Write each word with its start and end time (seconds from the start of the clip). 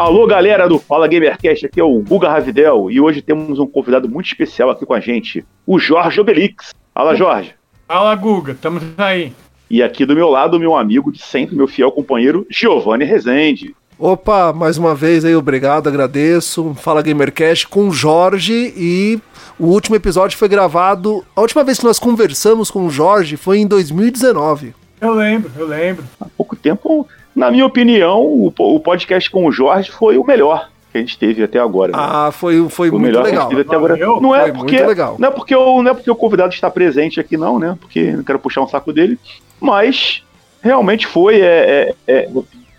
Alô, 0.00 0.26
galera 0.26 0.66
do 0.66 0.78
Fala 0.78 1.06
Gamercast, 1.06 1.66
aqui 1.66 1.78
é 1.78 1.84
o 1.84 2.00
Guga 2.00 2.30
Ravidel 2.30 2.90
e 2.90 2.98
hoje 2.98 3.20
temos 3.20 3.58
um 3.58 3.66
convidado 3.66 4.08
muito 4.08 4.28
especial 4.28 4.70
aqui 4.70 4.86
com 4.86 4.94
a 4.94 4.98
gente, 4.98 5.44
o 5.66 5.78
Jorge 5.78 6.18
Obelix. 6.18 6.72
Fala, 6.94 7.14
Jorge. 7.14 7.54
Fala, 7.86 8.14
Guga, 8.14 8.52
estamos 8.52 8.82
aí. 8.96 9.34
E 9.68 9.82
aqui 9.82 10.06
do 10.06 10.14
meu 10.14 10.30
lado, 10.30 10.58
meu 10.58 10.74
amigo 10.74 11.12
de 11.12 11.22
sempre, 11.22 11.54
meu 11.54 11.68
fiel 11.68 11.92
companheiro, 11.92 12.46
Giovanni 12.48 13.04
Rezende. 13.04 13.76
Opa, 13.98 14.54
mais 14.54 14.78
uma 14.78 14.94
vez 14.94 15.22
aí, 15.22 15.36
obrigado, 15.36 15.86
agradeço. 15.86 16.74
Fala 16.80 17.02
Gamercast 17.02 17.68
com 17.68 17.86
o 17.86 17.92
Jorge 17.92 18.72
e 18.74 19.20
o 19.58 19.66
último 19.66 19.96
episódio 19.96 20.38
foi 20.38 20.48
gravado. 20.48 21.22
A 21.36 21.42
última 21.42 21.62
vez 21.62 21.78
que 21.78 21.84
nós 21.84 21.98
conversamos 21.98 22.70
com 22.70 22.86
o 22.86 22.90
Jorge 22.90 23.36
foi 23.36 23.58
em 23.58 23.66
2019. 23.66 24.74
Eu 24.98 25.12
lembro, 25.12 25.50
eu 25.58 25.66
lembro. 25.66 26.04
Há 26.18 26.24
pouco 26.36 26.56
tempo, 26.56 27.06
na 27.34 27.50
minha 27.50 27.66
opinião, 27.66 28.22
o, 28.22 28.52
o 28.58 28.80
podcast 28.80 29.30
com 29.30 29.46
o 29.46 29.52
Jorge 29.52 29.90
foi 29.90 30.18
o 30.18 30.24
melhor 30.24 30.68
que 30.90 30.98
a 30.98 31.00
gente 31.00 31.18
teve 31.18 31.42
até 31.42 31.58
agora. 31.58 31.92
Né? 31.92 31.98
Ah, 31.98 32.30
foi, 32.32 32.56
foi, 32.62 32.68
foi 32.70 32.90
muito 32.90 33.02
melhor 33.02 33.24
legal. 33.24 33.32
Que 33.32 33.38
a 33.38 33.40
gente 33.42 33.50
teve 33.50 33.62
até 33.62 33.76
agora. 33.76 34.20
Não 34.20 34.34
é 34.34 34.42
foi 34.42 34.52
porque 34.52 34.80
não 35.18 35.28
é 35.28 35.30
porque 35.30 35.54
o 35.54 35.82
não 35.82 35.90
é 35.90 35.94
porque 35.94 36.10
o 36.10 36.16
convidado 36.16 36.52
está 36.52 36.70
presente 36.70 37.20
aqui 37.20 37.36
não, 37.36 37.58
né? 37.58 37.76
Porque 37.80 38.12
não 38.12 38.24
quero 38.24 38.38
puxar 38.38 38.62
um 38.62 38.68
saco 38.68 38.92
dele, 38.92 39.18
mas 39.60 40.24
realmente 40.60 41.06
foi 41.06 41.40
é, 41.40 41.94
é, 42.06 42.24
é, 42.24 42.28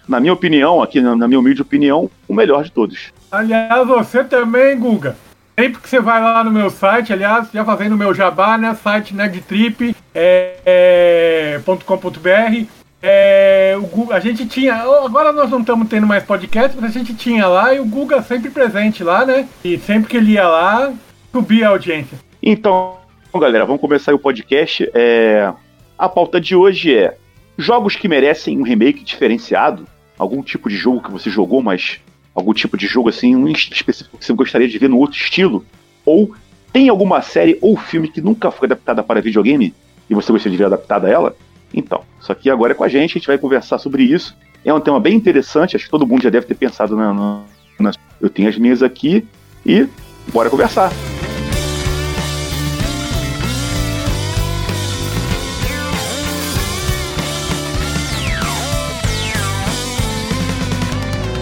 na 0.07 0.19
minha 0.19 0.33
opinião, 0.33 0.81
aqui 0.81 0.99
na, 0.99 1.15
na 1.15 1.27
minha 1.27 1.39
humilde 1.39 1.61
opinião, 1.61 2.09
o 2.27 2.33
melhor 2.33 2.63
de 2.63 2.71
todos. 2.71 3.11
Aliás, 3.31 3.87
você 3.87 4.23
também, 4.23 4.77
Guga. 4.77 5.15
Sempre 5.57 5.81
que 5.81 5.89
você 5.89 5.99
vai 5.99 6.21
lá 6.21 6.43
no 6.43 6.51
meu 6.51 6.69
site, 6.69 7.13
aliás, 7.13 7.49
já 7.53 7.63
fazendo 7.63 7.93
o 7.93 7.97
meu 7.97 8.13
jabá, 8.13 8.57
né? 8.57 8.75
Site 8.75 9.13
nerdtrip.com.br. 9.13 9.95
É, 10.13 10.55
é, 10.65 11.61
é, 13.01 13.75
o 13.77 13.81
Guga, 13.87 14.15
a 14.15 14.19
gente 14.19 14.45
tinha. 14.45 14.75
Agora 14.75 15.31
nós 15.31 15.49
não 15.49 15.61
estamos 15.61 15.87
tendo 15.87 16.05
mais 16.05 16.23
podcast, 16.23 16.77
mas 16.79 16.95
a 16.95 16.99
gente 16.99 17.15
tinha 17.15 17.47
lá 17.47 17.73
e 17.73 17.79
o 17.79 17.85
Guga 17.85 18.21
sempre 18.21 18.51
presente 18.51 19.03
lá, 19.03 19.25
né? 19.25 19.47
E 19.63 19.77
sempre 19.79 20.09
que 20.09 20.17
ele 20.17 20.33
ia 20.33 20.47
lá, 20.47 20.93
subia 21.31 21.67
a 21.67 21.71
audiência. 21.71 22.19
Então, 22.43 22.97
galera, 23.33 23.65
vamos 23.65 23.81
começar 23.81 24.13
o 24.13 24.19
podcast. 24.19 24.87
É... 24.93 25.51
A 25.97 26.07
pauta 26.07 26.39
de 26.39 26.55
hoje 26.55 26.95
é 26.95 27.17
jogos 27.57 27.95
que 27.95 28.07
merecem 28.07 28.59
um 28.59 28.63
remake 28.63 29.03
diferenciado. 29.03 29.87
Algum 30.17 30.43
tipo 30.43 30.69
de 30.69 30.75
jogo 30.75 31.01
que 31.01 31.11
você 31.11 31.29
jogou, 31.29 31.61
mas 31.63 31.99
algum 32.35 32.53
tipo 32.53 32.77
de 32.77 32.85
jogo 32.85 33.09
assim, 33.09 33.35
um 33.35 33.47
específico 33.47 34.17
que 34.17 34.25
você 34.25 34.33
gostaria 34.33 34.67
de 34.67 34.77
ver 34.77 34.89
no 34.89 34.99
outro 34.99 35.17
estilo? 35.17 35.65
Ou 36.05 36.35
tem 36.71 36.87
alguma 36.89 37.21
série 37.21 37.57
ou 37.61 37.75
filme 37.75 38.07
que 38.07 38.21
nunca 38.21 38.51
foi 38.51 38.67
adaptada 38.67 39.01
para 39.01 39.21
videogame 39.21 39.73
e 40.07 40.13
você 40.13 40.31
gostaria 40.31 40.51
de 40.51 40.57
ver 40.57 40.65
adaptada 40.65 41.07
a 41.07 41.11
ela? 41.11 41.35
Então, 41.73 42.03
isso 42.19 42.31
aqui 42.31 42.49
agora 42.49 42.73
é 42.73 42.75
com 42.75 42.83
a 42.83 42.87
gente, 42.87 43.11
a 43.11 43.13
gente 43.13 43.27
vai 43.27 43.37
conversar 43.37 43.77
sobre 43.77 44.03
isso. 44.03 44.35
É 44.63 44.73
um 44.73 44.79
tema 44.79 44.99
bem 44.99 45.15
interessante, 45.15 45.75
acho 45.75 45.85
que 45.85 45.91
todo 45.91 46.05
mundo 46.05 46.23
já 46.23 46.29
deve 46.29 46.45
ter 46.45 46.55
pensado 46.55 46.95
na. 46.95 47.13
na, 47.13 47.43
na... 47.79 47.91
Eu 48.19 48.29
tenho 48.29 48.49
as 48.49 48.57
minhas 48.57 48.83
aqui 48.83 49.25
e 49.65 49.87
bora 50.31 50.49
conversar. 50.49 50.91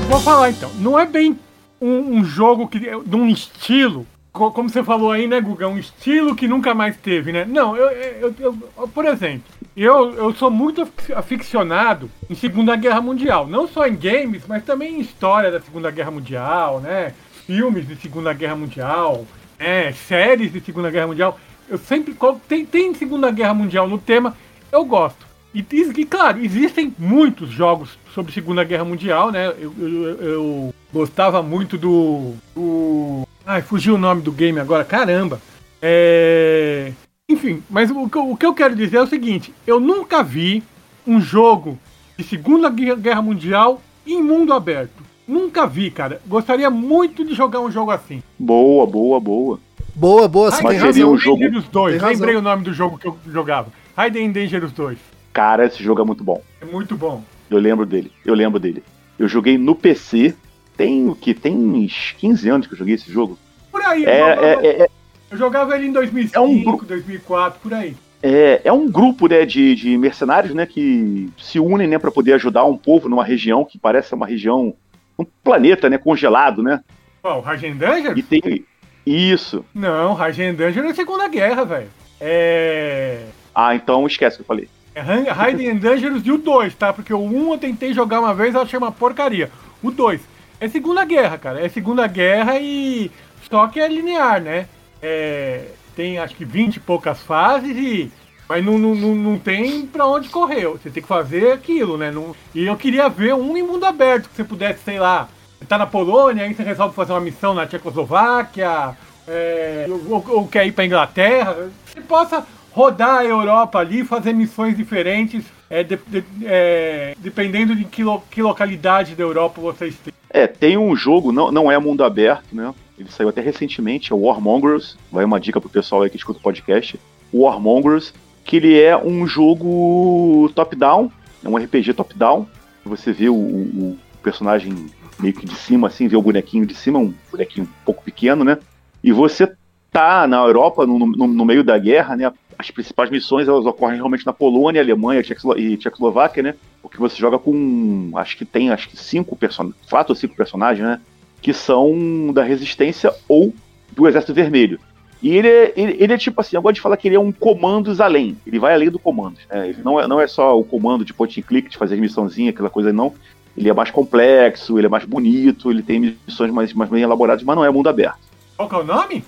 Vou 0.07 0.19
falar 0.21 0.49
então, 0.49 0.71
não 0.79 0.97
é 0.97 1.05
bem 1.05 1.37
um, 1.79 2.17
um 2.17 2.23
jogo 2.23 2.67
que, 2.67 2.79
de 2.79 3.15
um 3.15 3.27
estilo 3.27 4.07
como 4.31 4.69
você 4.69 4.83
falou 4.83 5.11
aí, 5.11 5.27
né, 5.27 5.41
Guga? 5.41 5.67
Um 5.67 5.77
estilo 5.77 6.35
que 6.35 6.47
nunca 6.47 6.73
mais 6.73 6.95
teve, 6.95 7.31
né? 7.31 7.45
Não, 7.45 7.75
eu, 7.75 7.89
eu, 7.89 8.35
eu, 8.39 8.87
por 8.87 9.05
exemplo, 9.05 9.43
eu, 9.83 10.13
eu 10.15 10.33
sou 10.33 10.49
muito 10.49 10.87
aficionado 11.15 12.09
em 12.29 12.35
Segunda 12.35 12.75
Guerra 12.75 13.01
Mundial. 13.01 13.47
Não 13.47 13.67
só 13.67 13.87
em 13.87 13.95
games, 13.95 14.43
mas 14.47 14.63
também 14.63 14.95
em 14.95 15.01
história 15.01 15.51
da 15.51 15.59
Segunda 15.59 15.89
Guerra 15.89 16.11
Mundial, 16.11 16.79
né? 16.79 17.13
Filmes 17.45 17.87
de 17.87 17.95
Segunda 17.95 18.33
Guerra 18.33 18.55
Mundial, 18.55 19.25
né? 19.57 19.91
séries 19.93 20.51
de 20.51 20.59
Segunda 20.59 20.91
Guerra 20.91 21.07
Mundial. 21.07 21.39
Eu 21.67 21.77
sempre. 21.77 22.15
Tem, 22.47 22.65
tem 22.65 22.93
Segunda 22.93 23.31
Guerra 23.31 23.53
Mundial 23.53 23.87
no 23.87 23.97
tema, 23.97 24.35
eu 24.71 24.83
gosto. 24.83 25.27
E, 25.53 25.65
e, 25.71 26.05
claro, 26.05 26.43
existem 26.43 26.93
muitos 26.97 27.49
jogos 27.49 27.97
sobre 28.13 28.31
Segunda 28.31 28.63
Guerra 28.63 28.85
Mundial, 28.85 29.31
né? 29.31 29.47
Eu, 29.47 29.73
eu, 29.79 30.03
eu 30.21 30.73
gostava 30.93 31.41
muito 31.41 31.77
do, 31.77 32.33
do 32.53 33.27
Ai, 33.45 33.63
fugiu 33.63 33.95
o 33.95 33.97
nome 33.97 34.21
do 34.21 34.31
game 34.31 34.59
agora, 34.59 34.85
caramba. 34.85 35.41
É... 35.81 36.91
Enfim, 37.29 37.61
mas 37.69 37.91
o, 37.91 38.01
o 38.03 38.35
que 38.35 38.45
eu 38.45 38.53
quero 38.55 38.75
dizer 38.75 38.97
é 38.97 39.01
o 39.03 39.07
seguinte: 39.07 39.53
eu 39.67 39.79
nunca 39.79 40.23
vi 40.23 40.63
um 41.05 41.21
jogo 41.21 41.77
de 42.17 42.23
Segunda 42.23 42.69
Guerra 42.69 43.21
Mundial 43.21 43.81
em 44.05 44.21
mundo 44.21 44.51
aberto. 44.51 45.03
Nunca 45.27 45.67
vi, 45.67 45.91
cara. 45.91 46.19
Gostaria 46.25 46.69
muito 46.71 47.23
de 47.23 47.35
jogar 47.35 47.59
um 47.59 47.69
jogo 47.71 47.91
assim. 47.91 48.23
Boa, 48.37 48.87
boa, 48.87 49.19
boa. 49.19 49.59
Boa, 49.93 50.27
boa, 50.27 50.49
sim, 50.51 50.63
Mas 50.63 50.71
tem 50.71 50.79
seria 50.91 51.03
razão. 51.03 51.13
um 51.13 51.17
jogo- 51.17 51.39
Dangerous 51.41 51.67
2. 51.67 51.91
Tem 51.93 52.01
razão. 52.01 52.15
Lembrei 52.19 52.35
o 52.35 52.41
nome 52.41 52.63
do 52.63 52.73
jogo 52.73 52.97
que 52.97 53.07
eu 53.07 53.15
jogava. 53.31 53.67
Raiden 53.95 54.31
Dangerous 54.31 54.71
2. 54.71 54.97
Cara, 55.31 55.65
esse 55.67 55.83
jogo 55.83 56.01
é 56.01 56.05
muito 56.05 56.23
bom. 56.23 56.41
É 56.59 56.65
muito 56.65 56.95
bom. 56.95 57.23
Eu 57.49 57.59
lembro 57.59 57.85
dele. 57.85 58.11
Eu 58.25 58.33
lembro 58.33 58.59
dele. 58.59 58.81
Eu 59.19 59.27
joguei 59.27 59.55
no 59.57 59.75
PC. 59.75 60.33
Tem 60.75 61.07
o 61.07 61.13
que? 61.15 61.33
Tem 61.35 61.55
uns 61.55 62.15
15 62.17 62.49
anos 62.49 62.65
que 62.67 62.73
eu 62.73 62.77
joguei 62.77 62.95
esse 62.95 63.11
jogo. 63.11 63.37
Por 63.71 63.81
aí, 63.83 64.05
É, 64.05 64.21
eu, 64.21 64.27
é, 64.27 64.53
é, 64.65 64.81
é, 64.83 64.87
eu 65.31 65.37
jogava 65.37 65.75
ele 65.75 65.87
em 65.87 65.91
2005, 65.91 66.35
É 66.37 66.39
um 66.39 66.63
grupo- 66.63 66.85
2004, 66.85 67.59
por 67.61 67.73
aí. 67.73 67.95
é, 68.21 68.61
é 68.63 68.71
um 68.73 68.89
grupo 68.89 69.27
né, 69.27 69.45
de, 69.45 69.75
de 69.75 69.97
mercenários 69.97 70.53
né, 70.53 70.65
que 70.65 71.29
se 71.37 71.59
unem 71.59 71.87
né, 71.87 71.97
para 71.99 72.11
poder 72.11 72.33
ajudar 72.33 72.65
um 72.65 72.77
povo 72.77 73.07
numa 73.09 73.23
região 73.23 73.63
que 73.65 73.77
parece 73.77 74.13
uma 74.13 74.25
região. 74.27 74.73
um 75.17 75.25
planeta 75.43 75.89
né, 75.89 75.97
congelado, 75.97 76.63
né? 76.63 76.81
Qual, 77.21 77.41
Raiden 77.41 77.75
Dangerous? 77.75 78.17
E 78.17 78.23
tem. 78.23 78.65
Isso. 79.05 79.65
Não, 79.73 80.13
Raiden 80.13 80.53
Dangerous 80.53 80.91
é 80.91 80.93
Segunda 80.93 81.27
Guerra, 81.27 81.65
velho. 81.65 81.87
É... 82.21 83.25
Ah, 83.53 83.75
então 83.75 84.05
esquece 84.07 84.35
o 84.35 84.37
que 84.37 84.41
eu 84.43 84.45
falei. 84.47 84.69
É 84.95 85.01
Raiden 85.01 85.75
Dangerous 85.77 86.25
e 86.25 86.31
o 86.31 86.37
2, 86.37 86.73
tá? 86.75 86.91
Porque 86.93 87.13
o 87.13 87.19
1 87.19 87.53
eu 87.53 87.57
tentei 87.57 87.93
jogar 87.93 88.19
uma 88.19 88.33
vez, 88.33 88.53
eu 88.55 88.61
achei 88.61 88.77
uma 88.77 88.91
porcaria. 88.91 89.49
O 89.83 89.91
2 89.91 90.19
é 90.59 90.67
Segunda 90.67 91.03
Guerra, 91.05 91.37
cara. 91.37 91.63
É 91.65 91.69
Segunda 91.69 92.05
Guerra 92.07 92.57
e. 92.59 93.09
Só 93.49 93.67
que 93.67 93.79
é 93.79 93.87
linear, 93.87 94.41
né? 94.41 94.67
É... 95.01 95.65
Tem 95.95 96.17
acho 96.17 96.35
que 96.35 96.45
20 96.45 96.77
e 96.77 96.79
poucas 96.79 97.19
fases 97.21 97.75
e. 97.75 98.11
Mas 98.47 98.63
não, 98.65 98.77
não, 98.79 98.95
não, 98.95 99.13
não 99.15 99.37
tem 99.37 99.85
pra 99.85 100.07
onde 100.07 100.29
correr. 100.29 100.65
Você 100.69 100.89
tem 100.89 101.03
que 101.03 101.07
fazer 101.09 101.51
aquilo, 101.51 101.97
né? 101.97 102.09
Não... 102.09 102.35
E 102.55 102.65
eu 102.65 102.75
queria 102.75 103.07
ver 103.09 103.33
um 103.35 103.55
em 103.57 103.61
mundo 103.63 103.85
aberto, 103.85 104.27
que 104.29 104.35
você 104.35 104.43
pudesse, 104.43 104.79
sei 104.83 104.97
lá, 104.99 105.27
tá 105.67 105.77
na 105.77 105.85
Polônia, 105.85 106.45
aí 106.45 106.53
você 106.53 106.63
resolve 106.63 106.95
fazer 106.95 107.11
uma 107.13 107.19
missão 107.21 107.53
na 107.53 107.67
Tchecoslováquia, 107.67 108.97
é, 109.27 109.85
ou, 110.07 110.25
ou 110.29 110.47
quer 110.47 110.65
ir 110.65 110.71
pra 110.71 110.85
Inglaterra. 110.85 111.69
Você 111.85 112.01
possa 112.01 112.45
rodar 112.71 113.17
a 113.19 113.25
Europa 113.25 113.77
ali, 113.79 114.03
fazer 114.03 114.33
missões 114.33 114.75
diferentes, 114.75 115.43
é, 115.69 115.83
de- 115.83 115.99
de- 116.07 116.23
é, 116.45 117.13
dependendo 117.19 117.75
de 117.75 117.83
que, 117.83 118.03
lo- 118.03 118.23
que 118.31 118.41
localidade 118.41 119.15
da 119.15 119.23
Europa 119.23 119.59
você 119.61 119.87
esteja. 119.89 120.15
É, 120.29 120.47
tem 120.47 120.77
um 120.77 120.95
jogo, 120.95 121.31
não, 121.31 121.51
não 121.51 121.71
é 121.71 121.77
mundo 121.77 122.03
aberto, 122.03 122.45
né? 122.51 122.73
Ele 122.99 123.09
saiu 123.09 123.29
até 123.29 123.41
recentemente, 123.41 124.11
é 124.11 124.15
o 124.15 124.19
Warmongers. 124.21 124.97
Vai 125.11 125.23
uma 125.23 125.39
dica 125.39 125.59
pro 125.61 125.69
pessoal 125.69 126.01
aí 126.01 126.09
que 126.09 126.17
escuta 126.17 126.39
o 126.39 126.43
podcast. 126.43 126.99
Warmongers, 127.33 128.13
que 128.43 128.57
ele 128.57 128.79
é 128.79 128.97
um 128.97 129.25
jogo 129.25 130.51
top-down, 130.53 131.11
é 131.43 131.47
um 131.47 131.55
RPG 131.57 131.93
top-down. 131.93 132.47
Você 132.85 133.11
vê 133.11 133.29
o, 133.29 133.35
o- 133.35 133.97
personagem 134.21 134.73
meio 135.17 135.33
que 135.33 135.45
de 135.45 135.55
cima, 135.55 135.87
assim, 135.87 136.07
vê 136.09 136.17
o 136.17 136.21
bonequinho 136.21 136.65
de 136.65 136.75
cima, 136.75 136.99
um 136.99 137.13
bonequinho 137.31 137.65
um 137.65 137.83
pouco 137.85 138.03
pequeno, 138.03 138.43
né? 138.43 138.57
E 139.01 139.13
você 139.13 139.49
tá 139.91 140.27
na 140.27 140.37
Europa, 140.43 140.85
no, 140.85 140.99
no- 140.99 141.27
no 141.27 141.45
meio 141.45 141.63
da 141.63 141.77
guerra, 141.77 142.17
né? 142.17 142.29
As 142.57 142.69
principais 142.69 143.09
missões 143.09 143.47
elas 143.47 143.65
ocorrem 143.65 143.95
realmente 143.95 144.25
na 144.25 144.33
Polônia, 144.33 144.81
Alemanha 144.81 145.23
Tchecoslo- 145.23 145.57
e 145.57 145.77
Tchecoslováquia, 145.77 146.43
né? 146.43 146.55
Porque 146.81 146.97
você 146.97 147.15
joga 147.15 147.39
com. 147.39 148.11
Acho 148.15 148.37
que 148.37 148.43
tem 148.43 148.69
acho 148.71 148.89
que 148.89 148.97
cinco 148.97 149.35
personagens. 149.37 149.79
Quatro 149.89 150.11
ou 150.11 150.15
cinco 150.17 150.35
personagens, 150.35 150.85
né? 150.85 150.99
Que 151.41 151.53
são 151.53 152.31
da 152.33 152.43
resistência 152.43 153.13
ou 153.27 153.53
do 153.91 154.07
Exército 154.07 154.33
Vermelho. 154.33 154.79
E 155.21 155.35
ele 155.35 155.47
é, 155.47 155.73
ele, 155.75 155.97
ele 155.99 156.13
é 156.13 156.17
tipo 156.17 156.39
assim, 156.39 156.55
eu 156.55 156.61
gosto 156.61 156.75
de 156.75 156.81
falar 156.81 156.95
que 156.95 157.07
ele 157.07 157.15
é 157.15 157.19
um 157.19 157.31
comandos 157.31 157.99
além. 157.99 158.37
Ele 158.47 158.57
vai 158.59 158.73
além 158.73 158.89
do 158.89 158.97
comandos. 158.97 159.41
Né? 159.49 159.69
Ele 159.69 159.79
não 159.83 159.99
é, 159.99 160.07
não 160.07 160.19
é 160.21 160.27
só 160.27 160.57
o 160.57 160.63
comando 160.63 161.03
de 161.03 161.13
point 161.13 161.39
and 161.39 161.43
click, 161.43 161.69
de 161.69 161.77
fazer 161.77 161.97
missãozinha, 161.97 162.51
aquela 162.51 162.69
coisa, 162.69 162.93
não. 162.93 163.13
Ele 163.57 163.67
é 163.69 163.73
mais 163.73 163.91
complexo, 163.91 164.77
ele 164.77 164.85
é 164.87 164.89
mais 164.89 165.03
bonito, 165.03 165.69
ele 165.69 165.83
tem 165.83 166.17
missões 166.25 166.51
mais, 166.51 166.71
mais 166.73 166.89
bem 166.89 167.01
elaboradas, 167.03 167.43
mas 167.43 167.55
não 167.55 167.65
é 167.65 167.69
mundo 167.69 167.89
aberto. 167.89 168.17
Qual 168.55 168.69
que 168.69 168.75
é 168.75 168.77
o 168.77 168.83
nome? 168.83 169.23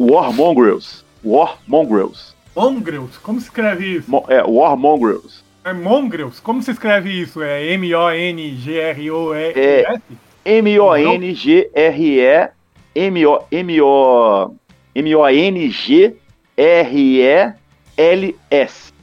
War 0.00 0.32
Mongrels. 0.32 1.04
War 1.24 1.58
Mongrels. 1.66 2.34
Mongrels. 2.56 3.16
Como 3.18 3.38
se 3.38 3.46
escreve 3.46 3.96
isso? 3.96 4.10
Mo- 4.10 4.24
é, 4.28 4.42
War 4.42 4.76
Mongrels. 4.76 5.44
É 5.64 5.72
Mongrels? 5.72 6.40
Como 6.40 6.60
se 6.62 6.72
escreve 6.72 7.10
isso? 7.10 7.40
É 7.40 7.64
M-O-N-G-R-O-E-S? 8.68 10.00
M-O-N-G-R-E 10.48 12.48
M-O 12.94 13.44
M-O 13.52 14.54
M-O-N-G-R-E-L-S. 14.94 16.14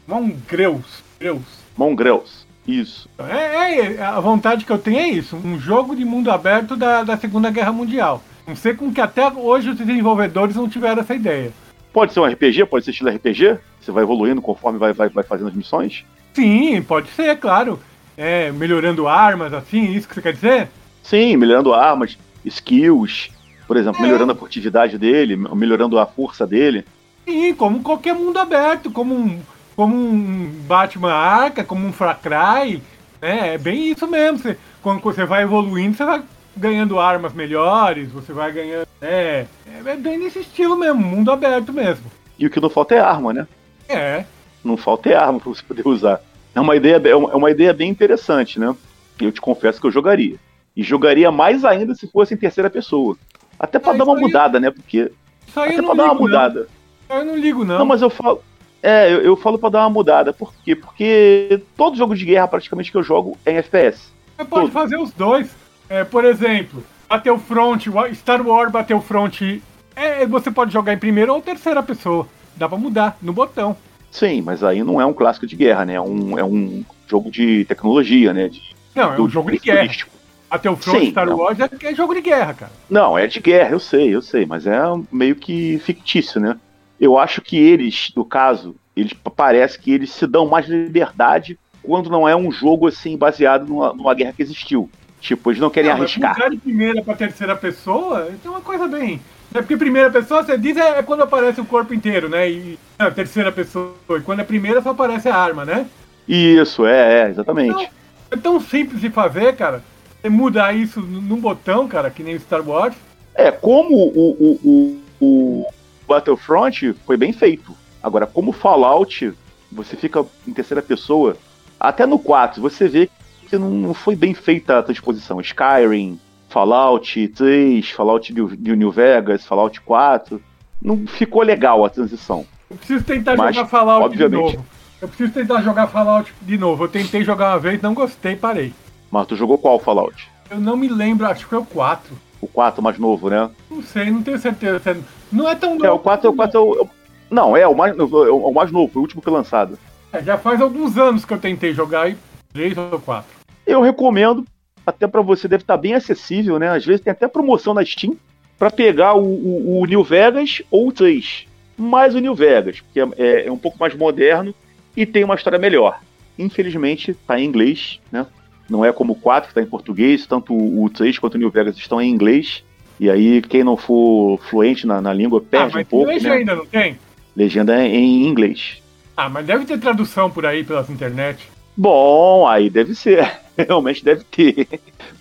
Mongrels. 0.07 1.03
Greus. 1.19 1.43
Mongrels. 1.77 2.47
Isso. 2.67 3.07
É, 3.19 3.93
é, 3.93 4.01
a 4.01 4.19
vontade 4.19 4.65
que 4.65 4.71
eu 4.71 4.79
tenho 4.79 4.97
é 4.97 5.07
isso, 5.07 5.37
um 5.37 5.59
jogo 5.59 5.95
de 5.95 6.03
mundo 6.03 6.31
aberto 6.31 6.75
da, 6.75 7.03
da 7.03 7.15
Segunda 7.15 7.51
Guerra 7.51 7.71
Mundial. 7.71 8.23
Não 8.47 8.55
sei 8.55 8.73
como 8.73 8.91
que 8.91 8.99
até 8.99 9.31
hoje 9.31 9.69
os 9.69 9.77
desenvolvedores 9.77 10.55
não 10.55 10.67
tiveram 10.67 11.03
essa 11.03 11.13
ideia. 11.13 11.53
Pode 11.93 12.11
ser 12.11 12.21
um 12.21 12.25
RPG, 12.25 12.65
pode 12.65 12.85
ser 12.85 12.91
estilo 12.91 13.11
RPG? 13.11 13.59
Você 13.79 13.91
vai 13.91 14.01
evoluindo 14.01 14.41
conforme 14.41 14.79
vai, 14.79 14.93
vai, 14.93 15.09
vai 15.09 15.23
fazendo 15.23 15.49
as 15.49 15.55
missões? 15.55 16.03
Sim, 16.33 16.81
pode 16.81 17.07
ser, 17.09 17.37
claro. 17.37 17.79
É, 18.17 18.51
melhorando 18.51 19.07
armas, 19.07 19.53
assim, 19.53 19.93
isso 19.93 20.07
que 20.07 20.15
você 20.15 20.23
quer 20.23 20.33
dizer? 20.33 20.69
Sim, 21.05 21.37
melhorando 21.37 21.71
armas, 21.71 22.17
skills, 22.43 23.29
por 23.67 23.77
exemplo, 23.77 23.99
é. 23.99 24.03
melhorando 24.03 24.31
a 24.31 24.35
furtividade 24.35 24.97
dele, 24.97 25.35
melhorando 25.35 25.99
a 25.99 26.05
força 26.07 26.47
dele. 26.47 26.83
Sim, 27.25 27.53
como 27.53 27.83
qualquer 27.83 28.15
mundo 28.15 28.39
aberto, 28.39 28.89
como 28.89 29.13
um, 29.13 29.39
como 29.75 29.95
um 29.95 30.51
Batman 30.67 31.13
Arca, 31.13 31.63
como 31.63 31.85
um 31.85 31.93
Far 31.93 32.19
Cry, 32.19 32.81
né? 33.21 33.53
É 33.53 33.57
bem 33.57 33.91
isso 33.91 34.07
mesmo. 34.07 34.39
Você, 34.39 34.57
quando 34.81 34.99
você 35.01 35.25
vai 35.25 35.43
evoluindo, 35.43 35.95
você 35.95 36.05
vai 36.05 36.23
ganhando 36.57 36.99
armas 36.99 37.33
melhores, 37.33 38.11
você 38.11 38.33
vai 38.33 38.51
ganhando. 38.51 38.87
É, 38.99 39.45
é 39.85 39.95
bem 39.95 40.17
nesse 40.17 40.39
estilo 40.39 40.75
mesmo, 40.75 41.01
mundo 41.01 41.31
aberto 41.31 41.71
mesmo. 41.71 42.05
E 42.39 42.47
o 42.47 42.49
que 42.49 42.59
não 42.59 42.69
falta 42.69 42.95
é 42.95 42.99
arma, 42.99 43.31
né? 43.31 43.47
É. 43.87 44.25
Não 44.63 44.75
falta 44.75 45.09
é 45.09 45.15
arma 45.15 45.39
pra 45.39 45.49
você 45.49 45.61
poder 45.61 45.87
usar. 45.87 46.19
É 46.55 46.59
uma 46.59 46.75
ideia, 46.75 46.99
é 47.07 47.15
uma 47.15 47.51
ideia 47.51 47.73
bem 47.73 47.91
interessante, 47.91 48.59
né? 48.59 48.75
Eu 49.21 49.31
te 49.31 49.39
confesso 49.39 49.79
que 49.79 49.85
eu 49.85 49.91
jogaria. 49.91 50.37
E 50.75 50.83
jogaria 50.83 51.31
mais 51.31 51.63
ainda 51.63 51.95
se 51.95 52.07
fosse 52.07 52.33
em 52.33 52.37
terceira 52.37 52.69
pessoa. 52.69 53.17
Até 53.59 53.79
para 53.79 53.93
ah, 53.93 53.97
dar 53.97 54.03
uma 54.03 54.15
mudada, 54.15 54.59
né? 54.59 54.69
Porque. 54.71 55.11
até 55.55 55.81
pra 55.81 55.93
dar 55.93 56.05
uma 56.05 56.15
mudada. 56.15 56.67
Não. 57.09 57.17
Eu 57.17 57.25
não 57.25 57.37
ligo, 57.37 57.63
não. 57.63 57.79
Não, 57.79 57.85
mas 57.85 58.01
eu 58.01 58.09
falo. 58.09 58.41
É, 58.83 59.11
eu, 59.11 59.21
eu 59.21 59.35
falo 59.35 59.57
pra 59.57 59.69
dar 59.69 59.79
uma 59.79 59.89
mudada. 59.89 60.33
Por 60.33 60.53
quê? 60.63 60.75
Porque 60.75 61.61
todo 61.77 61.97
jogo 61.97 62.15
de 62.15 62.25
guerra 62.25 62.47
praticamente 62.47 62.91
que 62.91 62.97
eu 62.97 63.03
jogo 63.03 63.37
é 63.45 63.53
em 63.53 63.57
FPS. 63.57 64.11
Você 64.35 64.45
pode 64.45 64.65
todo. 64.65 64.71
fazer 64.71 64.97
os 64.97 65.11
dois. 65.11 65.49
É, 65.89 66.03
por 66.03 66.25
exemplo, 66.25 66.83
Battlefront, 67.07 67.89
Star 68.13 68.45
Wars 68.45 68.71
Battlefront. 68.71 69.61
É, 69.95 70.25
você 70.25 70.51
pode 70.51 70.73
jogar 70.73 70.93
em 70.93 70.97
primeira 70.97 71.31
ou 71.31 71.41
terceira 71.41 71.81
pessoa. 71.81 72.27
Dá 72.55 72.67
pra 72.67 72.77
mudar 72.77 73.17
no 73.21 73.31
botão. 73.31 73.77
Sim, 74.11 74.41
mas 74.41 74.63
aí 74.63 74.83
não 74.83 74.99
é 74.99 75.05
um 75.05 75.13
clássico 75.13 75.47
de 75.47 75.55
guerra, 75.55 75.85
né? 75.85 75.93
É 75.95 76.01
um, 76.01 76.37
é 76.39 76.43
um 76.43 76.83
jogo 77.07 77.29
de 77.29 77.65
tecnologia, 77.65 78.33
né? 78.33 78.49
De, 78.49 78.61
não, 78.93 79.13
é 79.13 79.21
um 79.21 79.29
jogo 79.29 79.51
de 79.51 79.59
guerra. 79.59 79.81
Turístico. 79.81 80.14
Até 80.55 80.69
o 80.69 80.75
Front 80.77 80.99
Sim, 80.99 81.11
Star 81.11 81.25
não. 81.25 81.37
Wars 81.37 81.59
é, 81.59 81.69
é 81.83 81.95
jogo 81.95 82.13
de 82.13 82.21
guerra, 82.21 82.53
cara. 82.53 82.71
Não, 82.89 83.17
é 83.17 83.27
de 83.27 83.39
guerra, 83.39 83.71
eu 83.71 83.79
sei, 83.79 84.15
eu 84.15 84.21
sei, 84.21 84.45
mas 84.45 84.65
é 84.65 84.79
meio 85.11 85.35
que 85.35 85.79
fictício, 85.79 86.39
né? 86.39 86.57
Eu 86.99 87.17
acho 87.19 87.41
que 87.41 87.57
eles, 87.57 88.11
no 88.15 88.23
caso, 88.23 88.75
eles 88.95 89.13
parece 89.35 89.77
que 89.77 89.91
eles 89.91 90.11
se 90.11 90.25
dão 90.25 90.47
mais 90.47 90.67
liberdade 90.67 91.59
quando 91.83 92.09
não 92.09 92.27
é 92.27 92.35
um 92.35 92.51
jogo 92.51 92.87
assim 92.87 93.17
baseado 93.17 93.67
numa, 93.67 93.93
numa 93.93 94.13
guerra 94.13 94.33
que 94.33 94.41
existiu. 94.41 94.89
Tipo, 95.19 95.51
eles 95.51 95.59
não 95.59 95.69
querem 95.69 95.89
não, 95.89 95.97
arriscar. 95.97 96.35
Mas 96.39 96.51
de 96.51 96.57
primeira 96.57 97.03
para 97.03 97.15
terceira 97.15 97.55
pessoa, 97.55 98.29
é 98.43 98.49
uma 98.49 98.61
coisa 98.61 98.87
bem. 98.87 99.19
É 99.53 99.59
porque 99.59 99.75
primeira 99.77 100.09
pessoa, 100.09 100.43
você 100.43 100.57
diz, 100.57 100.77
é, 100.77 100.99
é 100.99 101.03
quando 101.03 101.23
aparece 101.23 101.59
o 101.59 101.65
corpo 101.65 101.93
inteiro, 101.93 102.29
né? 102.29 102.49
E 102.49 102.79
a 102.97 103.11
terceira 103.11 103.51
pessoa, 103.51 103.93
e 104.11 104.21
quando 104.21 104.39
é 104.39 104.43
primeira 104.43 104.81
só 104.81 104.91
aparece 104.91 105.27
a 105.27 105.35
arma, 105.35 105.65
né? 105.65 105.85
Isso, 106.27 106.85
é, 106.85 107.23
é 107.23 107.29
exatamente. 107.29 107.71
Então, 107.71 107.87
é 108.31 108.37
tão 108.37 108.59
simples 108.59 109.01
de 109.01 109.09
fazer, 109.09 109.55
cara. 109.55 109.83
Você 110.25 110.29
muda 110.29 110.73
isso 110.73 111.01
num 111.01 111.39
botão, 111.39 111.87
cara, 111.87 112.09
que 112.09 112.23
nem 112.23 112.35
o 112.35 112.39
Star 112.39 112.67
Wars. 112.67 112.95
É, 113.35 113.51
como 113.51 113.95
o, 113.95 114.31
o, 114.31 114.59
o, 114.63 115.01
o 115.21 115.67
Battlefront 116.07 116.93
foi 117.05 117.15
bem 117.15 117.31
feito. 117.31 117.75
Agora, 118.01 118.25
como 118.25 118.51
Fallout, 118.51 119.31
você 119.71 119.95
fica 119.95 120.25
em 120.47 120.51
terceira 120.51 120.81
pessoa. 120.81 121.37
Até 121.79 122.07
no 122.07 122.17
4, 122.17 122.59
você 122.59 122.87
vê 122.87 123.07
que 123.47 123.55
não 123.55 123.93
foi 123.93 124.15
bem 124.15 124.33
feita 124.33 124.79
a 124.79 124.81
transposição. 124.81 125.39
Skyrim, 125.39 126.19
Fallout 126.49 127.27
3, 127.27 127.87
Fallout 127.91 128.33
de 128.33 128.75
New 128.75 128.91
Vegas, 128.91 129.45
Fallout 129.45 129.79
4. 129.81 130.41
Não 130.81 131.05
ficou 131.05 131.43
legal 131.43 131.85
a 131.85 131.89
transição. 131.89 132.47
Eu 132.67 132.77
preciso 132.77 133.03
tentar 133.03 133.37
Mas, 133.37 133.55
jogar 133.55 133.67
Fallout 133.67 134.05
obviamente, 134.05 134.49
de 134.49 134.55
novo. 134.55 134.65
Eu 134.99 135.07
preciso 135.07 135.31
tentar 135.31 135.61
jogar 135.61 135.85
Fallout 135.85 136.33
de 136.41 136.57
novo. 136.57 136.83
Eu 136.83 136.87
tentei 136.87 137.23
jogar 137.23 137.51
uma 137.51 137.59
vez, 137.59 137.79
não 137.79 137.93
gostei, 137.93 138.35
parei. 138.35 138.73
Mas 139.15 139.27
tu 139.27 139.35
jogou 139.37 139.57
qual 139.57 139.79
Fallout? 139.79 140.29
Eu 140.51 140.59
não 140.59 140.75
me 140.75 140.89
lembro, 140.89 141.25
acho 141.25 141.45
que 141.45 141.49
foi 141.49 141.59
o 141.59 141.65
4. 141.65 142.13
O 142.41 142.47
4 142.47 142.83
mais 142.83 142.99
novo, 142.99 143.29
né? 143.29 143.49
Não 143.71 143.81
sei, 143.81 144.11
não 144.11 144.21
tenho 144.21 144.37
certeza. 144.37 144.97
Não 145.31 145.47
é 145.47 145.55
tão 145.55 145.75
novo. 145.75 145.85
É, 145.85 145.89
o 145.89 145.97
4 145.97 146.27
é 146.27 146.29
o 146.29 146.33
4 146.33 146.57
é 146.57 146.61
o, 146.61 146.89
Não, 147.31 147.55
é 147.55 147.65
o 147.65 147.73
mais, 147.73 147.97
é 147.97 148.03
o 148.03 148.51
mais 148.51 148.73
novo, 148.73 148.91
foi 148.91 148.99
o 148.99 149.03
último 149.03 149.21
que 149.21 149.29
foi 149.29 149.33
lançado. 149.33 149.79
É, 150.11 150.21
já 150.21 150.37
faz 150.37 150.59
alguns 150.59 150.97
anos 150.97 151.23
que 151.23 151.33
eu 151.33 151.39
tentei 151.39 151.73
jogar 151.73 152.11
e 152.11 152.17
3 152.51 152.77
ou 152.77 152.99
4. 152.99 153.25
Eu 153.65 153.81
recomendo, 153.81 154.43
até 154.85 155.07
para 155.07 155.21
você 155.21 155.47
deve 155.47 155.63
estar 155.63 155.77
bem 155.77 155.93
acessível, 155.93 156.59
né? 156.59 156.67
Às 156.67 156.85
vezes 156.85 156.99
tem 156.99 157.11
até 157.11 157.25
promoção 157.25 157.73
na 157.73 157.85
Steam 157.85 158.17
para 158.59 158.69
pegar 158.69 159.13
o, 159.13 159.23
o, 159.23 159.79
o, 159.79 159.85
New 159.85 160.03
Vegas 160.03 160.61
ou 160.69 160.89
o 160.89 160.91
3. 160.91 161.47
Mais 161.77 162.13
o 162.13 162.19
New 162.19 162.35
Vegas, 162.35 162.81
porque 162.81 162.99
é, 162.99 163.07
é, 163.15 163.47
é 163.47 163.51
um 163.51 163.57
pouco 163.57 163.79
mais 163.79 163.95
moderno 163.95 164.53
e 164.93 165.05
tem 165.05 165.23
uma 165.23 165.35
história 165.35 165.57
melhor. 165.57 166.01
Infelizmente, 166.37 167.13
tá 167.25 167.39
em 167.39 167.45
inglês, 167.45 168.01
né? 168.11 168.27
Não 168.69 168.83
é 168.83 168.91
como 168.91 169.13
o 169.13 169.15
4, 169.15 169.47
que 169.47 169.51
está 169.51 169.61
em 169.61 169.69
português, 169.69 170.25
tanto 170.25 170.53
o 170.53 170.89
3 170.89 171.19
quanto 171.19 171.35
o 171.35 171.37
New 171.37 171.51
Vegas 171.51 171.77
estão 171.77 172.01
em 172.01 172.09
inglês. 172.09 172.63
E 172.99 173.09
aí, 173.09 173.41
quem 173.41 173.63
não 173.63 173.75
for 173.75 174.39
fluente 174.49 174.87
na, 174.87 175.01
na 175.01 175.13
língua 175.13 175.41
perde 175.41 175.77
ah, 175.77 175.81
um 175.81 175.85
pouco. 175.85 176.07
Legenda 176.07 176.29
né? 176.29 176.35
ainda 176.37 176.55
não 176.55 176.65
tem? 176.65 176.97
Legenda 177.35 177.75
é 177.75 177.87
em 177.87 178.25
inglês. 178.25 178.81
Ah, 179.15 179.29
mas 179.29 179.45
deve 179.45 179.65
ter 179.65 179.79
tradução 179.79 180.29
por 180.29 180.45
aí 180.45 180.63
pelas 180.63 180.89
internet. 180.89 181.47
Bom, 181.75 182.47
aí 182.47 182.69
deve 182.69 182.95
ser. 182.95 183.39
Realmente 183.57 184.03
deve 184.03 184.23
ter. 184.23 184.67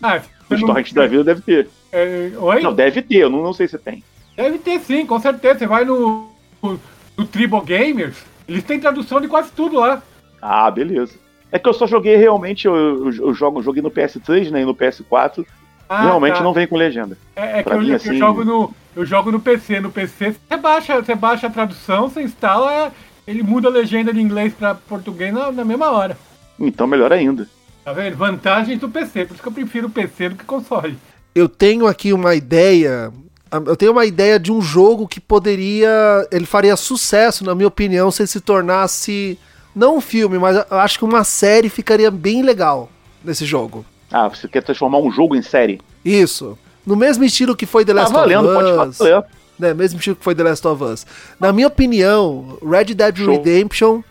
Ah, 0.02 0.20
Os 0.48 0.60
torrents 0.60 0.92
da 0.92 1.06
vida 1.06 1.24
deve 1.24 1.40
ter. 1.42 1.68
É, 1.92 2.32
oi? 2.36 2.62
Não, 2.62 2.74
deve 2.74 3.02
ter, 3.02 3.18
eu 3.18 3.30
não, 3.30 3.42
não 3.42 3.52
sei 3.52 3.68
se 3.68 3.78
tem. 3.78 4.02
Deve 4.36 4.58
ter 4.58 4.80
sim, 4.80 5.06
com 5.06 5.20
certeza. 5.20 5.60
Você 5.60 5.66
vai 5.66 5.84
no, 5.84 6.28
no, 6.62 6.80
no 7.16 7.26
Tribal 7.26 7.60
Gamers, 7.62 8.16
eles 8.48 8.64
têm 8.64 8.80
tradução 8.80 9.20
de 9.20 9.28
quase 9.28 9.50
tudo 9.52 9.78
lá. 9.78 10.02
Ah, 10.42 10.70
beleza. 10.70 11.14
É 11.54 11.58
que 11.60 11.68
eu 11.68 11.72
só 11.72 11.86
joguei 11.86 12.16
realmente, 12.16 12.66
eu, 12.66 12.74
eu, 12.74 13.12
eu 13.28 13.32
jogo, 13.32 13.62
joguei 13.62 13.80
no 13.80 13.88
PS3 13.88 14.50
né, 14.50 14.62
e 14.62 14.64
no 14.64 14.74
PS4. 14.74 15.46
Ah, 15.88 16.02
realmente 16.02 16.38
tá. 16.38 16.42
não 16.42 16.52
vem 16.52 16.66
com 16.66 16.76
legenda. 16.76 17.16
É, 17.36 17.60
é 17.60 17.62
que 17.62 17.72
eu, 17.72 17.80
mim, 17.80 17.92
assim... 17.92 18.08
eu, 18.08 18.16
jogo 18.16 18.44
no, 18.44 18.74
eu 18.96 19.06
jogo 19.06 19.30
no 19.30 19.38
PC. 19.38 19.78
No 19.78 19.88
PC 19.88 20.32
você 20.32 20.56
baixa, 20.56 21.00
você 21.00 21.14
baixa 21.14 21.46
a 21.46 21.50
tradução, 21.50 22.08
você 22.08 22.22
instala, 22.22 22.92
ele 23.24 23.44
muda 23.44 23.68
a 23.68 23.70
legenda 23.70 24.12
de 24.12 24.20
inglês 24.20 24.52
para 24.52 24.74
português 24.74 25.32
na, 25.32 25.52
na, 25.52 25.64
mesma 25.64 25.92
hora. 25.92 26.18
Então 26.58 26.88
melhor 26.88 27.12
ainda. 27.12 27.48
Tá 27.84 27.92
vendo? 27.92 28.16
Vantagens 28.16 28.80
do 28.80 28.88
PC, 28.88 29.24
por 29.24 29.34
isso 29.34 29.42
que 29.42 29.48
eu 29.48 29.52
prefiro 29.52 29.86
o 29.86 29.90
PC 29.90 30.30
do 30.30 30.34
que 30.34 30.44
console. 30.44 30.98
Eu 31.36 31.48
tenho 31.48 31.86
aqui 31.86 32.12
uma 32.12 32.34
ideia. 32.34 33.12
Eu 33.52 33.76
tenho 33.76 33.92
uma 33.92 34.04
ideia 34.04 34.40
de 34.40 34.50
um 34.50 34.60
jogo 34.60 35.06
que 35.06 35.20
poderia. 35.20 36.26
Ele 36.32 36.46
faria 36.46 36.74
sucesso, 36.74 37.44
na 37.44 37.54
minha 37.54 37.68
opinião, 37.68 38.10
se 38.10 38.22
ele 38.22 38.26
se 38.26 38.40
tornasse 38.40 39.38
não 39.74 39.96
um 39.96 40.00
filme, 40.00 40.38
mas 40.38 40.56
eu 40.70 40.78
acho 40.78 40.98
que 40.98 41.04
uma 41.04 41.24
série 41.24 41.68
ficaria 41.68 42.10
bem 42.10 42.42
legal 42.42 42.88
nesse 43.24 43.44
jogo. 43.44 43.84
Ah, 44.10 44.28
você 44.28 44.46
quer 44.46 44.62
transformar 44.62 44.98
um 44.98 45.10
jogo 45.10 45.34
em 45.34 45.42
série? 45.42 45.80
Isso. 46.04 46.56
No 46.86 46.94
mesmo 46.94 47.24
estilo 47.24 47.56
que 47.56 47.66
foi 47.66 47.84
The 47.84 47.92
Last 47.92 48.12
tá 48.12 48.20
valendo, 48.20 48.48
of 48.48 48.56
Us. 48.56 48.98
Pode 48.98 49.10
falar. 49.10 49.24
Né, 49.58 49.72
mesmo 49.72 49.98
estilo 49.98 50.16
que 50.16 50.24
foi 50.24 50.34
The 50.34 50.42
Last 50.42 50.66
of 50.66 50.84
Us. 50.84 51.06
Na 51.40 51.52
minha 51.52 51.66
opinião, 51.66 52.58
Red 52.62 52.94
Dead 52.94 53.16
show. 53.16 53.30
Redemption 53.30 54.02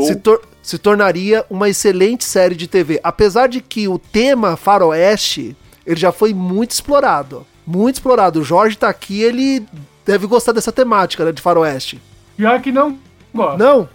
se, 0.00 0.16
tor 0.16 0.42
se 0.62 0.78
tornaria 0.78 1.44
uma 1.48 1.68
excelente 1.68 2.24
série 2.24 2.54
de 2.54 2.66
TV. 2.66 3.00
Apesar 3.02 3.48
de 3.48 3.60
que 3.60 3.88
o 3.88 3.98
tema 3.98 4.56
faroeste 4.56 5.56
ele 5.86 6.00
já 6.00 6.10
foi 6.10 6.34
muito 6.34 6.72
explorado. 6.72 7.46
Muito 7.66 7.96
explorado. 7.96 8.40
O 8.40 8.44
Jorge 8.44 8.76
tá 8.76 8.88
aqui, 8.88 9.22
ele 9.22 9.66
deve 10.04 10.26
gostar 10.26 10.52
dessa 10.52 10.72
temática 10.72 11.24
né, 11.24 11.32
de 11.32 11.40
faroeste. 11.40 12.00
Pior 12.36 12.60
que 12.60 12.72
não 12.72 12.98
gosto. 13.36 13.58
Não? 13.58 13.88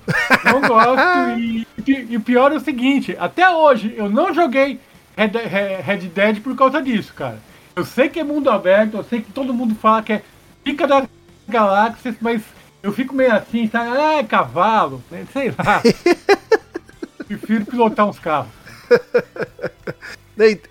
Não 0.46 0.62
gosto. 0.68 1.40
e, 1.40 1.68
e, 1.88 2.18
o 2.18 2.22
pior 2.22 2.52
é 2.52 2.56
o 2.56 2.60
seguinte: 2.60 3.16
até 3.20 3.50
hoje 3.50 3.94
eu 3.98 4.10
não 4.10 4.34
joguei 4.34 4.80
Red, 5.16 5.32
Red 5.84 5.98
Dead 6.08 6.42
por 6.42 6.56
causa 6.56 6.82
disso, 6.82 7.14
cara. 7.14 7.40
Eu 7.76 7.86
sei 7.86 8.10
que 8.10 8.20
é 8.20 8.24
mundo 8.24 8.50
aberto, 8.50 8.98
eu 8.98 9.04
sei 9.04 9.22
que 9.22 9.32
todo 9.32 9.54
mundo 9.54 9.76
fala 9.76 10.02
que 10.02 10.14
é 10.14 10.22
pica 10.64 10.88
das 10.88 11.06
galáxias, 11.48 12.16
mas 12.20 12.42
eu 12.84 12.92
fico 12.92 13.16
meio 13.16 13.34
assim, 13.34 13.68
sabe? 13.70 13.90
Ah, 13.98 14.14
é 14.18 14.24
cavalo, 14.24 15.02
sei 15.32 15.54
lá. 15.58 15.82
Prefiro 17.28 17.66
pilotar 17.66 18.08
uns 18.08 18.20
carros. 18.20 18.52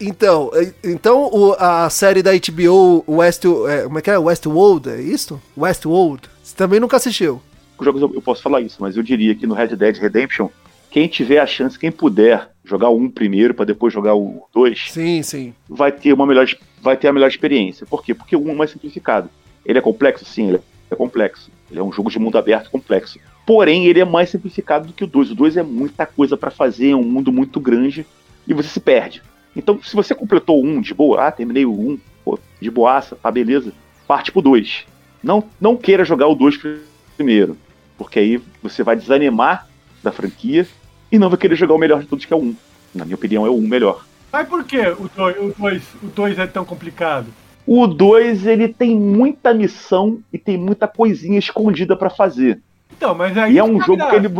Então, 0.00 0.50
então 0.82 1.56
a 1.58 1.88
série 1.88 2.22
da 2.22 2.32
HBO 2.32 3.04
West, 3.06 3.44
é, 3.68 3.82
como 3.84 3.98
é 3.98 4.02
que 4.02 4.10
é? 4.10 4.18
Westworld, 4.18 4.90
é 4.90 5.00
isso? 5.00 5.40
Westworld. 5.56 6.28
Você 6.42 6.56
também 6.56 6.80
nunca 6.80 6.96
assistiu? 6.96 7.40
Jogos 7.84 8.02
eu, 8.02 8.12
eu 8.14 8.22
posso 8.22 8.42
falar 8.42 8.60
isso, 8.60 8.78
mas 8.80 8.96
eu 8.96 9.02
diria 9.02 9.34
que 9.34 9.46
no 9.46 9.54
Red 9.54 9.76
Dead 9.76 9.96
Redemption, 9.96 10.48
quem 10.90 11.06
tiver 11.06 11.38
a 11.38 11.46
chance, 11.46 11.78
quem 11.78 11.90
puder 11.90 12.50
jogar 12.64 12.88
o 12.88 12.96
1 12.96 13.10
primeiro 13.10 13.54
para 13.54 13.64
depois 13.64 13.92
jogar 13.92 14.14
o 14.14 14.46
2, 14.52 14.92
sim, 14.92 15.22
sim. 15.22 15.54
vai 15.68 15.92
ter 15.92 16.12
uma 16.12 16.26
melhor 16.26 16.46
vai 16.82 16.96
ter 16.96 17.08
a 17.08 17.12
melhor 17.12 17.28
experiência. 17.28 17.86
Por 17.86 18.02
quê? 18.02 18.14
Porque 18.14 18.34
o 18.34 18.40
1 18.40 18.50
é 18.50 18.54
mais 18.54 18.70
simplificado. 18.70 19.28
Ele 19.64 19.78
é 19.78 19.82
complexo, 19.82 20.24
sim, 20.24 20.48
ele 20.48 20.60
é 20.90 20.94
complexo. 20.94 21.50
Ele 21.70 21.78
é 21.78 21.82
um 21.82 21.92
jogo 21.92 22.10
de 22.10 22.18
mundo 22.18 22.36
aberto 22.36 22.70
complexo. 22.70 23.18
porém 23.46 23.86
ele 23.86 24.00
é 24.00 24.04
mais 24.04 24.30
simplificado 24.30 24.86
do 24.88 24.92
que 24.92 25.04
o 25.04 25.06
2. 25.06 25.32
O 25.32 25.34
2 25.34 25.56
é 25.56 25.62
muita 25.62 26.06
coisa 26.06 26.36
para 26.36 26.50
fazer, 26.50 26.90
é 26.90 26.96
um 26.96 27.02
mundo 27.02 27.32
muito 27.32 27.60
grande 27.60 28.06
e 28.46 28.54
você 28.54 28.68
se 28.68 28.80
perde. 28.80 29.22
Então, 29.54 29.80
se 29.82 29.94
você 29.94 30.14
completou 30.14 30.64
um 30.64 30.80
de 30.80 30.94
boa, 30.94 31.26
ah, 31.26 31.32
terminei 31.32 31.66
o 31.66 31.72
1, 31.72 31.90
um, 31.90 31.98
pô, 32.24 32.38
de 32.60 32.70
boaça, 32.70 33.16
tá 33.16 33.30
beleza, 33.30 33.72
parte 34.06 34.30
pro 34.30 34.40
2. 34.40 34.86
Não, 35.22 35.44
não 35.60 35.76
queira 35.76 36.04
jogar 36.04 36.28
o 36.28 36.34
2 36.34 36.58
primeiro, 37.16 37.56
porque 38.00 38.18
aí 38.18 38.42
você 38.62 38.82
vai 38.82 38.96
desanimar 38.96 39.68
da 40.02 40.10
franquia 40.10 40.66
e 41.12 41.18
não 41.18 41.28
vai 41.28 41.36
querer 41.36 41.54
jogar 41.54 41.74
o 41.74 41.78
melhor 41.78 42.00
de 42.00 42.06
todos, 42.06 42.24
que 42.24 42.32
é 42.32 42.36
o 42.36 42.40
1. 42.40 42.42
Um. 42.42 42.56
Na 42.94 43.04
minha 43.04 43.14
opinião, 43.14 43.44
é 43.44 43.50
o 43.50 43.52
1 43.52 43.58
um 43.58 43.68
melhor. 43.68 44.06
Mas 44.32 44.48
por 44.48 44.64
que 44.64 44.80
o 44.80 45.10
2 45.14 45.36
o 45.36 45.54
dois, 45.58 45.82
o 46.02 46.06
dois 46.06 46.38
é 46.38 46.46
tão 46.46 46.64
complicado? 46.64 47.26
O 47.66 47.86
2 47.86 48.46
ele 48.46 48.68
tem 48.68 48.98
muita 48.98 49.52
missão 49.52 50.18
e 50.32 50.38
tem 50.38 50.56
muita 50.56 50.88
coisinha 50.88 51.38
escondida 51.38 51.94
para 51.94 52.08
fazer. 52.08 52.58
Então, 52.90 53.14
mas 53.14 53.36
aí. 53.36 53.52
E 53.52 53.58
é 53.58 53.64
um 53.64 53.78
jogo 53.82 54.08
que 54.08 54.16
ele. 54.16 54.30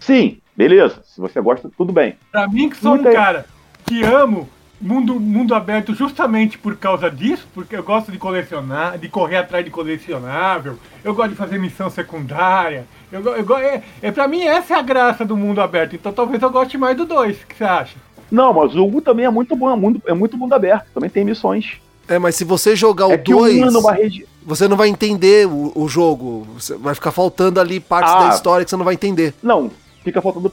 Sim, 0.00 0.38
beleza. 0.56 1.00
Se 1.04 1.20
você 1.20 1.40
gosta, 1.40 1.70
tudo 1.78 1.92
bem. 1.92 2.16
Pra 2.32 2.48
mim, 2.48 2.68
que 2.68 2.76
sou 2.76 2.96
muita... 2.96 3.10
um 3.10 3.12
cara 3.12 3.46
que 3.86 4.02
amo 4.02 4.48
mundo, 4.80 5.18
mundo 5.18 5.54
aberto 5.54 5.94
justamente 5.94 6.58
por 6.58 6.76
causa 6.76 7.10
disso, 7.10 7.46
porque 7.54 7.74
eu 7.74 7.82
gosto 7.82 8.12
de 8.12 8.18
colecionar, 8.18 8.98
de 8.98 9.08
correr 9.08 9.36
atrás 9.36 9.64
de 9.64 9.70
colecionável, 9.70 10.78
eu 11.02 11.14
gosto 11.14 11.30
de 11.30 11.36
fazer 11.36 11.58
missão 11.58 11.88
secundária. 11.88 12.86
Eu, 13.14 13.22
eu, 13.22 13.56
é, 13.58 13.80
é, 14.02 14.10
pra 14.10 14.26
mim, 14.26 14.42
essa 14.42 14.74
é 14.74 14.76
a 14.76 14.82
graça 14.82 15.24
do 15.24 15.36
mundo 15.36 15.60
aberto. 15.60 15.94
Então 15.94 16.12
talvez 16.12 16.42
eu 16.42 16.50
goste 16.50 16.76
mais 16.76 16.96
do 16.96 17.04
2. 17.04 17.42
O 17.42 17.46
que 17.46 17.56
você 17.56 17.64
acha? 17.64 17.96
Não, 18.28 18.52
mas 18.52 18.74
o 18.74 18.84
1 18.84 19.00
também 19.02 19.24
é 19.24 19.30
muito 19.30 19.54
bom, 19.54 19.70
é 19.70 19.76
muito, 19.76 20.02
é 20.04 20.12
muito 20.12 20.36
mundo 20.36 20.52
aberto. 20.52 20.86
Também 20.92 21.08
tem 21.08 21.24
missões. 21.24 21.80
É, 22.08 22.18
mas 22.18 22.34
se 22.34 22.44
você 22.44 22.74
jogar 22.74 23.08
é 23.08 23.14
o 23.14 23.22
2, 23.22 23.72
regi... 23.96 24.26
você 24.44 24.66
não 24.66 24.76
vai 24.76 24.88
entender 24.88 25.46
o, 25.46 25.72
o, 25.76 25.88
jogo. 25.88 26.44
Vai 26.80 26.94
ficar 26.94 27.12
faltando 27.12 27.60
ali 27.60 27.78
partes 27.78 28.12
ah, 28.12 28.28
da 28.28 28.34
história 28.34 28.64
que 28.64 28.70
você 28.70 28.76
não 28.76 28.84
vai 28.84 28.94
entender. 28.94 29.32
Não, 29.40 29.70
fica 30.02 30.20
faltando. 30.20 30.52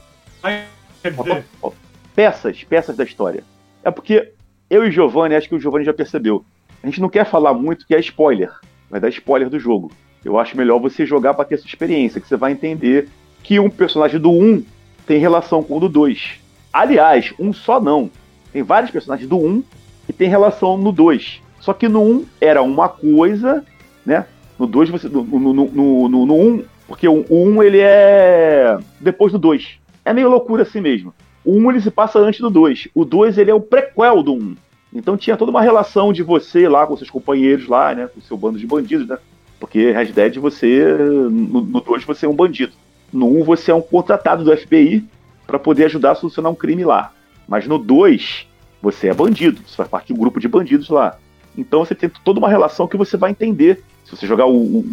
Peças, 2.14 2.62
peças 2.62 2.96
da 2.96 3.02
história. 3.02 3.42
É 3.82 3.90
porque 3.90 4.32
eu 4.70 4.84
e 4.84 4.88
o 4.88 4.92
Giovanni, 4.92 5.34
acho 5.34 5.48
que 5.48 5.56
o 5.56 5.60
Giovanni 5.60 5.84
já 5.84 5.92
percebeu. 5.92 6.44
A 6.80 6.86
gente 6.86 7.00
não 7.00 7.08
quer 7.08 7.28
falar 7.28 7.52
muito 7.52 7.86
que 7.86 7.94
é 7.94 7.98
spoiler. 7.98 8.52
Vai 8.88 9.00
dar 9.00 9.08
spoiler 9.08 9.50
do 9.50 9.58
jogo. 9.58 9.90
Eu 10.24 10.38
acho 10.38 10.56
melhor 10.56 10.78
você 10.78 11.04
jogar 11.04 11.34
para 11.34 11.44
ter 11.44 11.56
essa 11.56 11.66
experiência, 11.66 12.20
que 12.20 12.28
você 12.28 12.36
vai 12.36 12.52
entender 12.52 13.08
que 13.42 13.58
um 13.58 13.68
personagem 13.68 14.20
do 14.20 14.30
1 14.30 14.64
tem 15.06 15.18
relação 15.18 15.62
com 15.62 15.76
o 15.76 15.80
do 15.80 15.88
2. 15.88 16.40
Aliás, 16.72 17.34
um 17.38 17.52
só 17.52 17.80
não. 17.80 18.10
Tem 18.52 18.62
vários 18.62 18.90
personagens 18.90 19.28
do 19.28 19.36
1 19.36 19.62
que 20.06 20.12
tem 20.12 20.28
relação 20.28 20.76
no 20.78 20.92
2. 20.92 21.40
Só 21.60 21.72
que 21.72 21.88
no 21.88 22.02
1 22.02 22.24
era 22.40 22.62
uma 22.62 22.88
coisa, 22.88 23.64
né? 24.06 24.26
No 24.58 24.66
2 24.66 24.90
você. 24.90 25.08
No, 25.08 25.24
no, 25.24 25.52
no, 25.52 26.08
no, 26.08 26.26
no 26.26 26.34
1, 26.34 26.64
porque 26.86 27.08
o 27.08 27.24
1 27.30 27.62
ele 27.62 27.80
é 27.80 28.78
depois 29.00 29.32
do 29.32 29.38
2. 29.38 29.78
É 30.04 30.12
meio 30.12 30.28
loucura 30.28 30.62
assim 30.62 30.80
mesmo. 30.80 31.12
O 31.44 31.56
1 31.56 31.70
ele 31.70 31.80
se 31.80 31.90
passa 31.90 32.18
antes 32.18 32.40
do 32.40 32.50
2. 32.50 32.88
O 32.94 33.04
2 33.04 33.38
ele 33.38 33.50
é 33.50 33.54
o 33.54 33.60
prequel 33.60 34.22
do 34.22 34.34
1. 34.34 34.56
Então 34.94 35.16
tinha 35.16 35.36
toda 35.36 35.50
uma 35.50 35.62
relação 35.62 36.12
de 36.12 36.22
você 36.22 36.68
lá 36.68 36.86
com 36.86 36.96
seus 36.96 37.10
companheiros 37.10 37.66
lá, 37.66 37.94
né? 37.94 38.06
Com 38.06 38.20
seu 38.20 38.36
bando 38.36 38.58
de 38.58 38.66
bandidos, 38.66 39.06
né? 39.08 39.18
Porque 39.62 39.92
Red 39.92 40.06
Dead 40.06 40.38
você. 40.38 40.84
No 41.30 41.80
2 41.80 42.02
você 42.02 42.26
é 42.26 42.28
um 42.28 42.34
bandido. 42.34 42.72
No 43.12 43.28
1 43.40 43.44
você 43.44 43.70
é 43.70 43.74
um 43.74 43.80
contratado 43.80 44.42
do 44.42 44.56
FBI 44.56 45.04
para 45.46 45.56
poder 45.56 45.84
ajudar 45.84 46.10
a 46.10 46.14
solucionar 46.16 46.50
um 46.50 46.54
crime 46.56 46.84
lá. 46.84 47.12
Mas 47.46 47.64
no 47.68 47.78
2 47.78 48.48
você 48.82 49.06
é 49.06 49.14
bandido, 49.14 49.60
você 49.64 49.76
faz 49.76 49.88
parte 49.88 50.08
de 50.08 50.14
um 50.14 50.16
grupo 50.16 50.40
de 50.40 50.48
bandidos 50.48 50.88
lá. 50.88 51.16
Então 51.56 51.84
você 51.84 51.94
tem 51.94 52.10
toda 52.24 52.40
uma 52.40 52.48
relação 52.48 52.88
que 52.88 52.96
você 52.96 53.16
vai 53.16 53.30
entender. 53.30 53.84
Se 54.04 54.16
você 54.16 54.26
jogar 54.26 54.48
o 54.48 54.84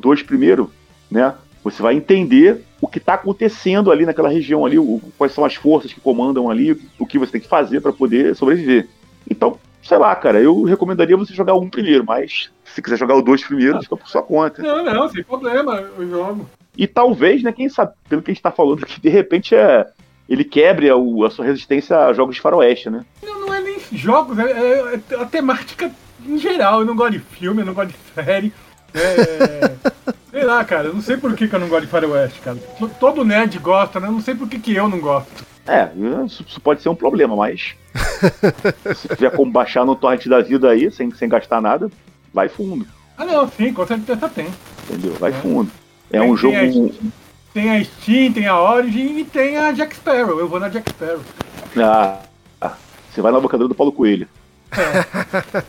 2 0.00 0.22
primeiro, 0.22 0.72
né? 1.10 1.34
Você 1.62 1.82
vai 1.82 1.94
entender 1.94 2.64
o 2.80 2.88
que 2.88 2.96
está 2.96 3.12
acontecendo 3.12 3.92
ali 3.92 4.06
naquela 4.06 4.30
região 4.30 4.64
ali, 4.64 4.78
o, 4.78 5.02
quais 5.18 5.34
são 5.34 5.44
as 5.44 5.54
forças 5.54 5.92
que 5.92 6.00
comandam 6.00 6.48
ali, 6.48 6.80
o 6.98 7.04
que 7.04 7.18
você 7.18 7.32
tem 7.32 7.40
que 7.42 7.48
fazer 7.48 7.82
para 7.82 7.92
poder 7.92 8.34
sobreviver. 8.34 8.88
Então, 9.28 9.58
sei 9.82 9.98
lá, 9.98 10.14
cara, 10.16 10.40
eu 10.40 10.62
recomendaria 10.64 11.16
você 11.16 11.32
jogar 11.34 11.54
um 11.54 11.68
primeiro, 11.68 12.04
mas 12.04 12.50
se 12.64 12.82
quiser 12.82 12.98
jogar 12.98 13.16
o 13.16 13.22
dois 13.22 13.42
primeiro, 13.42 13.78
ah. 13.78 13.82
fica 13.82 13.96
por 13.96 14.08
sua 14.08 14.22
conta. 14.22 14.62
Não, 14.62 14.84
não, 14.84 15.08
sem 15.08 15.22
problema, 15.22 15.80
eu 15.96 16.08
jogo. 16.08 16.48
E 16.76 16.86
talvez, 16.86 17.42
né, 17.42 17.52
quem 17.52 17.68
sabe, 17.68 17.92
pelo 18.08 18.22
que 18.22 18.30
a 18.30 18.34
gente 18.34 18.42
tá 18.42 18.52
falando 18.52 18.84
aqui, 18.84 19.00
de 19.00 19.08
repente 19.08 19.54
é. 19.54 19.86
Ele 20.28 20.44
quebre 20.44 20.90
a, 20.90 20.94
a 20.94 21.30
sua 21.30 21.46
resistência 21.46 21.98
a 21.98 22.12
jogos 22.12 22.34
de 22.34 22.42
faroeste, 22.42 22.90
né? 22.90 23.02
Não, 23.22 23.46
não 23.46 23.54
é 23.54 23.62
nem 23.62 23.80
jogos, 23.92 24.38
é, 24.38 24.50
é, 24.50 25.00
é 25.10 25.14
a 25.14 25.24
temática 25.24 25.90
em 26.26 26.36
geral. 26.36 26.80
Eu 26.80 26.84
não 26.84 26.94
gosto 26.94 27.12
de 27.12 27.18
filme, 27.18 27.62
eu 27.62 27.66
não 27.66 27.72
gosto 27.72 27.88
de 27.88 27.96
série. 28.14 28.52
É, 28.94 29.74
sei 30.30 30.44
lá, 30.44 30.62
cara, 30.66 30.88
eu 30.88 30.94
não 30.94 31.00
sei 31.00 31.16
por 31.16 31.34
que, 31.34 31.48
que 31.48 31.54
eu 31.54 31.58
não 31.58 31.68
gosto 31.68 31.86
de 31.86 31.90
faroeste, 31.90 32.40
cara. 32.40 32.58
Todo 33.00 33.24
nerd 33.24 33.58
gosta, 33.58 33.98
né? 33.98 34.06
Eu 34.06 34.12
não 34.12 34.20
sei 34.20 34.34
por 34.34 34.46
que, 34.46 34.58
que 34.58 34.74
eu 34.74 34.86
não 34.86 35.00
gosto. 35.00 35.47
É, 35.68 35.90
isso 36.24 36.60
pode 36.60 36.82
ser 36.82 36.88
um 36.88 36.94
problema, 36.94 37.36
mas. 37.36 37.74
se 38.96 39.08
tiver 39.08 39.30
como 39.30 39.52
baixar 39.52 39.84
no 39.84 39.94
torrent 39.94 40.26
da 40.26 40.40
vida 40.40 40.70
aí, 40.70 40.90
sem, 40.90 41.10
sem 41.12 41.28
gastar 41.28 41.60
nada, 41.60 41.90
vai 42.32 42.48
fundo. 42.48 42.86
Ah, 43.16 43.24
não, 43.24 43.48
sim, 43.48 43.72
com 43.72 43.86
certeza 43.86 44.28
tem. 44.28 44.48
Entendeu? 44.84 45.14
Vai 45.14 45.30
é. 45.30 45.34
fundo. 45.34 45.70
É 46.10 46.20
tem, 46.20 46.30
um 46.30 46.36
jogo. 46.36 46.54
Tem 46.54 46.86
a, 46.86 47.52
tem 47.52 47.70
a 47.70 47.84
Steam, 47.84 48.32
tem 48.32 48.46
a 48.46 48.60
Origin 48.60 49.18
e 49.18 49.24
tem 49.24 49.56
a 49.58 49.72
Jack 49.72 49.94
Sparrow. 49.96 50.38
Eu 50.38 50.48
vou 50.48 50.58
na 50.58 50.68
Jack 50.68 50.90
Sparrow. 50.90 51.20
Ah, 51.76 52.20
você 53.10 53.20
vai 53.20 53.32
na 53.32 53.40
bocadura 53.40 53.68
do 53.68 53.74
Paulo 53.74 53.92
Coelho. 53.92 54.28
É. 54.70 55.62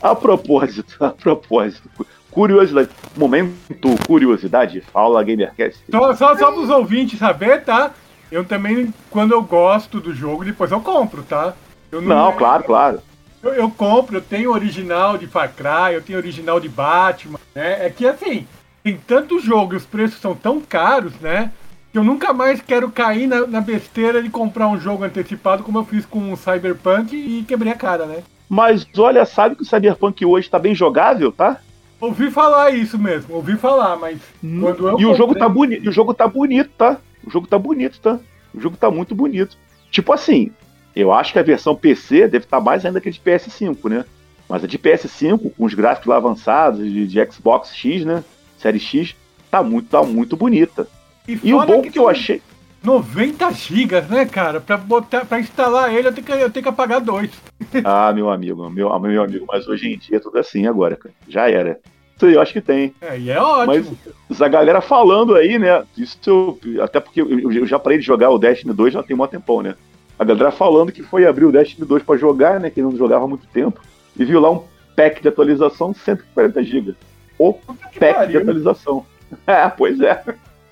a 0.00 0.14
propósito, 0.14 0.96
a 1.04 1.10
propósito. 1.10 1.88
Curiosidade. 2.30 2.88
Momento 3.16 3.94
curiosidade. 4.06 4.80
Fala 4.80 5.22
Gamercast. 5.22 5.78
Só, 5.90 6.14
só, 6.14 6.36
só 6.36 6.50
para 6.50 6.60
os 6.60 6.70
ouvintes 6.70 7.18
saber, 7.18 7.62
tá? 7.62 7.92
Eu 8.34 8.44
também, 8.44 8.92
quando 9.10 9.30
eu 9.30 9.40
gosto 9.40 10.00
do 10.00 10.12
jogo, 10.12 10.44
depois 10.44 10.72
eu 10.72 10.80
compro, 10.80 11.22
tá? 11.22 11.54
Eu 11.92 12.02
não, 12.02 12.16
não 12.16 12.32
claro, 12.32 12.64
claro. 12.64 13.00
Eu, 13.40 13.52
eu, 13.52 13.70
compro, 13.70 14.16
eu 14.16 14.20
tenho 14.20 14.50
original 14.50 15.16
de 15.16 15.28
Far 15.28 15.52
Cry, 15.54 15.94
eu 15.94 16.02
tenho 16.02 16.18
original 16.18 16.58
de 16.58 16.68
Batman, 16.68 17.38
né? 17.54 17.86
É 17.86 17.90
que 17.90 18.04
assim, 18.04 18.44
tem 18.82 18.96
tanto 19.06 19.38
jogo 19.38 19.74
e 19.74 19.76
os 19.76 19.86
preços 19.86 20.20
são 20.20 20.34
tão 20.34 20.60
caros, 20.60 21.12
né? 21.20 21.52
Que 21.92 21.98
eu 21.98 22.02
nunca 22.02 22.32
mais 22.32 22.60
quero 22.60 22.90
cair 22.90 23.28
na, 23.28 23.46
na 23.46 23.60
besteira 23.60 24.20
de 24.20 24.28
comprar 24.28 24.66
um 24.66 24.80
jogo 24.80 25.04
antecipado 25.04 25.62
como 25.62 25.78
eu 25.78 25.84
fiz 25.84 26.04
com 26.04 26.32
o 26.32 26.36
Cyberpunk 26.36 27.14
e 27.14 27.44
quebrei 27.44 27.72
a 27.72 27.76
cara, 27.76 28.04
né? 28.04 28.24
Mas 28.48 28.84
olha, 28.98 29.24
sabe 29.24 29.54
que 29.54 29.62
o 29.62 29.64
Cyberpunk 29.64 30.26
hoje 30.26 30.50
tá 30.50 30.58
bem 30.58 30.74
jogável, 30.74 31.30
tá? 31.30 31.60
Ouvi 32.04 32.30
falar 32.30 32.70
isso 32.70 32.98
mesmo, 32.98 33.34
ouvi 33.34 33.56
falar, 33.56 33.96
mas 33.96 34.20
hum, 34.42 34.60
quando 34.60 34.78
eu 34.78 34.88
E 34.88 34.90
comprei... 34.90 35.06
o 35.06 35.14
jogo 35.14 35.34
tá 35.34 35.48
bonito, 35.48 35.88
o 35.88 35.92
jogo 35.92 36.14
tá 36.14 36.28
bonito, 36.28 36.70
tá? 36.76 36.98
O 37.26 37.30
jogo 37.30 37.46
tá 37.46 37.58
bonito, 37.58 37.98
tá? 37.98 38.20
O 38.54 38.60
jogo 38.60 38.76
tá 38.76 38.90
muito 38.90 39.14
bonito. 39.14 39.56
Tipo 39.90 40.12
assim, 40.12 40.50
eu 40.94 41.12
acho 41.12 41.32
que 41.32 41.38
a 41.38 41.42
versão 41.42 41.74
PC 41.74 42.28
deve 42.28 42.44
estar 42.44 42.58
tá 42.58 42.62
mais 42.62 42.84
ainda 42.84 43.00
que 43.00 43.08
a 43.08 43.12
de 43.12 43.20
PS5, 43.20 43.88
né? 43.88 44.04
Mas 44.48 44.62
a 44.62 44.66
de 44.66 44.78
PS5, 44.78 45.52
com 45.56 45.64
os 45.64 45.72
gráficos 45.72 46.08
lá 46.08 46.16
avançados, 46.16 46.80
de, 46.80 47.06
de 47.06 47.32
Xbox 47.32 47.74
X, 47.74 48.04
né? 48.04 48.22
Série 48.58 48.78
X, 48.78 49.16
tá 49.50 49.62
muito, 49.62 49.88
tá 49.88 50.02
muito 50.02 50.36
bonita. 50.36 50.86
E, 51.26 51.38
e 51.42 51.54
o 51.54 51.64
bom 51.64 51.80
que, 51.80 51.90
que 51.90 51.98
eu 51.98 52.08
achei. 52.08 52.42
90 52.84 53.50
gigas, 53.52 54.08
né, 54.08 54.26
cara? 54.26 54.60
Pra, 54.60 54.76
botar, 54.76 55.24
pra 55.24 55.40
instalar 55.40 55.92
ele, 55.92 56.08
eu 56.08 56.12
tenho, 56.12 56.26
que, 56.26 56.32
eu 56.32 56.50
tenho 56.50 56.62
que 56.62 56.68
apagar 56.68 57.00
dois. 57.00 57.30
ah, 57.82 58.12
meu 58.12 58.30
amigo, 58.30 58.68
meu, 58.70 59.00
meu 59.00 59.22
amigo, 59.22 59.46
mas 59.48 59.66
hoje 59.66 59.92
em 59.92 59.98
dia 59.98 60.18
é 60.18 60.20
tudo 60.20 60.38
assim 60.38 60.66
agora, 60.66 60.96
cara. 60.96 61.14
Já 61.26 61.50
era. 61.50 61.80
Isso 62.16 62.26
eu 62.26 62.40
acho 62.40 62.52
que 62.52 62.60
tem. 62.60 62.94
É, 63.00 63.18
e 63.18 63.30
é 63.30 63.40
ótimo. 63.40 63.98
Mas 64.28 64.42
a 64.42 64.48
galera 64.48 64.80
falando 64.80 65.34
aí, 65.34 65.58
né? 65.58 65.82
Isso 65.96 66.18
eu, 66.26 66.58
até 66.82 67.00
porque 67.00 67.20
eu, 67.20 67.50
eu 67.50 67.66
já 67.66 67.78
parei 67.78 67.98
de 67.98 68.04
jogar 68.04 68.30
o 68.30 68.38
Destiny 68.38 68.72
2 68.72 68.94
já 68.94 69.02
tem 69.02 69.16
um 69.16 69.26
tempão, 69.26 69.62
né? 69.62 69.74
A 70.18 70.24
galera 70.24 70.52
falando 70.52 70.92
que 70.92 71.02
foi 71.02 71.26
abrir 71.26 71.44
o 71.44 71.52
Destiny 71.52 71.86
2 71.86 72.02
para 72.04 72.18
jogar, 72.18 72.60
né? 72.60 72.70
Que 72.70 72.82
não 72.82 72.96
jogava 72.96 73.24
há 73.24 73.28
muito 73.28 73.46
tempo. 73.48 73.80
E 74.16 74.24
viu 74.24 74.40
lá 74.40 74.50
um 74.50 74.62
pack 74.94 75.20
de 75.20 75.28
atualização 75.28 75.92
140 75.92 76.62
GB. 76.62 76.94
O 77.36 77.52
pack 77.98 78.28
de 78.28 78.36
atualização. 78.36 79.04
É, 79.48 79.68
pois 79.68 80.00
é. 80.00 80.22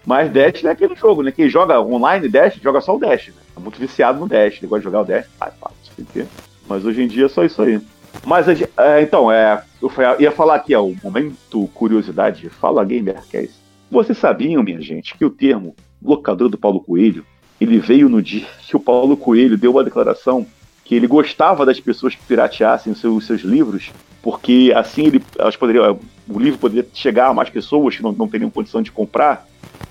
Mas 0.05 0.33
Dash 0.33 0.65
é 0.65 0.71
aquele 0.71 0.95
jogo, 0.97 1.23
né? 1.23 1.31
Quem 1.31 1.49
joga 1.49 1.81
online 1.81 2.29
Dash, 2.29 2.57
joga 2.63 2.81
só 2.81 2.97
o 2.97 2.99
Dash, 2.99 3.29
né? 3.29 3.35
É 3.57 3.61
muito 3.61 3.79
viciado 3.79 4.19
no 4.19 4.29
Dash. 4.29 4.59
Ele 4.59 4.67
gosta 4.67 4.81
de 4.81 4.85
jogar 4.85 5.03
o 5.03 5.05
Dash, 5.05 5.27
ah, 5.41 5.51
fácil, 5.51 6.29
Mas 6.69 6.85
hoje 6.85 7.03
em 7.03 7.07
dia 7.07 7.27
é 7.27 7.29
só 7.29 7.45
isso 7.45 7.63
aí. 7.63 7.81
Mas, 8.27 8.47
é, 8.49 9.03
então, 9.03 9.31
é, 9.31 9.63
eu 9.81 9.91
ia 10.19 10.31
falar 10.31 10.57
aqui, 10.57 10.75
ó, 10.75 10.85
o 10.85 10.97
momento 11.03 11.69
curiosidade, 11.75 12.49
fala 12.49 12.85
Gamercast. 12.85 13.55
Vocês 13.91 14.19
sabiam, 14.19 14.63
minha 14.63 14.81
gente, 14.81 15.17
que 15.17 15.25
o 15.25 15.31
termo 15.31 15.75
locador 16.03 16.49
do 16.49 16.59
Paulo 16.59 16.81
Coelho, 16.81 17.25
ele 17.61 17.79
veio 17.79 18.09
no 18.09 18.21
dia 18.21 18.47
que 18.67 18.77
o 18.77 18.81
Paulo 18.81 19.17
Coelho 19.17 19.57
deu 19.57 19.71
uma 19.71 19.85
declaração 19.85 20.47
que 20.85 20.95
ele 20.95 21.07
gostava 21.07 21.65
das 21.65 21.79
pessoas 21.79 22.15
que 22.15 22.25
pirateassem 22.25 22.93
os 22.93 23.01
seus, 23.01 23.27
seus 23.27 23.43
livros, 23.43 23.93
porque 24.23 24.73
assim 24.75 25.07
ele, 25.07 25.23
elas 25.39 25.57
poderiam, 25.57 25.99
o 26.29 26.39
livro 26.39 26.59
poderia 26.59 26.89
chegar 26.95 27.29
a 27.29 27.35
mais 27.35 27.51
pessoas 27.51 27.97
que 27.97 28.03
não, 28.03 28.13
não 28.13 28.29
teriam 28.29 28.51
condição 28.51 28.81
de 28.81 28.93
comprar, 28.93 29.47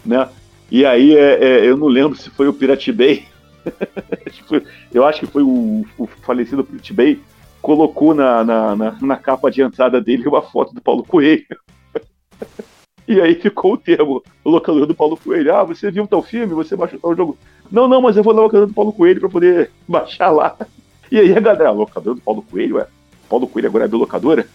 né? 0.06 0.30
E 0.72 0.86
aí 0.86 1.16
é, 1.16 1.44
é, 1.44 1.66
eu 1.66 1.76
não 1.76 1.88
lembro 1.88 2.18
se 2.18 2.30
foi 2.30 2.48
o 2.48 2.54
Pirate 2.54 2.92
Bay, 2.92 3.26
eu 4.94 5.06
acho 5.06 5.20
que 5.20 5.28
foi 5.28 5.44
o, 5.44 5.86
o 5.98 6.08
falecido 6.08 6.64
Pirate 6.64 6.94
Bay, 6.94 7.20
colocou 7.62 8.14
na, 8.14 8.44
na, 8.44 8.76
na, 8.76 8.98
na, 9.02 9.16
capa 9.18 9.52
de 9.52 9.62
entrada 9.62 10.02
dele 10.02 10.28
uma 10.28 10.42
foto 10.42 10.74
do 10.74 10.82
Paulo 10.82 11.04
Coelho. 11.04 11.46
E 13.08 13.20
aí 13.20 13.36
ficou 13.36 13.74
o 13.74 13.78
termo, 13.78 14.24
o 14.42 14.50
locador 14.50 14.86
do 14.86 14.96
Paulo 14.96 15.18
Coelho. 15.18 15.54
Ah, 15.54 15.66
você 15.66 15.92
viu 15.92 16.08
tal 16.08 16.22
filme, 16.22 16.54
você 16.54 16.78
baixou 16.78 16.98
tal 16.98 17.14
jogo. 17.14 17.38
Não, 17.70 17.86
não, 17.86 18.02
mas 18.02 18.16
eu 18.16 18.24
vou 18.24 18.34
na 18.34 18.42
locador 18.42 18.68
do 18.68 18.74
Paulo 18.74 18.94
Coelho 18.94 19.20
pra 19.20 19.28
poder 19.28 19.70
baixar 19.86 20.30
lá. 20.30 20.56
E 21.12 21.20
aí 21.20 21.36
a 21.36 21.40
galera, 21.42 21.72
locador 21.72 22.16
do 22.16 22.22
Paulo 22.22 22.46
Coelho, 22.50 22.78
ué? 22.78 22.88
Paulo 23.32 23.48
Coelho 23.48 23.70
agora 23.70 23.86
é 23.86 23.88
do 23.88 23.98
locadora? 23.98 24.46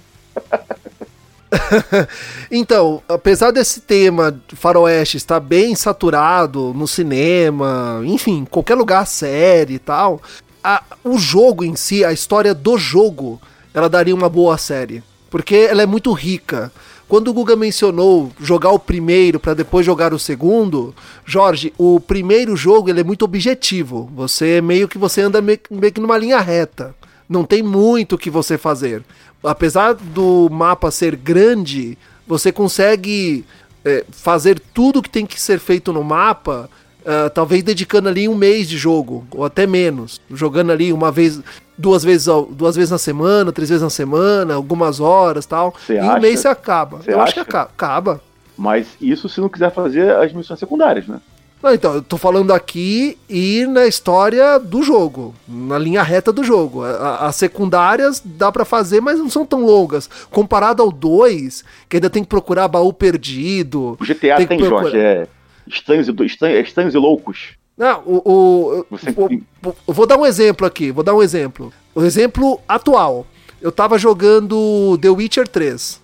então, 2.53 3.03
apesar 3.09 3.51
desse 3.51 3.81
tema 3.81 4.39
faroeste 4.49 5.17
estar 5.17 5.41
bem 5.41 5.75
saturado 5.75 6.75
no 6.75 6.87
cinema, 6.87 8.03
enfim, 8.05 8.45
qualquer 8.45 8.75
lugar, 8.75 9.07
série 9.07 9.75
e 9.75 9.79
tal, 9.79 10.21
a, 10.63 10.83
o 11.03 11.19
jogo 11.19 11.65
em 11.65 11.75
si, 11.75 12.05
a 12.05 12.13
história 12.13 12.53
do 12.53 12.77
jogo, 12.77 13.41
ela 13.73 13.89
daria 13.89 14.15
uma 14.15 14.29
boa 14.29 14.59
série. 14.59 15.03
Porque 15.31 15.57
ela 15.57 15.81
é 15.81 15.87
muito 15.87 16.13
rica. 16.13 16.71
Quando 17.09 17.29
o 17.29 17.33
Guga 17.33 17.57
mencionou 17.57 18.31
jogar 18.39 18.73
o 18.73 18.79
primeiro 18.79 19.41
para 19.41 19.55
depois 19.55 19.87
jogar 19.87 20.13
o 20.13 20.19
segundo, 20.19 20.95
Jorge, 21.25 21.73
o 21.79 21.99
primeiro 21.99 22.55
jogo 22.57 22.91
ele 22.91 23.01
é 23.01 23.05
muito 23.05 23.25
objetivo. 23.25 24.11
Você 24.15 24.61
meio 24.61 24.87
que 24.87 24.99
você 24.99 25.23
anda 25.23 25.41
meio 25.41 25.59
que 25.59 26.01
numa 26.01 26.19
linha 26.19 26.41
reta. 26.41 26.95
Não 27.29 27.45
tem 27.45 27.63
muito 27.63 28.15
o 28.15 28.19
que 28.19 28.31
você 28.31 28.57
fazer. 28.57 29.03
Apesar 29.43 29.95
do 29.95 30.49
mapa 30.51 30.91
ser 30.91 31.17
grande, 31.17 31.97
você 32.27 32.51
consegue 32.51 33.45
é, 33.85 34.05
fazer 34.11 34.61
tudo 34.75 35.03
que 35.03 35.11
tem 35.11 35.27
que 35.27 35.41
ser 35.41 35.59
feito 35.59 35.93
no 35.93 36.03
mapa 36.03 36.69
Uh, 37.07 37.31
talvez 37.31 37.63
dedicando 37.63 38.09
ali 38.09 38.29
um 38.29 38.35
mês 38.35 38.69
de 38.69 38.77
jogo, 38.77 39.25
ou 39.31 39.45
até 39.45 39.65
menos. 39.65 40.21
Jogando 40.29 40.73
ali 40.73 40.93
uma 40.93 41.13
vez, 41.13 41.41
duas 41.79 42.03
vezes, 42.03 42.27
duas 42.51 42.75
vezes 42.75 42.91
na 42.91 42.99
semana, 42.99 43.53
três 43.53 43.69
vezes 43.69 43.85
na 43.85 43.91
semana, 43.91 44.55
algumas 44.55 44.99
horas 44.99 45.47
tal. 45.47 45.73
Cê 45.87 45.95
e 45.95 45.99
acha? 46.01 46.19
um 46.19 46.21
mês 46.21 46.41
você 46.41 46.49
acaba. 46.49 47.01
Cê 47.03 47.13
eu 47.13 47.21
acha? 47.21 47.43
acho 47.43 47.49
que 47.49 47.57
acaba. 47.57 48.21
Mas 48.59 48.89
isso 49.01 49.29
se 49.29 49.41
não 49.41 49.49
quiser 49.49 49.73
fazer 49.73 50.17
as 50.17 50.33
missões 50.33 50.59
secundárias, 50.59 51.07
né? 51.07 51.21
Não, 51.67 51.75
então, 51.75 51.95
eu 51.95 52.03
tô 52.03 52.17
falando 52.17 52.53
aqui 52.53 53.19
e 53.29 53.67
na 53.67 53.89
história 53.89 54.57
do 54.57 54.85
jogo, 54.85 55.35
na 55.49 55.77
linha 55.77 56.01
reta 56.01 56.33
do 56.33 56.45
jogo. 56.45 56.85
A, 56.85 57.27
as 57.27 57.35
secundárias 57.35 58.23
dá 58.25 58.53
para 58.53 58.65
fazer, 58.65 59.01
mas 59.01 59.19
não 59.19 59.29
são 59.29 59.45
tão 59.45 59.67
longas. 59.67 60.09
Comparado 60.31 60.81
ao 60.81 60.93
2, 60.93 61.65
que 61.89 61.97
ainda 61.97 62.09
tem 62.09 62.23
que 62.23 62.29
procurar 62.29 62.69
baú 62.69 62.93
perdido. 62.93 63.97
O 63.99 64.05
GTA 64.05 64.37
tem, 64.37 64.47
tem 64.47 64.59
procurar... 64.59 64.83
Jorge, 64.83 64.97
é 64.97 65.27
estranhos 65.67 66.07
e, 66.07 66.13
estranhos, 66.25 66.69
estranhos 66.69 66.95
e 66.95 66.99
loucos. 66.99 67.57
Não, 67.77 68.01
o, 68.07 68.23
o, 68.25 68.87
Você... 68.89 69.11
o, 69.11 69.75
o, 69.89 69.93
vou 69.93 70.07
dar 70.07 70.19
um 70.19 70.25
exemplo 70.25 70.65
aqui, 70.65 70.93
vou 70.93 71.03
dar 71.03 71.17
um 71.17 71.23
exemplo. 71.23 71.73
O 71.97 72.05
exemplo 72.05 72.61
atual. 72.69 73.27
Eu 73.61 73.73
tava 73.73 73.99
jogando 73.99 74.97
The 75.03 75.11
Witcher 75.11 75.49
3. 75.49 76.01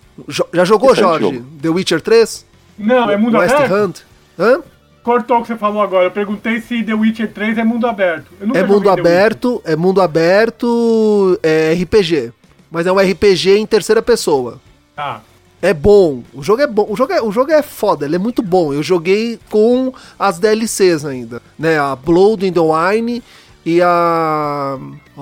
Já 0.51 0.65
jogou, 0.65 0.93
Jorge? 0.93 1.23
Jogo. 1.23 1.45
The 1.61 1.69
Witcher 1.69 2.01
3? 2.01 2.45
Não, 2.77 3.09
é 3.09 3.15
mundo 3.15 3.37
West 3.37 3.55
aberto. 3.55 3.73
Hunt? 3.73 3.99
Hã? 4.37 4.61
Cortou 5.03 5.37
o 5.37 5.41
que 5.41 5.47
você 5.47 5.57
falou 5.57 5.81
agora. 5.81 6.05
Eu 6.05 6.11
perguntei 6.11 6.61
se 6.61 6.81
The 6.81 6.93
Witcher 6.93 7.31
3 7.31 7.57
é 7.57 7.63
mundo 7.63 7.85
aberto. 7.85 8.31
é 8.53 8.63
mundo 8.63 8.89
aberto, 8.89 9.61
é 9.65 9.75
mundo 9.75 10.01
aberto, 10.01 11.37
é 11.43 11.73
RPG. 11.73 12.31
Mas 12.71 12.87
é 12.87 12.91
um 12.91 12.97
RPG 12.97 13.57
em 13.57 13.65
terceira 13.65 14.01
pessoa. 14.01 14.59
Tá. 14.95 15.21
Ah. 15.21 15.33
É 15.61 15.73
bom. 15.73 16.23
O 16.33 16.43
jogo 16.43 16.61
é 16.61 16.67
bom. 16.67 16.85
O 16.89 16.95
jogo 16.95 17.13
é, 17.13 17.21
o 17.21 17.31
jogo 17.31 17.49
é 17.49 17.61
foda, 17.61 18.05
ele 18.05 18.17
é 18.17 18.19
muito 18.19 18.41
bom. 18.41 18.73
Eu 18.73 18.83
joguei 18.83 19.39
com 19.49 19.93
as 20.19 20.37
DLCs 20.37 21.05
ainda, 21.05 21.41
né? 21.57 21.79
A 21.79 21.95
Blood 21.95 22.45
in 22.45 22.51
the 22.51 22.59
Wine 22.59 23.23
e 23.65 23.81
a 23.81 24.77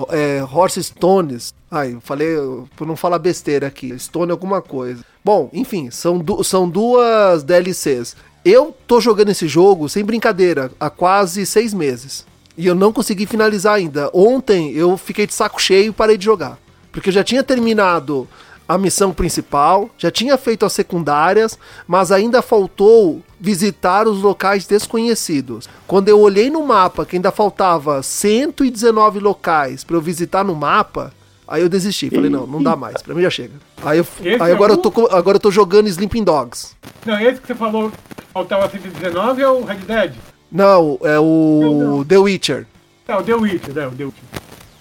é, 0.08 0.42
Horse 0.42 0.82
Stones. 0.82 1.54
Ai, 1.70 1.96
falei 2.00 2.34
por 2.76 2.88
não 2.88 2.96
falar 2.96 3.20
besteira 3.20 3.68
aqui. 3.68 3.96
Stone 3.96 4.32
alguma 4.32 4.60
coisa. 4.60 5.04
Bom, 5.24 5.48
enfim, 5.52 5.92
são, 5.92 6.18
du 6.18 6.42
são 6.42 6.68
duas 6.68 7.44
DLCs. 7.44 8.16
Eu 8.44 8.76
tô 8.88 9.00
jogando 9.00 9.28
esse 9.28 9.46
jogo, 9.46 9.88
sem 9.88 10.04
brincadeira, 10.04 10.72
há 10.80 10.90
quase 10.90 11.46
seis 11.46 11.72
meses. 11.72 12.26
E 12.58 12.66
eu 12.66 12.74
não 12.74 12.92
consegui 12.92 13.24
finalizar 13.24 13.74
ainda. 13.74 14.10
Ontem 14.12 14.72
eu 14.72 14.96
fiquei 14.96 15.26
de 15.26 15.32
saco 15.32 15.62
cheio 15.62 15.90
e 15.90 15.92
parei 15.92 16.18
de 16.18 16.24
jogar. 16.24 16.58
Porque 16.90 17.08
eu 17.08 17.12
já 17.12 17.22
tinha 17.22 17.42
terminado 17.44 18.28
a 18.68 18.76
missão 18.76 19.12
principal, 19.12 19.90
já 19.96 20.10
tinha 20.10 20.36
feito 20.36 20.66
as 20.66 20.72
secundárias, 20.72 21.58
mas 21.86 22.10
ainda 22.10 22.42
faltou 22.42 23.22
visitar 23.38 24.08
os 24.08 24.20
locais 24.20 24.66
desconhecidos. 24.66 25.68
Quando 25.86 26.08
eu 26.08 26.20
olhei 26.20 26.50
no 26.50 26.64
mapa 26.64 27.06
que 27.06 27.16
ainda 27.16 27.30
faltava 27.30 28.02
119 28.02 29.20
locais 29.20 29.84
para 29.84 29.96
eu 29.96 30.00
visitar 30.00 30.44
no 30.44 30.54
mapa, 30.54 31.12
aí 31.46 31.62
eu 31.62 31.68
desisti. 31.68 32.10
Falei, 32.10 32.30
não, 32.30 32.46
não 32.46 32.62
dá 32.62 32.76
mais, 32.76 33.00
pra 33.02 33.14
mim 33.14 33.22
já 33.22 33.30
chega. 33.30 33.54
Aí, 33.84 33.98
eu, 33.98 34.06
aí 34.40 34.50
é 34.50 34.54
agora, 34.54 34.72
o... 34.72 34.76
eu 34.76 34.78
tô, 34.78 35.06
agora 35.06 35.36
eu 35.36 35.40
tô 35.40 35.50
jogando 35.50 35.88
Sleeping 35.88 36.24
Dogs. 36.24 36.76
Não, 37.04 37.18
esse 37.20 37.40
que 37.40 37.46
você 37.46 37.54
falou 37.54 37.92
faltava 38.32 38.68
119 38.68 39.42
é 39.42 39.48
o 39.48 39.64
Red 39.64 39.76
Dead? 39.76 40.14
Não, 40.50 40.98
é 41.02 41.18
o 41.18 42.04
The 42.06 42.18
Witcher. 42.18 42.66
É 43.08 43.16
o 43.16 43.22
The 43.22 43.34
Witcher, 43.34 43.78
é 43.78 43.86
o 43.86 43.90
The 43.90 44.04
Witcher. 44.04 44.24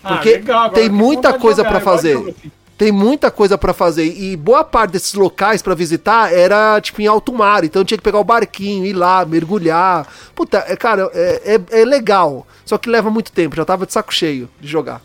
Ah, 0.04 0.15
Porque 0.15 0.30
legal, 0.30 0.69
tem 0.71 0.89
muita 0.89 1.34
coisa 1.34 1.63
para 1.63 1.80
fazer. 1.80 2.17
Assim. 2.17 2.52
Tem 2.78 2.91
muita 2.91 3.30
coisa 3.30 3.60
para 3.60 3.74
fazer 3.74 4.06
e 4.06 4.36
boa 4.36 4.63
parte 4.63 4.93
desses 4.93 5.13
locais 5.13 5.62
para 5.62 5.76
visitar 5.76 6.34
era 6.34 6.82
tipo 6.82 7.00
em 7.00 7.06
alto 7.06 7.32
mar, 7.32 7.63
então 7.63 7.86
tinha 7.86 7.95
que 7.95 8.04
pegar 8.04 8.17
o 8.17 8.24
barquinho, 8.24 8.84
ir 8.88 8.93
lá, 8.93 9.24
mergulhar. 9.24 10.08
Puta, 10.34 10.65
é, 10.67 10.76
cara, 10.76 11.08
é, 11.13 11.58
é, 11.71 11.82
é 11.82 11.86
legal, 11.86 12.47
só 12.65 12.80
que 12.80 12.89
leva 12.89 13.12
muito 13.12 13.32
tempo, 13.32 13.56
já 13.56 13.63
tava 13.63 13.86
de 13.86 13.93
saco 13.93 14.12
cheio 14.12 14.50
de 14.60 14.67
jogar. 14.67 15.00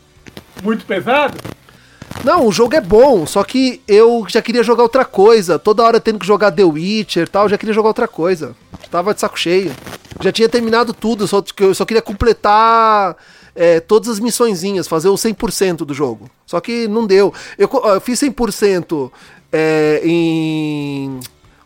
Muito 0.63 0.85
pesado? 0.85 1.37
Não, 2.25 2.47
o 2.47 2.53
jogo 2.53 2.75
é 2.75 2.81
bom, 2.81 3.27
só 3.27 3.45
que 3.45 3.81
eu 3.87 4.25
já 4.29 4.41
queria 4.41 4.63
jogar 4.63 4.83
outra 4.83 5.05
coisa. 5.05 5.59
Toda 5.59 5.83
hora 5.83 6.01
tendo 6.01 6.19
que 6.19 6.27
jogar 6.27 6.51
The 6.51 6.65
Witcher 6.65 7.25
e 7.25 7.31
tal, 7.31 7.49
já 7.49 7.59
queria 7.59 7.75
jogar 7.75 7.89
outra 7.89 8.09
coisa. 8.09 8.57
Tava 8.91 9.15
de 9.15 9.21
saco 9.21 9.39
cheio. 9.39 9.73
Já 10.21 10.33
tinha 10.33 10.49
terminado 10.49 10.95
tudo, 10.95 11.27
só 11.29 11.43
que 11.43 11.63
eu 11.63 11.75
só 11.75 11.85
queria 11.85 12.01
completar 12.01 13.17
é, 13.55 13.81
todas 13.81 14.09
as 14.09 14.19
missõezinhas, 14.19 14.89
fazer 14.89 15.09
o 15.09 15.15
100% 15.15 15.79
do 15.79 15.93
jogo. 15.93 16.31
Só 16.47 16.61
que 16.61 16.89
não 16.89 17.07
deu. 17.07 17.33
Eu, 17.59 17.71
eu 17.73 18.01
fiz 18.01 18.21
100% 18.21 19.11
é, 19.53 20.01
em 20.05 21.21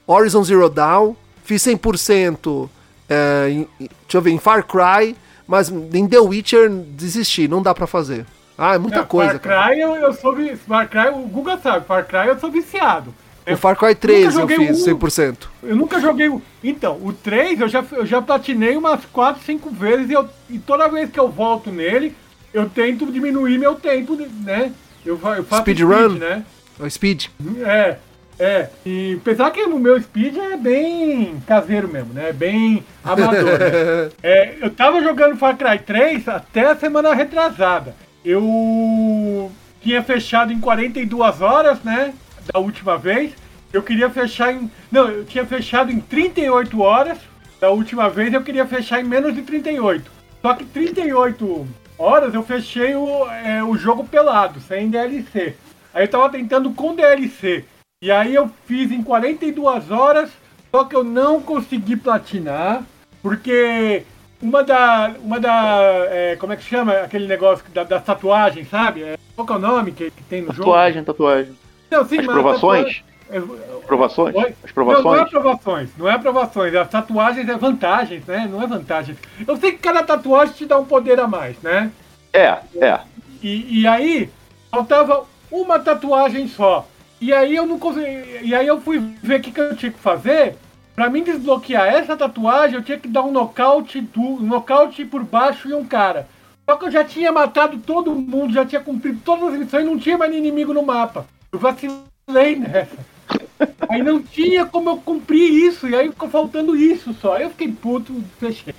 Horizon 0.07 0.43
Zero 0.43 0.69
Dawn, 0.69 1.15
fiz 1.45 1.63
100% 1.63 2.69
é, 3.09 3.51
em, 3.51 3.69
deixa 3.79 4.19
eu 4.19 4.23
ver, 4.23 4.31
em 4.31 4.39
Far 4.39 4.67
Cry, 4.67 5.17
mas 5.47 5.69
em 5.69 6.09
The 6.09 6.21
Witcher 6.21 6.71
desisti, 6.71 7.49
não 7.49 7.63
dá 7.63 7.75
para 7.75 7.87
fazer. 7.87 8.27
Ah, 8.63 8.75
é 8.75 8.79
muita 8.79 8.99
é, 8.99 9.05
coisa. 9.05 9.39
Far 9.39 9.69
Cry 9.71 9.81
eu, 9.81 9.97
eu 9.97 10.13
sou. 10.13 10.37
Far 10.69 10.87
Cry, 10.87 11.09
o 11.09 11.21
Google 11.21 11.59
sabe, 11.63 11.87
Far 11.87 12.07
Cry 12.07 12.27
eu 12.27 12.39
sou 12.39 12.51
viciado. 12.51 13.15
O 13.51 13.57
Far 13.57 13.75
Cry 13.75 13.95
3 13.95 14.35
eu, 14.35 14.41
eu 14.43 14.49
fiz 14.49 14.87
100%. 14.87 15.37
Eu 15.63 15.75
nunca 15.75 15.99
joguei 15.99 16.29
o. 16.29 16.43
Então, 16.63 16.99
o 17.03 17.11
3 17.11 17.63
eu 17.63 17.69
já, 17.69 17.83
eu 17.93 18.05
já 18.05 18.21
platinei 18.21 18.77
umas 18.77 19.03
4, 19.07 19.43
5 19.43 19.71
vezes 19.71 20.11
e, 20.11 20.13
eu, 20.13 20.29
e 20.51 20.59
toda 20.59 20.89
vez 20.89 21.11
que 21.11 21.19
eu 21.19 21.31
volto 21.31 21.71
nele, 21.73 22.15
eu 22.53 22.69
tento 22.69 23.11
diminuir 23.11 23.57
meu 23.57 23.77
tempo, 23.77 24.15
né? 24.45 24.73
Eu, 25.07 25.19
eu 25.37 25.45
faço 25.45 25.63
speedrun, 25.63 26.11
speed, 26.11 26.21
né? 26.21 26.45
O 26.79 26.91
speed. 26.91 27.27
É, 27.65 27.97
é. 28.39 28.69
E 28.85 29.19
pensar 29.25 29.51
que 29.53 29.63
o 29.63 29.79
meu 29.79 29.99
speed 30.03 30.37
é 30.37 30.59
bem 30.59 31.43
caseiro 31.47 31.89
mesmo, 31.89 32.13
né? 32.13 32.31
Bem 32.31 32.85
amador. 33.03 33.59
né? 33.59 34.11
é, 34.23 34.55
eu 34.61 34.69
tava 34.69 35.03
jogando 35.03 35.39
Far 35.39 35.57
Cry 35.57 35.79
3 35.79 36.29
até 36.29 36.67
a 36.67 36.77
semana 36.77 37.15
retrasada. 37.15 37.97
Eu 38.25 39.51
tinha 39.81 40.03
fechado 40.03 40.53
em 40.53 40.61
42 40.61 41.41
horas, 41.41 41.83
né? 41.83 42.15
da 42.53 42.59
última 42.59 42.97
vez. 42.97 43.33
Eu 43.73 43.83
queria 43.83 44.11
fechar 44.11 44.53
em. 44.53 44.71
Não, 44.91 45.09
eu 45.09 45.25
tinha 45.25 45.47
fechado 45.47 45.93
em 45.93 46.01
38 46.01 46.81
horas. 46.81 47.19
Da 47.61 47.71
última 47.71 48.09
vez 48.09 48.33
eu 48.33 48.43
queria 48.43 48.67
fechar 48.67 49.01
em 49.01 49.05
menos 49.05 49.35
de 49.35 49.43
38. 49.43 50.11
Só 50.41 50.55
que 50.55 50.65
38 50.65 51.69
horas 51.99 52.35
eu 52.35 52.43
fechei 52.43 52.95
o, 52.95 53.27
é, 53.31 53.63
o 53.63 53.77
jogo 53.77 54.05
pelado, 54.05 54.61
sem 54.61 54.89
DLC. 54.89 55.55
Aí 55.93 56.05
eu 56.05 56.09
tava 56.09 56.31
tentando 56.31 56.71
com 56.71 56.95
DLC. 56.95 57.65
E 58.03 58.11
aí 58.11 58.35
eu 58.35 58.51
fiz 58.67 58.91
em 58.91 59.03
42 59.03 59.91
horas, 59.91 60.31
só 60.71 60.85
que 60.85 60.97
eu 60.97 61.05
não 61.05 61.43
consegui 61.43 61.97
platinar, 61.97 62.83
porque 63.23 64.05
uma 64.41 64.63
da. 64.63 65.15
Uma 65.23 65.41
da. 65.41 65.81
É, 66.11 66.37
como 66.37 66.53
é 66.53 66.57
que 66.57 66.65
chama 66.65 66.93
aquele 66.93 67.27
negócio 67.27 67.65
da, 67.73 67.85
da 67.85 68.01
tatuagem, 68.01 68.65
sabe? 68.65 69.03
É, 69.03 69.19
qual 69.35 69.47
que 69.47 69.53
é 69.53 69.57
o 69.57 69.59
nome 69.59 69.93
que, 69.93 70.11
que 70.11 70.23
tem 70.25 70.43
no 70.43 70.49
tatuagem, 70.49 70.57
jogo? 70.57 70.71
Tatuagem, 70.71 71.05
tatuagem. 71.05 71.59
Não, 71.91 72.05
sim, 72.07 72.19
As 72.21 72.27
provações? 72.27 73.03
É, 73.31 73.41
provações? 73.87 74.37
As 74.65 74.73
provações? 74.73 75.05
Não, 75.05 75.13
não 75.13 75.19
é 75.19 75.23
aprovações, 75.23 75.91
não 75.97 76.09
é 76.09 76.15
aprovações. 76.15 76.75
As 76.75 76.89
tatuagens 76.89 77.49
é 77.49 77.57
vantagens, 77.57 78.25
né? 78.27 78.49
Não 78.51 78.63
é 78.63 78.67
vantagem. 78.67 79.17
Eu 79.47 79.57
sei 79.57 79.73
que 79.73 79.79
cada 79.79 80.03
tatuagem 80.03 80.55
te 80.55 80.67
dá 80.67 80.79
um 80.79 80.85
poder 80.85 81.21
a 81.21 81.27
mais, 81.27 81.57
né? 81.61 81.91
É, 82.33 82.59
é. 82.77 83.01
E, 83.43 83.83
e 83.83 83.87
aí, 83.87 84.31
faltava 84.71 85.25
uma 85.51 85.79
tatuagem 85.79 86.49
só. 86.49 86.87
E 87.21 87.33
aí 87.33 87.55
eu 87.55 87.67
não 87.67 87.79
consegui. 87.79 88.41
E 88.43 88.55
aí 88.55 88.67
eu 88.67 88.81
fui 88.81 88.99
ver 89.23 89.41
o 89.41 89.43
que, 89.43 89.51
que 89.51 89.61
eu 89.61 89.77
tinha 89.77 89.93
que 89.93 89.99
fazer. 89.99 90.57
Pra 91.01 91.09
mim 91.09 91.23
desbloquear 91.23 91.87
essa 91.87 92.15
tatuagem, 92.15 92.77
eu 92.77 92.83
tinha 92.83 92.99
que 92.99 93.09
dar 93.09 93.23
um 93.23 93.33
nocaute, 93.33 94.03
do, 94.03 94.21
um 94.21 94.43
nocaute 94.43 95.03
por 95.03 95.25
baixo 95.25 95.67
e 95.67 95.73
um 95.73 95.83
cara. 95.83 96.29
Só 96.69 96.77
que 96.77 96.85
eu 96.85 96.91
já 96.91 97.03
tinha 97.03 97.33
matado 97.33 97.79
todo 97.79 98.15
mundo, 98.15 98.53
já 98.53 98.67
tinha 98.67 98.83
cumprido 98.83 99.19
todas 99.25 99.55
as 99.55 99.59
missões 99.59 99.83
e 99.83 99.87
não 99.87 99.99
tinha 99.99 100.19
mais 100.19 100.35
inimigo 100.35 100.75
no 100.75 100.83
mapa. 100.83 101.25
Eu 101.51 101.59
vacilei 101.59 102.57
nessa. 102.59 102.99
Aí 103.89 104.03
não 104.03 104.23
tinha 104.23 104.67
como 104.67 104.91
eu 104.91 104.99
cumprir 104.99 105.51
isso, 105.51 105.89
e 105.89 105.95
aí 105.95 106.11
ficou 106.11 106.29
faltando 106.29 106.77
isso 106.77 107.15
só. 107.15 107.37
Aí 107.37 107.45
eu 107.45 107.51
fiquei 107.51 107.73
puto, 107.73 108.23
fechei. 108.39 108.75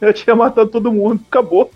Eu 0.00 0.12
tinha 0.12 0.36
matado 0.36 0.70
todo 0.70 0.92
mundo, 0.92 1.20
acabou. 1.26 1.68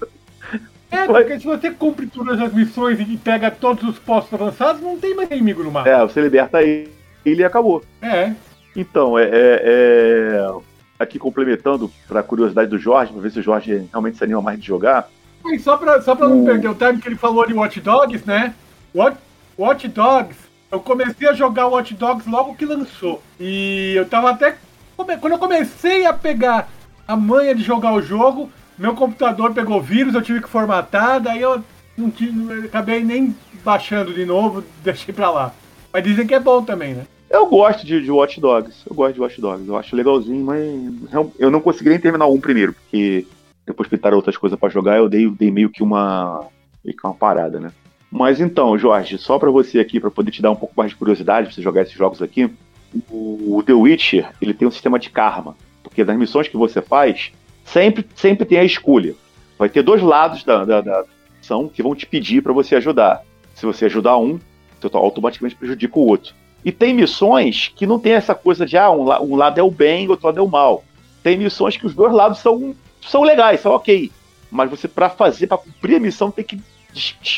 É, 0.88 1.06
porque 1.06 1.40
se 1.40 1.46
você 1.46 1.72
cumpre 1.72 2.06
todas 2.06 2.40
as 2.40 2.52
missões 2.52 3.00
e 3.00 3.16
pega 3.16 3.50
todos 3.50 3.82
os 3.88 3.98
postos 3.98 4.32
avançados, 4.34 4.80
não 4.80 4.96
tem 4.96 5.16
mais 5.16 5.28
inimigo 5.32 5.64
no 5.64 5.72
mapa. 5.72 5.88
É, 5.88 6.00
você 6.00 6.20
liberta 6.20 6.62
ele 6.62 6.90
e 7.24 7.44
acabou. 7.44 7.82
É. 8.00 8.34
Então, 8.76 9.18
é, 9.18 9.24
é- 9.24 9.30
é- 9.64 10.50
aqui 10.98 11.18
complementando 11.18 11.90
para 12.06 12.22
curiosidade 12.22 12.68
do 12.70 12.78
Jorge, 12.78 13.12
para 13.12 13.22
ver 13.22 13.30
se 13.32 13.40
o 13.40 13.42
Jorge 13.42 13.86
realmente 13.90 14.18
se 14.18 14.24
anima 14.24 14.40
mais 14.42 14.60
de 14.60 14.66
jogar. 14.66 15.08
E 15.46 15.58
só 15.58 15.76
pra, 15.76 16.00
só 16.02 16.14
pra 16.14 16.28
não 16.28 16.42
O- 16.42 16.44
perder 16.44 16.68
o 16.68 16.74
time 16.74 16.98
que 17.00 17.08
ele 17.08 17.16
falou 17.16 17.46
de 17.46 17.54
Watch 17.54 17.80
Dogs, 17.80 18.22
né? 18.26 18.54
Watch, 18.94 19.16
Watch 19.58 19.88
Dogs, 19.88 20.36
eu 20.70 20.78
comecei 20.80 21.28
a 21.28 21.32
jogar 21.32 21.66
Watch 21.68 21.94
Dogs 21.94 22.28
logo 22.28 22.54
que 22.54 22.66
lançou. 22.66 23.22
E 23.38 23.94
eu 23.96 24.06
tava 24.06 24.30
até. 24.30 24.56
Quando 24.96 25.32
eu 25.32 25.38
comecei 25.38 26.04
a 26.04 26.12
pegar 26.12 26.68
a 27.08 27.16
manha 27.16 27.54
de 27.54 27.62
jogar 27.62 27.94
o 27.94 28.02
jogo, 28.02 28.50
meu 28.76 28.94
computador 28.94 29.52
pegou 29.54 29.80
vírus, 29.80 30.14
eu 30.14 30.20
tive 30.22 30.42
que 30.42 30.48
formatar, 30.48 31.18
daí 31.20 31.40
eu 31.40 31.64
não 31.96 32.10
tive, 32.10 32.66
acabei 32.66 33.02
nem 33.02 33.34
baixando 33.64 34.12
de 34.12 34.26
novo, 34.26 34.62
deixei 34.84 35.14
pra 35.14 35.30
lá. 35.30 35.54
Mas 35.90 36.04
dizem 36.04 36.26
que 36.26 36.34
é 36.34 36.40
bom 36.40 36.62
também, 36.62 36.92
né? 36.94 37.04
Eu 37.30 37.46
gosto 37.46 37.86
de, 37.86 38.02
de 38.02 38.10
Watch 38.10 38.40
Dogs. 38.40 38.82
Eu 38.84 38.94
gosto 38.94 39.14
de 39.14 39.20
Watch 39.20 39.40
Dogs. 39.40 39.68
Eu 39.68 39.76
acho 39.76 39.94
legalzinho, 39.94 40.44
mas 40.44 40.60
eu 41.38 41.50
não 41.50 41.60
consegui 41.60 41.90
nem 41.90 42.00
terminar 42.00 42.26
um 42.26 42.40
primeiro, 42.40 42.72
porque 42.72 43.24
depois 43.64 43.88
que 43.88 43.96
pintaram 43.96 44.16
outras 44.16 44.36
coisas 44.36 44.58
pra 44.58 44.68
jogar, 44.68 44.96
eu 44.98 45.08
dei, 45.08 45.30
dei 45.30 45.50
meio 45.50 45.70
que 45.70 45.82
uma 45.82 46.48
meio 46.84 46.96
que 46.96 47.06
uma 47.06 47.14
parada, 47.14 47.60
né? 47.60 47.70
Mas 48.10 48.40
então, 48.40 48.76
Jorge, 48.76 49.16
só 49.16 49.38
pra 49.38 49.50
você 49.50 49.78
aqui, 49.78 50.00
pra 50.00 50.10
poder 50.10 50.32
te 50.32 50.42
dar 50.42 50.50
um 50.50 50.56
pouco 50.56 50.74
mais 50.76 50.90
de 50.90 50.96
curiosidade 50.96 51.46
pra 51.46 51.54
você 51.54 51.62
jogar 51.62 51.82
esses 51.82 51.94
jogos 51.94 52.20
aqui, 52.20 52.50
o, 53.08 53.62
The 53.64 53.72
Witcher, 53.72 54.32
ele 54.42 54.52
tem 54.52 54.66
um 54.66 54.70
sistema 54.72 54.98
de 54.98 55.10
karma, 55.10 55.56
porque 55.84 56.02
das 56.02 56.16
missões 56.16 56.48
que 56.48 56.56
você 56.56 56.82
faz, 56.82 57.30
sempre, 57.64 58.04
sempre 58.16 58.44
tem 58.44 58.58
a 58.58 58.64
escolha. 58.64 59.14
Vai 59.56 59.68
ter 59.68 59.82
dois 59.82 60.02
lados 60.02 60.42
da, 60.42 60.64
da, 60.64 60.80
da 60.80 61.04
missão 61.38 61.68
que 61.68 61.82
vão 61.82 61.94
te 61.94 62.06
pedir 62.06 62.42
pra 62.42 62.52
você 62.52 62.74
ajudar. 62.74 63.22
Se 63.54 63.64
você 63.64 63.84
ajudar 63.84 64.18
um, 64.18 64.40
você 64.80 64.96
automaticamente 64.96 65.54
prejudica 65.54 65.96
o 65.96 66.06
outro. 66.06 66.34
E 66.64 66.70
tem 66.70 66.92
missões 66.94 67.72
que 67.74 67.86
não 67.86 67.98
tem 67.98 68.12
essa 68.12 68.34
coisa 68.34 68.66
de 68.66 68.76
ah, 68.76 68.90
um, 68.90 69.04
la- 69.04 69.20
um 69.22 69.34
lado 69.36 69.58
é 69.58 69.62
o 69.62 69.70
bem, 69.70 70.08
outro 70.08 70.26
lado 70.26 70.38
é 70.38 70.42
o 70.42 70.48
mal. 70.48 70.84
Tem 71.22 71.36
missões 71.38 71.76
que 71.76 71.86
os 71.86 71.94
dois 71.94 72.12
lados 72.12 72.38
são, 72.38 72.74
são 73.00 73.22
legais, 73.22 73.60
são 73.60 73.72
ok. 73.72 74.10
Mas 74.50 74.68
você, 74.70 74.86
pra 74.88 75.08
fazer, 75.08 75.46
pra 75.46 75.56
cumprir 75.58 75.96
a 75.96 76.00
missão, 76.00 76.30
tem 76.30 76.44
que 76.44 76.60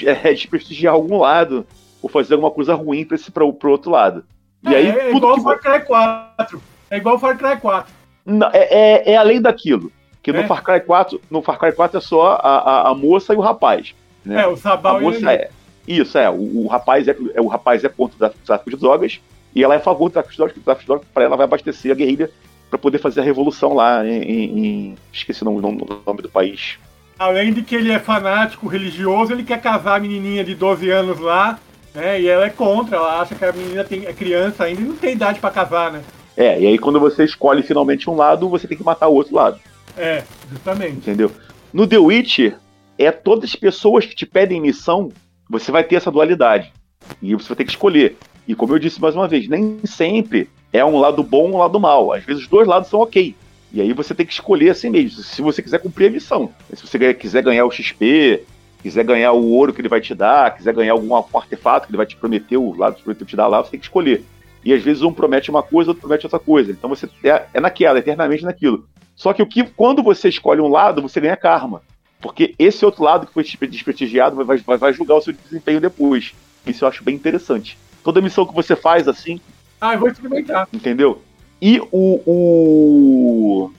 é, 0.07 0.15
desprestigiar 0.35 0.95
algum 0.95 1.19
lado 1.19 1.67
ou 2.03 2.09
fazer 2.09 2.35
alguma 2.35 2.51
coisa 2.51 2.75
ruim 2.75 3.05
pra 3.05 3.15
esse 3.15 3.31
pra, 3.31 3.47
pro 3.53 3.71
outro 3.71 3.91
lado. 3.93 4.25
E 4.65 4.75
é, 4.75 4.77
aí, 4.79 4.89
é 4.91 5.15
igual 5.15 5.37
que 5.37 5.43
Far 5.43 5.59
Cry 5.61 5.85
4. 5.87 6.63
É 6.91 6.97
igual 6.97 7.19
Far 7.19 7.37
Cry 7.39 7.57
4. 7.61 7.93
Não, 8.25 8.49
é, 8.53 8.59
é, 9.03 9.13
é 9.13 9.17
além 9.17 9.41
daquilo. 9.41 9.91
Que 10.23 10.31
É? 10.31 10.35
no 10.35 10.47
Far 10.47 10.63
Cry 10.63 10.81
4, 10.81 11.21
no 11.31 11.43
Far 11.43 11.59
Cry 11.59 11.73
4 11.73 11.99
é 11.99 12.01
só 12.01 12.39
a, 12.43 12.59
a, 12.59 12.89
a 12.91 12.95
moça 12.95 13.35
e 13.35 13.37
o 13.37 13.41
rapaz. 13.41 13.95
Né? 14.25 14.43
É, 14.43 14.47
o 14.47 14.53
A 14.53 14.57
Sabal 14.57 15.01
e 15.01 15.05
moça 15.05 15.33
é. 15.33 15.51
Isso, 15.87 16.16
é. 16.18 16.29
O, 16.31 16.64
o 16.64 16.66
rapaz 16.68 17.09
é, 17.09 17.16
é- 17.35 17.40
o 17.40 17.47
rapaz 17.47 17.83
é 17.85 17.88
contra 17.88 18.29
o 18.29 18.31
tráfico- 18.47 18.71
de 18.71 18.77
drogas 18.77 19.21
e 19.55 19.62
ela 19.64 19.75
é 19.75 19.79
a 19.79 19.81
favor 19.81 20.09
do 20.09 20.12
tráfico 20.12 20.33
de 20.33 20.37
drogas, 20.38 20.53
porque 20.55 20.61
o 20.62 20.64
tráfico 20.64 20.83
de 20.85 20.87
drogas 20.88 21.07
para 21.12 21.25
ela 21.25 21.37
vai 21.37 21.45
abastecer 21.45 21.90
a 21.92 21.95
guerrilha 21.95 22.31
para 22.71 22.79
poder 22.79 22.99
fazer 22.99 23.21
a 23.21 23.25
revolução 23.25 23.75
lá 23.75 24.07
em. 24.07 24.23
em- 24.23 24.95
esqueci 25.12 25.42
o 25.42 25.45
nome, 25.45 25.59
o 25.83 26.03
nome 26.07 26.23
do 26.23 26.29
país. 26.29 26.79
Além 27.18 27.53
de 27.53 27.62
que 27.62 27.75
ele 27.75 27.92
é 27.92 27.99
fanático 27.99 28.66
religioso, 28.66 29.33
ele 29.33 29.45
quer 29.45 29.61
casar 29.61 29.97
a 29.97 30.01
menininha 30.01 30.42
de 30.42 30.55
12 30.55 30.90
anos 30.90 31.21
lá, 31.21 31.59
né? 31.95 32.21
E 32.21 32.27
ela 32.29 32.47
é 32.47 32.51
contra, 32.51 32.97
ela 32.97 33.21
acha 33.21 33.35
que 33.35 33.45
a 33.45 33.53
menina 33.53 33.85
tem, 33.85 34.07
é 34.07 34.12
criança 34.12 34.64
ainda 34.64 34.81
e 34.81 34.85
não 34.85 34.97
tem 34.97 35.12
idade 35.12 35.38
pra 35.38 35.51
casar, 35.51 35.92
né? 35.92 36.03
É, 36.37 36.59
e 36.61 36.66
aí 36.66 36.79
quando 36.79 36.99
você 36.99 37.25
escolhe 37.25 37.62
finalmente 37.62 38.09
um 38.09 38.16
lado, 38.16 38.49
você 38.49 38.66
tem 38.66 38.77
que 38.79 38.83
matar 38.83 39.07
o 39.09 39.14
outro 39.14 39.35
lado, 39.37 39.61
É, 39.97 40.23
justamente. 40.51 40.97
entendeu? 40.97 41.31
No 41.73 41.87
The 41.87 41.99
Witcher, 41.99 42.57
é 42.99 43.11
todas 43.12 43.51
as 43.51 43.57
pessoas 43.57 44.07
que 44.07 44.14
te 44.16 44.25
pedem 44.25 44.61
missão, 44.61 45.11
você 45.53 45.71
vai 45.71 45.85
ter 45.85 45.97
essa 45.97 46.11
dualidade. 46.11 46.73
E 47.21 47.35
você 47.35 47.49
vai 47.49 47.57
ter 47.59 47.65
que 47.65 47.71
escolher. 47.71 48.17
E 48.49 48.55
como 48.55 48.73
eu 48.73 48.79
disse 48.79 49.01
mais 49.01 49.15
uma 49.15 49.29
vez, 49.29 49.47
nem 49.47 49.81
sempre 49.85 50.49
é 50.73 50.83
um 50.83 50.99
lado 50.99 51.23
bom 51.23 51.51
ou 51.51 51.55
um 51.57 51.59
lado 51.59 51.79
mal. 51.79 52.11
Às 52.11 52.25
vezes 52.25 52.43
os 52.43 52.49
dois 52.49 52.67
lados 52.67 52.88
são 52.88 53.01
ok. 53.01 53.37
E 53.71 53.81
aí 53.81 53.93
você 53.93 54.15
tem 54.15 54.25
que 54.25 54.33
escolher 54.33 54.71
assim 54.71 54.88
mesmo, 54.88 55.23
se 55.23 55.41
você 55.41 55.62
quiser 55.62 55.79
cumprir 55.79 56.09
a 56.09 56.11
missão. 56.11 56.51
Se 56.73 56.87
você 56.87 57.15
quiser 57.15 57.43
ganhar 57.43 57.67
o 57.67 57.71
XP, 57.71 58.45
quiser 58.83 59.05
ganhar 59.05 59.33
o 59.33 59.51
ouro 59.51 59.73
que 59.73 59.81
ele 59.81 59.88
vai 59.88 60.01
te 60.01 60.15
dar, 60.15 60.55
quiser 60.55 60.75
ganhar 60.75 60.93
algum 60.93 61.15
artefato 61.15 61.87
que 61.87 61.91
ele 61.91 61.99
vai 61.99 62.07
te 62.07 62.17
prometer, 62.17 62.57
o 62.57 62.75
lado 62.75 62.97
que 62.97 63.03
prometeu 63.03 63.27
te 63.27 63.37
dar 63.37 63.47
lá, 63.47 63.62
você 63.62 63.73
tem 63.73 63.81
que 63.81 63.87
escolher. 63.87 64.25
E 64.65 64.73
às 64.73 64.83
vezes 64.83 65.03
um 65.03 65.12
promete 65.12 65.51
uma 65.51 65.62
coisa, 65.62 65.91
outro 65.91 66.03
promete 66.03 66.27
outra 66.27 66.38
coisa. 66.38 66.71
Então 66.71 66.88
você 66.88 67.09
é, 67.25 67.45
é 67.55 67.61
naquela, 67.61 67.99
eternamente 67.99 68.45
naquilo. 68.45 68.87
Só 69.15 69.33
que 69.33 69.43
o 69.43 69.47
que 69.47 69.65
quando 69.65 70.03
você 70.03 70.29
escolhe 70.29 70.61
um 70.61 70.69
lado, 70.69 71.03
você 71.03 71.21
ganha 71.21 71.37
karma. 71.37 71.83
Porque 72.23 72.55
esse 72.59 72.85
outro 72.85 73.03
lado 73.03 73.27
que 73.27 73.33
foi 73.35 73.43
desprestigiado 73.69 74.37
vai, 74.45 74.57
vai, 74.59 74.79
vai 74.79 74.93
julgar 74.93 75.17
o 75.17 75.21
seu 75.21 75.33
desempenho 75.35 75.81
depois. 75.81 76.33
Isso 76.65 76.85
eu 76.85 76.89
acho 76.89 77.03
bem 77.05 77.15
interessante. 77.17 77.77
Toda 78.05 78.21
missão 78.23 78.47
que 78.47 78.55
você 78.55 78.75
faz 78.77 79.07
assim, 79.09 79.41
Ah, 79.81 79.95
eu 79.95 79.99
vou 80.01 80.09
experimentar. 80.09 80.69
entendeu? 80.73 81.21
E 81.61 81.81
o, 81.91 82.21
o, 82.25 83.71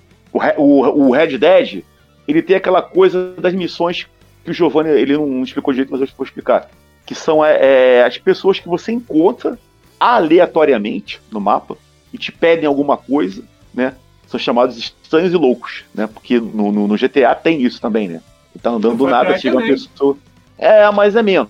o, 0.58 0.62
o 1.08 1.12
Red 1.12 1.38
Dead, 1.38 1.84
ele 2.28 2.42
tem 2.42 2.56
aquela 2.56 2.82
coisa 2.82 3.34
das 3.38 3.54
missões 3.54 4.08
que 4.44 4.52
o 4.52 4.54
Giovanni, 4.54 4.90
ele 4.90 5.18
não 5.18 5.42
explicou 5.44 5.74
direito, 5.74 5.92
mas 5.92 6.02
eu 6.02 6.08
vou 6.18 6.26
explicar. 6.26 6.70
Que 7.06 7.16
são 7.16 7.44
é, 7.44 7.58
é, 8.00 8.04
as 8.04 8.18
pessoas 8.18 8.60
que 8.60 8.68
você 8.68 8.92
encontra 8.92 9.58
aleatoriamente 10.00 11.22
no 11.32 11.40
mapa 11.40 11.78
e 12.14 12.18
te 12.18 12.32
pedem 12.32 12.66
alguma 12.66 12.98
coisa, 12.98 13.44
né? 13.74 13.94
São 14.28 14.40
chamados 14.40 14.78
estranhos 14.78 15.34
e 15.34 15.38
loucos, 15.38 15.84
né? 15.94 16.08
Porque 16.08 16.40
no, 16.40 16.72
no- 16.72 16.88
no 16.88 16.98
GTA 16.98 17.36
tem 17.36 17.62
isso 17.62 17.80
também, 17.80 18.08
né? 18.08 18.22
Você 18.54 18.60
tá 18.60 18.70
andando 18.70 18.96
do 18.98 19.08
nada, 19.08 19.38
chega 19.38 19.58
uma 19.58 19.62
pessoa. 19.74 20.18
É, 20.58 20.90
mas 20.92 21.16
é 21.16 21.24
menos. 21.24 21.50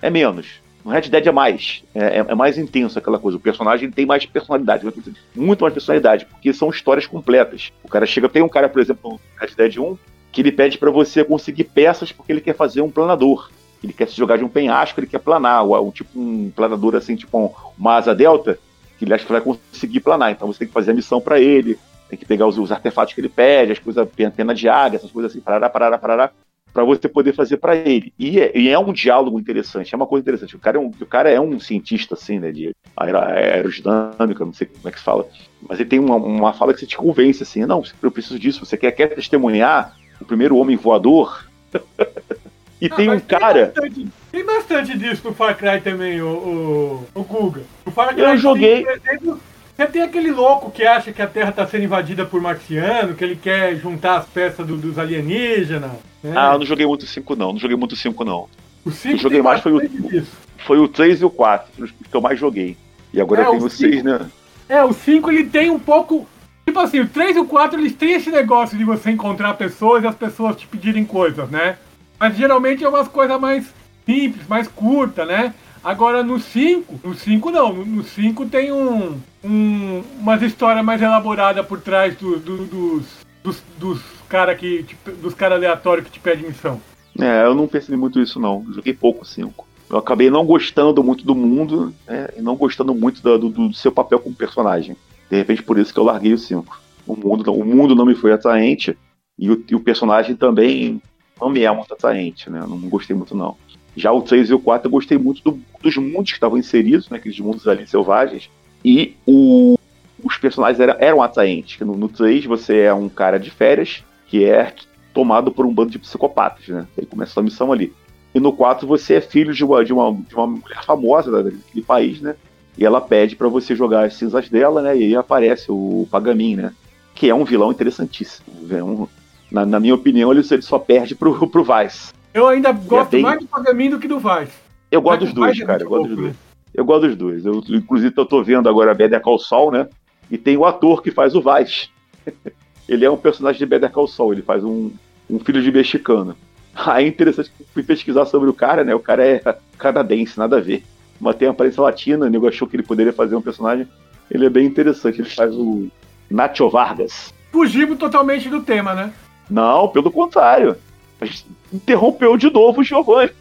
É 0.00 0.10
menos. 0.10 0.46
No 0.84 0.90
Red 0.92 1.02
Dead 1.02 1.26
é 1.26 1.32
mais. 1.32 1.82
É, 1.94 2.18
é- 2.20 2.24
é 2.28 2.34
mais 2.34 2.56
intenso 2.56 2.98
aquela 2.98 3.18
coisa. 3.18 3.36
O 3.36 3.40
personagem 3.40 3.90
tem 3.90 4.06
mais 4.06 4.24
personalidade. 4.24 4.86
Muito 5.34 5.60
mais 5.62 5.74
personalidade. 5.74 6.24
Porque 6.26 6.52
são 6.52 6.70
histórias 6.70 7.06
completas. 7.06 7.70
O 7.82 7.88
cara 7.88 8.06
chega. 8.06 8.28
Tem 8.28 8.42
um 8.42 8.48
cara, 8.48 8.68
por 8.68 8.80
exemplo, 8.80 9.12
no 9.12 9.20
Red 9.38 9.54
Dead 9.54 9.76
1, 9.78 9.98
que 10.32 10.40
ele 10.40 10.52
pede 10.52 10.78
pra 10.78 10.90
você 10.90 11.22
conseguir 11.22 11.64
peças 11.64 12.10
porque 12.10 12.32
ele 12.32 12.40
quer 12.40 12.54
fazer 12.54 12.80
um 12.80 12.90
planador. 12.90 13.50
Ele 13.84 13.92
quer 13.92 14.08
se 14.08 14.16
jogar 14.16 14.38
de 14.38 14.44
um 14.44 14.48
penhasco, 14.48 14.98
ele 14.98 15.06
quer 15.06 15.18
planar. 15.18 15.64
O 15.66 15.92
tipo 15.92 16.18
um 16.18 16.50
planador 16.54 16.94
assim, 16.96 17.14
tipo 17.16 17.38
um- 17.38 17.50
uma 17.78 17.96
asa 17.96 18.14
delta, 18.14 18.58
que 18.98 19.04
ele 19.04 19.12
acha 19.14 19.26
que 19.26 19.32
vai 19.32 19.40
conseguir 19.42 20.00
planar. 20.00 20.30
Então 20.32 20.48
você 20.48 20.60
tem 20.60 20.68
que 20.68 20.74
fazer 20.74 20.92
a 20.92 20.94
missão 20.94 21.20
pra 21.20 21.38
ele. 21.38 21.78
Tem 22.08 22.18
que 22.18 22.24
pegar 22.24 22.46
os, 22.46 22.56
os 22.58 22.72
artefatos 22.72 23.14
que 23.14 23.20
ele 23.20 23.28
pede, 23.28 23.72
as 23.72 23.78
coisas, 23.78 24.08
pena 24.34 24.54
de 24.54 24.68
águia, 24.68 24.96
essas 24.96 25.10
coisas 25.10 25.30
assim, 25.32 25.40
parará, 25.40 25.68
parará, 25.68 25.98
parará 25.98 26.30
para 26.72 26.84
você 26.84 27.08
poder 27.08 27.34
fazer 27.34 27.56
para 27.56 27.74
ele. 27.74 28.12
E 28.18 28.38
é, 28.38 28.56
e 28.56 28.68
é 28.68 28.78
um 28.78 28.92
diálogo 28.92 29.38
interessante, 29.40 29.92
é 29.92 29.96
uma 29.96 30.06
coisa 30.06 30.22
interessante. 30.22 30.54
O 30.54 30.58
cara 30.58 30.76
é 30.76 30.80
um, 30.80 30.90
o 31.00 31.06
cara 31.06 31.30
é 31.30 31.40
um 31.40 31.58
cientista, 31.58 32.14
assim, 32.14 32.38
né, 32.38 32.52
de 32.52 32.74
aero- 32.96 33.18
aerodinâmica, 33.18 34.44
não 34.44 34.52
sei 34.52 34.66
como 34.66 34.86
é 34.88 34.92
que 34.92 34.98
se 34.98 35.04
fala, 35.04 35.26
mas 35.68 35.80
ele 35.80 35.88
tem 35.88 35.98
uma, 35.98 36.16
uma 36.16 36.52
fala 36.52 36.72
que 36.74 36.80
você 36.80 36.86
te 36.86 36.96
convence, 36.96 37.42
assim, 37.42 37.64
não, 37.66 37.82
eu 38.02 38.10
preciso 38.10 38.38
disso, 38.38 38.64
você 38.64 38.76
quer, 38.76 38.92
quer 38.92 39.08
testemunhar 39.14 39.96
o 40.20 40.24
primeiro 40.24 40.56
homem 40.56 40.76
voador? 40.76 41.46
e 42.80 42.86
Ah, 42.90 42.94
tem 42.96 43.10
um 43.10 43.18
cara... 43.20 43.72
bastante- 43.74 44.08
Tem 44.30 44.44
bastante 44.44 44.98
disso 44.98 45.22
no 45.28 45.34
Far 45.34 45.56
Cry 45.56 45.80
também, 45.82 46.20
o, 46.20 46.28
o, 46.28 47.20
o 47.20 47.24
Guga. 47.24 47.62
No 47.84 47.92
Far 47.92 48.14
Cry 48.14 48.20
Eu 48.22 48.36
joguei- 48.36 48.76
cinco, 48.84 48.88
por 48.88 48.96
exemplo, 49.10 49.40
Você 49.78 49.86
tem 49.86 50.02
aquele 50.02 50.32
louco 50.32 50.72
que 50.72 50.82
acha 50.84 51.12
que 51.12 51.22
a 51.22 51.26
Terra 51.28 51.50
está 51.50 51.64
sendo 51.64 51.84
invadida 51.84 52.26
por 52.26 52.42
marciano, 52.42 53.14
que 53.14 53.22
ele 53.22 53.36
quer 53.36 53.76
juntar 53.76 54.16
as 54.16 54.26
peças 54.26 54.66
do- 54.66 54.76
dos 54.76 54.98
alienígenas. 54.98 55.92
né? 56.20 56.32
Ah, 56.36 56.54
eu 56.54 56.58
não 56.58 56.66
joguei 56.66 56.84
muito 56.84 57.06
5 57.06 57.36
não, 57.36 57.52
não 57.52 57.60
joguei 57.60 57.76
muito 57.76 57.94
5 57.94 58.24
não. 58.24 58.48
o 58.84 58.90
cinco 58.90 59.14
eu 59.14 59.18
joguei 59.18 59.38
tem 59.38 59.44
mais 59.44 59.60
foi 59.60 59.72
o- 59.72 59.88
disso. 59.88 60.32
Foi 60.66 60.78
o 60.80 60.88
3 60.88 61.20
e 61.20 61.24
o 61.24 61.30
4, 61.30 61.70
os 61.84 61.92
que 61.92 62.12
eu 62.12 62.20
mais 62.20 62.40
joguei. 62.40 62.76
E 63.14 63.20
agora 63.20 63.42
É, 63.42 63.44
eu 63.46 63.50
tenho 63.52 63.62
o 63.62 63.66
o 63.66 63.70
6, 63.70 63.94
cinco- 63.98 64.08
né? 64.08 64.26
É, 64.68 64.82
o 64.82 64.92
5 64.92 65.30
ele 65.30 65.44
tem 65.44 65.70
um 65.70 65.78
pouco. 65.78 66.26
Tipo 66.66 66.80
assim, 66.80 66.98
o 66.98 67.06
3 67.08 67.36
e 67.36 67.38
o 67.38 67.44
4 67.44 67.78
eles 67.80 67.94
têm 67.94 68.14
esse 68.14 68.30
negócio 68.32 68.76
de 68.76 68.82
você 68.82 69.12
encontrar 69.12 69.54
pessoas 69.54 70.02
e 70.02 70.08
as 70.08 70.14
pessoas 70.16 70.56
te 70.56 70.66
pedirem 70.66 71.04
coisas, 71.04 71.48
né? 71.50 71.76
Mas 72.18 72.36
geralmente 72.36 72.82
é 72.82 72.88
umas 72.88 73.06
coisas 73.06 73.40
mais 73.40 73.72
simples, 74.04 74.44
mais 74.48 74.66
curtas, 74.66 75.26
né? 75.28 75.54
Agora 75.84 76.24
no 76.24 76.40
5, 76.40 76.98
no 77.04 77.14
5 77.14 77.50
não, 77.52 77.72
no 77.72 78.02
5 78.02 78.44
tem 78.46 78.72
um, 78.72 79.16
um 79.48 80.02
umas 80.20 80.42
histórias 80.42 80.84
mais 80.84 81.00
elaboradas 81.00 81.64
por 81.66 81.80
trás 81.80 82.16
do- 82.16 82.38
do- 82.38 82.66
dos, 82.66 83.04
dos, 83.42 83.62
dos 83.78 84.00
caras 84.28 84.58
que 84.58 84.82
te- 84.84 84.96
dos 85.12 85.34
cara 85.34 85.54
aleatórios 85.54 86.06
que 86.06 86.12
te 86.12 86.20
pedem 86.20 86.46
missão. 86.46 86.80
É, 87.18 87.44
eu 87.44 87.54
não 87.54 87.66
percebi 87.66 87.96
muito 87.96 88.20
isso 88.20 88.38
não. 88.38 88.64
Joguei 88.72 88.92
pouco 88.94 89.24
5. 89.24 89.66
Eu 89.90 89.96
acabei 89.98 90.28
não 90.30 90.44
gostando 90.44 91.02
muito 91.02 91.24
do 91.24 91.34
mundo 91.34 91.94
né, 92.06 92.28
e 92.36 92.42
não 92.42 92.54
gostando 92.56 92.94
muito 92.94 93.22
da- 93.22 93.36
do, 93.38 93.48
do 93.48 93.72
seu 93.72 93.90
papel 93.90 94.18
como 94.20 94.34
personagem. 94.36 94.96
De 95.30 95.36
repente 95.36 95.62
por 95.62 95.78
isso 95.78 95.92
que 95.92 95.98
eu 95.98 96.04
larguei 96.04 96.32
o 96.34 96.38
5. 96.38 96.78
O 97.06 97.16
mundo, 97.16 97.52
o 97.52 97.64
mundo 97.64 97.94
não 97.94 98.04
me 98.04 98.14
foi 98.14 98.32
atraente 98.32 98.96
e 99.38 99.50
o, 99.50 99.64
e 99.70 99.74
o 99.74 99.80
personagem 99.80 100.36
também 100.36 101.00
não 101.40 101.48
me 101.48 101.62
é 101.62 101.70
muito 101.72 101.94
atraente, 101.94 102.50
né? 102.50 102.60
Eu 102.60 102.66
não 102.68 102.78
gostei 102.88 103.16
muito 103.16 103.34
não. 103.36 103.56
Já 103.96 104.12
o 104.12 104.20
3 104.22 104.50
e 104.50 104.54
o 104.54 104.58
4 104.60 104.86
eu 104.86 104.90
gostei 104.92 105.16
muito 105.16 105.42
do, 105.42 105.58
dos 105.82 105.96
mundos 105.96 106.30
que 106.30 106.36
estavam 106.36 106.58
inseridos, 106.58 107.08
né, 107.08 107.16
aqueles 107.16 107.38
mundos 107.40 107.66
ali 107.66 107.86
selvagens. 107.86 108.50
E 108.84 109.16
o, 109.26 109.78
os 110.22 110.36
personagens 110.36 110.80
eram, 110.80 110.96
eram 110.98 111.22
atraentes. 111.22 111.80
No, 111.80 111.96
no 111.96 112.08
3 112.08 112.44
você 112.46 112.80
é 112.80 112.94
um 112.94 113.08
cara 113.08 113.38
de 113.38 113.50
férias 113.50 114.04
que 114.26 114.44
é 114.44 114.72
tomado 115.12 115.50
por 115.50 115.66
um 115.66 115.72
bando 115.72 115.90
de 115.90 115.98
psicopatas, 115.98 116.68
né? 116.68 116.86
Ele 116.96 117.06
começa 117.06 117.40
a 117.40 117.42
missão 117.42 117.72
ali. 117.72 117.92
E 118.34 118.40
no 118.40 118.52
4 118.52 118.86
você 118.86 119.14
é 119.14 119.20
filho 119.20 119.52
de 119.52 119.64
uma, 119.64 119.84
de 119.84 119.92
uma, 119.92 120.12
de 120.12 120.34
uma 120.34 120.46
mulher 120.46 120.84
famosa 120.84 121.30
daquele 121.30 121.82
país, 121.82 122.20
né? 122.20 122.36
E 122.76 122.84
ela 122.84 123.00
pede 123.00 123.34
para 123.34 123.48
você 123.48 123.74
jogar 123.74 124.04
as 124.04 124.14
cinzas 124.14 124.48
dela, 124.48 124.80
né? 124.82 124.96
E 124.96 125.04
aí 125.04 125.16
aparece 125.16 125.66
o 125.70 126.06
Pagamin, 126.10 126.56
né? 126.56 126.72
Que 127.14 127.28
é 127.28 127.34
um 127.34 127.44
vilão 127.44 127.72
interessantíssimo. 127.72 128.46
É 128.70 128.82
um, 128.82 129.08
na, 129.50 129.66
na, 129.66 129.80
minha 129.80 129.94
opinião, 129.94 130.30
ele, 130.30 130.46
ele 130.48 130.62
só 130.62 130.78
perde 130.78 131.14
pro, 131.14 131.48
pro 131.48 131.64
Vice. 131.64 132.12
Eu 132.32 132.46
ainda 132.46 132.70
gosto 132.70 133.08
é 133.08 133.16
bem... 133.16 133.22
mais 133.22 133.40
do 133.40 133.46
Pagamin 133.46 133.90
do 133.90 133.98
que 133.98 134.06
do 134.06 134.18
Vice. 134.18 134.52
Eu 134.90 135.02
gosto 135.02 135.24
dos 135.24 135.32
dois, 135.32 135.60
cara. 135.64 135.82
Eu 135.82 135.88
gosto 135.88 136.08
dos 136.08 136.16
dois. 136.16 136.36
Eu 136.78 136.84
gosto 136.84 137.08
dos 137.08 137.16
dois. 137.16 137.44
Eu, 137.44 137.60
inclusive, 137.70 138.14
eu 138.16 138.24
tô 138.24 138.40
vendo 138.40 138.68
agora 138.68 138.92
a 138.92 138.94
Better 138.94 139.20
Call 139.20 139.36
Saul, 139.36 139.72
né? 139.72 139.88
E 140.30 140.38
tem 140.38 140.56
o 140.56 140.64
ator 140.64 141.02
que 141.02 141.10
faz 141.10 141.34
o 141.34 141.42
Vice. 141.42 141.88
ele 142.88 143.04
é 143.04 143.10
um 143.10 143.16
personagem 143.16 143.58
de 143.58 143.66
Better 143.66 143.90
Call 143.90 144.06
Saul. 144.06 144.32
Ele 144.32 144.42
faz 144.42 144.62
um, 144.62 144.92
um 145.28 145.40
filho 145.40 145.60
de 145.60 145.72
mexicano. 145.72 146.36
Aí 146.72 147.06
é 147.06 147.08
interessante 147.08 147.50
que 147.50 147.64
fui 147.74 147.82
pesquisar 147.82 148.26
sobre 148.26 148.48
o 148.48 148.54
cara, 148.54 148.84
né? 148.84 148.94
O 148.94 149.00
cara 149.00 149.26
é 149.26 149.42
canadense, 149.76 150.38
nada 150.38 150.58
a 150.58 150.60
ver. 150.60 150.84
Mas 151.20 151.34
tem 151.34 151.48
aparência 151.48 151.82
latina, 151.82 152.26
o 152.26 152.28
nego 152.28 152.46
achou 152.46 152.68
que 152.68 152.76
ele 152.76 152.84
poderia 152.84 153.12
fazer 153.12 153.34
um 153.34 153.42
personagem. 153.42 153.88
Ele 154.30 154.46
é 154.46 154.50
bem 154.50 154.64
interessante, 154.64 155.20
ele 155.20 155.28
faz 155.28 155.52
o 155.56 155.88
Nacho 156.30 156.70
Vargas. 156.70 157.34
Fugimos 157.50 157.98
totalmente 157.98 158.48
do 158.48 158.62
tema, 158.62 158.94
né? 158.94 159.12
Não, 159.50 159.88
pelo 159.88 160.12
contrário. 160.12 160.76
A 161.20 161.24
gente 161.24 161.44
interrompeu 161.72 162.36
de 162.36 162.48
novo 162.48 162.82
o 162.82 162.84
Giovanni. 162.84 163.32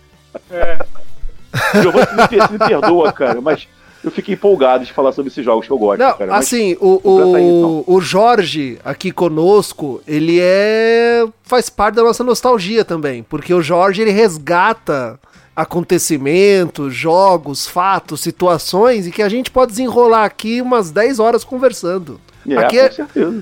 É. 0.49 0.83
Giovanni 1.81 2.07
me, 2.15 2.57
me 2.57 2.67
perdoa, 2.67 3.11
cara, 3.11 3.41
mas 3.41 3.67
eu 4.03 4.11
fiquei 4.11 4.35
empolgado 4.35 4.85
de 4.85 4.93
falar 4.93 5.11
sobre 5.11 5.29
esses 5.29 5.43
jogos 5.43 5.65
que 5.65 5.71
eu 5.71 5.77
gosto. 5.77 5.99
Não, 5.99 6.17
cara, 6.17 6.35
assim, 6.35 6.77
o, 6.79 7.01
o, 7.03 7.35
aí, 7.35 7.43
então. 7.43 7.83
o 7.87 8.01
Jorge 8.01 8.79
aqui 8.83 9.11
conosco, 9.11 10.01
ele 10.07 10.39
é. 10.39 11.25
faz 11.43 11.69
parte 11.69 11.95
da 11.95 12.03
nossa 12.03 12.23
nostalgia 12.23 12.85
também. 12.85 13.23
Porque 13.23 13.53
o 13.53 13.61
Jorge 13.61 14.01
ele 14.01 14.11
resgata 14.11 15.19
acontecimentos, 15.55 16.93
jogos, 16.93 17.65
fatos, 17.65 18.21
situações 18.21 19.07
e 19.07 19.11
que 19.11 19.23
a 19.23 19.29
gente 19.29 19.49
pode 19.49 19.71
desenrolar 19.71 20.23
aqui 20.23 20.61
umas 20.61 20.91
10 20.91 21.19
horas 21.19 21.43
conversando. 21.43 22.21
É, 22.47 22.55
aqui, 22.57 22.79
é, 22.79 22.91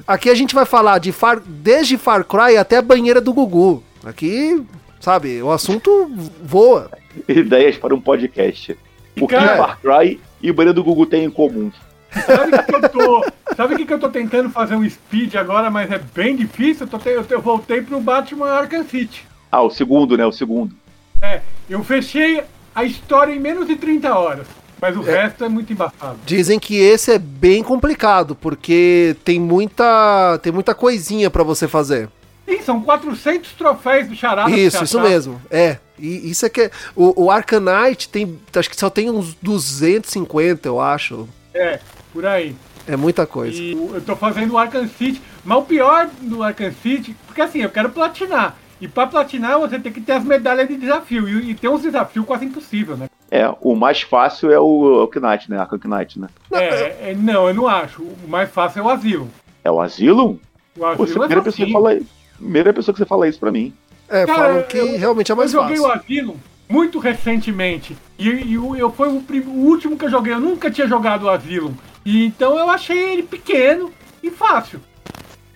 aqui 0.07 0.29
a 0.29 0.33
gente 0.33 0.55
vai 0.55 0.65
falar 0.65 0.97
de 0.97 1.11
Far, 1.11 1.41
desde 1.45 1.97
Far 1.97 2.23
Cry 2.23 2.57
até 2.57 2.77
a 2.77 2.81
banheira 2.81 3.19
do 3.19 3.33
Gugu. 3.33 3.83
Aqui, 4.03 4.63
sabe, 4.99 5.41
o 5.41 5.51
assunto 5.51 6.09
voa. 6.41 6.89
Ideias 7.27 7.77
para 7.77 7.93
um 7.93 8.01
podcast. 8.01 8.77
O 9.19 9.27
que 9.27 9.35
Far 9.35 9.79
Cry 9.79 10.19
e 10.41 10.51
o 10.51 10.53
banheiro 10.53 10.73
do 10.73 10.83
Gugu 10.83 11.05
têm 11.05 11.25
em 11.25 11.29
comum? 11.29 11.71
Sabe 12.11 12.55
o 12.55 12.63
que, 12.63 12.75
eu 12.75 12.89
tô. 12.89 13.25
Sabe 13.55 13.75
que, 13.75 13.85
que 13.85 13.93
eu 13.93 13.99
tô 13.99 14.09
tentando 14.09 14.49
fazer 14.49 14.75
um 14.75 14.89
speed 14.89 15.35
agora, 15.35 15.69
mas 15.69 15.91
é 15.91 15.99
bem 16.13 16.35
difícil? 16.35 16.87
Eu, 16.91 16.99
tô, 16.99 17.09
eu, 17.09 17.25
eu 17.29 17.41
voltei 17.41 17.81
pro 17.81 17.99
Batman 17.99 18.51
Arkham 18.51 18.85
City. 18.85 19.25
Ah, 19.51 19.61
o 19.61 19.69
segundo, 19.69 20.17
né? 20.17 20.25
O 20.25 20.31
segundo. 20.31 20.75
É, 21.21 21.41
eu 21.69 21.83
fechei 21.83 22.43
a 22.73 22.83
história 22.83 23.33
em 23.33 23.39
menos 23.39 23.67
de 23.67 23.75
30 23.75 24.13
horas. 24.13 24.47
Mas 24.81 24.95
o 24.97 25.09
é, 25.09 25.23
resto 25.23 25.43
é 25.43 25.49
muito 25.49 25.71
embaçado. 25.71 26.19
Dizem 26.25 26.59
que 26.59 26.75
esse 26.75 27.11
é 27.11 27.17
bem 27.17 27.63
complicado, 27.63 28.35
porque 28.35 29.15
tem 29.23 29.39
muita, 29.39 30.37
tem 30.43 30.51
muita 30.51 30.75
coisinha 30.75 31.29
para 31.29 31.43
você 31.43 31.67
fazer. 31.67 32.09
Sim, 32.45 32.61
são 32.61 32.81
400 32.81 33.51
troféus 33.53 34.07
do 34.07 34.15
Charada. 34.15 34.51
Isso, 34.51 34.83
isso 34.83 34.99
mesmo. 34.99 35.41
É. 35.49 35.77
E 35.97 36.29
isso 36.29 36.45
é 36.45 36.49
que. 36.49 36.61
É, 36.61 36.71
o, 36.95 37.25
o 37.25 37.31
Arcanite 37.31 38.09
tem. 38.09 38.39
Acho 38.55 38.69
que 38.69 38.77
só 38.77 38.89
tem 38.89 39.09
uns 39.09 39.33
250, 39.35 40.67
eu 40.67 40.79
acho. 40.79 41.27
É, 41.53 41.79
por 42.13 42.25
aí. 42.25 42.55
É 42.87 42.95
muita 42.95 43.25
coisa. 43.25 43.57
E 43.59 43.71
eu 43.71 44.01
tô 44.01 44.15
fazendo 44.15 44.53
o 44.53 44.57
Arkham 44.57 44.87
City, 44.87 45.21
mas 45.43 45.57
o 45.57 45.63
pior 45.63 46.07
do 46.21 46.43
Arkham 46.43 46.71
City, 46.83 47.15
porque 47.25 47.41
assim, 47.41 47.61
eu 47.61 47.69
quero 47.69 47.89
platinar. 47.89 48.55
E 48.79 48.87
para 48.87 49.07
platinar 49.07 49.57
você 49.57 49.79
tem 49.79 49.91
que 49.91 50.01
ter 50.01 50.11
as 50.11 50.23
medalhas 50.23 50.67
de 50.67 50.75
desafio. 50.75 51.27
E, 51.27 51.51
e 51.51 51.55
tem 51.55 51.69
uns 51.69 51.81
desafios 51.81 52.25
quase 52.25 52.45
impossível, 52.45 52.95
né? 52.95 53.07
É, 53.31 53.51
o 53.61 53.75
mais 53.75 54.01
fácil 54.01 54.51
é 54.51 54.59
o, 54.59 55.03
o 55.03 55.19
Knight, 55.19 55.49
né? 55.49 55.57
Arkham 55.57 55.79
Knight, 55.83 56.19
né? 56.19 56.27
É, 56.51 57.11
é, 57.11 57.15
não, 57.17 57.47
eu 57.47 57.53
não 57.53 57.67
acho. 57.67 58.03
O 58.03 58.27
mais 58.27 58.49
fácil 58.51 58.81
é 58.81 58.83
o 58.83 58.89
Asilo. 58.89 59.29
É 59.63 59.71
o 59.71 59.81
Asilo? 59.81 60.39
O 60.77 60.85
Asilo 60.85 60.97
Pô, 60.97 61.03
é 61.03 61.07
primeira, 61.07 61.41
pessoa 61.41 61.65
que 61.65 61.73
fala, 61.73 61.99
primeira 62.37 62.73
pessoa 62.73 62.93
que 62.93 62.99
você 62.99 63.05
fala 63.05 63.27
isso 63.27 63.39
pra 63.39 63.51
mim. 63.51 63.73
É, 64.07 64.25
Cara, 64.25 64.39
falam 64.39 64.63
que 64.63 64.77
eu, 64.77 64.97
realmente 64.97 65.31
é 65.31 65.35
mais 65.35 65.51
fácil. 65.51 65.69
Eu 65.69 65.75
joguei 65.77 65.91
o 65.91 65.91
Asilo 65.91 66.39
muito 66.69 66.99
recentemente. 66.99 67.95
E, 68.17 68.29
e 68.29 68.53
eu, 68.53 68.75
eu 68.75 68.91
foi 68.91 69.09
o, 69.09 69.23
o, 69.47 69.65
último 69.65 69.97
que 69.97 70.05
eu 70.05 70.09
joguei. 70.09 70.33
Eu 70.33 70.39
nunca 70.39 70.69
tinha 70.69 70.87
jogado 70.87 71.23
o 71.23 71.29
Asilo. 71.29 71.75
E 72.05 72.25
então 72.25 72.57
eu 72.57 72.69
achei 72.69 73.13
ele 73.13 73.23
pequeno 73.23 73.91
e 74.21 74.29
fácil. 74.29 74.79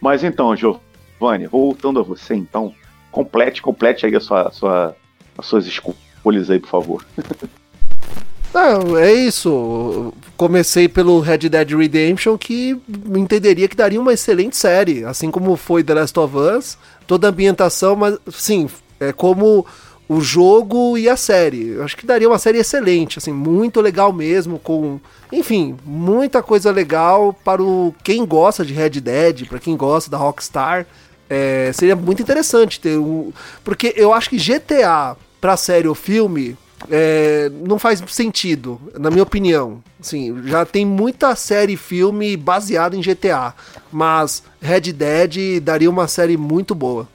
Mas 0.01 0.23
então, 0.23 0.55
Giovanni, 0.55 1.47
voltando 1.47 1.99
a 1.99 2.03
você 2.03 2.35
então, 2.35 2.73
complete, 3.11 3.61
complete 3.61 4.05
aí 4.05 4.15
a 4.15 4.19
sua, 4.19 4.47
a 4.47 4.51
sua, 4.51 4.95
as 5.37 5.45
suas 5.45 5.65
escolhas 5.65 6.49
aí, 6.49 6.59
por 6.59 6.69
favor. 6.69 7.05
Não, 8.53 8.97
é 8.97 9.13
isso. 9.13 10.13
Comecei 10.35 10.87
pelo 10.87 11.19
Red 11.19 11.49
Dead 11.49 11.71
Redemption, 11.71 12.37
que 12.37 12.79
entenderia 13.15 13.67
que 13.67 13.75
daria 13.75 13.99
uma 13.99 14.13
excelente 14.13 14.57
série, 14.57 15.03
assim 15.03 15.29
como 15.29 15.55
foi 15.55 15.83
The 15.83 15.93
Last 15.93 16.19
of 16.19 16.35
Us. 16.35 16.77
Toda 17.05 17.27
a 17.27 17.29
ambientação, 17.29 17.95
mas 17.95 18.17
sim, 18.31 18.69
é 18.99 19.11
como 19.11 19.65
o 20.07 20.19
jogo 20.19 20.97
e 20.97 21.07
a 21.07 21.15
série. 21.15 21.69
Eu 21.69 21.83
acho 21.83 21.95
que 21.95 22.05
daria 22.05 22.27
uma 22.27 22.39
série 22.39 22.57
excelente, 22.57 23.19
assim, 23.19 23.31
muito 23.31 23.79
legal 23.79 24.11
mesmo, 24.11 24.57
com, 24.57 24.99
enfim, 25.31 25.77
muita 25.85 26.41
coisa 26.41 26.71
legal 26.71 27.31
para 27.31 27.61
o 27.61 27.93
quem 28.03 28.25
gosta 28.25 28.65
de 28.65 28.73
Red 28.73 29.01
Dead, 29.01 29.47
para 29.47 29.59
quem 29.59 29.77
gosta 29.77 30.09
da 30.09 30.17
Rockstar. 30.17 30.87
É, 31.29 31.69
seria 31.75 31.95
muito 31.95 32.23
interessante 32.23 32.79
ter 32.79 32.97
um. 32.97 33.31
Porque 33.63 33.93
eu 33.95 34.11
acho 34.11 34.31
que 34.31 34.37
GTA 34.37 35.15
pra 35.39 35.55
série 35.55 35.87
ou 35.87 35.93
filme 35.93 36.57
é, 36.89 37.49
não 37.49 37.77
faz 37.77 38.01
sentido, 38.07 38.79
na 38.97 39.09
minha 39.09 39.23
opinião. 39.23 39.83
Assim, 39.99 40.43
já 40.45 40.65
tem 40.65 40.85
muita 40.85 41.35
série 41.35 41.73
e 41.73 41.77
filme 41.77 42.37
baseado 42.37 42.95
em 42.95 43.01
GTA, 43.01 43.53
mas 43.91 44.43
Red 44.61 44.93
Dead 44.93 45.61
daria 45.61 45.89
uma 45.89 46.07
série 46.07 46.37
muito 46.37 46.73
boa. 46.73 47.07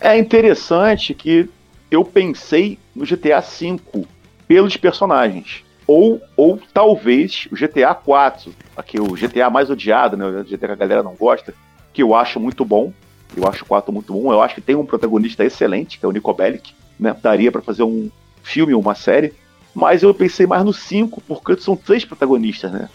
É 0.00 0.18
interessante 0.18 1.14
que 1.14 1.48
eu 1.90 2.04
pensei 2.04 2.78
no 2.94 3.06
GTA 3.06 3.40
V 3.40 4.06
pelos 4.46 4.76
personagens. 4.76 5.64
Ou, 5.86 6.20
ou 6.36 6.58
talvez 6.72 7.46
o 7.52 7.54
GTA 7.54 7.94
4, 7.94 8.54
aqui 8.76 8.98
o 8.98 9.12
GTA 9.14 9.50
mais 9.50 9.68
odiado, 9.68 10.16
né? 10.16 10.26
O 10.26 10.44
GTA 10.44 10.68
que 10.68 10.72
a 10.72 10.76
galera 10.76 11.02
não 11.02 11.14
gosta, 11.14 11.54
que 11.92 12.02
eu 12.02 12.14
acho 12.14 12.40
muito 12.40 12.64
bom. 12.64 12.92
Eu 13.36 13.46
acho 13.48 13.64
o 13.64 13.66
4 13.66 13.92
muito 13.92 14.12
bom. 14.12 14.32
Eu 14.32 14.40
acho 14.40 14.54
que 14.54 14.60
tem 14.60 14.74
um 14.74 14.86
protagonista 14.86 15.44
excelente, 15.44 15.98
que 15.98 16.04
é 16.04 16.08
o 16.08 16.12
Nico 16.12 16.32
Bellic. 16.32 16.72
Né? 16.98 17.14
Daria 17.20 17.52
para 17.52 17.60
fazer 17.60 17.82
um 17.82 18.10
filme 18.44 18.72
ou 18.72 18.80
uma 18.80 18.94
série. 18.94 19.32
Mas 19.74 20.04
eu 20.04 20.14
pensei 20.14 20.46
mais 20.46 20.64
no 20.64 20.72
5, 20.72 21.20
porque 21.22 21.60
são 21.60 21.74
três 21.74 22.04
protagonistas, 22.04 22.70
né? 22.70 22.88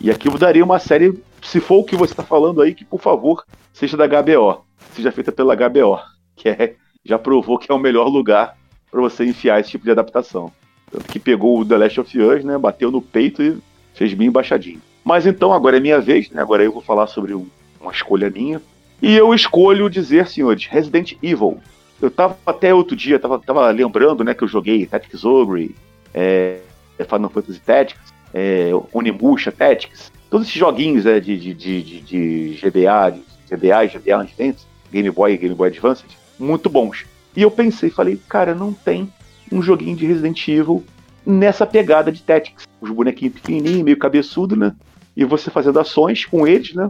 E 0.00 0.10
aqui 0.10 0.28
eu 0.28 0.38
daria 0.38 0.64
uma 0.64 0.78
série, 0.78 1.22
se 1.42 1.60
for 1.60 1.80
o 1.80 1.84
que 1.84 1.96
você 1.96 2.14
está 2.14 2.22
falando 2.22 2.62
aí, 2.62 2.74
que 2.74 2.84
por 2.84 3.00
favor 3.00 3.44
seja 3.74 3.96
da 3.96 4.06
HBO. 4.06 4.64
Seja 4.94 5.12
feita 5.12 5.30
pela 5.30 5.54
HBO. 5.54 5.98
Que 6.34 6.48
é, 6.48 6.76
já 7.04 7.18
provou 7.18 7.58
que 7.58 7.70
é 7.70 7.74
o 7.74 7.78
melhor 7.78 8.08
lugar 8.08 8.56
para 8.90 9.00
você 9.00 9.24
enfiar 9.24 9.60
esse 9.60 9.70
tipo 9.70 9.84
de 9.84 9.90
adaptação. 9.90 10.50
Tanto 10.90 11.04
que 11.04 11.18
pegou 11.18 11.60
o 11.60 11.64
The 11.64 11.76
Last 11.76 12.00
of 12.00 12.18
Us, 12.18 12.44
né? 12.44 12.56
Bateu 12.56 12.90
no 12.90 13.02
peito 13.02 13.42
e 13.42 13.58
fez 13.92 14.14
bem 14.14 14.28
embaixadinho. 14.28 14.80
Mas 15.04 15.26
então, 15.26 15.52
agora 15.52 15.76
é 15.76 15.80
minha 15.80 16.00
vez, 16.00 16.30
né? 16.30 16.40
Agora 16.40 16.62
eu 16.62 16.72
vou 16.72 16.82
falar 16.82 17.06
sobre 17.06 17.34
um, 17.34 17.46
uma 17.80 17.92
escolha 17.92 18.30
minha. 18.30 18.62
E 19.00 19.14
eu 19.14 19.32
escolho 19.34 19.90
dizer, 19.90 20.26
senhores, 20.26 20.66
Resident 20.66 21.14
Evil. 21.22 21.58
Eu 22.00 22.10
tava 22.10 22.38
até 22.46 22.72
outro 22.72 22.96
dia, 22.96 23.18
tava, 23.18 23.38
tava 23.38 23.70
lembrando, 23.70 24.22
né, 24.22 24.34
que 24.34 24.44
eu 24.44 24.48
joguei 24.48 24.86
Tactics 24.86 25.24
Ogre, 25.24 25.74
é, 26.14 26.60
Final 26.98 27.30
Fantasy 27.30 27.60
Tactics, 27.60 28.14
é, 28.32 28.70
Onimusha 28.92 29.50
Tactics, 29.50 30.12
todos 30.30 30.46
esses 30.46 30.58
joguinhos 30.58 31.06
é, 31.06 31.18
de, 31.18 31.36
de, 31.38 31.54
de, 31.54 32.00
de, 32.00 32.60
GBA, 32.60 33.12
de 33.12 33.56
GBA 33.56 33.84
e 33.84 33.88
GBA 33.88 34.20
Advance, 34.20 34.66
Game 34.92 35.10
Boy 35.10 35.32
e 35.32 35.36
Game 35.36 35.54
Boy 35.54 35.68
Advance, 35.68 36.04
muito 36.38 36.70
bons. 36.70 37.04
E 37.36 37.42
eu 37.42 37.50
pensei, 37.50 37.90
falei, 37.90 38.20
cara, 38.28 38.54
não 38.54 38.72
tem 38.72 39.12
um 39.50 39.60
joguinho 39.60 39.96
de 39.96 40.06
Resident 40.06 40.46
Evil 40.48 40.84
nessa 41.26 41.66
pegada 41.66 42.12
de 42.12 42.22
Tactics. 42.22 42.66
Os 42.80 42.90
bonequinhos 42.90 43.34
pequenininhos, 43.34 43.82
meio 43.82 43.98
cabeçudo, 43.98 44.54
né? 44.54 44.74
E 45.16 45.24
você 45.24 45.50
fazendo 45.50 45.80
ações 45.80 46.24
com 46.24 46.46
eles, 46.46 46.74
né? 46.74 46.88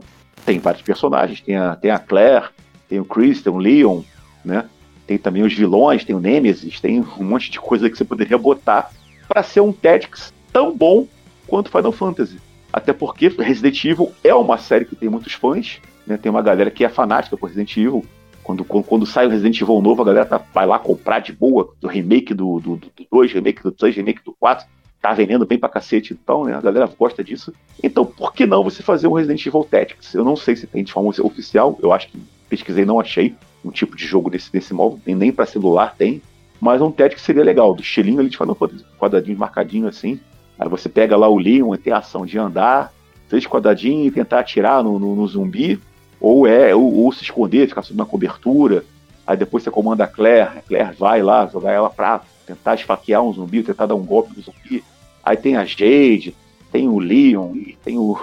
tem 0.48 0.58
vários 0.58 0.82
personagens. 0.82 1.42
Tem 1.42 1.56
a, 1.56 1.76
tem 1.76 1.90
a 1.90 1.98
Claire, 1.98 2.46
tem 2.88 2.98
o 2.98 3.04
Chris, 3.04 3.42
tem 3.42 3.52
o 3.52 3.58
Leon, 3.58 4.00
né? 4.42 4.64
Tem 5.08 5.16
também 5.16 5.42
os 5.42 5.54
vilões, 5.54 6.04
tem 6.04 6.14
o 6.14 6.20
Nemesis, 6.20 6.78
tem 6.80 7.00
um 7.00 7.24
monte 7.24 7.50
de 7.50 7.58
coisa 7.58 7.88
que 7.88 7.96
você 7.96 8.04
poderia 8.04 8.36
botar 8.36 8.92
para 9.26 9.42
ser 9.42 9.60
um 9.60 9.72
Tactics 9.72 10.34
tão 10.52 10.76
bom 10.76 11.06
quanto 11.46 11.70
Final 11.70 11.92
Fantasy. 11.92 12.38
Até 12.70 12.92
porque 12.92 13.28
Resident 13.28 13.82
Evil 13.86 14.12
é 14.22 14.34
uma 14.34 14.58
série 14.58 14.84
que 14.84 14.94
tem 14.94 15.08
muitos 15.08 15.32
fãs, 15.32 15.80
né? 16.06 16.18
Tem 16.18 16.28
uma 16.30 16.42
galera 16.42 16.70
que 16.70 16.84
é 16.84 16.90
fanática 16.90 17.38
por 17.38 17.46
Resident 17.46 17.74
Evil, 17.74 18.04
Quando, 18.42 18.66
quando, 18.66 18.84
quando, 18.84 19.06
sai 19.06 19.26
o 19.26 19.30
Resident 19.30 19.58
Evil 19.58 19.80
novo, 19.80 20.02
a 20.02 20.04
galera 20.04 20.26
tá, 20.26 20.42
vai 20.52 20.66
lá 20.66 20.78
comprar 20.78 21.20
de 21.20 21.32
boa 21.32 21.72
do 21.80 21.88
remake 21.88 22.34
do 22.34 22.60
2, 22.60 22.62
do, 22.62 22.76
do, 22.76 23.06
do 23.10 23.20
remake 23.32 23.62
do 23.62 23.72
3, 23.72 23.96
remake 23.96 24.22
do 24.22 24.36
4. 24.38 24.66
Tá 25.00 25.14
vendendo 25.14 25.46
bem 25.46 25.58
pra 25.58 25.70
cacete, 25.70 26.12
então, 26.12 26.44
né? 26.44 26.54
A 26.54 26.60
galera 26.60 26.86
gosta 26.98 27.24
disso. 27.24 27.50
Então, 27.82 28.04
por 28.04 28.34
que 28.34 28.44
não 28.44 28.62
você 28.62 28.82
fazer 28.82 29.08
um 29.08 29.14
Resident 29.14 29.46
Evil 29.46 29.64
Tactics? 29.64 30.12
Eu 30.12 30.22
não 30.22 30.36
sei 30.36 30.54
se 30.54 30.66
tem 30.66 30.84
de 30.84 30.92
forma 30.92 31.08
oficial, 31.08 31.78
eu 31.82 31.94
acho 31.94 32.08
que 32.08 32.18
pesquisei 32.48 32.84
não 32.84 32.98
achei 32.98 33.34
um 33.64 33.70
tipo 33.70 33.96
de 33.96 34.06
jogo 34.06 34.30
desse, 34.30 34.50
desse 34.50 34.72
modo, 34.72 35.00
nem, 35.06 35.14
nem 35.14 35.32
para 35.32 35.46
celular 35.46 35.94
tem. 35.96 36.22
Mas 36.60 36.80
um 36.80 36.90
Tactics 36.90 37.24
seria 37.24 37.44
legal, 37.44 37.72
do 37.74 37.82
estilinho 37.82 38.20
ali 38.20 38.28
de 38.28 38.36
Final 38.36 38.54
Fantasy, 38.54 38.84
quadradinho 38.98 39.38
marcadinho 39.38 39.86
assim. 39.86 40.18
Aí 40.58 40.68
você 40.68 40.88
pega 40.88 41.16
lá 41.16 41.28
o 41.28 41.38
Leon 41.38 41.72
e 41.74 41.78
tem 41.78 41.92
a 41.92 41.98
ação 41.98 42.26
de 42.26 42.36
andar, 42.36 42.92
três 43.28 43.46
quadradinhos 43.46 44.08
e 44.08 44.10
tentar 44.10 44.40
atirar 44.40 44.82
no, 44.82 44.98
no, 44.98 45.14
no 45.14 45.26
zumbi, 45.26 45.80
ou 46.20 46.46
é, 46.48 46.74
ou, 46.74 46.92
ou, 46.92 47.12
se 47.12 47.22
esconder, 47.22 47.68
ficar 47.68 47.82
sob 47.82 47.98
uma 48.00 48.06
cobertura. 48.06 48.84
Aí 49.24 49.36
depois 49.36 49.62
você 49.62 49.70
comanda 49.70 50.04
a 50.04 50.08
Claire, 50.08 50.58
a 50.58 50.62
Claire 50.62 50.96
vai 50.96 51.22
lá 51.22 51.46
jogar 51.46 51.70
ela 51.70 51.90
pra 51.90 52.22
tentar 52.44 52.74
esfaquear 52.74 53.22
um 53.22 53.32
zumbi, 53.32 53.62
tentar 53.62 53.86
dar 53.86 53.94
um 53.94 54.04
golpe 54.04 54.32
no 54.36 54.42
zumbi. 54.42 54.82
Aí 55.22 55.36
tem 55.36 55.56
a 55.56 55.64
Jade, 55.64 56.34
tem 56.72 56.88
o 56.88 56.98
Leon, 56.98 57.52
tem 57.84 57.98
o, 57.98 58.18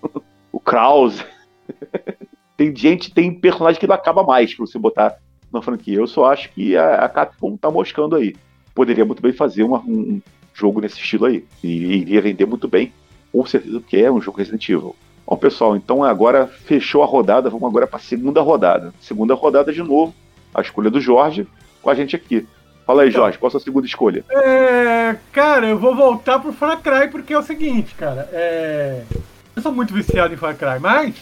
o 0.50 0.60
Krause. 0.60 1.22
tem 2.56 2.74
gente, 2.74 3.12
tem 3.12 3.32
personagem 3.32 3.80
que 3.80 3.86
não 3.86 3.94
acaba 3.94 4.22
mais 4.22 4.54
pra 4.54 4.66
você 4.66 4.78
botar 4.78 5.16
na 5.52 5.62
franquia. 5.62 5.98
Eu 5.98 6.06
só 6.06 6.26
acho 6.26 6.50
que 6.50 6.76
a, 6.76 7.04
a 7.04 7.08
Capcom 7.08 7.56
tá 7.56 7.70
moscando 7.70 8.16
aí. 8.16 8.34
Poderia 8.74 9.04
muito 9.04 9.22
bem 9.22 9.32
fazer 9.32 9.62
uma, 9.62 9.78
um 9.78 10.20
jogo 10.52 10.80
nesse 10.80 10.98
estilo 10.98 11.26
aí. 11.26 11.44
E 11.62 11.68
iria 11.68 12.20
vender 12.20 12.46
muito 12.46 12.68
bem. 12.68 12.92
Com 13.32 13.44
certeza 13.46 13.80
que 13.80 13.96
é 13.96 14.10
um 14.10 14.20
jogo 14.20 14.38
Resident 14.38 14.68
Evil. 14.68 14.94
Bom, 15.26 15.36
pessoal, 15.36 15.74
então 15.74 16.04
agora 16.04 16.46
fechou 16.46 17.02
a 17.02 17.06
rodada. 17.06 17.50
Vamos 17.50 17.68
agora 17.68 17.86
para 17.86 17.98
a 17.98 18.02
segunda 18.02 18.40
rodada. 18.40 18.92
Segunda 19.00 19.34
rodada 19.34 19.72
de 19.72 19.82
novo. 19.82 20.14
A 20.54 20.60
escolha 20.60 20.90
do 20.90 21.00
Jorge 21.00 21.46
com 21.82 21.90
a 21.90 21.94
gente 21.94 22.16
aqui. 22.16 22.46
Fala 22.86 23.02
aí, 23.02 23.10
Jorge, 23.10 23.38
qual 23.38 23.48
a 23.48 23.50
sua 23.50 23.60
segunda 23.60 23.86
escolha? 23.86 24.24
É, 24.30 25.16
cara, 25.32 25.66
eu 25.66 25.78
vou 25.78 25.96
voltar 25.96 26.38
pro 26.38 26.52
Far 26.52 26.82
Cry 26.82 27.08
porque 27.10 27.32
é 27.32 27.38
o 27.38 27.42
seguinte, 27.42 27.94
cara. 27.94 28.28
É... 28.32 29.02
Eu 29.56 29.62
sou 29.62 29.72
muito 29.72 29.94
viciado 29.94 30.34
em 30.34 30.36
Far 30.36 30.56
Cry, 30.56 30.78
mas 30.80 31.14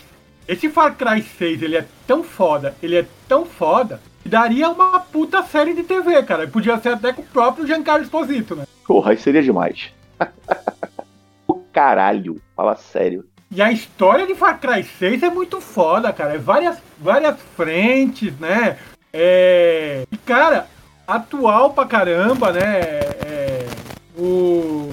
esse 0.46 0.68
Far 0.68 0.96
Cry 0.96 1.22
6, 1.22 1.62
ele 1.62 1.76
é 1.76 1.86
tão 2.06 2.22
foda, 2.22 2.74
ele 2.82 2.96
é 2.96 3.06
tão 3.28 3.44
foda, 3.44 4.00
que 4.22 4.28
daria 4.28 4.68
uma 4.68 5.00
puta 5.00 5.42
série 5.42 5.74
de 5.74 5.82
TV, 5.82 6.22
cara. 6.22 6.46
Podia 6.46 6.78
ser 6.78 6.90
até 6.90 7.12
com 7.12 7.22
o 7.22 7.26
próprio 7.26 7.66
Giancarlo 7.66 8.04
Esposito, 8.04 8.54
né? 8.54 8.64
Porra, 8.86 9.12
aí 9.12 9.16
seria 9.16 9.42
demais. 9.42 9.92
o 11.46 11.54
caralho, 11.72 12.40
fala 12.56 12.76
sério. 12.76 13.24
E 13.50 13.60
a 13.60 13.70
história 13.70 14.26
de 14.26 14.34
Far 14.34 14.58
Cry 14.58 14.82
6 14.82 15.22
é 15.24 15.30
muito 15.30 15.60
foda, 15.60 16.12
cara. 16.12 16.34
É 16.34 16.38
várias, 16.38 16.78
várias 16.98 17.36
frentes, 17.54 18.32
né? 18.38 18.78
É... 19.12 20.04
E, 20.10 20.16
cara, 20.16 20.66
atual 21.06 21.74
pra 21.74 21.84
caramba, 21.84 22.52
né? 22.52 22.80
É, 23.26 23.66
o, 24.16 24.88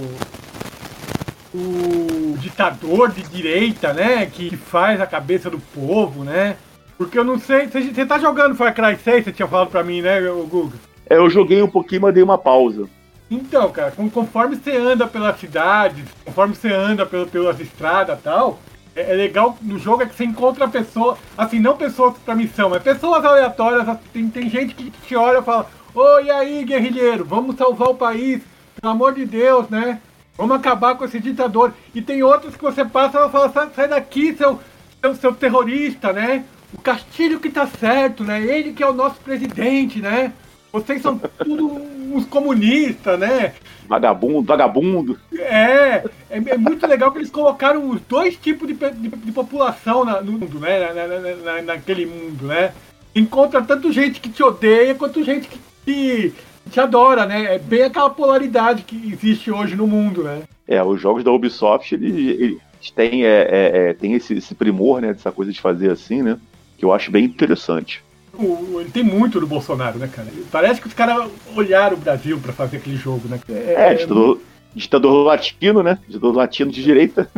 o 1.53 2.08
ditador 2.39 3.11
de 3.11 3.21
direita, 3.23 3.93
né? 3.93 4.25
Que 4.25 4.55
faz 4.55 4.99
a 4.99 5.07
cabeça 5.07 5.49
do 5.49 5.59
povo, 5.59 6.23
né? 6.23 6.55
Porque 6.97 7.17
eu 7.17 7.23
não 7.23 7.39
sei. 7.39 7.67
Você 7.67 8.05
tá 8.05 8.19
jogando 8.19 8.55
Far 8.55 8.73
Cry 8.73 8.97
6, 8.97 9.25
você 9.25 9.31
tinha 9.31 9.47
falado 9.47 9.69
pra 9.69 9.83
mim, 9.83 10.01
né, 10.01 10.19
Guga? 10.49 10.77
É, 11.09 11.17
eu 11.17 11.29
joguei 11.29 11.61
um 11.61 11.69
pouquinho, 11.69 12.01
mas 12.01 12.13
dei 12.13 12.23
uma 12.23 12.37
pausa. 12.37 12.87
Então, 13.31 13.69
cara, 13.71 13.93
conforme 14.11 14.55
você 14.55 14.75
anda 14.75 15.05
pela 15.05 15.35
cidade, 15.37 16.03
conforme 16.25 16.55
você 16.55 16.73
anda 16.73 17.05
pelas 17.05 17.59
estradas 17.59 18.19
e 18.19 18.21
tal, 18.23 18.59
é, 18.95 19.11
é, 19.11 19.15
legal 19.15 19.55
no 19.61 19.77
jogo 19.77 20.03
é 20.03 20.05
que 20.07 20.15
você 20.15 20.25
encontra 20.25 20.67
pessoas, 20.67 21.17
assim, 21.37 21.59
não 21.59 21.77
pessoas 21.77 22.17
pra 22.25 22.35
missão, 22.35 22.69
mas 22.69 22.81
pessoas 22.81 23.23
aleatórias. 23.23 23.97
Tem, 24.11 24.27
tem 24.29 24.49
gente 24.49 24.73
que 24.73 24.91
te 24.91 25.15
olha 25.15 25.39
e 25.39 25.43
fala: 25.43 25.67
Oi, 25.93 26.29
aí, 26.31 26.63
guerrilheiro, 26.63 27.23
vamos 27.23 27.55
salvar 27.55 27.89
o 27.89 27.95
país, 27.95 28.41
pelo 28.79 28.93
amor 28.93 29.13
de 29.13 29.25
Deus, 29.25 29.69
né? 29.69 30.01
Vamos 30.39 30.55
acabar 30.55 30.95
com 30.95 31.03
esse 31.03 31.19
ditador. 31.19 31.73
E 31.93 32.01
tem 32.01 32.23
outros 32.23 32.55
que 32.55 32.63
você 32.63 32.85
passa 32.85 33.25
e 33.25 33.29
fala, 33.29 33.51
sai 33.75 33.89
daqui, 33.89 34.33
seu, 34.33 34.57
seu, 35.01 35.13
seu 35.15 35.35
terrorista, 35.35 36.13
né? 36.13 36.45
O 36.73 36.81
Castilho 36.81 37.41
que 37.41 37.49
tá 37.49 37.67
certo, 37.67 38.23
né? 38.23 38.41
Ele 38.41 38.71
que 38.71 38.81
é 38.81 38.87
o 38.87 38.93
nosso 38.93 39.19
presidente, 39.19 39.99
né? 39.99 40.31
Vocês 40.71 41.01
são 41.01 41.19
tudo 41.43 41.67
uns 42.15 42.25
comunistas, 42.25 43.19
né? 43.19 43.53
Vagabundo, 43.85 44.43
vagabundo. 44.43 45.19
É, 45.37 46.05
é, 46.29 46.37
é, 46.37 46.57
muito 46.57 46.87
legal 46.87 47.11
que 47.11 47.17
eles 47.17 47.29
colocaram 47.29 47.89
os 47.89 47.99
dois 48.07 48.37
tipos 48.37 48.65
de, 48.65 48.75
de, 48.75 49.09
de 49.09 49.31
população 49.33 50.05
na, 50.05 50.21
no 50.21 50.31
mundo, 50.31 50.57
né? 50.57 50.93
Na, 50.93 51.05
na, 51.05 51.35
na, 51.35 51.61
naquele 51.63 52.05
mundo, 52.05 52.45
né? 52.45 52.71
Encontra 53.13 53.61
tanto 53.61 53.91
gente 53.91 54.21
que 54.21 54.29
te 54.29 54.41
odeia 54.41 54.95
quanto 54.95 55.21
gente 55.21 55.49
que 55.49 55.59
te, 55.85 56.33
te 56.69 56.79
adora, 56.79 57.25
né? 57.25 57.55
É 57.55 57.59
bem 57.59 57.83
aquela 57.83 58.09
polaridade 58.09 58.83
que 58.83 58.95
existe 59.11 59.51
hoje 59.51 59.75
no 59.75 59.87
mundo, 59.87 60.23
né? 60.23 60.43
É, 60.67 60.83
os 60.83 61.01
jogos 61.01 61.23
da 61.23 61.31
Ubisoft, 61.31 61.93
eles, 61.93 62.15
eles 62.39 62.59
têm, 62.95 63.25
é, 63.25 63.47
é, 63.49 63.89
é, 63.89 63.93
tem 63.93 64.13
esse, 64.13 64.35
esse, 64.35 64.53
primor, 64.53 65.01
né? 65.01 65.13
Dessa 65.13 65.31
coisa 65.31 65.51
de 65.51 65.59
fazer 65.59 65.91
assim, 65.91 66.21
né? 66.21 66.37
Que 66.77 66.85
eu 66.85 66.93
acho 66.93 67.11
bem 67.11 67.25
interessante. 67.25 68.03
O, 68.33 68.79
ele 68.79 68.91
tem 68.91 69.03
muito 69.03 69.39
do 69.39 69.47
Bolsonaro, 69.47 69.97
né, 69.97 70.07
cara? 70.07 70.27
Parece 70.51 70.79
que 70.79 70.87
os 70.87 70.93
caras 70.93 71.29
olharam 71.55 71.97
o 71.97 71.99
Brasil 71.99 72.39
para 72.39 72.53
fazer 72.53 72.77
aquele 72.77 72.95
jogo, 72.95 73.27
né? 73.27 73.39
É, 73.49 73.91
é 73.91 73.93
ditador, 73.95 74.39
ditador 74.73 75.25
latino, 75.25 75.83
né? 75.83 75.97
Ditador 76.07 76.35
latino 76.35 76.71
de 76.71 76.83
direita. 76.83 77.29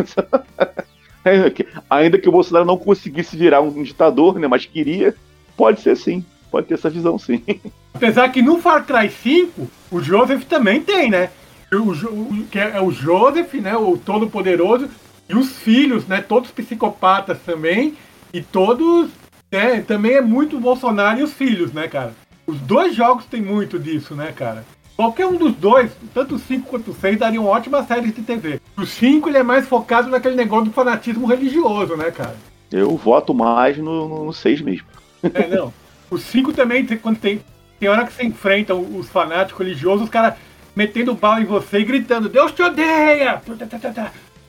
Ainda 1.89 2.17
que 2.17 2.27
o 2.27 2.31
Bolsonaro 2.31 2.65
não 2.65 2.77
conseguisse 2.77 3.37
virar 3.37 3.61
um 3.61 3.83
ditador, 3.83 4.37
né? 4.39 4.47
Mas 4.47 4.65
queria, 4.65 5.15
pode 5.55 5.81
ser 5.81 5.95
sim. 5.95 6.25
Pode 6.51 6.67
ter 6.67 6.73
essa 6.73 6.89
visão, 6.89 7.17
sim. 7.17 7.41
Apesar 7.93 8.29
que 8.29 8.41
no 8.41 8.59
Far 8.59 8.85
Cry 8.85 9.09
5, 9.09 9.69
o 9.89 10.01
Joseph 10.01 10.43
também 10.43 10.81
tem, 10.81 11.09
né? 11.09 11.29
O, 11.71 11.91
o, 11.91 12.45
que 12.51 12.59
é, 12.59 12.71
é 12.75 12.81
o 12.81 12.91
Joseph, 12.91 13.53
né? 13.53 13.75
O 13.77 13.97
Todo-Poderoso. 13.97 14.89
E 15.29 15.35
os 15.35 15.57
filhos, 15.57 16.05
né? 16.05 16.21
Todos 16.21 16.51
psicopatas 16.51 17.39
também. 17.45 17.95
E 18.33 18.41
todos. 18.41 19.09
Né, 19.49 19.81
também 19.81 20.13
é 20.13 20.21
muito 20.21 20.59
Bolsonaro 20.59 21.19
e 21.19 21.23
os 21.23 21.33
filhos, 21.33 21.73
né, 21.73 21.85
cara? 21.87 22.13
Os 22.47 22.57
dois 22.59 22.95
jogos 22.95 23.25
tem 23.25 23.41
muito 23.41 23.77
disso, 23.77 24.15
né, 24.15 24.31
cara? 24.31 24.65
Qualquer 24.95 25.25
um 25.25 25.35
dos 25.35 25.53
dois, 25.53 25.91
tanto 26.13 26.35
o 26.35 26.39
5 26.39 26.69
quanto 26.69 26.91
o 26.91 26.93
6, 26.93 27.19
dariam 27.19 27.45
ótimas 27.45 27.85
séries 27.87 28.13
de 28.13 28.21
TV. 28.21 28.61
O 28.77 28.85
5 28.85 29.27
ele 29.27 29.39
é 29.39 29.43
mais 29.43 29.67
focado 29.67 30.09
naquele 30.09 30.35
negócio 30.35 30.65
do 30.65 30.71
fanatismo 30.71 31.27
religioso, 31.27 31.97
né, 31.97 32.11
cara? 32.11 32.35
Eu 32.71 32.95
voto 32.95 33.33
mais 33.33 33.77
no 33.77 34.31
6 34.31 34.61
mesmo. 34.61 34.87
É, 35.23 35.47
não. 35.47 35.73
O 36.11 36.17
5 36.17 36.51
também, 36.51 36.85
quando 36.85 37.17
tem. 37.17 37.39
Tem 37.79 37.89
hora 37.89 38.05
que 38.05 38.13
você 38.13 38.23
enfrenta 38.23 38.75
os 38.75 39.09
fanáticos 39.09 39.65
religiosos, 39.65 40.03
os 40.03 40.09
caras 40.09 40.35
metendo 40.75 41.15
bala 41.15 41.41
em 41.41 41.45
você 41.45 41.79
e 41.79 41.83
gritando, 41.83 42.29
Deus 42.29 42.51
te 42.51 42.61
odeia! 42.61 43.41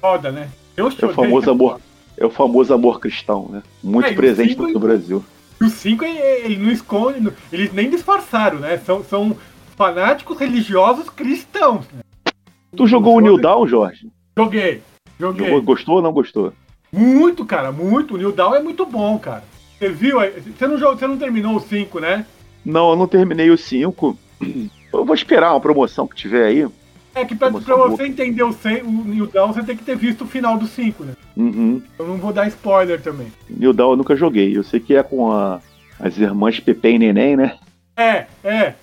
Foda, 0.01 0.31
né? 0.31 0.51
Deus 0.77 0.95
te 0.95 1.03
é 1.03 1.07
o 1.07 1.11
odeia. 1.11 1.29
Famoso 1.29 1.51
amor, 1.51 1.81
é 2.19 2.27
o 2.27 2.31
famoso 2.31 2.75
amor 2.75 3.01
cristão, 3.01 3.49
né? 3.49 3.63
Muito 3.83 4.09
é, 4.09 4.13
presente 4.13 4.57
no 4.57 4.79
Brasil. 4.79 5.25
E 5.61 5.65
o 5.65 5.71
5 5.71 6.05
ele 6.05 6.57
não 6.57 6.71
esconde, 6.71 7.33
eles 7.53 7.73
nem 7.73 7.89
disfarçaram, 7.89 8.59
né? 8.59 8.77
São, 8.85 9.03
são 9.03 9.37
fanáticos 9.77 10.39
religiosos 10.39 11.09
cristãos. 11.09 11.87
Né? 11.93 12.03
Tu 12.77 12.87
jogou 12.87 13.17
o 13.17 13.21
New 13.21 13.39
Down, 13.41 13.67
Jorge? 13.67 14.11
Joguei. 14.37 14.83
Joguei. 15.19 15.47
Jogou, 15.47 15.63
gostou 15.63 15.95
ou 15.97 16.03
não 16.03 16.13
gostou? 16.13 16.53
Muito, 16.93 17.47
cara, 17.47 17.73
muito. 17.73 18.15
O 18.15 18.19
New 18.19 18.33
Down 18.33 18.57
é 18.57 18.63
muito 18.63 18.85
bom, 18.85 19.19
cara. 19.19 19.45
Você 19.83 19.89
viu? 19.89 20.19
Você 20.21 20.69
não, 20.69 20.79
você 20.79 21.07
não 21.09 21.19
terminou 21.19 21.57
o 21.57 21.61
5, 21.61 21.99
né? 21.99 22.25
Não, 22.65 22.91
eu 22.91 22.97
não 22.97 23.09
terminei 23.09 23.51
o 23.51 23.59
5. 23.59 24.17
Eu 24.93 25.07
vou 25.07 25.15
esperar 25.15 25.53
uma 25.53 25.61
promoção 25.61 26.07
que 26.07 26.15
tiver 26.15 26.45
aí. 26.45 26.69
É 27.15 27.25
que 27.25 27.35
pra, 27.35 27.51
pra 27.51 27.77
você 27.77 28.07
entender 28.07 28.43
o, 28.43 28.53
100, 28.53 28.83
o 28.83 28.91
New 28.91 29.27
Down, 29.27 29.53
você 29.53 29.63
tem 29.63 29.75
que 29.75 29.83
ter 29.83 29.97
visto 29.97 30.25
o 30.25 30.27
final 30.27 30.59
do 30.59 30.67
5, 30.67 31.03
né? 31.03 31.15
Uhum. 31.35 31.83
Eu 31.99 32.07
não 32.07 32.19
vou 32.19 32.31
dar 32.31 32.47
spoiler 32.49 33.01
também. 33.01 33.33
New 33.49 33.73
Down 33.73 33.93
eu 33.93 33.97
nunca 33.97 34.15
joguei. 34.15 34.55
Eu 34.55 34.63
sei 34.63 34.79
que 34.81 34.95
é 34.95 35.03
com 35.03 35.33
a, 35.33 35.61
as 35.99 36.19
irmãs 36.19 36.61
Pepe 36.61 36.89
e 36.91 36.99
Neném, 36.99 37.37
né? 37.37 37.57
É, 37.97 38.27
é. 38.45 38.75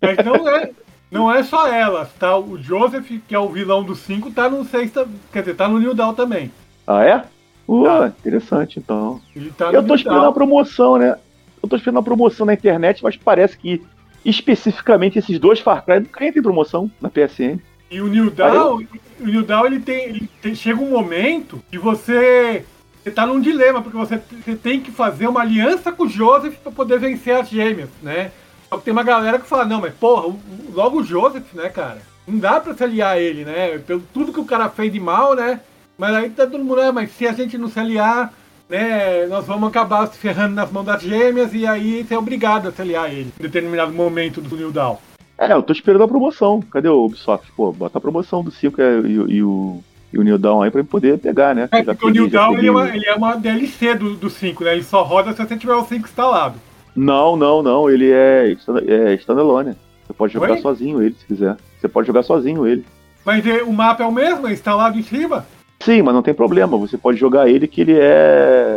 Mas 0.00 0.16
não 0.24 0.48
é, 0.48 0.70
não 1.10 1.34
é 1.34 1.42
só 1.42 1.66
elas, 1.66 2.08
tá? 2.14 2.38
O 2.38 2.56
Joseph, 2.56 3.10
que 3.26 3.34
é 3.34 3.38
o 3.38 3.48
vilão 3.48 3.82
do 3.82 3.96
5, 3.96 4.30
tá 4.30 4.48
no 4.48 4.64
sexta. 4.64 5.06
Quer 5.32 5.40
dizer, 5.40 5.56
tá 5.56 5.68
no 5.68 5.80
New 5.80 5.92
Down 5.92 6.14
também. 6.14 6.52
Ah, 6.86 7.04
é? 7.04 7.24
Uh, 7.68 7.84
tá. 7.84 8.12
interessante, 8.18 8.78
então. 8.78 9.20
Tá 9.56 9.70
eu 9.72 9.86
tô 9.86 9.94
esperando 9.94 10.24
a 10.24 10.32
promoção, 10.32 10.96
né? 10.96 11.16
Eu 11.62 11.68
tô 11.68 11.76
esperando 11.76 11.98
a 11.98 12.02
promoção 12.02 12.46
na 12.46 12.54
internet, 12.54 13.02
mas 13.02 13.16
parece 13.16 13.58
que 13.58 13.82
especificamente 14.24 15.18
esses 15.18 15.38
dois 15.38 15.60
Far 15.60 15.84
Cry 15.84 16.00
nunca 16.00 16.32
tem 16.32 16.42
promoção 16.42 16.90
na 17.00 17.10
PSN. 17.10 17.58
E 17.90 18.00
o 18.00 18.06
New 18.06 18.30
Down, 18.30 18.86
o 19.20 19.26
New 19.26 19.42
Down 19.42 19.66
ele 19.66 19.80
tem, 19.80 20.04
ele 20.04 20.30
tem, 20.40 20.54
chega 20.54 20.80
um 20.80 20.90
momento 20.90 21.62
que 21.70 21.78
você 21.78 22.64
você 23.02 23.10
tá 23.10 23.26
num 23.26 23.40
dilema, 23.40 23.80
porque 23.80 23.96
você, 23.96 24.20
você 24.44 24.54
tem 24.54 24.80
que 24.80 24.90
fazer 24.90 25.26
uma 25.26 25.40
aliança 25.40 25.90
com 25.92 26.04
o 26.04 26.08
Joseph 26.08 26.56
para 26.56 26.72
poder 26.72 26.98
vencer 26.98 27.36
as 27.36 27.48
gêmeas, 27.48 27.88
né? 28.02 28.32
Só 28.68 28.76
que 28.76 28.84
tem 28.84 28.92
uma 28.92 29.02
galera 29.02 29.38
que 29.38 29.46
fala, 29.46 29.64
não, 29.64 29.80
mas 29.80 29.94
porra, 29.94 30.34
logo 30.74 31.00
o 31.00 31.04
Joseph, 31.04 31.54
né, 31.54 31.70
cara? 31.70 32.02
Não 32.26 32.38
dá 32.38 32.60
pra 32.60 32.74
se 32.74 32.84
aliar 32.84 33.16
a 33.16 33.18
ele, 33.18 33.44
né? 33.44 33.78
Pelo 33.78 34.00
tudo 34.12 34.32
que 34.32 34.40
o 34.40 34.44
cara 34.44 34.68
fez 34.68 34.92
de 34.92 35.00
mal, 35.00 35.34
né? 35.34 35.60
Mas 35.98 36.14
aí 36.14 36.30
tá 36.30 36.46
todo 36.46 36.64
mundo, 36.64 36.80
ah, 36.80 36.92
mas 36.92 37.10
se 37.10 37.26
a 37.26 37.32
gente 37.32 37.58
não 37.58 37.66
se 37.68 37.78
aliar, 37.80 38.32
né, 38.70 39.26
nós 39.26 39.44
vamos 39.44 39.68
acabar 39.68 40.06
se 40.06 40.16
ferrando 40.16 40.54
nas 40.54 40.70
mãos 40.70 40.84
das 40.84 41.02
gêmeas 41.02 41.52
e 41.52 41.66
aí 41.66 42.04
você 42.04 42.14
é 42.14 42.18
obrigado 42.18 42.68
a 42.68 42.72
se 42.72 42.80
aliar 42.80 43.06
a 43.06 43.08
ele 43.12 43.32
em 43.38 43.42
determinado 43.42 43.92
momento 43.92 44.40
do 44.40 44.56
New 44.56 44.70
Down. 44.70 44.96
É, 45.36 45.52
eu 45.52 45.62
tô 45.62 45.72
esperando 45.72 46.04
a 46.04 46.08
promoção. 46.08 46.60
Cadê 46.70 46.88
o 46.88 47.04
Ubisoft? 47.04 47.50
Pô, 47.56 47.72
bota 47.72 47.98
a 47.98 48.00
promoção 48.00 48.44
do 48.44 48.50
5 48.52 48.80
e, 48.80 48.84
e, 48.84 49.12
e 49.38 49.42
o, 49.42 49.80
e 50.12 50.18
o 50.18 50.22
New 50.22 50.38
Down 50.38 50.62
aí 50.62 50.70
pra 50.70 50.84
poder 50.84 51.18
pegar, 51.18 51.52
né? 51.52 51.68
É, 51.72 51.82
porque 51.82 52.04
o 52.04 52.06
peguei, 52.08 52.20
New 52.22 52.30
já 52.30 52.42
Down 52.46 52.58
ele 52.58 52.66
é, 52.66 52.70
o- 52.70 52.74
uma, 52.74 52.88
ele 52.96 53.06
é 53.06 53.14
uma 53.16 53.36
DLC 53.36 53.94
do, 53.96 54.14
do 54.14 54.30
5, 54.30 54.62
né? 54.64 54.74
Ele 54.74 54.84
só 54.84 55.02
roda 55.02 55.32
se 55.32 55.44
você 55.44 55.56
tiver 55.56 55.74
o 55.74 55.84
5 55.84 56.06
instalado. 56.06 56.54
Não, 56.94 57.36
não, 57.36 57.60
não. 57.60 57.90
Ele 57.90 58.10
é, 58.12 58.52
é 58.86 59.14
standalone. 59.14 59.74
Você 60.06 60.12
pode 60.12 60.32
jogar 60.32 60.52
Oi? 60.52 60.58
sozinho 60.58 61.02
ele, 61.02 61.14
se 61.18 61.26
quiser. 61.26 61.56
Você 61.80 61.88
pode 61.88 62.06
jogar 62.06 62.22
sozinho 62.22 62.66
ele. 62.66 62.84
Mas 63.24 63.44
é, 63.46 63.62
o 63.64 63.72
mapa 63.72 64.02
é 64.04 64.06
o 64.06 64.12
mesmo, 64.12 64.46
é 64.48 64.52
instalado 64.52 64.96
em 64.98 65.02
cima. 65.02 65.44
Sim, 65.80 66.02
mas 66.02 66.14
não 66.14 66.22
tem 66.22 66.34
problema. 66.34 66.76
Você 66.78 66.98
pode 66.98 67.18
jogar 67.18 67.48
ele 67.48 67.66
que 67.66 67.80
ele 67.80 67.96
é. 67.98 68.76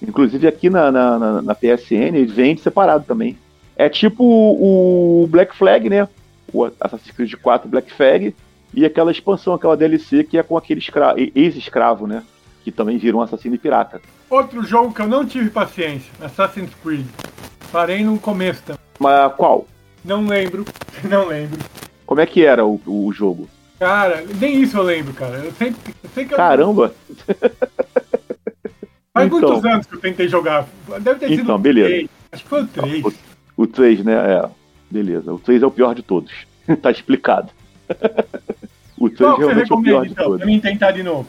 Inclusive 0.00 0.46
aqui 0.46 0.70
na, 0.70 0.90
na, 0.92 1.18
na- 1.18 1.42
na 1.42 1.54
PSN 1.54 2.14
ele 2.16 2.26
vende 2.26 2.60
separado 2.60 3.04
também. 3.06 3.36
É 3.76 3.88
tipo 3.88 4.22
o 4.24 5.26
Black 5.28 5.56
Flag, 5.56 5.88
né? 5.88 6.08
O 6.52 6.64
Assassin's 6.80 7.10
Creed 7.14 7.34
4 7.34 7.68
Black 7.68 7.92
Flag 7.92 8.34
e 8.74 8.84
aquela 8.84 9.10
expansão, 9.10 9.54
aquela 9.54 9.76
DLC 9.76 10.24
que 10.24 10.38
é 10.38 10.42
com 10.42 10.56
aquele 10.56 10.80
escra- 10.80 11.14
ex-escravo, 11.34 12.06
né? 12.06 12.22
Que 12.64 12.70
também 12.72 12.98
virou 12.98 13.20
um 13.20 13.24
assassino 13.24 13.54
e 13.54 13.58
pirata. 13.58 14.00
Outro 14.30 14.62
jogo 14.64 14.92
que 14.92 15.00
eu 15.00 15.08
não 15.08 15.24
tive 15.24 15.50
paciência, 15.50 16.10
Assassin's 16.20 16.70
Creed. 16.82 17.06
Parei 17.72 18.02
no 18.04 18.18
começo 18.18 18.62
também. 18.62 18.80
Mas 18.98 19.32
qual? 19.34 19.66
Não 20.04 20.26
lembro, 20.26 20.64
não 21.08 21.26
lembro. 21.26 21.58
Como 22.06 22.20
é 22.20 22.26
que 22.26 22.44
era 22.44 22.64
o, 22.64 22.80
o 22.86 23.12
jogo? 23.12 23.48
Cara, 23.78 24.24
nem 24.40 24.62
isso 24.62 24.76
eu 24.76 24.82
lembro, 24.82 25.12
cara. 25.14 25.36
Eu 25.38 25.52
sempre. 25.52 25.94
Eu 26.02 26.10
sei 26.10 26.24
que 26.24 26.34
eu- 26.34 26.36
Caramba! 26.36 26.92
faz 29.14 29.26
então. 29.26 29.40
muitos 29.40 29.64
anos 29.64 29.86
que 29.86 29.94
eu 29.94 30.00
tentei 30.00 30.28
jogar. 30.28 30.66
Deve 31.00 31.20
ter 31.20 31.28
sido 31.28 31.42
Então, 31.42 31.56
o 31.56 31.58
beleza. 31.58 31.88
3. 31.88 32.08
Acho 32.32 32.42
que 32.42 32.48
foi 32.48 32.62
o 32.62 32.66
3. 32.66 33.04
O 33.56 33.66
3, 33.66 34.04
né? 34.04 34.14
É. 34.14 34.48
Beleza. 34.90 35.32
O 35.32 35.38
3 35.38 35.62
é 35.62 35.66
o 35.66 35.70
pior 35.70 35.94
de 35.94 36.02
todos. 36.02 36.32
tá 36.82 36.90
explicado. 36.90 37.50
o 38.98 39.08
3 39.08 39.18
Qual 39.18 39.38
realmente 39.38 39.72
é 39.72 39.74
o 39.74 39.82
pior 39.82 40.04
de 40.04 40.12
então, 40.12 40.24
todos. 40.24 40.38
pra 40.38 40.46
mim 40.46 40.60
tentar 40.60 40.90
de 40.92 41.02
novo? 41.02 41.28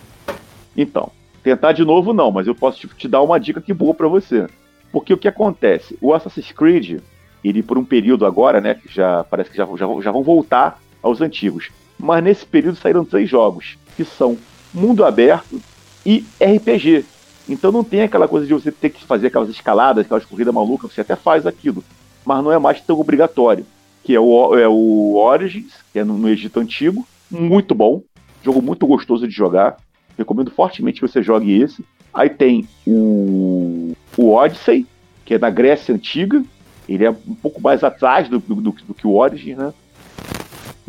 Então, 0.75 1.11
tentar 1.43 1.71
de 1.71 1.83
novo 1.83 2.13
não, 2.13 2.31
mas 2.31 2.47
eu 2.47 2.55
posso 2.55 2.87
te, 2.87 3.07
dar 3.07 3.21
uma 3.21 3.39
dica 3.39 3.61
que 3.61 3.73
boa 3.73 3.93
pra 3.93 4.07
você. 4.07 4.47
Porque 4.91 5.13
o 5.13 5.17
que 5.17 5.27
acontece? 5.27 5.97
O 6.01 6.13
Assassin's 6.13 6.51
Creed, 6.51 6.99
ele 7.43 7.61
por 7.61 7.77
um 7.77 7.85
período 7.85 8.25
agora, 8.25 8.59
né, 8.59 8.73
que 8.75 8.91
já 8.93 9.23
parece 9.23 9.51
que 9.51 9.57
já, 9.57 9.65
já, 9.75 9.85
já 10.01 10.11
vão 10.11 10.23
voltar 10.23 10.79
aos 11.01 11.21
antigos. 11.21 11.69
Mas 11.99 12.23
nesse 12.23 12.45
período 12.45 12.77
saíram 12.77 13.03
três 13.03 13.29
jogos, 13.29 13.77
que 13.97 14.05
são 14.05 14.37
mundo 14.73 15.03
aberto 15.03 15.61
e 16.05 16.23
RPG. 16.41 17.03
Então 17.47 17.71
não 17.71 17.83
tem 17.83 18.01
aquela 18.01 18.27
coisa 18.27 18.45
de 18.47 18.53
você 18.53 18.71
ter 18.71 18.89
que 18.89 19.03
fazer 19.03 19.27
aquelas 19.27 19.49
escaladas, 19.49 20.05
aquelas 20.05 20.23
corridas 20.25 20.53
malucas, 20.53 20.93
você 20.93 21.01
até 21.01 21.15
faz 21.15 21.45
aquilo, 21.45 21.83
mas 22.25 22.43
não 22.43 22.51
é 22.51 22.59
mais 22.59 22.79
tão 22.81 22.99
obrigatório. 22.99 23.65
Que 24.03 24.15
é 24.15 24.19
o, 24.19 24.57
é 24.57 24.67
o 24.67 25.15
Origins, 25.17 25.73
que 25.91 25.99
é 25.99 26.03
no, 26.03 26.17
no 26.17 26.29
Egito 26.29 26.59
Antigo, 26.59 27.05
muito 27.29 27.75
bom, 27.75 28.01
jogo 28.43 28.61
muito 28.61 28.87
gostoso 28.87 29.27
de 29.27 29.33
jogar. 29.33 29.77
Recomendo 30.17 30.51
fortemente 30.51 30.99
que 31.01 31.07
você 31.07 31.21
jogue 31.21 31.61
esse. 31.61 31.83
Aí 32.13 32.29
tem 32.29 32.67
o, 32.87 33.93
o 34.17 34.31
Odyssey, 34.33 34.85
que 35.25 35.33
é 35.35 35.37
na 35.39 35.49
Grécia 35.49 35.93
Antiga. 35.93 36.43
Ele 36.87 37.05
é 37.05 37.09
um 37.11 37.35
pouco 37.41 37.61
mais 37.61 37.83
atrás 37.83 38.27
do, 38.29 38.39
do- 38.39 38.55
do 38.61 38.93
que 38.93 39.05
o 39.05 39.15
Origins, 39.15 39.57
né? 39.57 39.73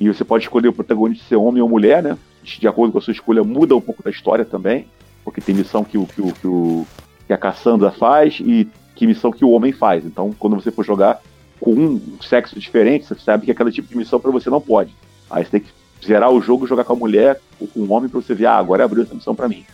E 0.00 0.08
você 0.08 0.24
pode 0.24 0.44
escolher 0.44 0.68
o 0.68 0.72
protagonista 0.72 1.26
ser 1.28 1.36
homem 1.36 1.62
ou 1.62 1.68
mulher, 1.68 2.02
né? 2.02 2.16
De 2.42 2.66
acordo 2.66 2.90
com 2.90 2.98
a 2.98 3.02
sua 3.02 3.12
escolha, 3.12 3.44
muda 3.44 3.76
um 3.76 3.80
pouco 3.82 4.02
da 4.02 4.10
história 4.10 4.46
também. 4.46 4.86
Porque 5.22 5.42
tem 5.42 5.54
missão 5.54 5.84
que, 5.84 5.98
o, 5.98 6.06
que, 6.06 6.22
o, 6.22 6.32
que, 6.32 6.46
o, 6.46 6.86
que 7.26 7.32
a 7.34 7.36
Cassandra 7.36 7.90
faz 7.90 8.40
e 8.40 8.66
que 8.96 9.06
missão 9.06 9.30
que 9.30 9.44
o 9.44 9.50
homem 9.50 9.72
faz. 9.72 10.06
Então, 10.06 10.34
quando 10.38 10.56
você 10.56 10.70
for 10.70 10.84
jogar 10.84 11.20
com 11.60 11.72
um 11.72 12.00
sexo 12.22 12.58
diferente, 12.58 13.04
você 13.04 13.14
sabe 13.16 13.44
que 13.44 13.52
aquele 13.52 13.70
tipo 13.70 13.88
de 13.88 13.96
missão 13.98 14.18
para 14.18 14.30
você 14.30 14.48
não 14.48 14.60
pode. 14.60 14.94
Aí 15.28 15.44
você 15.44 15.50
tem 15.50 15.60
que 15.60 16.06
zerar 16.06 16.30
o 16.30 16.40
jogo, 16.40 16.66
jogar 16.66 16.84
com 16.84 16.94
a 16.94 16.96
mulher 16.96 17.38
ou 17.60 17.68
com 17.68 17.80
o 17.80 17.92
homem 17.92 18.08
pra 18.08 18.22
você 18.22 18.34
ver, 18.34 18.46
ah, 18.46 18.56
agora 18.56 18.84
abriu 18.84 19.02
essa 19.02 19.14
missão 19.14 19.34
pra 19.34 19.48
mim. 19.48 19.66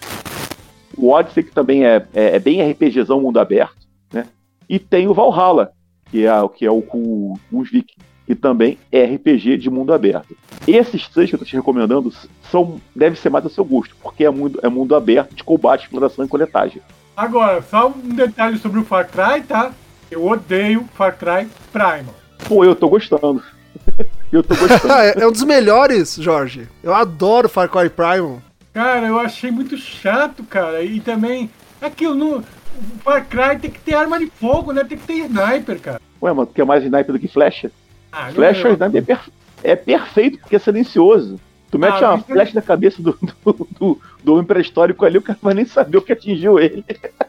O 0.97 1.11
Odyssey, 1.11 1.45
que 1.45 1.53
também 1.53 1.87
é, 1.87 2.05
é, 2.13 2.35
é 2.35 2.39
bem 2.41 2.69
RPGzão 2.69 3.21
mundo 3.21 3.39
aberto, 3.39 3.77
né? 4.13 4.27
E 4.69 4.81
tem 4.81 5.07
o 5.07 5.15
Valhalla, 5.15 5.71
que 6.11 6.27
é, 6.27 6.31
que 6.49 6.67
é 6.67 6.71
o 6.71 6.83
com 6.83 7.35
os 7.53 7.71
Vikings, 7.71 8.16
que 8.27 8.35
também 8.35 8.79
RPG 8.93 9.57
de 9.57 9.71
mundo 9.71 9.93
aberto. 9.95 10.37
Esses 10.67 11.09
três 11.09 11.31
que 11.31 11.37
eu 11.37 11.39
tô 11.39 11.45
te 11.45 11.55
recomendando 11.55 12.13
são, 12.51 12.81
deve 12.95 13.17
ser 13.17 13.31
mais 13.31 13.45
do 13.45 13.51
seu 13.51 13.65
gosto, 13.65 13.95
porque 14.03 14.25
é 14.25 14.31
mundo, 14.31 14.59
é 14.63 14.69
mundo 14.69 14.97
aberto 14.97 15.35
de 15.35 15.45
combate, 15.45 15.85
exploração 15.85 16.25
e 16.25 16.29
coletagem. 16.29 16.83
Agora, 17.17 17.63
só 17.63 17.89
um 17.89 18.15
detalhe 18.15 18.59
sobre 18.59 18.81
o 18.81 18.85
Far 18.85 19.09
Cry, 19.09 19.43
tá? 19.43 19.73
Eu 20.11 20.27
odeio 20.27 20.87
Far 20.95 21.17
Cry 21.17 21.49
Primal. 21.73 22.15
Pô, 22.47 22.65
eu 22.65 22.75
tô 22.75 22.89
gostando. 22.89 23.43
eu 24.31 24.43
tô 24.43 24.55
gostando. 24.57 24.93
É, 24.93 25.23
é 25.23 25.27
um 25.27 25.33
dos 25.33 25.45
melhores, 25.45 26.17
Jorge. 26.17 26.69
Eu 26.83 26.95
adoro 26.95 27.49
Far 27.49 27.69
Cry 27.69 27.89
Primal. 27.89 28.43
Cara, 28.75 29.07
eu 29.07 29.19
achei 29.19 29.51
muito 29.51 29.77
chato, 29.79 30.43
cara. 30.45 30.83
E 30.83 31.01
também, 31.01 31.49
aquilo 31.81 32.15
no. 32.15 32.39
O 32.39 32.45
Far 33.03 33.25
Cry 33.27 33.59
tem 33.59 33.71
que 33.71 33.81
ter 33.81 33.95
arma 33.95 34.19
de 34.19 34.27
fogo, 34.27 34.73
né? 34.73 34.85
Tem 34.85 34.99
que 34.99 35.07
ter 35.07 35.25
sniper, 35.25 35.81
cara. 35.81 36.01
Ué, 36.21 36.33
mas 36.33 36.49
tu 36.49 36.55
quer 36.55 36.67
mais 36.67 36.85
sniper 36.85 37.13
do 37.13 37.19
que 37.19 37.29
flecha? 37.29 37.71
Ah, 38.19 38.27
não 38.29 38.33
Flecha 38.33 38.69
é- 38.69 38.73
é, 38.99 39.01
per- 39.03 39.21
é 39.63 39.77
perfeito 39.77 40.39
porque 40.39 40.57
é 40.57 40.59
silencioso. 40.59 41.39
Tu 41.71 41.79
mete 41.79 42.03
Ah, 42.03 42.15
uma 42.15 42.19
flecha 42.23 42.53
na 42.55 42.63
cabeça 42.63 43.03
do, 43.03 43.19
do, 43.45 43.69
do, 43.79 44.01
do 44.25 44.33
homem 44.33 44.45
pré-histórico 44.47 45.05
ali, 45.05 45.19
o 45.19 45.23
cara 45.23 45.39
vai 45.43 45.53
nem 45.53 45.67
saber 45.67 45.99
o 45.99 46.03
que 46.03 46.13
atingiu 46.13 46.59
ele. 46.59 46.83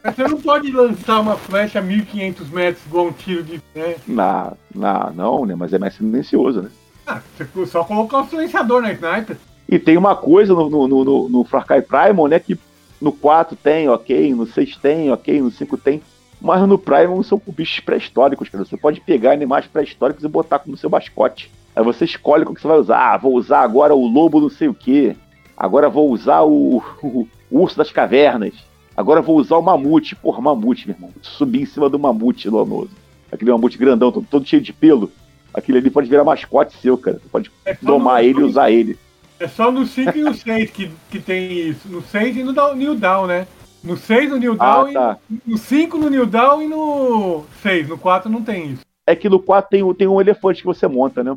Mas 0.03 0.15
você 0.15 0.23
não 0.27 0.39
pode 0.39 0.71
lançar 0.71 1.19
uma 1.19 1.35
flecha 1.35 1.79
a 1.79 1.81
1500 1.81 2.49
metros 2.49 2.85
igual 2.85 3.07
um 3.07 3.11
tiro 3.11 3.43
de. 3.43 3.61
Né? 3.75 3.95
Na, 4.07 4.53
na, 4.73 5.11
não, 5.13 5.45
né? 5.45 5.55
Mas 5.55 5.73
é 5.73 5.77
mais 5.79 5.95
silencioso, 5.95 6.61
né? 6.61 6.69
Ah, 7.05 7.19
você 7.37 7.65
só 7.65 7.83
colocar 7.83 8.19
o 8.21 8.27
silenciador 8.29 8.81
na 8.81 8.93
sniper. 8.93 9.37
E 9.67 9.77
tem 9.77 9.97
uma 9.97 10.15
coisa 10.15 10.53
no, 10.53 10.69
no, 10.69 10.87
no, 10.87 11.03
no- 11.03 11.29
no 11.29 11.43
Far 11.43 11.65
Cry 11.65 11.81
Primal, 11.81 12.27
né? 12.27 12.39
Que 12.39 12.57
no 13.01 13.11
4 13.11 13.57
tem, 13.57 13.89
ok, 13.89 14.33
no 14.33 14.45
6 14.47 14.77
tem, 14.77 15.11
ok, 15.11 15.41
no 15.41 15.51
5 15.51 15.75
tem. 15.77 16.01
Mas 16.39 16.67
no 16.67 16.77
Primal 16.77 17.23
são 17.23 17.41
bichos 17.47 17.79
pré-históricos, 17.79 18.49
cara. 18.49 18.63
Você 18.63 18.77
pode 18.77 19.01
pegar 19.01 19.31
animais 19.31 19.65
pré-históricos 19.65 20.23
e 20.23 20.27
botar 20.27 20.59
como 20.59 20.77
seu 20.77 20.89
mascote. 20.89 21.51
Aí 21.75 21.83
você 21.83 22.05
escolhe 22.05 22.43
o 22.43 22.53
que 22.53 22.61
você 22.61 22.67
vai 22.67 22.77
usar. 22.77 23.13
Ah, 23.13 23.17
vou 23.17 23.33
usar 23.35 23.61
agora 23.61 23.93
o 23.95 24.07
lobo 24.07 24.39
não 24.39 24.49
sei 24.49 24.67
o 24.67 24.73
quê. 24.73 25.15
Agora 25.55 25.89
vou 25.89 26.09
usar 26.11 26.41
o, 26.43 26.83
o 27.01 27.27
urso 27.49 27.77
das 27.77 27.91
cavernas. 27.91 28.53
Agora 28.95 29.21
vou 29.21 29.37
usar 29.37 29.57
o 29.57 29.61
mamute. 29.61 30.15
Porra, 30.15 30.41
mamute, 30.41 30.87
meu 30.87 30.95
irmão. 30.95 31.11
Subir 31.21 31.61
em 31.61 31.65
cima 31.65 31.89
do 31.89 31.97
mamute 31.99 32.49
lanoso. 32.49 32.91
Aquele 33.31 33.51
mamute 33.51 33.77
grandão, 33.77 34.11
todo, 34.11 34.27
todo 34.29 34.45
cheio 34.45 34.61
de 34.61 34.71
pelo. 34.73 35.11
Aquele 35.53 35.79
ali 35.79 35.89
pode 35.89 36.07
virar 36.09 36.23
mascote 36.23 36.77
seu, 36.77 36.97
cara. 36.97 37.17
Você 37.17 37.29
pode 37.29 37.51
É 37.65 37.75
domar 37.81 38.23
ele 38.23 38.39
e 38.41 38.43
usar 38.43 38.69
ele. 38.71 38.97
É 39.39 39.47
só 39.47 39.71
no 39.71 39.85
5 39.85 40.17
e 40.17 40.21
no 40.21 40.33
6 40.33 40.71
que, 40.71 40.91
que 41.11 41.19
tem 41.19 41.51
isso. 41.51 41.87
No 41.87 42.01
6 42.01 42.37
e 42.37 42.43
no 42.43 42.53
Down- 42.53 42.75
New 42.75 42.95
Down, 42.95 43.27
né? 43.27 43.47
No 43.87 43.95
6 43.95 44.29
no 44.31 44.37
New 44.37 44.55
Ah, 44.59 44.83
Down 44.83 44.93
tá. 44.93 45.17
e 45.31 45.39
no 45.51 45.57
5 45.57 45.97
no 45.97 46.09
New 46.09 46.25
Down 46.25 46.61
e 46.61 46.67
no 46.67 47.43
6. 47.63 47.87
No 47.87 47.97
4 47.97 48.29
não 48.29 48.41
tem 48.43 48.71
isso. 48.71 48.81
É 49.05 49.15
que 49.15 49.29
no 49.29 49.39
4 49.39 49.69
tem, 49.69 49.93
tem 49.93 50.07
um 50.07 50.19
elefante 50.19 50.59
que 50.61 50.65
você 50.67 50.85
monta, 50.87 51.23
né? 51.23 51.35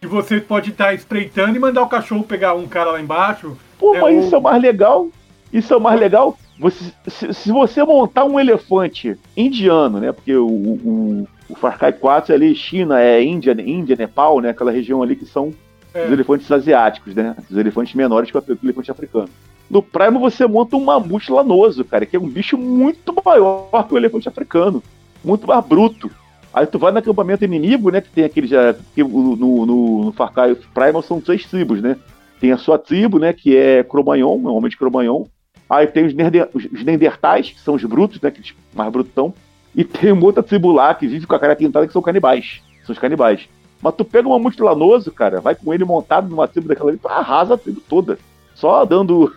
Que 0.00 0.06
você 0.06 0.40
pode 0.40 0.70
estar 0.70 0.94
espreitando 0.94 1.54
e 1.54 1.58
mandar 1.58 1.82
o 1.82 1.86
cachorro 1.88 2.22
pegar 2.24 2.54
um 2.54 2.66
cara 2.66 2.92
lá 2.92 3.00
embaixo. 3.02 3.54
Pô, 3.78 3.94
É 3.94 4.00
mas 4.00 4.16
o- 4.16 4.20
isso 4.26 4.34
é 4.34 4.38
o 4.38 4.42
mais 4.42 4.62
legal. 4.62 5.08
Isso 5.52 5.74
é 5.74 5.76
o 5.76 5.80
mais 5.80 6.00
legal. 6.00 6.38
Você, 6.58 6.92
se, 7.06 7.34
se 7.34 7.52
você 7.52 7.84
montar 7.84 8.24
um 8.24 8.40
elefante 8.40 9.18
indiano, 9.36 10.00
né? 10.00 10.10
Porque 10.12 10.34
o, 10.34 10.46
o, 10.46 11.28
o 11.50 11.54
Far 11.54 11.78
Cry 11.78 11.92
4 11.92 12.32
é 12.32 12.36
ali, 12.36 12.54
China, 12.54 12.98
é 12.98 13.22
Índia, 13.22 13.52
Índia, 13.60 13.94
Nepal, 13.96 14.40
né? 14.40 14.48
Aquela 14.50 14.70
região 14.72 15.02
ali 15.02 15.14
que 15.16 15.26
são 15.26 15.52
É. 15.92 16.06
os 16.06 16.12
elefantes 16.12 16.50
asiáticos, 16.50 17.14
né? 17.14 17.36
Os 17.50 17.56
elefantes 17.58 17.94
menores 17.94 18.30
que 18.30 18.38
o 18.38 18.44
elefante 18.64 18.90
africano. 18.90 19.28
No 19.70 19.80
Prime 19.80 20.18
você 20.18 20.46
monta 20.48 20.76
um 20.76 20.84
mamute 20.84 21.30
lanoso, 21.30 21.84
cara, 21.84 22.04
que 22.04 22.16
é 22.16 22.18
um 22.18 22.28
bicho 22.28 22.58
muito 22.58 23.14
maior 23.24 23.86
que 23.86 23.94
o 23.94 23.96
elefante 23.96 24.28
africano. 24.28 24.82
Muito 25.24 25.46
mais 25.46 25.64
bruto. 25.64 26.10
Aí 26.52 26.66
tu 26.66 26.78
vai 26.78 26.90
no 26.90 26.98
acampamento 26.98 27.44
inimigo, 27.44 27.90
né? 27.90 28.00
Que 28.00 28.10
tem 28.10 28.24
aquele 28.24 28.48
já. 28.48 28.74
Que 28.94 29.04
no, 29.04 29.36
no, 29.36 30.04
no 30.06 30.12
Far 30.12 30.32
Cry 30.32 30.56
Primal 30.74 31.02
são 31.02 31.20
três 31.20 31.46
tribos, 31.46 31.80
né? 31.80 31.96
Tem 32.40 32.50
a 32.50 32.58
sua 32.58 32.78
tribo, 32.78 33.20
né? 33.20 33.32
Que 33.32 33.56
é 33.56 33.84
Cromagnon, 33.84 34.34
é 34.34 34.50
um 34.50 34.56
homem 34.56 34.70
de 34.70 34.76
Cromagnon. 34.76 35.26
Aí 35.68 35.86
tem 35.86 36.04
os, 36.04 36.14
os 36.52 36.84
Neandertais, 36.84 37.50
que 37.50 37.60
são 37.60 37.74
os 37.74 37.84
brutos, 37.84 38.20
né? 38.20 38.30
Que 38.32 38.42
mais 38.74 38.90
brutão. 38.90 39.32
E 39.72 39.84
tem 39.84 40.10
uma 40.10 40.24
outra 40.24 40.42
tribo 40.42 40.72
lá 40.72 40.92
que 40.92 41.06
vive 41.06 41.28
com 41.28 41.34
a 41.36 41.38
cara 41.38 41.54
pintada, 41.54 41.86
que 41.86 41.92
são 41.92 42.02
canibais. 42.02 42.60
São 42.84 42.92
os 42.92 42.98
canibais. 42.98 43.48
Mas 43.80 43.94
tu 43.94 44.04
pega 44.04 44.26
um 44.26 44.32
mamute 44.32 44.60
lanoso, 44.60 45.12
cara, 45.12 45.40
vai 45.40 45.54
com 45.54 45.72
ele 45.72 45.84
montado 45.84 46.28
numa 46.28 46.48
tribo 46.48 46.66
daquela 46.66 46.90
ali, 46.90 46.98
tu 46.98 47.08
arrasa 47.08 47.54
a 47.54 47.58
tribo 47.58 47.80
toda. 47.88 48.18
Só 48.54 48.84
dando 48.84 49.32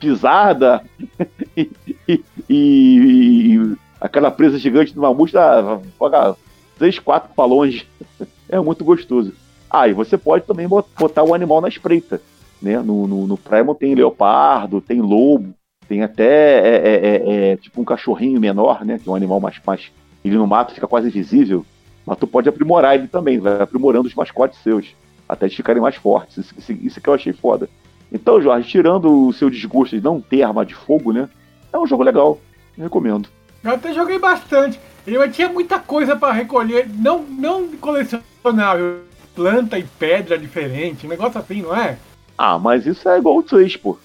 pisada 0.00 0.82
e, 1.56 1.70
e- 2.08 2.24
e 2.48 3.76
aquela 4.00 4.30
presa 4.30 4.58
gigante 4.58 4.94
do 4.94 5.00
mamute 5.00 5.32
dá, 5.34 5.78
joga 5.98 6.34
três, 6.78 6.98
quatro 6.98 7.30
pra 7.34 7.44
longe. 7.44 7.86
É 8.52 8.58
muito 8.58 8.84
gostoso. 8.84 9.32
Ah, 9.70 9.86
e 9.86 9.92
você 9.92 10.18
pode 10.18 10.44
também 10.44 10.66
bot- 10.66 10.88
botar 10.98 11.22
o 11.22 11.32
animal 11.32 11.60
na 11.60 11.68
espreita. 11.68 12.20
Né? 12.60 12.80
No, 12.80 13.06
no, 13.06 13.28
no 13.28 13.36
Primal 13.36 13.76
tem 13.76 13.94
leopardo, 13.94 14.80
tem 14.80 15.00
lobo, 15.00 15.54
Tem 15.86 16.02
até 16.02 16.24
é, 16.58 16.76
é, 16.76 17.06
é, 17.06 17.52
é, 17.52 17.56
tipo 17.56 17.80
um 17.80 17.84
cachorrinho 17.84 18.40
menor, 18.40 18.84
né? 18.84 18.98
Que 18.98 19.08
é 19.08 19.12
um 19.12 19.14
animal 19.14 19.38
mais, 19.38 19.60
mais. 19.64 19.92
Ele 20.24 20.36
no 20.36 20.48
mato 20.48 20.74
fica 20.74 20.88
quase 20.88 21.06
invisível. 21.06 21.64
Mas 22.04 22.18
tu 22.18 22.26
pode 22.26 22.48
aprimorar 22.48 22.96
ele 22.96 23.06
também, 23.06 23.38
vai 23.38 23.62
aprimorando 23.62 24.08
os 24.08 24.14
mascotes 24.16 24.58
seus. 24.64 24.88
Até 25.28 25.46
eles 25.46 25.54
ficarem 25.54 25.80
mais 25.80 25.94
fortes. 25.94 26.38
Isso, 26.38 26.54
isso, 26.58 26.72
isso 26.72 27.00
que 27.00 27.08
eu 27.08 27.14
achei 27.14 27.32
foda. 27.32 27.68
Então, 28.12 28.40
Jorge, 28.40 28.68
tirando 28.68 29.28
o 29.28 29.32
seu 29.32 29.48
desgosto 29.48 29.96
de 29.96 30.02
não 30.02 30.20
ter 30.20 30.42
arma 30.42 30.64
de 30.66 30.74
fogo, 30.74 31.12
né? 31.12 31.28
É 31.72 31.78
um 31.78 31.86
jogo 31.86 32.02
legal. 32.02 32.38
Recomendo. 32.76 33.28
Eu 33.62 33.72
até 33.72 33.92
joguei 33.92 34.18
bastante. 34.18 34.80
Eu 35.06 35.30
tinha 35.30 35.48
muita 35.48 35.78
coisa 35.78 36.16
para 36.16 36.32
recolher, 36.32 36.88
não, 36.88 37.22
não 37.22 37.68
colecionável, 37.76 39.00
planta 39.34 39.78
e 39.78 39.82
pedra 39.82 40.38
diferente, 40.38 41.06
um 41.06 41.10
negócio 41.10 41.40
assim, 41.40 41.62
não 41.62 41.74
é? 41.74 41.96
Ah, 42.36 42.58
mas 42.58 42.86
isso 42.86 43.08
é 43.08 43.18
igual 43.18 43.36
o 43.38 43.42
3, 43.42 43.76
pô. 43.76 43.98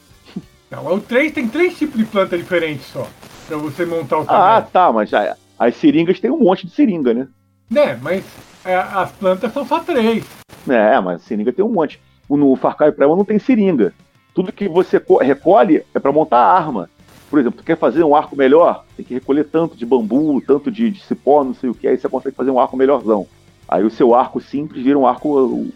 Não, 0.69 0.85
o 0.93 0.99
3 0.99 1.31
tem 1.31 1.47
três 1.47 1.77
tipos 1.77 1.97
de 1.97 2.05
planta 2.05 2.37
diferentes 2.37 2.85
só. 2.87 3.07
Pra 3.47 3.57
você 3.57 3.85
montar 3.85 4.19
o 4.19 4.25
tamanho. 4.25 4.45
Ah, 4.45 4.61
tá, 4.61 4.91
mas 4.91 5.11
as 5.59 5.75
seringas 5.75 6.19
tem 6.19 6.31
um 6.31 6.39
monte 6.39 6.65
de 6.65 6.73
seringa, 6.73 7.13
né? 7.13 7.27
Né, 7.69 7.99
mas 8.01 8.23
é, 8.63 8.75
as 8.75 9.11
plantas 9.11 9.53
são 9.53 9.65
só 9.65 9.79
três. 9.79 10.25
É, 10.67 10.99
mas 10.99 11.21
seringa 11.21 11.53
tem 11.53 11.63
um 11.63 11.69
monte. 11.69 12.01
No 12.29 12.55
Far 12.55 12.75
Cry 12.75 12.91
Primal 12.91 13.15
não 13.15 13.25
tem 13.25 13.39
seringa. 13.39 13.93
Tudo 14.33 14.51
que 14.51 14.67
você 14.67 15.01
recolhe 15.21 15.83
é 15.93 15.99
para 15.99 16.11
montar 16.11 16.39
a 16.39 16.53
arma. 16.53 16.89
Por 17.29 17.39
exemplo, 17.39 17.57
tu 17.57 17.65
quer 17.65 17.77
fazer 17.77 18.03
um 18.03 18.15
arco 18.15 18.35
melhor, 18.35 18.85
tem 18.95 19.05
que 19.05 19.13
recolher 19.13 19.45
tanto 19.45 19.75
de 19.75 19.85
bambu, 19.85 20.41
tanto 20.45 20.71
de, 20.71 20.91
de 20.91 21.01
cipó, 21.01 21.43
não 21.43 21.53
sei 21.53 21.69
o 21.69 21.73
que, 21.73 21.87
aí 21.87 21.97
você 21.97 22.07
consegue 22.07 22.35
fazer 22.35 22.51
um 22.51 22.59
arco 22.59 22.77
melhorzão. 22.77 23.27
Aí 23.67 23.83
o 23.83 23.89
seu 23.89 24.13
arco 24.13 24.39
simples 24.39 24.83
vira 24.83 24.97
um 24.97 25.07
arco 25.07 25.67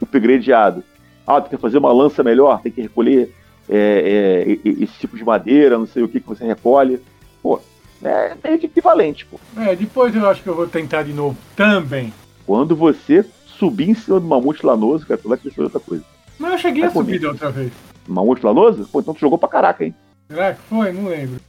upgradeado. 0.00 0.82
Ah, 1.26 1.40
tu 1.40 1.50
quer 1.50 1.58
fazer 1.58 1.78
uma 1.78 1.92
lança 1.92 2.22
melhor, 2.22 2.60
tem 2.62 2.72
que 2.72 2.80
recolher 2.80 3.32
é, 3.68 4.56
é, 4.64 4.70
esse 4.82 4.98
tipo 4.98 5.16
de 5.16 5.24
madeira, 5.24 5.78
não 5.78 5.86
sei 5.86 6.02
o 6.02 6.08
que 6.08 6.18
que 6.18 6.26
você 6.26 6.44
recolhe. 6.44 7.00
Pô, 7.42 7.60
é 8.02 8.34
meio 8.42 8.58
que 8.58 8.66
equivalente, 8.66 9.26
pô. 9.26 9.38
É, 9.56 9.76
depois 9.76 10.14
eu 10.14 10.28
acho 10.28 10.42
que 10.42 10.48
eu 10.48 10.54
vou 10.54 10.66
tentar 10.66 11.02
de 11.02 11.12
novo 11.12 11.36
também. 11.54 12.12
Quando 12.46 12.74
você 12.74 13.24
subir 13.60 13.90
em 13.90 13.94
cima 13.94 14.18
do 14.18 14.26
mamute 14.26 14.64
lanoso, 14.64 15.06
cara, 15.06 15.20
tu 15.20 15.28
vai 15.28 15.38
crescer 15.38 15.60
outra 15.60 15.78
coisa. 15.78 16.02
Mas 16.38 16.52
eu 16.52 16.58
cheguei 16.58 16.80
vai 16.80 16.90
a 16.90 16.92
subir 16.92 17.20
da 17.20 17.28
outra 17.28 17.50
vez. 17.50 17.70
Mamute 18.08 18.44
lanoso? 18.44 18.88
Pô, 18.90 19.00
então 19.00 19.14
tu 19.14 19.20
jogou 19.20 19.38
pra 19.38 19.48
caraca, 19.48 19.84
hein? 19.84 19.94
Será 20.28 20.54
que 20.54 20.60
foi? 20.62 20.90
Não 20.90 21.08
lembro. 21.08 21.40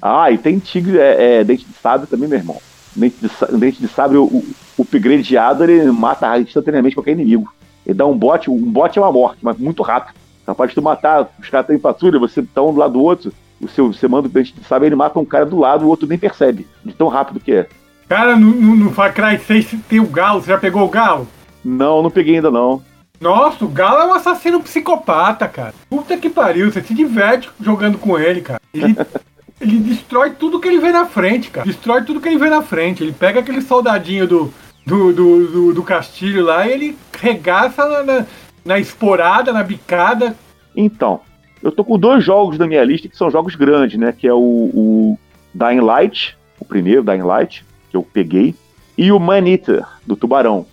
Ah, 0.00 0.30
e 0.30 0.38
tem 0.38 0.58
tigre, 0.58 0.98
é, 0.98 1.40
é 1.40 1.44
dente 1.44 1.66
de 1.66 1.74
sabre 1.74 2.06
também, 2.06 2.28
meu 2.28 2.38
irmão. 2.38 2.56
Dente 2.94 3.16
de, 3.20 3.58
dente 3.58 3.80
de 3.80 3.88
sabre, 3.88 4.16
o, 4.16 4.24
o 4.24 4.44
upgradeado, 4.78 5.64
ele 5.64 5.90
mata 5.90 6.38
instantaneamente 6.38 6.94
qualquer 6.94 7.12
inimigo. 7.12 7.52
Ele 7.84 7.94
dá 7.94 8.06
um 8.06 8.16
bote, 8.16 8.48
um 8.48 8.70
bote 8.70 8.98
é 8.98 9.02
uma 9.02 9.12
morte, 9.12 9.38
mas 9.42 9.58
muito 9.58 9.82
rápido. 9.82 10.14
Capaz 10.46 10.70
de 10.70 10.76
tu 10.76 10.82
matar, 10.82 11.28
os 11.38 11.48
caras 11.48 11.64
estão 11.64 11.76
em 11.76 11.80
patrulha, 11.80 12.18
você 12.18 12.42
tá 12.42 12.62
um 12.62 12.72
do 12.72 12.78
lado 12.78 12.94
do 12.94 13.02
outro, 13.02 13.32
o 13.60 13.68
seu, 13.68 13.92
você 13.92 14.08
manda 14.08 14.26
o 14.26 14.30
dente 14.30 14.54
de 14.54 14.64
sabre, 14.64 14.88
ele 14.88 14.96
mata 14.96 15.18
um 15.18 15.24
cara 15.24 15.44
do 15.44 15.58
lado, 15.58 15.84
o 15.84 15.88
outro 15.88 16.08
nem 16.08 16.18
percebe, 16.18 16.66
de 16.84 16.92
tão 16.94 17.08
rápido 17.08 17.40
que 17.40 17.52
é. 17.52 17.68
Cara, 18.08 18.34
no, 18.36 18.50
no, 18.50 18.74
no 18.74 18.90
Far 18.90 19.14
Cry 19.14 19.38
6 19.38 19.76
tem 19.88 20.00
o 20.00 20.06
galo, 20.06 20.40
você 20.40 20.50
já 20.50 20.58
pegou 20.58 20.82
o 20.82 20.88
galo? 20.88 21.28
Não, 21.64 22.02
não 22.02 22.10
peguei 22.10 22.36
ainda 22.36 22.50
não. 22.50 22.82
Nossa, 23.20 23.64
o 23.64 23.68
Galo 23.68 24.00
é 24.00 24.06
um 24.06 24.14
assassino 24.14 24.62
psicopata, 24.62 25.46
cara. 25.46 25.74
Puta 25.90 26.16
que 26.16 26.30
pariu, 26.30 26.72
você 26.72 26.80
se 26.80 26.94
diverte 26.94 27.50
jogando 27.60 27.98
com 27.98 28.18
ele, 28.18 28.40
cara. 28.40 28.60
Ele, 28.72 28.96
ele 29.60 29.78
destrói 29.78 30.30
tudo 30.30 30.58
que 30.58 30.66
ele 30.66 30.78
vê 30.78 30.90
na 30.90 31.04
frente, 31.04 31.50
cara. 31.50 31.66
Destrói 31.66 32.02
tudo 32.02 32.20
que 32.20 32.28
ele 32.28 32.38
vê 32.38 32.48
na 32.48 32.62
frente. 32.62 33.02
Ele 33.02 33.12
pega 33.12 33.40
aquele 33.40 33.60
soldadinho 33.60 34.26
do, 34.26 34.54
do, 34.86 35.12
do, 35.12 35.46
do, 35.48 35.74
do 35.74 35.82
castilho 35.82 36.44
lá 36.44 36.66
e 36.66 36.72
ele 36.72 36.98
regaça 37.20 37.86
na, 37.86 38.02
na, 38.02 38.26
na 38.64 38.78
esporada, 38.78 39.52
na 39.52 39.62
bicada. 39.62 40.34
Então, 40.74 41.20
eu 41.62 41.70
tô 41.70 41.84
com 41.84 41.98
dois 41.98 42.24
jogos 42.24 42.58
na 42.58 42.66
minha 42.66 42.82
lista 42.82 43.06
que 43.06 43.16
são 43.16 43.30
jogos 43.30 43.54
grandes, 43.54 43.98
né? 43.98 44.14
Que 44.16 44.26
é 44.26 44.32
o, 44.32 44.38
o 44.38 45.18
Dying 45.54 45.80
Light, 45.80 46.38
o 46.58 46.64
primeiro 46.64 47.02
Dying 47.02 47.22
Light, 47.22 47.64
que 47.90 47.96
eu 47.98 48.02
peguei, 48.02 48.54
e 48.96 49.12
o 49.12 49.18
Man 49.18 49.46
Eater, 49.46 49.84
do 50.06 50.16
Tubarão, 50.16 50.66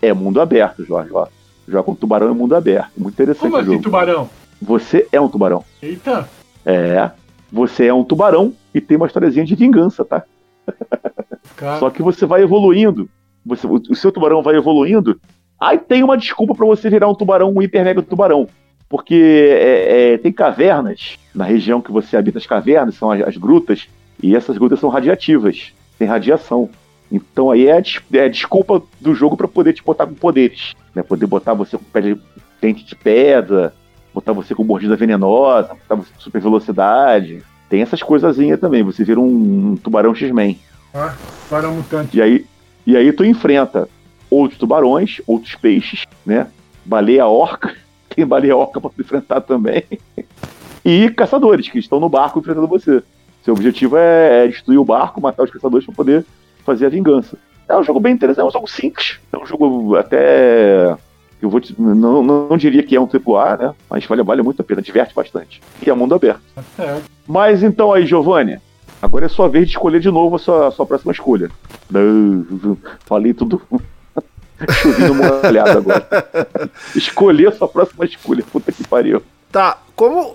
é 0.00 0.12
mundo 0.12 0.40
aberto, 0.40 0.84
Jorge. 0.84 1.10
Ó. 1.12 1.26
Joga 1.68 1.84
com 1.84 1.94
tubarão 1.94 2.30
em 2.30 2.34
mundo 2.34 2.54
aberto. 2.54 2.92
Muito 2.96 3.14
interessante 3.14 3.50
Como 3.50 3.56
assim, 3.56 3.80
tubarão? 3.80 4.28
Você 4.60 5.06
é 5.12 5.20
um 5.20 5.28
tubarão. 5.28 5.64
Eita! 5.82 6.28
É. 6.64 7.10
Você 7.52 7.86
é 7.86 7.94
um 7.94 8.04
tubarão 8.04 8.52
e 8.74 8.80
tem 8.80 8.96
uma 8.96 9.06
historiazinha 9.06 9.44
de 9.44 9.54
vingança, 9.54 10.04
tá? 10.04 10.24
Cara. 11.56 11.78
Só 11.78 11.90
que 11.90 12.02
você 12.02 12.26
vai 12.26 12.42
evoluindo. 12.42 13.08
Você, 13.44 13.66
o, 13.66 13.74
o 13.74 13.94
seu 13.94 14.12
tubarão 14.12 14.42
vai 14.42 14.56
evoluindo. 14.56 15.20
Aí 15.58 15.78
tem 15.78 16.02
uma 16.02 16.16
desculpa 16.16 16.54
para 16.54 16.66
você 16.66 16.88
virar 16.88 17.08
um 17.08 17.14
tubarão, 17.14 17.52
um 17.54 17.60
hiper 17.60 17.84
mega 17.84 18.02
tubarão. 18.02 18.48
Porque 18.88 19.14
é, 19.14 20.14
é, 20.14 20.18
tem 20.18 20.32
cavernas 20.32 21.18
na 21.34 21.44
região 21.44 21.80
que 21.80 21.92
você 21.92 22.16
habita 22.16 22.38
as 22.38 22.46
cavernas, 22.46 22.96
são 22.96 23.10
as, 23.10 23.20
as 23.22 23.36
grutas, 23.36 23.88
e 24.22 24.34
essas 24.34 24.58
grutas 24.58 24.80
são 24.80 24.90
radiativas, 24.90 25.72
tem 25.98 26.08
radiação. 26.08 26.68
Então 27.10 27.50
aí 27.50 27.66
é 27.66 27.78
a, 27.78 27.82
é 28.14 28.24
a 28.24 28.28
desculpa 28.28 28.82
do 29.00 29.14
jogo 29.14 29.36
para 29.36 29.48
poder 29.48 29.72
te 29.72 29.82
botar 29.82 30.06
com 30.06 30.14
poderes. 30.14 30.74
Né? 30.94 31.02
Poder 31.02 31.26
botar 31.26 31.54
você 31.54 31.76
com 31.76 31.84
pele, 31.84 32.20
dente 32.60 32.84
de 32.84 32.94
pedra, 32.94 33.74
botar 34.14 34.32
você 34.32 34.54
com 34.54 34.62
mordida 34.62 34.96
venenosa, 34.96 35.74
botar 35.74 35.94
você 35.96 36.12
com 36.12 36.20
super 36.20 36.40
velocidade. 36.40 37.42
Tem 37.68 37.82
essas 37.82 38.02
coisazinhas 38.02 38.60
também. 38.60 38.82
Você 38.82 39.04
vira 39.04 39.20
um, 39.20 39.72
um 39.72 39.76
tubarão 39.76 40.14
X-Men. 40.14 40.58
Ah, 40.94 41.14
tubarão 41.48 41.74
mutante. 41.74 42.16
E 42.16 42.22
aí, 42.22 42.46
e 42.86 42.96
aí 42.96 43.12
tu 43.12 43.24
enfrenta 43.24 43.88
outros 44.28 44.58
tubarões, 44.58 45.20
outros 45.26 45.54
peixes, 45.56 46.04
né? 46.24 46.46
Baleia 46.84 47.26
orca. 47.26 47.74
Tem 48.14 48.26
baleia 48.26 48.56
orca 48.56 48.80
para 48.80 48.90
enfrentar 48.98 49.40
também. 49.40 49.84
e 50.84 51.08
caçadores 51.10 51.68
que 51.68 51.78
estão 51.78 52.00
no 52.00 52.08
barco 52.08 52.38
enfrentando 52.38 52.66
você. 52.66 53.02
Seu 53.44 53.54
objetivo 53.54 53.96
é, 53.96 54.44
é 54.44 54.48
destruir 54.48 54.78
o 54.78 54.84
barco, 54.84 55.20
matar 55.20 55.44
os 55.44 55.50
caçadores 55.50 55.86
para 55.86 55.94
poder 55.94 56.26
fazer 56.62 56.86
a 56.86 56.90
vingança. 56.90 57.36
É 57.68 57.76
um 57.76 57.84
jogo 57.84 58.00
bem 58.00 58.14
interessante, 58.14 58.44
é 58.44 58.48
um 58.48 58.50
jogo 58.50 58.68
simples. 58.68 59.18
É 59.32 59.38
um 59.38 59.46
jogo 59.46 59.96
até. 59.96 60.96
Eu 61.40 61.48
vou 61.48 61.60
te, 61.60 61.74
não, 61.80 62.22
não, 62.22 62.56
diria 62.56 62.82
que 62.82 62.96
é 62.96 63.00
um 63.00 63.08
AAA, 63.08 63.56
né? 63.56 63.74
Mas 63.88 64.04
vale, 64.04 64.22
vale 64.22 64.42
muito 64.42 64.60
a 64.60 64.64
pena, 64.64 64.82
diverte 64.82 65.14
bastante. 65.14 65.62
E 65.80 65.88
é 65.88 65.94
mundo 65.94 66.14
aberto. 66.14 66.42
É. 66.78 67.00
Mas 67.26 67.62
então 67.62 67.92
aí, 67.92 68.04
Giovanni, 68.04 68.58
agora 69.00 69.26
é 69.26 69.28
sua 69.28 69.48
vez 69.48 69.66
de 69.66 69.72
escolher 69.72 70.00
de 70.00 70.10
novo 70.10 70.36
a 70.36 70.38
sua, 70.38 70.68
a 70.68 70.70
sua 70.70 70.84
próxima 70.84 71.12
escolha. 71.12 71.50
Falei 73.06 73.32
tudo. 73.32 73.62
Chovendo 74.82 75.14
molhado 75.14 75.78
agora. 75.78 76.06
Escolher 76.94 77.48
a 77.48 77.52
sua 77.52 77.66
próxima 77.66 78.04
escolha. 78.04 78.44
Puta 78.52 78.70
que 78.70 78.86
pariu. 78.86 79.22
Tá, 79.50 79.78
como 79.96 80.34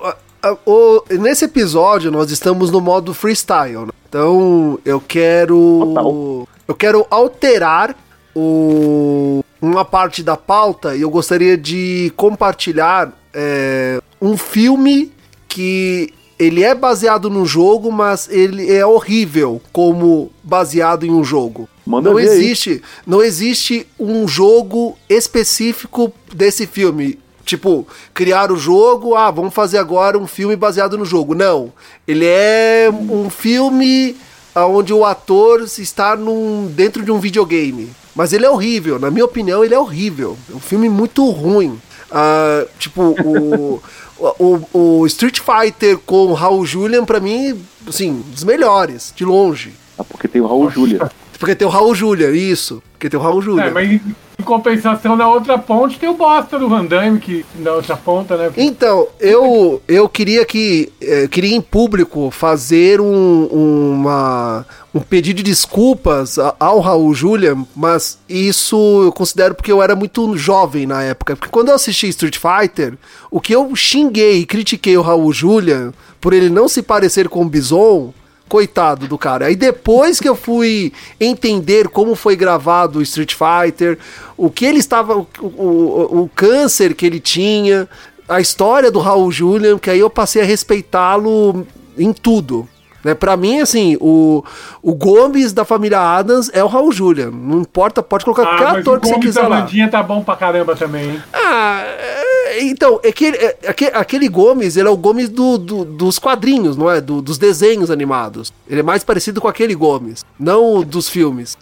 o, 0.66 1.04
nesse 1.10 1.46
episódio 1.46 2.12
nós 2.12 2.32
estamos 2.32 2.72
no 2.72 2.82
modo 2.82 3.14
freestyle, 3.14 3.86
né? 3.86 3.92
então 4.08 4.80
eu 4.86 5.00
quero 5.00 5.94
Total. 5.94 6.48
eu 6.68 6.76
quero 6.76 7.08
alterar 7.10 7.96
o, 8.36 9.44
uma 9.62 9.86
parte 9.86 10.22
da 10.22 10.36
pauta 10.36 10.96
e 10.96 11.02
eu 11.02 11.10
gostaria 11.10 11.58
de 11.58 12.12
compartilhar 12.16 13.12
é, 13.34 14.02
um 14.22 14.38
filme 14.38 15.12
que 15.48 16.14
ele 16.38 16.64
é 16.64 16.76
baseado 16.76 17.30
no 17.30 17.46
jogo, 17.46 17.92
mas 17.92 18.30
ele 18.30 18.72
é 18.72 18.86
horrível 18.86 19.62
como 19.72 20.32
baseado 20.44 21.06
em 21.06 21.12
um 21.12 21.24
jogo. 21.24 21.70
Manda 21.86 22.10
não 22.10 22.20
existe, 22.20 22.70
aí. 22.72 22.82
não 23.06 23.22
existe 23.22 23.88
um 24.00 24.28
jogo 24.28 24.98
específico 25.10 26.12
desse 26.34 26.66
filme. 26.68 27.20
Tipo, 27.46 27.88
criar 28.14 28.52
o 28.52 28.58
jogo, 28.58 29.16
ah, 29.16 29.30
vamos 29.30 29.54
fazer 29.54 29.78
agora 29.78 30.18
um 30.18 30.26
filme 30.26 30.56
baseado 30.56 30.98
no 30.98 31.06
jogo. 31.06 31.36
Não. 31.36 31.72
Ele 32.08 32.26
é 32.26 32.90
um 32.92 33.30
filme 33.30 34.18
onde 34.56 34.94
o 34.94 35.06
ator 35.06 35.62
está 35.62 36.16
num, 36.16 36.68
dentro 36.68 37.04
de 37.04 37.12
um 37.12 37.20
videogame. 37.20 37.90
Mas 38.16 38.32
ele 38.32 38.46
é 38.46 38.50
horrível, 38.50 38.98
na 38.98 39.12
minha 39.12 39.26
opinião, 39.26 39.64
ele 39.64 39.76
é 39.76 39.80
horrível. 39.80 40.38
É 40.52 40.56
um 40.56 40.60
filme 40.60 40.88
muito 40.88 41.30
ruim. 41.30 41.80
Uh, 42.10 42.68
tipo, 42.80 43.02
o, 43.02 43.82
o, 44.18 44.62
o, 45.02 45.06
Street 45.08 45.40
Fighter 45.40 45.98
com 45.98 46.28
o 46.28 46.34
Raul 46.34 46.66
Julian, 46.66 47.04
pra 47.04 47.20
mim, 47.20 47.62
assim, 47.86 48.24
dos 48.32 48.46
melhores, 48.46 49.12
de 49.14 49.26
longe. 49.26 49.74
Ah, 49.98 50.04
porque 50.04 50.28
tem 50.28 50.42
o 50.42 50.48
Raul 50.48 50.70
Julian. 50.70 51.10
Porque 51.46 51.54
tem 51.54 51.68
o 51.68 51.70
Raul 51.70 51.94
Julian, 51.94 52.32
isso. 52.32 52.82
Porque 52.94 53.08
tem 53.08 53.20
o 53.20 53.22
Raul 53.22 53.40
Julian. 53.40 53.66
É, 53.66 53.70
mas 53.70 53.88
em 53.88 54.44
compensação, 54.44 55.16
na 55.16 55.30
outra 55.30 55.60
ponte 55.60 56.00
tem 56.00 56.10
o 56.10 56.16
bosta 56.16 56.58
do 56.58 56.68
Van 56.68 56.84
Damme, 56.84 57.20
que 57.20 57.46
na 57.60 57.74
outra 57.74 57.96
ponta, 57.96 58.36
né? 58.36 58.52
Então, 58.58 59.08
eu, 59.20 59.80
eu 59.88 60.10
queria 60.10 60.44
que. 60.44 60.92
Eu 61.00 61.26
eh, 61.26 61.28
queria 61.28 61.56
em 61.56 61.62
público 61.62 62.32
fazer 62.32 63.00
um, 63.00 63.46
uma, 63.46 64.66
um 64.92 65.02
pedido 65.02 65.38
de 65.38 65.44
desculpas 65.44 66.40
ao 66.60 66.80
Raul 66.80 67.14
Julia, 67.14 67.56
mas 67.76 68.18
isso 68.28 69.04
eu 69.04 69.12
considero 69.12 69.54
porque 69.54 69.72
eu 69.72 69.84
era 69.84 69.96
muito 69.96 70.36
jovem 70.36 70.88
na 70.88 71.04
época. 71.04 71.36
Porque 71.36 71.52
quando 71.52 71.70
eu 71.70 71.76
assisti 71.76 72.08
Street 72.08 72.40
Fighter, 72.40 72.98
o 73.30 73.40
que 73.40 73.54
eu 73.54 73.76
xinguei 73.76 74.40
e 74.40 74.46
critiquei 74.48 74.98
o 74.98 75.04
Raul 75.04 75.32
Julia 75.32 75.94
por 76.20 76.34
ele 76.34 76.50
não 76.50 76.68
se 76.68 76.82
parecer 76.82 77.30
com 77.30 77.44
o 77.44 77.50
Bison 77.50 78.12
Coitado 78.48 79.08
do 79.08 79.18
cara. 79.18 79.48
Aí 79.48 79.56
depois 79.56 80.20
que 80.20 80.30
eu 80.30 80.36
fui 80.36 80.94
entender 81.20 81.88
como 81.90 82.14
foi 82.16 82.36
gravado 82.36 83.00
o 83.00 83.02
Street 83.02 83.34
Fighter, 83.34 83.98
o 84.38 84.50
que 84.50 84.66
ele 84.66 84.78
estava. 84.80 85.16
O, 85.18 85.28
o, 85.42 86.22
o 86.24 86.30
câncer 86.36 86.94
que 86.94 87.06
ele 87.06 87.20
tinha. 87.20 87.88
a 88.30 88.40
história 88.40 88.92
do 88.92 89.00
Raul 89.00 89.32
Julian, 89.32 89.80
que 89.80 89.90
aí 89.90 90.00
eu 90.00 90.10
passei 90.10 90.42
a 90.42 90.46
respeitá-lo 90.46 91.66
em 91.98 92.14
tudo. 92.14 92.68
Né? 93.04 93.14
Pra 93.14 93.38
mim, 93.38 93.60
assim, 93.62 93.98
o, 94.02 94.44
o 94.82 94.96
Gomes 94.96 95.54
da 95.54 95.64
família 95.64 96.00
Adams 96.00 96.50
é 96.54 96.64
o 96.64 96.68
Raul 96.68 96.92
Julian. 96.92 97.30
Não 97.32 97.62
importa, 97.62 98.02
pode 98.02 98.26
colocar 98.26 98.44
Ah, 98.44 98.58
qualquer 98.58 98.80
ator 98.80 98.98
o 98.98 99.02
que 99.02 99.08
você 99.08 99.14
Gomes 99.14 99.28
quiser 99.28 99.42
da 99.44 99.48
lá. 99.48 99.60
Vandinha 99.62 99.88
tá 99.90 100.02
bom 100.02 100.24
pra 100.24 100.36
caramba 100.36 100.76
também, 100.76 101.12
hein? 101.12 101.24
Ah, 101.32 101.82
é, 101.84 102.22
então, 102.64 103.00
é 103.04 103.12
que, 103.12 103.28
é, 103.28 103.58
aquele, 103.68 103.92
aquele 103.96 104.28
Gomes, 104.30 104.78
ele 104.78 104.88
é 104.88 104.92
o 104.92 104.98
Gomes 104.98 105.30
do, 105.30 105.58
do- 105.58 105.86
dos 105.86 106.20
quadrinhos, 106.20 106.76
não 106.78 106.90
é? 106.90 107.00
Do- 107.02 107.22
dos 107.22 107.38
desenhos 107.38 107.90
animados. 107.92 108.52
Ele 108.70 108.80
é 108.80 108.84
mais 108.84 109.04
parecido 109.04 109.40
com 109.42 109.48
aquele 109.48 109.74
Gomes, 109.76 110.24
não 110.40 110.76
o 110.78 110.86
dos 110.86 111.10
filmes. 111.10 111.58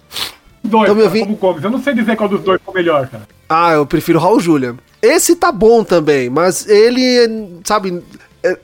Dois, 0.63 0.89
Então, 0.89 0.95
cara, 0.97 1.09
vi- 1.09 1.19
como 1.21 1.35
Gomes. 1.35 1.63
Eu 1.63 1.69
não 1.71 1.81
sei 1.81 1.93
dizer 1.93 2.15
qual 2.15 2.29
dos 2.29 2.41
dois 2.41 2.59
foi 2.63 2.73
melhor, 2.73 3.07
cara. 3.07 3.27
Ah, 3.49 3.73
eu 3.73 3.85
prefiro 3.85 4.19
Raul 4.19 4.39
Julian. 4.39 4.75
Esse 5.01 5.35
tá 5.35 5.51
bom 5.51 5.83
também, 5.83 6.29
mas 6.29 6.67
ele, 6.67 7.59
sabe, 7.65 8.01
é, 8.41 8.51
é, 8.51 8.59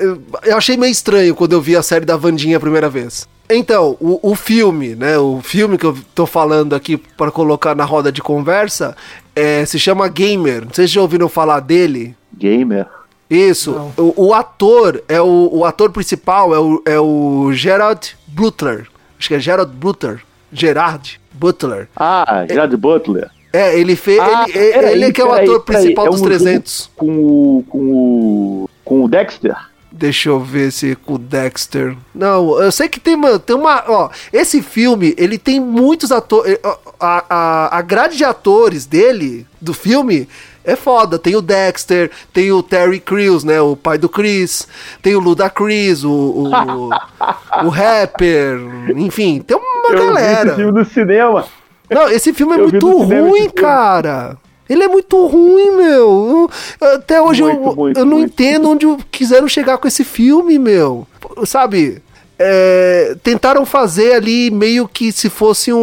eu 0.52 0.58
achei 0.58 0.78
meio 0.78 0.92
estranho 0.92 1.36
quando 1.36 1.54
eu 1.54 1.62
vi 1.62 1.76
a 1.76 1.84
série 1.84 2.06
da 2.06 2.16
Vandinha 2.16 2.58
a 2.58 2.60
primeira 2.60 2.90
vez. 2.90 3.28
Então, 3.52 3.98
o, 4.00 4.20
o 4.32 4.36
filme, 4.36 4.96
né? 4.96 5.18
O 5.18 5.42
filme 5.44 5.78
que 5.78 5.86
eu 5.86 5.98
tô 6.14 6.26
falando 6.28 6.74
aqui 6.76 6.96
para 6.98 7.32
colocar 7.32 7.76
na 7.76 7.84
roda 7.84 8.12
de 8.12 8.22
conversa 8.22 8.96
é, 9.36 9.66
se 9.66 9.80
chama 9.80 10.08
Gamer. 10.08 10.66
Vocês 10.72 10.90
já 10.92 11.02
ouviram 11.02 11.28
falar 11.28 11.60
dele? 11.60 12.16
Gamer. 12.40 12.88
Isso. 13.30 13.94
O, 13.96 14.28
o 14.30 14.34
ator 14.34 15.04
é 15.08 15.22
o, 15.22 15.50
o 15.52 15.66
ator 15.66 15.92
principal 15.92 16.54
é 16.56 16.60
o, 16.60 16.82
é 16.86 17.00
o 17.00 17.52
Gerard 17.54 18.18
Butler. 18.28 18.88
Acho 19.20 19.28
que 19.28 19.36
é 19.36 19.40
Gerard 19.40 19.72
Butler. 19.72 20.22
Gerard 20.52 21.22
Butler. 21.32 21.88
Ah, 21.96 22.46
Gerard 22.48 22.76
Butler. 22.76 23.30
É, 23.54 23.80
ele 23.80 23.96
fez. 23.96 24.20
Ah, 24.20 24.46
ele, 24.48 24.74
peraí, 24.74 24.94
ele 24.94 25.12
que 25.12 25.22
é 25.22 25.26
o 25.26 25.32
ator 25.32 25.62
peraí, 25.62 25.84
principal 25.84 26.08
é 26.08 26.10
dos 26.10 26.22
um 26.22 26.24
300. 26.24 26.92
Com 26.96 27.20
o, 27.20 27.64
com 27.68 27.80
o. 27.80 28.70
Com 28.84 29.04
o 29.04 29.08
Dexter? 29.08 29.56
Deixa 29.92 30.30
eu 30.30 30.40
ver 30.40 30.72
se 30.72 30.96
com 30.96 31.16
o 31.16 31.18
Dexter. 31.18 31.98
Não, 32.14 32.62
eu 32.62 32.72
sei 32.72 32.88
que 32.88 33.00
tem 33.00 33.16
uma, 33.16 33.40
tem 33.40 33.56
uma. 33.56 33.84
Ó, 33.88 34.10
esse 34.32 34.62
filme, 34.62 35.16
ele 35.18 35.38
tem 35.38 35.60
muitos 35.60 36.12
atores. 36.12 36.60
A, 37.00 37.26
a, 37.30 37.78
a 37.78 37.82
grade 37.82 38.16
de 38.16 38.24
atores 38.24 38.86
dele, 38.86 39.48
do 39.60 39.74
filme, 39.74 40.28
é 40.72 40.76
foda. 40.76 41.18
Tem 41.20 41.36
o 41.36 41.42
Dexter, 41.42 42.10
tem 42.34 42.52
o 42.52 42.62
Terry 42.64 43.00
Crews, 43.00 43.44
né? 43.44 43.60
O 43.62 43.76
pai 43.76 43.98
do 43.98 44.08
Chris. 44.10 44.68
Tem 45.02 45.16
o 45.16 45.20
Luda 45.20 45.50
Chris, 45.50 46.04
o. 46.04 46.10
O, 46.12 46.90
o 47.66 47.70
rapper. 47.70 48.60
Enfim, 48.96 49.40
tem 49.42 49.58
uma 49.58 49.90
Eu 49.96 50.00
vi 50.00 50.06
galera. 50.06 50.48
esse 50.50 50.56
filme 50.56 50.72
no 50.80 50.86
cinema. 50.86 51.46
Não, 51.90 52.08
esse 52.10 52.34
filme 52.34 52.54
é 52.56 52.60
Eu 52.60 52.68
vi 52.68 52.72
muito 52.74 52.98
ruim, 53.04 53.50
cara. 53.50 54.38
Ele 54.70 54.84
é 54.84 54.88
muito 54.88 55.26
ruim, 55.26 55.72
meu. 55.78 56.50
Eu- 56.80 56.96
Até 56.96 57.20
hoje 57.20 57.42
eu, 57.42 57.48
Muito, 57.48 57.76
muito, 57.76 57.98
eu 58.00 58.06
não 58.06 58.18
muito. 58.20 58.32
entendo 58.32 58.70
onde 58.70 58.86
quiseram 59.10 59.48
chegar 59.48 59.80
com 59.80 59.88
esse 59.88 60.04
filme, 60.04 60.60
meu. 60.60 61.08
Sabe? 61.46 62.04
É, 62.42 63.16
tentaram 63.22 63.66
fazer 63.66 64.14
ali 64.14 64.50
meio 64.50 64.88
que 64.88 65.12
se 65.12 65.30
fosse 65.30 65.74
um, 65.74 65.78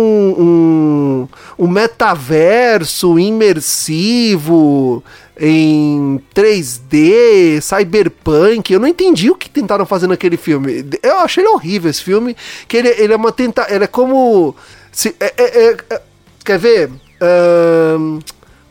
um, 1.59 1.65
um 1.65 1.69
metaverso 1.69 3.19
imersivo 3.19 5.05
em 5.39 6.19
3D, 6.35 7.61
cyberpunk. 7.61 8.73
Eu 8.73 8.81
não 8.81 8.89
entendi 8.89 9.31
o 9.31 9.35
que 9.35 9.51
tentaram 9.51 9.85
fazer 9.85 10.07
naquele 10.07 10.39
filme. 10.39 10.85
Eu 11.03 11.19
achei 11.19 11.45
ele 11.45 11.53
horrível 11.53 11.91
esse 11.91 12.03
filme. 12.03 12.35
Que 12.67 12.79
ele, 12.79 12.89
ele 12.89 13.13
é 13.13 13.17
uma 13.17 13.31
tenta, 13.33 13.67
ele 13.69 13.85
é 13.85 13.87
como 13.87 14.57
se, 14.91 15.15
é- 15.21 15.35
é- 15.37 15.67
é- 15.69 15.77
é- 15.91 16.03
quer 16.45 16.59
ver? 16.59 16.91
Ahn, 17.21 18.21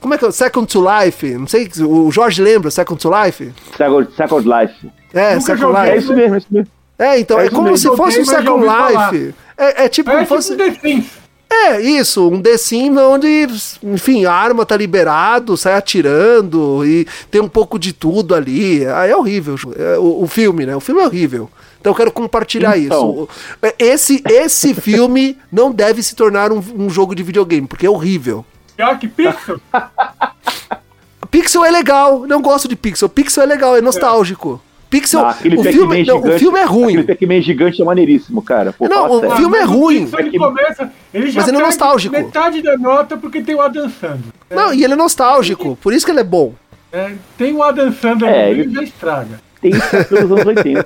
como 0.01 0.13
é 0.13 0.17
que 0.17 0.25
é? 0.25 0.31
Second 0.31 0.67
to 0.67 0.83
Life? 0.83 1.27
Não 1.35 1.47
sei, 1.47 1.69
o 1.87 2.11
Jorge 2.11 2.41
lembra 2.41 2.71
Second 2.71 2.99
to 2.99 3.09
Life? 3.11 3.51
Second, 3.77 4.07
Second 4.15 4.47
Life. 4.47 4.91
É, 5.13 5.35
Nunca 5.35 5.45
Second 5.55 5.61
joguei, 5.61 5.81
Life. 5.83 5.91
É 5.93 5.97
isso 5.97 6.13
mesmo, 6.15 6.35
é 6.35 6.37
isso 6.39 6.47
mesmo. 6.51 6.71
É, 6.97 7.19
então, 7.19 7.39
É 7.39 7.43
é, 7.43 7.45
isso 7.47 7.55
como 7.55 7.77
se 7.77 7.87
fosse 7.95 8.21
um 8.21 8.25
Second. 8.25 8.65
Life. 8.65 9.35
É, 9.57 9.85
é 9.85 9.89
tipo, 9.89 10.09
É 10.09 10.13
como 10.13 10.23
tipo 10.25 10.35
fosse. 10.35 10.53
um 10.53 10.57
The 10.57 10.71
Sims. 10.81 11.05
É, 11.47 11.79
isso, 11.79 12.27
um 12.29 12.41
The 12.41 12.57
Sims 12.57 12.97
onde, 12.99 13.47
enfim, 13.83 14.25
a 14.25 14.33
arma 14.33 14.65
tá 14.65 14.75
liberado, 14.75 15.55
sai 15.55 15.73
atirando 15.75 16.83
e 16.85 17.05
tem 17.29 17.39
um 17.39 17.47
pouco 17.47 17.77
de 17.77 17.93
tudo 17.93 18.33
ali. 18.33 18.85
Ah, 18.85 19.05
é 19.05 19.15
horrível 19.15 19.55
é, 19.77 19.97
o, 19.97 20.23
o 20.23 20.27
filme, 20.27 20.65
né? 20.65 20.75
O 20.75 20.79
filme 20.79 21.01
é 21.01 21.05
horrível. 21.05 21.49
Então 21.79 21.91
eu 21.91 21.95
quero 21.95 22.11
compartilhar 22.11 22.77
Então. 22.77 23.27
isso. 23.61 23.73
Esse, 23.77 24.23
esse 24.27 24.73
filme 24.75 25.37
não 25.51 25.71
deve 25.71 26.01
se 26.01 26.15
tornar 26.15 26.51
um, 26.51 26.61
um 26.75 26.89
jogo 26.89 27.13
de 27.13 27.21
videogame, 27.23 27.67
porque 27.67 27.85
é 27.85 27.89
horrível. 27.89 28.43
Pior 28.75 28.97
que 28.97 29.07
Pixel. 29.07 29.61
Pixel 31.29 31.63
é 31.65 31.71
legal, 31.71 32.25
não 32.27 32.41
gosto 32.41 32.67
de 32.67 32.75
Pixel. 32.75 33.07
Pixel 33.09 33.43
é 33.43 33.45
legal, 33.45 33.75
é 33.77 33.81
nostálgico. 33.81 34.61
Pixel, 34.89 35.25
Ah, 35.25 35.31
aquele 35.31 35.57
o, 35.57 35.63
filme, 35.63 36.03
não, 36.05 36.17
o 36.17 36.21
gigante- 36.21 36.39
filme 36.39 36.59
é 36.59 36.63
ruim. 36.63 36.93
Aquele 36.97 37.03
Pac-Man 37.15 37.41
gigante 37.41 37.81
é 37.81 37.85
maneiríssimo, 37.85 38.41
cara. 38.41 38.71
Pô, 38.71 38.87
Não, 38.87 39.09
o 39.11 39.19
sério. 39.19 39.35
filme 39.35 39.57
é 39.57 39.63
o 39.65 39.67
ruim. 39.69 40.09
Ele 40.17 40.35
É 40.35 40.39
começa, 40.39 40.91
ele 41.13 41.31
já 41.31 41.41
Mas 41.41 41.47
ele 41.49 41.57
é 41.57 41.61
nostálgico. 41.61 42.15
metade 42.15 42.61
da 42.61 42.77
nota 42.77 43.17
porque 43.17 43.41
tem 43.41 43.55
o 43.55 43.61
Adam 43.61 43.89
Sandler. 43.89 44.31
Não, 44.49 44.73
e 44.73 44.83
ele 44.83 44.93
é 44.93 44.95
nostálgico, 44.95 45.75
por 45.81 45.93
isso 45.93 46.05
que 46.05 46.11
ele 46.11 46.19
é 46.21 46.23
bom. 46.23 46.53
É, 46.93 47.13
tem 47.37 47.53
o 47.53 47.61
Adam 47.63 47.91
Sandler 47.91 48.31
É, 48.31 48.51
ele- 48.51 48.69
e 48.69 48.73
já 48.73 48.83
estraga. 48.83 49.41
Tem 49.59 49.71
isso 49.71 50.05
pelos 50.07 50.31
anos 50.31 50.45
80. 50.45 50.85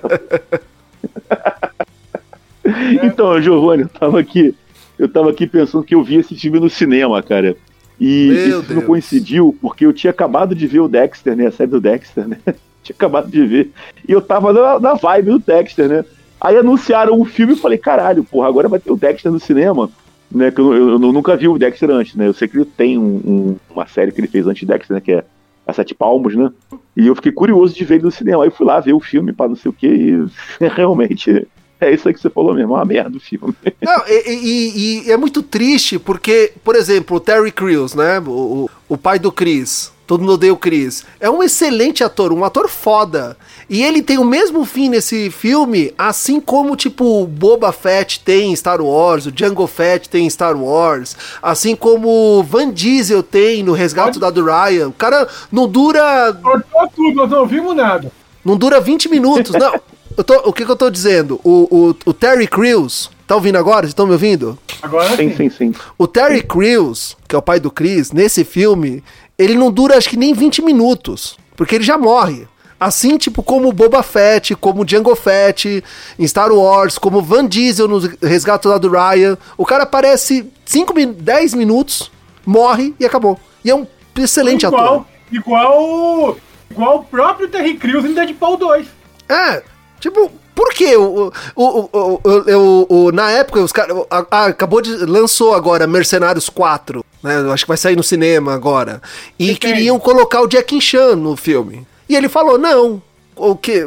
então, 3.03 3.41
Giovanni, 3.41 3.83
eu 3.83 3.89
tava 3.89 4.19
aqui. 4.19 4.55
Eu 4.97 5.07
tava 5.07 5.29
aqui 5.29 5.47
pensando 5.47 5.83
que 5.83 5.95
eu 5.95 6.03
vi 6.03 6.15
esse 6.17 6.35
filme 6.35 6.59
no 6.59 6.69
cinema, 6.69 7.21
cara. 7.23 7.55
E 7.99 8.27
Meu 8.27 8.35
esse 8.35 8.49
filme 8.51 8.67
Deus. 8.67 8.85
coincidiu 8.85 9.57
porque 9.61 9.85
eu 9.85 9.93
tinha 9.93 10.11
acabado 10.11 10.53
de 10.55 10.67
ver 10.67 10.79
o 10.79 10.87
Dexter, 10.87 11.35
né? 11.35 11.47
A 11.47 11.51
série 11.51 11.69
do 11.69 11.79
Dexter, 11.81 12.27
né? 12.27 12.37
Tinha 12.83 12.95
acabado 12.95 13.29
de 13.29 13.45
ver. 13.45 13.71
E 14.07 14.11
eu 14.11 14.21
tava 14.21 14.51
na, 14.53 14.79
na 14.79 14.93
vibe 14.93 15.31
do 15.31 15.39
Dexter, 15.39 15.87
né? 15.89 16.05
Aí 16.41 16.55
anunciaram 16.57 17.19
o 17.19 17.25
filme 17.25 17.53
e 17.53 17.57
falei, 17.57 17.77
caralho, 17.77 18.23
porra, 18.23 18.47
agora 18.47 18.67
vai 18.69 18.79
ter 18.79 18.91
o 18.91 18.95
Dexter 18.97 19.31
no 19.31 19.39
cinema. 19.39 19.89
Né, 20.31 20.51
que 20.51 20.61
eu, 20.61 20.71
eu- 20.75 20.89
eu 20.91 20.99
nunca 20.99 21.35
vi 21.35 21.47
o 21.47 21.57
Dexter 21.57 21.89
antes, 21.89 22.13
né? 22.15 22.27
Eu 22.27 22.33
sei 22.33 22.47
que 22.47 22.55
ele 22.55 22.65
tem 22.65 22.99
um- 22.99 23.21
um- 23.25 23.55
uma 23.73 23.87
série 23.87 24.11
que 24.11 24.21
ele 24.21 24.27
fez 24.27 24.45
antes 24.45 24.59
de 24.59 24.67
Dexter, 24.67 24.93
né? 24.95 25.01
Que 25.01 25.13
é 25.13 25.23
a 25.65 25.73
Sete 25.73 25.95
Palmos, 25.95 26.35
né? 26.35 26.51
E 26.95 27.07
eu 27.07 27.15
fiquei 27.15 27.31
curioso 27.31 27.73
de 27.73 27.83
ver 27.83 27.95
ele 27.95 28.03
no 28.03 28.11
cinema. 28.11 28.43
Aí 28.43 28.51
fui 28.51 28.65
lá 28.65 28.79
ver 28.79 28.93
o 28.93 28.99
filme, 28.99 29.33
para 29.33 29.49
não 29.49 29.55
sei 29.55 29.69
o 29.69 29.73
quê, 29.73 29.87
e 29.87 30.25
realmente 30.75 31.47
é 31.81 31.91
isso 31.91 32.07
aí 32.07 32.13
que 32.13 32.19
você 32.21 32.29
falou 32.29 32.53
mesmo, 32.53 32.73
é 32.73 32.77
uma 32.77 32.85
merda 32.85 33.17
o 33.17 33.19
filme. 33.19 33.55
Não, 33.81 34.03
e, 34.07 34.29
e- 34.33 35.07
e 35.07 35.11
é 35.11 35.17
muito 35.17 35.41
triste 35.41 35.97
porque, 35.97 36.51
por 36.63 36.75
exemplo, 36.75 37.17
o 37.17 37.19
Terry 37.19 37.51
Crews, 37.51 37.95
né? 37.95 38.19
O, 38.19 38.69
o 38.87 38.97
pai 38.97 39.17
do 39.17 39.31
Chris. 39.31 39.91
Todo 40.09 40.21
mundo 40.21 40.33
odeia 40.33 40.51
o 40.51 40.57
Chris. 40.57 41.05
É 41.19 41.29
um 41.29 41.43
excelente 41.43 42.03
ator, 42.03 42.33
um 42.33 42.43
ator 42.43 42.67
foda. 42.67 43.37
E 43.69 43.83
ele 43.83 44.01
tem 44.01 44.17
o 44.17 44.25
mesmo 44.25 44.65
fim 44.65 44.89
nesse 44.89 45.29
filme, 45.29 45.93
assim 45.95 46.41
como, 46.41 46.75
tipo, 46.75 47.27
Boba 47.27 47.71
Fett 47.71 48.19
tem 48.21 48.51
em 48.51 48.55
Star 48.55 48.81
Wars, 48.81 49.27
o 49.27 49.31
Django 49.31 49.67
Fett 49.67 50.09
tem 50.09 50.25
em 50.25 50.29
Star 50.31 50.57
Wars, 50.57 51.15
assim 51.43 51.75
como 51.75 52.41
Van 52.41 52.71
Diesel 52.71 53.21
tem 53.21 53.61
no 53.61 53.73
Resgate 53.73 54.13
do 54.13 54.19
Dado 54.21 54.43
Ryan. 54.43 54.87
O 54.87 54.93
cara 54.93 55.27
não 55.51 55.67
dura 55.67 56.33
Cortou 56.41 56.87
tudo, 56.95 57.15
nós 57.15 57.29
não 57.29 57.41
ouvimos 57.41 57.75
nada. 57.75 58.11
não 58.43 58.57
dura 58.57 58.81
20 58.81 59.09
minutos. 59.09 59.51
Não, 59.53 59.79
eu 60.17 60.23
tô- 60.23 60.41
o 60.49 60.51
que, 60.51 60.65
que 60.65 60.71
eu 60.71 60.75
tô 60.75 60.89
dizendo? 60.89 61.39
O, 61.43 61.67
o, 61.69 61.95
o 62.09 62.13
Terry 62.15 62.47
Crews, 62.47 63.11
tá 63.27 63.35
ouvindo 63.35 63.57
agora? 63.59 63.81
Vocês 63.81 63.91
estão 63.91 64.07
me 64.07 64.13
ouvindo? 64.13 64.57
Agora 64.81 65.15
Sim, 65.15 65.29
sim. 65.29 65.49
sim, 65.51 65.71
sim. 65.71 65.73
O 65.99 66.07
Terry 66.07 66.41
Crews, 66.41 67.15
que 67.27 67.35
é 67.35 67.37
o 67.37 67.43
pai 67.43 67.59
do 67.59 67.69
Chris, 67.69 68.11
nesse 68.11 68.43
filme, 68.43 69.03
ele 69.39 69.55
não 69.55 69.71
dura 69.71 69.97
acho 69.97 70.09
que 70.09 70.17
nem 70.17 70.33
20 70.33 70.61
minutos, 70.61 71.37
porque 71.55 71.75
ele 71.75 71.83
já 71.83 71.97
morre. 71.97 72.45
Assim, 72.77 73.17
tipo, 73.17 73.41
como 73.41 73.67
o 73.67 73.73
Boba 73.73 74.03
Fett, 74.03 74.55
como 74.55 74.81
o 74.81 74.85
Django 74.85 75.13
Fett 75.15 75.83
em 76.17 76.27
Star 76.27 76.51
Wars, 76.51 76.97
como 76.97 77.17
o 77.17 77.21
Van 77.21 77.45
Diesel 77.45 77.87
no 77.87 77.99
Resgate 78.21 78.67
lá 78.67 78.77
do 78.77 78.89
Ryan. 78.89 79.37
O 79.57 79.65
cara 79.65 79.83
aparece 79.83 80.49
5, 80.65 80.93
10 80.93 81.53
minutos, 81.55 82.11
morre 82.45 82.93
e 82.99 83.05
acabou. 83.05 83.37
E 83.65 83.69
é 83.69 83.75
um 83.75 83.85
excelente 84.17 84.65
ator. 84.65 84.79
igual, 84.79 85.07
igual, 85.31 86.37
igual 86.71 86.97
o 86.99 87.03
próprio 87.03 87.49
Terry 87.49 87.75
Crews 87.75 88.05
em 88.05 88.13
Deadpool 88.13 88.55
2. 88.55 88.87
É, 89.27 89.61
tipo, 89.99 90.31
por 90.55 90.73
quê? 90.73 90.95
O, 90.95 91.31
o, 91.55 91.89
o, 91.93 92.87
o, 92.89 93.11
na 93.11 93.31
época, 93.31 93.61
os 93.61 93.71
caras. 93.71 93.95
Acabou 94.29 94.81
de. 94.81 94.89
lançou 95.05 95.53
agora 95.53 95.85
Mercenários 95.87 96.49
4, 96.49 97.03
né? 97.23 97.39
Eu 97.39 97.51
acho 97.51 97.65
que 97.65 97.69
vai 97.69 97.77
sair 97.77 97.95
no 97.95 98.03
cinema 98.03 98.53
agora. 98.53 99.01
E 99.37 99.49
Que 99.49 99.55
queriam 99.55 99.99
colocar 99.99 100.41
o 100.41 100.47
Jack 100.47 100.79
Chan 100.81 101.15
no 101.15 101.35
filme. 101.35 101.85
E 102.07 102.15
ele 102.15 102.29
falou: 102.29 102.57
não. 102.57 103.01
O 103.35 103.55
que? 103.55 103.85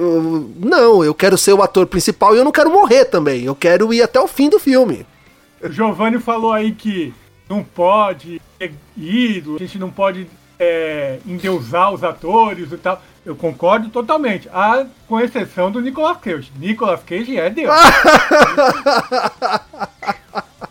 Não, 0.56 1.04
eu 1.04 1.14
quero 1.14 1.36
ser 1.36 1.52
o 1.52 1.62
ator 1.62 1.86
principal 1.86 2.34
e 2.34 2.38
eu 2.38 2.44
não 2.44 2.52
quero 2.52 2.70
morrer 2.70 3.04
também. 3.04 3.44
Eu 3.44 3.54
quero 3.54 3.92
ir 3.92 4.00
até 4.02 4.18
o 4.18 4.26
fim 4.26 4.48
do 4.48 4.58
filme. 4.58 5.06
O 5.62 5.70
Giovanni 5.70 6.18
falou 6.18 6.52
aí 6.52 6.72
que 6.72 7.12
não 7.48 7.62
pode 7.62 8.40
ter 8.58 8.72
ídolo, 8.96 9.56
a 9.56 9.58
gente 9.58 9.78
não 9.78 9.90
pode 9.90 10.26
é, 10.58 11.18
endeusar 11.26 11.92
os 11.92 12.02
atores 12.02 12.72
e 12.72 12.76
tal. 12.78 13.02
Eu 13.24 13.36
concordo 13.36 13.88
totalmente, 13.90 14.48
a, 14.52 14.86
com 15.06 15.20
exceção 15.20 15.70
do 15.70 15.80
Nicolas 15.80 16.16
Cage. 16.18 16.50
Nicolas 16.58 17.02
Cage 17.04 17.36
é 17.38 17.50
Deus. 17.50 17.72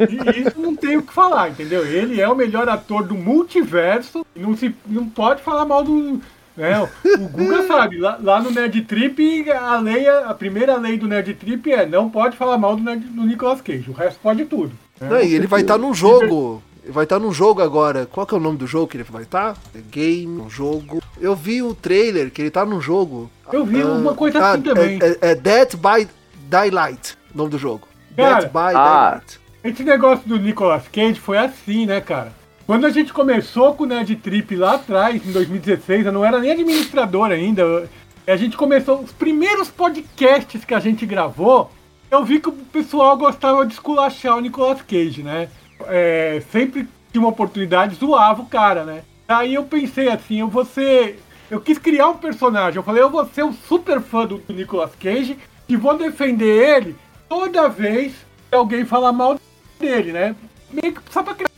E 0.10 0.42
isso 0.42 0.60
não 0.60 0.76
tem 0.76 0.98
o 0.98 1.02
que 1.02 1.14
falar, 1.14 1.50
entendeu? 1.50 1.86
Ele 1.86 2.20
é 2.20 2.28
o 2.28 2.36
melhor 2.36 2.68
ator 2.70 3.04
do 3.04 3.16
multiverso 3.16 4.26
e 4.36 4.40
não, 4.40 4.56
se, 4.56 4.74
não 4.86 5.08
pode 5.08 5.42
falar 5.42 5.66
mal 5.66 5.84
do, 5.84 6.22
Né? 6.56 6.82
O 7.20 7.28
Guga 7.30 7.68
sabe, 7.68 7.98
lá, 7.98 8.18
lá, 8.22 8.42
no 8.42 8.52
Nerd 8.52 8.82
Trip, 8.82 9.52
a, 9.52 9.80
lei, 9.80 10.08
a 10.08 10.34
primeira 10.34 10.78
lei 10.78 10.98
do 10.98 11.08
Nerd 11.08 11.34
Trip 11.34 11.72
é 11.72 11.86
não 11.86 12.10
pode 12.10 12.38
falar 12.38 12.58
mal 12.58 12.76
do, 12.76 12.84
Nerd, 12.84 13.06
do 13.06 13.24
Nicolas 13.24 13.62
Cage, 13.62 13.90
o 13.90 13.94
resto 13.94 14.20
pode 14.22 14.46
tudo. 14.46 14.72
Né? 15.00 15.10
Não, 15.10 15.22
e 15.22 15.34
ele 15.34 15.48
vai 15.48 15.62
estar 15.62 15.74
tá 15.74 15.80
num 15.80 15.94
jogo. 15.94 16.62
Ele 16.84 16.92
vai 16.92 17.04
estar 17.04 17.20
tá 17.20 17.26
num 17.26 17.32
jogo 17.32 17.62
agora. 17.62 18.06
Qual 18.06 18.26
que 18.26 18.34
é 18.34 18.38
o 18.38 18.42
nome 18.42 18.58
do 18.58 18.68
jogo 18.68 18.88
que 18.88 18.98
ele 18.98 19.04
vai 19.04 19.24
estar? 19.24 19.54
Tá? 19.54 19.60
Game, 19.90 20.42
um 20.42 20.50
jogo. 20.50 21.02
Eu 21.20 21.36
vi 21.36 21.62
o 21.62 21.76
trailer 21.76 22.32
que 22.32 22.42
ele 22.42 22.52
tá 22.52 22.66
num 22.66 22.82
jogo. 22.82 23.30
Eu 23.52 23.66
vi 23.66 23.84
uh, 23.84 23.94
uma 23.94 24.16
coisa 24.16 24.40
assim 24.40 24.62
ah, 24.62 24.74
também. 24.74 25.00
É, 25.02 25.10
é, 25.10 25.32
é 25.32 25.36
Dead 25.36 25.76
by 25.76 26.08
Daylight, 26.48 27.18
o 27.34 27.38
nome 27.38 27.52
do 27.52 27.58
jogo. 27.58 27.88
Cara, 28.16 28.42
Dead 28.42 28.52
by 28.52 28.76
ah, 28.76 29.10
Daylight. 29.10 29.41
Esse 29.64 29.84
negócio 29.84 30.28
do 30.28 30.40
Nicolas 30.40 30.88
Cage 30.88 31.20
foi 31.20 31.38
assim, 31.38 31.86
né, 31.86 32.02
cara? 32.02 32.34
Quando 32.66 32.88
a 32.88 32.90
gente 32.90 33.14
começou 33.14 33.76
com 33.76 33.84
o 33.84 33.86
Nerd 33.86 34.16
Trip 34.16 34.56
lá 34.56 34.74
atrás, 34.74 35.24
em 35.24 35.32
2016, 35.32 36.08
eu 36.08 36.12
não 36.12 36.26
era 36.26 36.40
nem 36.40 36.52
administrador 36.52 37.30
ainda. 37.30 37.88
A 38.26 38.36
gente 38.36 38.58
começou, 38.58 39.02
os 39.02 39.12
primeiros 39.12 39.70
podcasts 39.70 40.66
que 40.66 40.74
a 40.74 40.80
gente 40.80 41.06
gravou, 41.06 41.70
eu 42.10 42.26
vi 42.26 42.40
que 42.40 42.50
o 42.50 42.54
pessoal 42.54 43.16
gostava 43.16 43.64
de 43.64 43.74
esculachar 43.74 44.36
o 44.36 44.40
Nicolas 44.40 44.82
Cage, 44.82 45.22
né? 45.22 45.48
É, 45.82 46.42
sempre 46.52 46.88
tinha 47.12 47.22
uma 47.22 47.30
oportunidade, 47.30 47.96
zoava 47.96 48.42
o 48.42 48.48
cara, 48.48 48.84
né? 48.84 49.04
Aí 49.28 49.54
eu 49.54 49.64
pensei 49.64 50.10
assim, 50.10 50.40
eu 50.40 50.48
vou 50.48 50.66
ser. 50.66 51.20
Eu 51.52 51.62
quis 51.62 51.78
criar 51.78 52.08
um 52.08 52.18
personagem. 52.18 52.78
Eu 52.78 52.84
falei, 52.84 53.04
eu 53.04 53.12
vou 53.12 53.28
ser 53.28 53.44
um 53.44 53.54
super 53.54 54.02
fã 54.02 54.26
do 54.26 54.42
Nicolas 54.50 54.96
Cage 54.96 55.38
e 55.70 55.76
vou 55.76 55.96
defender 55.96 56.78
ele 56.78 56.96
toda 57.30 57.70
vez 57.70 58.14
que 58.50 58.56
alguém 58.56 58.86
falar 58.86 59.12
mal 59.12 59.40
dele, 59.82 60.12
né? 60.14 60.36
Meio 60.72 60.94
que 60.94 61.02
só 61.12 61.22
pra 61.24 61.34
criar 61.34 61.50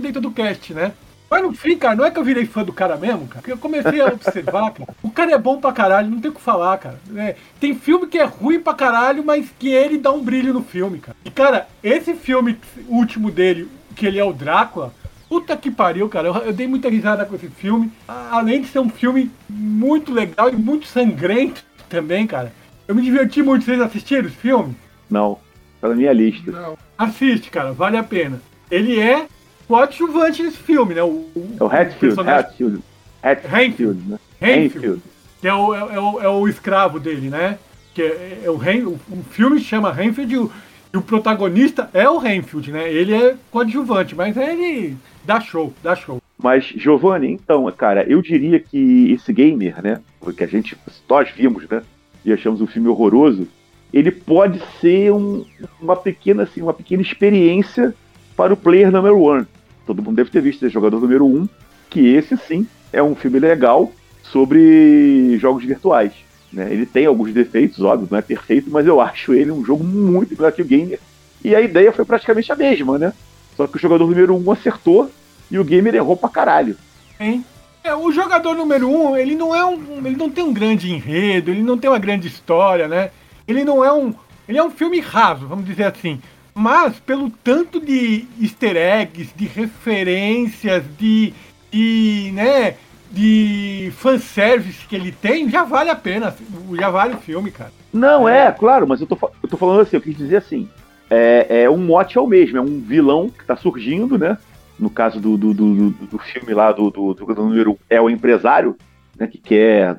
dentro 0.00 0.20
do 0.20 0.30
cast, 0.30 0.72
né? 0.72 0.92
Mas 1.32 1.42
no 1.42 1.54
fim, 1.54 1.78
cara, 1.78 1.96
não 1.96 2.04
é 2.04 2.10
que 2.10 2.18
eu 2.18 2.24
virei 2.24 2.44
fã 2.44 2.62
do 2.62 2.74
cara 2.74 2.94
mesmo, 2.96 3.26
cara. 3.26 3.40
Porque 3.40 3.52
eu 3.52 3.56
comecei 3.56 4.02
a 4.02 4.08
observar, 4.08 4.70
cara. 4.76 4.94
O 5.02 5.10
cara 5.10 5.32
é 5.32 5.38
bom 5.38 5.58
pra 5.58 5.72
caralho, 5.72 6.10
não 6.10 6.20
tem 6.20 6.30
o 6.30 6.34
que 6.34 6.40
falar, 6.42 6.76
cara. 6.76 7.00
É, 7.16 7.36
tem 7.58 7.74
filme 7.74 8.06
que 8.06 8.18
é 8.18 8.24
ruim 8.24 8.60
pra 8.60 8.74
caralho, 8.74 9.24
mas 9.24 9.48
que 9.58 9.70
ele 9.70 9.96
dá 9.96 10.12
um 10.12 10.22
brilho 10.22 10.52
no 10.52 10.62
filme, 10.62 10.98
cara. 10.98 11.16
E, 11.24 11.30
cara, 11.30 11.66
esse 11.82 12.14
filme 12.14 12.58
último 12.86 13.30
dele, 13.30 13.66
que 13.96 14.04
ele 14.04 14.18
é 14.18 14.24
o 14.24 14.32
Drácula, 14.32 14.92
puta 15.26 15.56
que 15.56 15.70
pariu, 15.70 16.06
cara. 16.06 16.28
Eu, 16.28 16.34
eu 16.34 16.52
dei 16.52 16.66
muita 16.66 16.90
risada 16.90 17.24
com 17.24 17.34
esse 17.34 17.48
filme. 17.48 17.90
Além 18.06 18.60
de 18.60 18.68
ser 18.68 18.80
um 18.80 18.90
filme 18.90 19.30
muito 19.48 20.12
legal 20.12 20.50
e 20.50 20.56
muito 20.56 20.86
sangrento 20.86 21.64
também, 21.88 22.26
cara. 22.26 22.52
Eu 22.86 22.94
me 22.94 23.00
diverti 23.00 23.42
muito. 23.42 23.64
Vocês 23.64 23.80
assistiram 23.80 24.28
esse 24.28 24.36
filme? 24.36 24.76
Não. 25.08 25.38
Tá 25.82 25.88
na 25.88 25.96
minha 25.96 26.12
lista. 26.12 26.52
Não. 26.52 26.78
Assiste, 26.96 27.50
cara. 27.50 27.72
Vale 27.72 27.96
a 27.96 28.04
pena. 28.04 28.40
Ele 28.70 29.00
é 29.00 29.26
coadjuvante 29.66 30.40
nesse 30.40 30.58
filme, 30.58 30.94
né? 30.94 31.02
O, 31.02 31.08
o, 31.34 31.56
é 31.58 31.64
o 31.64 31.66
Hatfield, 31.66 32.20
Hatfield. 32.20 32.82
Hatfield, 33.20 34.08
né? 34.08 34.18
Hatfield. 34.40 35.02
Que 35.40 35.48
é 35.48 35.52
o, 35.52 35.74
é, 35.74 35.98
o, 35.98 36.20
é 36.20 36.28
o 36.28 36.46
escravo 36.46 37.00
dele, 37.00 37.28
né? 37.28 37.58
Que 37.92 38.02
é, 38.02 38.42
é 38.44 38.48
o, 38.48 38.54
o, 38.54 39.00
o 39.10 39.24
filme 39.24 39.58
chama 39.58 39.92
Renfield 39.92 40.32
e 40.32 40.38
o, 40.38 40.52
e 40.94 40.96
o 40.96 41.02
protagonista 41.02 41.90
é 41.92 42.08
o 42.08 42.18
Renfield, 42.18 42.70
né? 42.70 42.88
Ele 42.88 43.12
é 43.12 43.34
coadjuvante, 43.50 44.14
mas 44.14 44.36
ele 44.36 44.96
dá 45.24 45.40
show, 45.40 45.74
dá 45.82 45.96
show. 45.96 46.22
Mas, 46.40 46.64
Giovanni, 46.64 47.32
então, 47.32 47.70
cara, 47.72 48.04
eu 48.04 48.22
diria 48.22 48.60
que 48.60 49.10
esse 49.10 49.32
gamer, 49.32 49.82
né? 49.82 50.00
Que 50.36 50.44
a 50.44 50.46
gente, 50.46 50.78
nós 51.08 51.28
vimos, 51.30 51.68
né? 51.68 51.82
E 52.24 52.32
achamos 52.32 52.60
um 52.60 52.68
filme 52.68 52.86
horroroso. 52.86 53.48
Ele 53.92 54.10
pode 54.10 54.60
ser 54.80 55.12
um, 55.12 55.44
uma 55.80 55.96
pequena, 55.96 56.44
assim, 56.44 56.62
uma 56.62 56.72
pequena 56.72 57.02
experiência 57.02 57.94
para 58.36 58.54
o 58.54 58.56
player 58.56 58.90
number 58.90 59.14
one. 59.14 59.46
Todo 59.86 60.02
mundo 60.02 60.16
deve 60.16 60.30
ter 60.30 60.40
visto 60.40 60.64
esse 60.64 60.72
jogador 60.72 61.00
número 61.00 61.26
um, 61.26 61.48
que 61.90 62.14
esse 62.14 62.36
sim 62.36 62.66
é 62.92 63.02
um 63.02 63.14
filme 63.14 63.38
legal 63.38 63.92
sobre 64.22 65.36
jogos 65.38 65.64
virtuais. 65.64 66.12
Né? 66.52 66.68
Ele 66.70 66.86
tem 66.86 67.06
alguns 67.06 67.32
defeitos, 67.32 67.80
óbvio, 67.80 68.08
não 68.10 68.18
é 68.18 68.22
perfeito, 68.22 68.70
mas 68.70 68.86
eu 68.86 69.00
acho 69.00 69.34
ele 69.34 69.50
um 69.50 69.64
jogo 69.64 69.84
muito 69.84 70.34
melhor 70.34 70.52
que 70.52 70.62
o 70.62 70.66
Gamer. 70.66 70.98
E 71.44 71.54
a 71.54 71.60
ideia 71.60 71.92
foi 71.92 72.04
praticamente 72.04 72.52
a 72.52 72.56
mesma, 72.56 72.98
né? 72.98 73.12
Só 73.56 73.66
que 73.66 73.76
o 73.76 73.80
jogador 73.80 74.06
número 74.06 74.36
um 74.36 74.52
acertou 74.52 75.10
e 75.50 75.58
o 75.58 75.64
Gamer 75.64 75.94
errou 75.94 76.16
pra 76.16 76.28
caralho. 76.28 76.76
Hein? 77.18 77.44
É, 77.84 77.94
o 77.94 78.12
jogador 78.12 78.54
número 78.54 78.88
um, 78.88 79.16
ele 79.16 79.34
não 79.34 79.54
é 79.54 79.64
um. 79.64 80.06
Ele 80.06 80.16
não 80.16 80.30
tem 80.30 80.44
um 80.44 80.52
grande 80.52 80.92
enredo, 80.92 81.50
ele 81.50 81.62
não 81.62 81.76
tem 81.76 81.90
uma 81.90 81.98
grande 81.98 82.28
história, 82.28 82.86
né? 82.86 83.10
Ele 83.52 83.64
não 83.64 83.84
é 83.84 83.92
um. 83.92 84.14
Ele 84.48 84.58
é 84.58 84.64
um 84.64 84.70
filme 84.70 84.98
raso, 84.98 85.46
vamos 85.46 85.66
dizer 85.66 85.84
assim. 85.84 86.20
Mas 86.54 86.98
pelo 86.98 87.30
tanto 87.30 87.80
de 87.80 88.26
easter 88.40 88.76
eggs, 88.76 89.32
de 89.34 89.46
referências, 89.46 90.82
de, 90.98 91.32
de 91.70 92.30
né, 92.34 92.74
de 93.10 93.92
fanservice 93.96 94.86
que 94.86 94.96
ele 94.96 95.12
tem, 95.12 95.48
já 95.48 95.64
vale 95.64 95.90
a 95.90 95.96
pena, 95.96 96.34
já 96.78 96.90
vale 96.90 97.14
o 97.14 97.18
filme, 97.18 97.50
cara. 97.50 97.72
Não, 97.92 98.28
é, 98.28 98.46
é 98.46 98.52
claro, 98.52 98.86
mas 98.86 99.00
eu 99.00 99.06
tô, 99.06 99.16
eu 99.42 99.48
tô 99.48 99.56
falando 99.56 99.80
assim, 99.80 99.96
eu 99.96 100.02
quis 100.02 100.16
dizer 100.16 100.36
assim, 100.36 100.68
é, 101.10 101.62
é 101.64 101.70
um 101.70 101.78
mote 101.78 102.18
é 102.18 102.20
o 102.20 102.26
mesmo, 102.26 102.58
é 102.58 102.60
um 102.60 102.80
vilão 102.80 103.28
que 103.28 103.44
tá 103.44 103.56
surgindo, 103.56 104.18
né? 104.18 104.36
No 104.78 104.90
caso 104.90 105.20
do, 105.20 105.36
do, 105.36 105.54
do, 105.54 105.90
do 105.90 106.18
filme 106.18 106.54
lá 106.54 106.72
do, 106.72 106.90
do, 106.90 107.14
do, 107.14 107.34
número 107.34 107.78
é 107.88 108.00
o 108.00 108.10
empresário, 108.10 108.76
né, 109.18 109.26
que 109.26 109.38
quer 109.38 109.98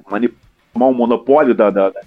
tomar 0.74 0.88
um 0.88 0.94
monopólio 0.94 1.54
da, 1.54 1.70
da, 1.70 1.90
da 1.90 2.02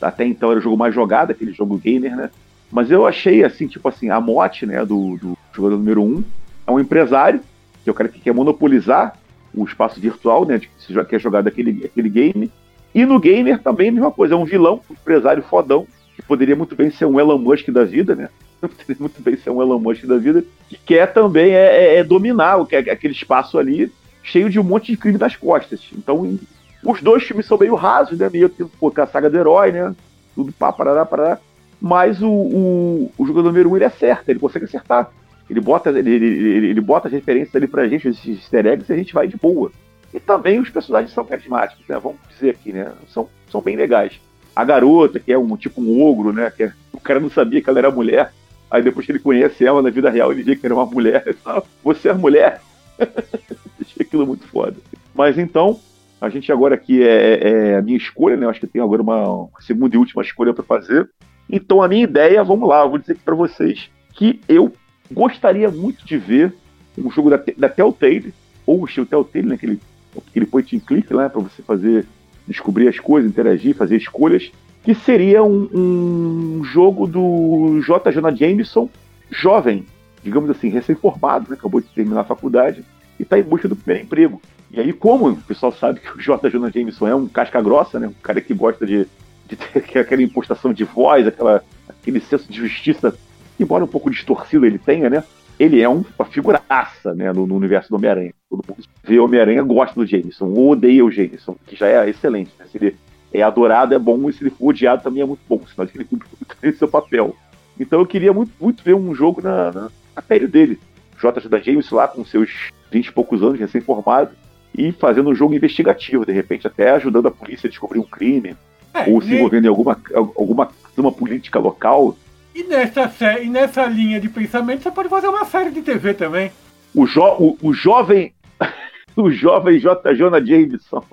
até 0.00 0.24
então 0.24 0.50
era 0.50 0.60
o 0.60 0.62
jogo 0.62 0.76
mais 0.76 0.94
jogado, 0.94 1.30
aquele 1.30 1.52
jogo 1.52 1.78
gamer, 1.78 2.16
né? 2.16 2.30
Mas 2.70 2.90
eu 2.90 3.06
achei, 3.06 3.44
assim, 3.44 3.66
tipo 3.66 3.88
assim, 3.88 4.10
a 4.10 4.20
mote, 4.20 4.66
né, 4.66 4.84
do, 4.84 5.16
do 5.16 5.38
jogador 5.52 5.76
número 5.78 6.02
um 6.02 6.22
é 6.66 6.70
um 6.70 6.78
empresário, 6.78 7.40
que 7.82 7.88
é 7.88 7.92
o 7.92 7.94
cara 7.94 8.10
que 8.10 8.20
quer 8.20 8.34
monopolizar 8.34 9.18
o 9.54 9.64
espaço 9.64 9.98
virtual, 9.98 10.44
né, 10.44 10.58
de, 10.58 10.68
que 10.68 11.04
quer 11.06 11.18
jogar 11.18 11.42
daquele 11.42 11.86
aquele 11.86 12.10
game. 12.10 12.52
E 12.94 13.06
no 13.06 13.18
gamer 13.18 13.58
também 13.60 13.88
a 13.88 13.92
mesma 13.92 14.10
coisa, 14.10 14.34
é 14.34 14.36
um 14.36 14.44
vilão, 14.44 14.80
um 14.90 14.92
empresário 14.92 15.42
fodão, 15.42 15.86
que 16.14 16.22
poderia 16.22 16.54
muito 16.54 16.76
bem 16.76 16.90
ser 16.90 17.06
um 17.06 17.18
Elon 17.18 17.38
Musk 17.38 17.68
da 17.70 17.84
vida, 17.84 18.14
né? 18.14 18.28
Poderia 18.60 18.96
muito 18.98 19.22
bem 19.22 19.36
ser 19.36 19.50
um 19.50 19.62
Elon 19.62 19.78
Musk 19.78 20.04
da 20.04 20.18
vida, 20.18 20.44
que 20.68 20.76
quer 20.76 21.12
também 21.12 21.52
é, 21.52 21.94
é, 21.94 21.96
é 21.98 22.04
dominar 22.04 22.58
é 22.72 22.78
aquele 22.90 23.14
espaço 23.14 23.56
ali, 23.56 23.92
cheio 24.22 24.50
de 24.50 24.58
um 24.58 24.64
monte 24.64 24.90
de 24.90 24.98
crime 24.98 25.16
nas 25.16 25.36
costas. 25.36 25.80
Então, 25.96 26.38
os 26.84 27.02
dois 27.02 27.24
filmes 27.24 27.46
são 27.46 27.58
meio 27.58 27.74
rasos, 27.74 28.18
né? 28.18 28.28
Meio 28.30 28.48
pô, 28.48 28.92
a 28.96 29.06
saga 29.06 29.28
do 29.28 29.38
herói, 29.38 29.72
né? 29.72 29.94
Tudo 30.34 30.52
pá, 30.52 30.72
parará, 30.72 31.04
parará 31.04 31.38
mas 31.80 32.20
o, 32.22 32.28
o, 32.28 33.12
o 33.16 33.26
jogador 33.26 33.48
número 33.48 33.70
um 33.70 33.76
ele 33.76 33.84
acerta, 33.84 34.30
ele 34.30 34.40
consegue 34.40 34.64
acertar. 34.64 35.10
Ele 35.48 35.60
bota, 35.60 35.90
ele, 35.90 36.10
ele, 36.10 36.66
ele 36.68 36.80
bota 36.80 37.08
as 37.08 37.14
referências 37.14 37.54
ali 37.54 37.66
pra 37.66 37.88
gente, 37.88 38.08
esses 38.08 38.26
easter 38.26 38.66
eggs, 38.66 38.90
e 38.90 38.94
a 38.94 38.98
gente 38.98 39.14
vai 39.14 39.26
de 39.26 39.36
boa. 39.36 39.70
E 40.12 40.20
também 40.20 40.58
os 40.58 40.70
personagens 40.70 41.12
são 41.12 41.24
carismáticos, 41.24 41.84
né? 41.88 41.98
Vamos 41.98 42.18
dizer 42.30 42.50
aqui, 42.50 42.72
né? 42.72 42.92
São, 43.08 43.28
são 43.50 43.60
bem 43.60 43.76
legais. 43.76 44.20
A 44.54 44.64
garota, 44.64 45.20
que 45.20 45.32
é 45.32 45.38
um 45.38 45.56
tipo 45.56 45.80
um 45.80 46.02
ogro, 46.02 46.32
né? 46.32 46.50
Que 46.54 46.64
é, 46.64 46.72
o 46.92 47.00
cara 47.00 47.20
não 47.20 47.30
sabia 47.30 47.62
que 47.62 47.70
ela 47.70 47.78
era 47.78 47.90
mulher. 47.90 48.32
Aí 48.70 48.82
depois 48.82 49.06
que 49.06 49.12
ele 49.12 49.18
conhece 49.18 49.64
ela 49.64 49.80
na 49.80 49.88
vida 49.88 50.10
real, 50.10 50.32
ele 50.32 50.42
vê 50.42 50.56
que 50.56 50.66
era 50.66 50.74
uma 50.74 50.84
mulher. 50.84 51.34
Fala, 51.42 51.62
você 51.82 52.08
é 52.08 52.14
mulher? 52.14 52.60
Achei 52.98 54.02
aquilo 54.04 54.26
muito 54.26 54.46
foda. 54.48 54.76
Mas 55.14 55.38
então, 55.38 55.80
a 56.20 56.28
gente 56.28 56.50
agora 56.50 56.74
aqui 56.74 57.02
é, 57.02 57.48
é, 57.48 57.76
a 57.76 57.82
minha 57.82 57.96
escolha, 57.96 58.36
né? 58.36 58.44
Eu 58.44 58.50
acho 58.50 58.60
que 58.60 58.66
tem 58.66 58.82
agora 58.82 59.02
uma, 59.02 59.48
segunda 59.60 59.94
e 59.94 59.98
última 59.98 60.22
escolha 60.22 60.52
para 60.52 60.64
fazer. 60.64 61.08
Então 61.48 61.82
a 61.82 61.88
minha 61.88 62.02
ideia, 62.02 62.42
vamos 62.42 62.68
lá, 62.68 62.82
eu 62.82 62.90
vou 62.90 62.98
dizer 62.98 63.12
aqui 63.12 63.22
para 63.22 63.34
vocês 63.34 63.90
que 64.14 64.40
eu 64.48 64.72
gostaria 65.10 65.70
muito 65.70 66.04
de 66.04 66.18
ver 66.18 66.52
um 66.96 67.10
jogo 67.10 67.30
da, 67.30 67.40
da 67.56 67.68
Telltale, 67.68 68.34
ou 68.66 68.82
o 68.82 68.84
estilo 68.84 69.06
Telltale, 69.06 69.46
né, 69.46 69.54
aquele, 69.54 69.80
aquele 70.28 70.46
point 70.46 70.76
and 70.76 70.80
click 70.80 71.12
lá, 71.12 71.30
para 71.30 71.40
você 71.40 71.62
fazer, 71.62 72.04
descobrir 72.46 72.88
as 72.88 72.98
coisas, 72.98 73.30
interagir, 73.30 73.74
fazer 73.76 73.96
escolhas, 73.96 74.50
que 74.82 74.94
seria 74.94 75.42
um, 75.42 75.68
um 75.72 76.64
jogo 76.64 77.06
do 77.06 77.80
J. 77.82 78.10
Jonah 78.10 78.34
Jameson, 78.34 78.90
jovem, 79.30 79.86
digamos 80.22 80.50
assim, 80.50 80.68
recém-formado, 80.68 81.48
né, 81.48 81.56
acabou 81.56 81.80
de 81.80 81.86
terminar 81.88 82.22
a 82.22 82.24
faculdade, 82.24 82.84
e 83.18 83.22
está 83.22 83.38
em 83.38 83.42
busca 83.42 83.68
do 83.68 83.76
primeiro 83.76 84.06
emprego. 84.06 84.42
E 84.70 84.80
aí, 84.80 84.92
como 84.92 85.30
o 85.30 85.36
pessoal 85.36 85.72
sabe 85.72 86.00
que 86.00 86.10
o 86.10 86.20
J. 86.20 86.50
Jonah 86.50 86.70
Jameson 86.70 87.08
é 87.08 87.14
um 87.14 87.26
casca 87.26 87.60
grossa, 87.60 87.98
né, 87.98 88.08
um 88.08 88.22
cara 88.22 88.40
que 88.40 88.52
gosta 88.52 88.86
de 88.86 89.06
de 89.48 89.56
ter 89.56 89.98
aquela 89.98 90.22
impostação 90.22 90.72
de 90.72 90.84
voz, 90.84 91.26
aquela, 91.26 91.64
aquele 91.88 92.20
senso 92.20 92.50
de 92.50 92.58
justiça, 92.58 93.16
embora 93.58 93.84
um 93.84 93.88
pouco 93.88 94.10
distorcido 94.10 94.66
ele 94.66 94.78
tenha, 94.78 95.08
né? 95.08 95.24
Ele 95.58 95.80
é 95.80 95.88
um, 95.88 96.04
uma 96.16 96.28
figuraça 96.28 97.14
né, 97.14 97.32
no, 97.32 97.44
no 97.44 97.56
universo 97.56 97.88
do 97.88 97.96
Homem-Aranha. 97.96 98.32
Todo 98.48 98.62
mundo 98.68 98.84
vê 99.02 99.18
o 99.18 99.24
Homem-Aranha 99.24 99.62
gosta 99.62 99.94
do 99.98 100.06
Jameson, 100.06 100.46
ou 100.46 100.70
odeia 100.70 101.04
o 101.04 101.10
Jameson, 101.10 101.56
que 101.66 101.74
já 101.74 101.88
é 101.88 102.08
excelente. 102.08 102.52
Né? 102.56 102.66
Se 102.70 102.78
ele 102.78 102.96
é 103.32 103.42
adorado, 103.42 103.92
é 103.92 103.98
bom, 103.98 104.28
e 104.28 104.32
se 104.32 104.44
ele 104.44 104.50
for 104.50 104.68
odiado, 104.68 105.02
também 105.02 105.22
é 105.22 105.26
muito 105.26 105.40
bom, 105.48 105.60
senão 105.66 105.88
ele 105.92 106.04
cumpre 106.04 106.28
muito 106.62 106.78
seu 106.78 106.86
papel. 106.86 107.34
Então 107.80 107.98
eu 107.98 108.06
queria 108.06 108.32
muito, 108.32 108.52
muito 108.60 108.84
ver 108.84 108.94
um 108.94 109.12
jogo 109.14 109.42
na, 109.42 109.72
na, 109.72 109.90
na 110.14 110.22
pele 110.22 110.46
dele. 110.46 110.78
J. 111.20 111.48
da 111.48 111.58
Jameson 111.58 111.96
lá 111.96 112.06
com 112.06 112.24
seus 112.24 112.70
20 112.92 113.06
e 113.08 113.12
poucos 113.12 113.42
anos, 113.42 113.58
recém-formado, 113.58 114.30
e 114.78 114.92
fazendo 114.92 115.28
um 115.28 115.34
jogo 115.34 115.54
investigativo, 115.54 116.24
de 116.24 116.32
repente, 116.32 116.68
até 116.68 116.90
ajudando 116.92 117.26
a 117.26 117.32
polícia 117.32 117.66
a 117.66 117.70
descobrir 117.70 117.98
um 117.98 118.04
crime, 118.04 118.56
é, 118.94 119.10
ou 119.10 119.20
se 119.20 119.34
envolvendo 119.34 119.64
em 119.64 119.68
alguma, 119.68 120.00
alguma 120.14 120.70
uma 120.96 121.12
política 121.12 121.58
local. 121.58 122.16
E 122.54 122.62
nessa, 122.62 123.12
e 123.40 123.48
nessa 123.48 123.86
linha 123.86 124.20
de 124.20 124.28
pensamento 124.28 124.82
você 124.82 124.90
pode 124.90 125.08
fazer 125.08 125.28
uma 125.28 125.44
série 125.44 125.70
de 125.70 125.82
TV 125.82 126.14
também. 126.14 126.52
O, 126.94 127.06
jo, 127.06 127.22
o, 127.38 127.58
o 127.60 127.72
jovem. 127.72 128.32
do 129.16 129.30
jovem 129.32 129.78
J. 129.80 130.14
Jonah 130.14 130.44
Jameson. 130.44 131.04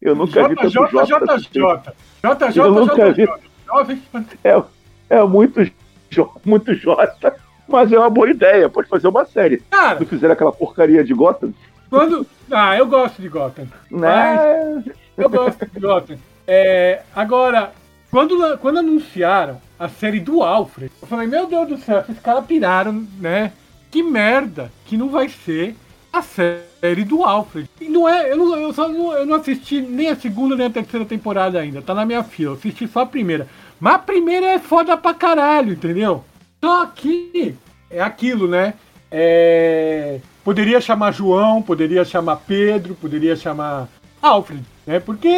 Eu 0.00 0.16
nunca 0.16 0.48
vi 0.48 0.56
tanto 0.56 0.70
J, 0.70 0.88
J. 0.90 1.04
J, 1.06 1.36
J, 1.52 1.94
J, 2.22 2.50
J, 2.50 2.60
Eu 2.60 2.72
nunca 2.72 2.96
J, 2.96 3.12
vi. 3.12 3.24
J, 3.24 3.40
Jovem. 3.66 4.02
É, 4.42 4.62
é 5.10 5.24
muito, 5.24 5.70
J, 6.10 6.40
muito 6.44 6.74
J, 6.74 7.36
mas 7.68 7.92
é 7.92 7.98
uma 7.98 8.10
boa 8.10 8.28
ideia. 8.28 8.68
Pode 8.68 8.88
fazer 8.88 9.06
uma 9.06 9.24
série. 9.24 9.62
Cara, 9.70 9.98
Se 9.98 10.06
fizer 10.06 10.30
aquela 10.30 10.52
porcaria 10.52 11.04
de 11.04 11.14
Gotham, 11.14 11.52
quando. 11.92 12.26
Ah, 12.50 12.76
eu 12.76 12.86
gosto 12.86 13.20
de 13.20 13.28
Gotham. 13.28 13.68
né? 13.90 14.82
Eu 15.16 15.28
gosto 15.28 15.66
de 15.66 15.78
Gotham. 15.78 16.16
É, 16.46 17.02
agora, 17.14 17.72
quando, 18.10 18.58
quando 18.58 18.78
anunciaram 18.78 19.60
a 19.78 19.88
série 19.88 20.18
do 20.18 20.42
Alfred, 20.42 20.90
eu 21.00 21.06
falei, 21.06 21.26
meu 21.26 21.46
Deus 21.46 21.68
do 21.68 21.76
céu, 21.76 22.00
esses 22.00 22.18
caras 22.18 22.46
piraram, 22.46 23.06
né? 23.20 23.52
Que 23.90 24.02
merda 24.02 24.72
que 24.86 24.96
não 24.96 25.10
vai 25.10 25.28
ser 25.28 25.76
a 26.10 26.22
série 26.22 27.04
do 27.04 27.22
Alfred. 27.22 27.68
E 27.78 27.88
não 27.88 28.08
é, 28.08 28.32
eu 28.32 28.36
não, 28.38 28.56
eu 28.56 28.72
só 28.72 28.88
não, 28.88 29.12
eu 29.12 29.26
não 29.26 29.36
assisti 29.36 29.80
nem 29.82 30.08
a 30.08 30.16
segunda 30.16 30.56
nem 30.56 30.66
a 30.66 30.70
terceira 30.70 31.04
temporada 31.04 31.60
ainda, 31.60 31.82
tá 31.82 31.94
na 31.94 32.06
minha 32.06 32.24
fila, 32.24 32.52
eu 32.52 32.56
assisti 32.56 32.88
só 32.88 33.00
a 33.00 33.06
primeira. 33.06 33.46
Mas 33.78 33.94
a 33.94 33.98
primeira 33.98 34.46
é 34.46 34.58
foda 34.58 34.96
pra 34.96 35.12
caralho, 35.12 35.72
entendeu? 35.72 36.24
Só 36.62 36.86
que 36.86 37.54
é 37.90 38.00
aquilo, 38.00 38.48
né? 38.48 38.74
É, 39.10 40.20
poderia 40.44 40.80
chamar 40.80 41.12
João, 41.12 41.62
poderia 41.62 42.04
chamar 42.04 42.36
Pedro, 42.46 42.94
poderia 42.94 43.36
chamar 43.36 43.88
Alfred, 44.20 44.62
né? 44.86 45.00
Porque 45.00 45.28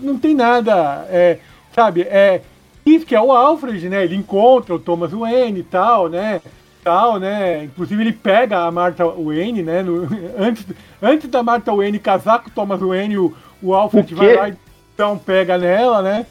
não 0.00 0.18
tem 0.18 0.34
nada, 0.34 1.06
é, 1.10 1.38
sabe? 1.74 2.02
É 2.02 2.42
isso 2.84 3.04
que 3.06 3.14
é 3.14 3.20
o 3.20 3.32
Alfred, 3.32 3.88
né? 3.88 4.04
Ele 4.04 4.16
encontra 4.16 4.74
o 4.74 4.78
Thomas 4.78 5.12
Wayne 5.12 5.60
e 5.60 5.64
tal, 5.64 6.08
né? 6.08 6.40
Tal, 6.82 7.18
né? 7.18 7.64
Inclusive 7.64 8.02
ele 8.02 8.12
pega 8.12 8.60
a 8.60 8.70
Martha 8.70 9.04
Wayne, 9.06 9.62
né? 9.62 9.82
no- 9.82 10.08
antes, 10.38 10.64
antes 11.02 11.28
da 11.28 11.42
Martha 11.42 11.74
Wayne 11.74 11.98
casar 11.98 12.40
com 12.40 12.48
o 12.48 12.52
Thomas 12.52 12.80
Wayne, 12.80 13.18
o, 13.18 13.36
o 13.62 13.74
Alfred 13.74 14.14
O 14.14 14.16
vai 14.16 14.36
lá 14.36 14.48
e 14.48 14.56
então 14.94 15.16
pega 15.16 15.56
nela, 15.56 16.02
né? 16.02 16.26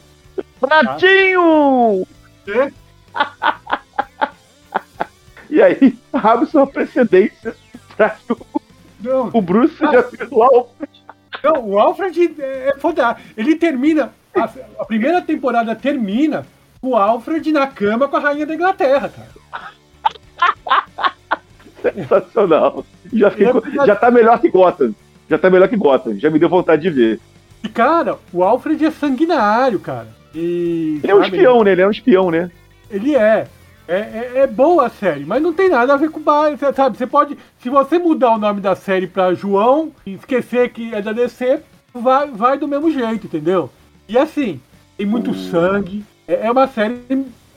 Pratinho! 0.60 2.06
É. 2.46 2.72
E 5.50 5.62
aí, 5.62 5.98
abre 6.12 6.46
uma 6.52 6.66
precedência 6.66 7.56
o- 8.30 8.60
Não, 9.00 9.30
o 9.32 9.40
Bruce 9.42 9.76
seja 9.76 10.02
filho 10.04 10.28
do 10.28 10.42
Alfred. 10.42 10.90
Não, 11.44 11.68
o 11.70 11.78
Alfred 11.78 12.34
é 12.38 12.74
foda. 12.78 13.16
Ele 13.36 13.54
termina. 13.56 14.12
A, 14.34 14.48
a 14.80 14.84
primeira 14.84 15.20
temporada 15.22 15.74
termina 15.74 16.44
com 16.80 16.90
o 16.90 16.96
Alfred 16.96 17.50
na 17.52 17.66
cama 17.66 18.08
com 18.08 18.16
a 18.16 18.20
rainha 18.20 18.46
da 18.46 18.54
Inglaterra, 18.54 19.08
cara. 19.08 19.28
Sensacional. 21.82 22.84
Já, 23.12 23.30
ficou, 23.30 23.62
É 23.82 23.86
já 23.86 23.96
tá 23.96 24.10
melhor 24.10 24.38
que 24.40 24.48
Gotham. 24.50 24.94
Já 25.30 25.38
tá 25.38 25.50
melhor 25.50 25.68
que 25.68 25.76
Gotham. 25.76 26.18
Já 26.18 26.30
me 26.30 26.38
deu 26.38 26.48
vontade 26.48 26.82
de 26.82 26.90
ver. 26.90 27.20
E, 27.62 27.68
cara, 27.68 28.16
o 28.32 28.42
Alfred 28.42 28.84
é 28.84 28.90
sanguinário, 28.90 29.78
cara. 29.80 30.08
E. 30.34 31.00
Ele 31.02 31.12
é 31.12 31.14
um 31.14 31.22
sabe, 31.22 31.36
espião, 31.36 31.62
né? 31.64 31.72
Ele 31.72 31.82
é 31.82 31.86
um 31.86 31.90
espião, 31.90 32.30
né? 32.30 32.50
Ele 32.90 33.14
é. 33.14 33.46
É, 33.88 33.96
é, 33.96 34.32
é 34.40 34.46
boa 34.46 34.86
a 34.86 34.90
série, 34.90 35.24
mas 35.24 35.40
não 35.40 35.54
tem 35.54 35.70
nada 35.70 35.94
a 35.94 35.96
ver 35.96 36.10
com 36.10 36.20
o 36.20 36.22
bairro, 36.22 36.58
sabe? 36.76 36.98
Você 36.98 37.06
pode. 37.06 37.38
Se 37.58 37.70
você 37.70 37.98
mudar 37.98 38.32
o 38.34 38.38
nome 38.38 38.60
da 38.60 38.76
série 38.76 39.06
pra 39.06 39.32
João 39.32 39.90
e 40.04 40.12
esquecer 40.12 40.70
que 40.70 40.94
é 40.94 41.00
da 41.00 41.10
DC, 41.10 41.60
vai, 41.94 42.30
vai 42.30 42.58
do 42.58 42.68
mesmo 42.68 42.90
jeito, 42.90 43.26
entendeu? 43.26 43.70
E 44.06 44.18
assim, 44.18 44.60
tem 44.98 45.06
muito 45.06 45.34
sangue. 45.34 46.04
É, 46.26 46.46
é 46.46 46.50
uma 46.50 46.68
série. 46.68 47.00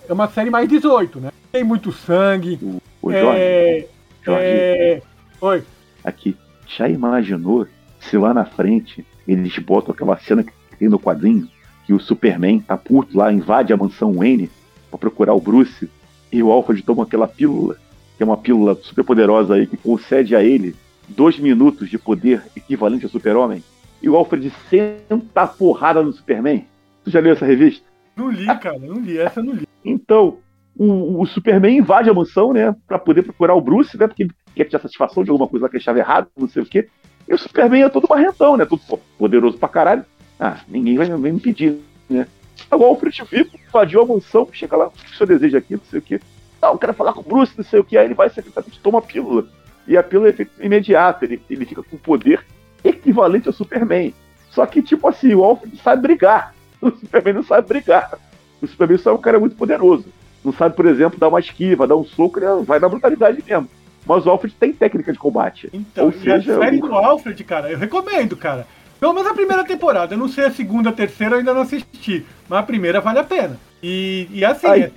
É 0.07 0.13
uma 0.13 0.29
série 0.29 0.49
mais 0.49 0.69
18, 0.69 1.19
né? 1.19 1.31
Tem 1.51 1.65
muito 1.65 1.91
sangue. 1.91 2.57
O 3.01 3.11
Jorge, 3.11 3.37
é, 3.37 3.87
Jorge, 4.23 4.45
é, 4.45 5.01
Oi. 5.41 5.63
aqui. 6.01 6.37
Já 6.65 6.87
imaginou 6.87 7.67
se 7.99 8.17
lá 8.17 8.33
na 8.33 8.45
frente 8.45 9.05
eles 9.27 9.57
botam 9.59 9.93
aquela 9.93 10.17
cena 10.17 10.43
que 10.43 10.51
tem 10.79 10.87
no 10.87 10.97
quadrinho 10.97 11.49
que 11.85 11.93
o 11.93 11.99
Superman 11.99 12.61
tá 12.61 12.77
puto 12.77 13.17
lá, 13.17 13.33
invade 13.33 13.73
a 13.73 13.77
mansão 13.77 14.13
Wayne 14.13 14.49
pra 14.89 14.97
procurar 14.97 15.33
o 15.33 15.41
Bruce 15.41 15.89
e 16.31 16.41
o 16.41 16.51
Alfred 16.51 16.81
toma 16.83 17.03
aquela 17.03 17.27
pílula, 17.27 17.75
que 18.17 18.23
é 18.23 18.25
uma 18.25 18.37
pílula 18.37 18.75
super 18.81 19.03
poderosa 19.03 19.55
aí, 19.55 19.67
que 19.67 19.77
concede 19.77 20.35
a 20.35 20.43
ele 20.43 20.75
dois 21.09 21.37
minutos 21.37 21.89
de 21.89 21.97
poder 21.97 22.43
equivalente 22.55 23.03
ao 23.03 23.11
Super-Homem. 23.11 23.63
E 24.01 24.09
o 24.09 24.15
Alfred 24.15 24.51
senta 24.69 25.41
a 25.41 25.47
porrada 25.47 26.01
no 26.01 26.13
Superman. 26.13 26.65
Tu 27.03 27.11
já 27.11 27.19
leu 27.19 27.33
essa 27.33 27.45
revista? 27.45 27.85
Não 28.15 28.29
li, 28.29 28.45
cara, 28.45 28.79
não 28.79 28.95
li. 28.95 29.17
Essa 29.17 29.39
eu 29.39 29.43
não 29.43 29.53
li. 29.53 29.67
Então, 29.83 30.37
o, 30.77 31.21
o 31.21 31.25
Superman 31.25 31.77
invade 31.77 32.09
a 32.09 32.13
mansão, 32.13 32.53
né? 32.53 32.75
Pra 32.87 32.97
poder 32.97 33.23
procurar 33.23 33.55
o 33.55 33.61
Bruce, 33.61 33.97
né? 33.97 34.07
Porque 34.07 34.27
quer 34.55 34.65
tirar 34.65 34.79
satisfação 34.79 35.23
de 35.23 35.29
alguma 35.29 35.47
coisa 35.47 35.65
lá 35.65 35.69
que 35.69 35.77
achava 35.77 35.99
errado, 35.99 36.27
não 36.37 36.47
sei 36.47 36.63
o 36.63 36.65
quê. 36.65 36.87
E 37.27 37.33
o 37.33 37.37
Superman 37.37 37.83
é 37.83 37.89
todo 37.89 38.07
marrentão, 38.09 38.57
né? 38.57 38.65
Todo 38.65 38.81
poderoso 39.17 39.57
pra 39.57 39.69
caralho. 39.69 40.05
Ah, 40.39 40.59
ninguém 40.67 40.97
vai, 40.97 41.07
vai 41.07 41.31
me 41.31 41.37
impedir, 41.37 41.77
né? 42.09 42.27
Agora 42.69 42.89
o 42.89 42.93
Alfred 42.93 43.23
Vivo 43.29 43.49
invadiu 43.67 44.01
a 44.01 44.05
mansão, 44.05 44.47
chega 44.51 44.75
lá, 44.77 44.87
o 44.87 44.91
que 44.91 45.05
o 45.05 45.17
senhor 45.17 45.27
deseja 45.27 45.57
aqui, 45.57 45.73
não 45.75 45.81
sei 45.89 45.99
o 45.99 46.01
quê. 46.01 46.19
Não, 46.61 46.73
eu 46.73 46.77
quero 46.77 46.93
falar 46.93 47.13
com 47.13 47.21
o 47.21 47.23
Bruce, 47.23 47.53
não 47.57 47.63
sei 47.65 47.79
o 47.79 47.83
quê. 47.83 47.97
Aí 47.97 48.05
ele 48.05 48.13
vai 48.13 48.29
secretamente 48.29 48.79
toma 48.79 48.99
a 48.99 49.01
pílula. 49.01 49.45
E 49.87 49.97
a 49.97 50.03
pílula 50.03 50.29
é 50.29 50.31
efeito 50.31 50.51
imediato, 50.63 51.25
ele, 51.25 51.41
ele 51.49 51.65
fica 51.65 51.81
com 51.81 51.97
poder 51.97 52.45
equivalente 52.83 53.47
ao 53.47 53.53
Superman. 53.53 54.13
Só 54.51 54.65
que, 54.65 54.81
tipo 54.81 55.07
assim, 55.07 55.33
o 55.33 55.43
Alfred 55.43 55.77
sabe 55.77 56.01
brigar. 56.01 56.53
O 56.81 56.89
Superman 56.89 57.33
não 57.35 57.43
sabe 57.43 57.67
brigar. 57.67 58.17
O 58.59 58.65
Superman 58.65 58.97
só 58.97 59.11
é 59.11 59.13
um 59.13 59.17
cara 59.19 59.39
muito 59.39 59.55
poderoso. 59.55 60.05
Não 60.43 60.51
sabe, 60.51 60.75
por 60.75 60.87
exemplo, 60.87 61.19
dar 61.19 61.27
uma 61.27 61.39
esquiva, 61.39 61.85
dar 61.85 61.95
um 61.95 62.03
soco, 62.03 62.39
ele 62.39 62.63
vai 62.65 62.79
na 62.79 62.89
brutalidade 62.89 63.43
mesmo. 63.47 63.69
Mas 64.03 64.25
o 64.25 64.29
Alfred 64.31 64.55
tem 64.59 64.73
técnica 64.73 65.13
de 65.13 65.19
combate. 65.19 65.69
Então, 65.71 66.05
Ou 66.05 66.11
seja, 66.11 66.55
a 66.57 66.59
série 66.59 66.77
o- 66.77 66.81
do 66.87 66.95
Alfred, 66.95 67.43
cara, 67.43 67.69
eu 67.71 67.77
recomendo, 67.77 68.35
cara. 68.35 68.65
Pelo 69.01 69.13
menos 69.13 69.31
a 69.31 69.33
primeira 69.33 69.63
temporada. 69.65 70.13
Eu 70.13 70.17
não 70.19 70.29
sei 70.29 70.45
a 70.45 70.51
segunda, 70.51 70.91
a 70.91 70.93
terceira, 70.93 71.33
eu 71.33 71.39
ainda 71.39 71.53
não 71.55 71.61
assisti. 71.61 72.23
Mas 72.47 72.59
a 72.59 72.63
primeira 72.63 73.01
vale 73.01 73.17
a 73.17 73.23
pena. 73.23 73.59
E, 73.81 74.27
e 74.31 74.45
assim, 74.45 74.67
é, 74.67 74.91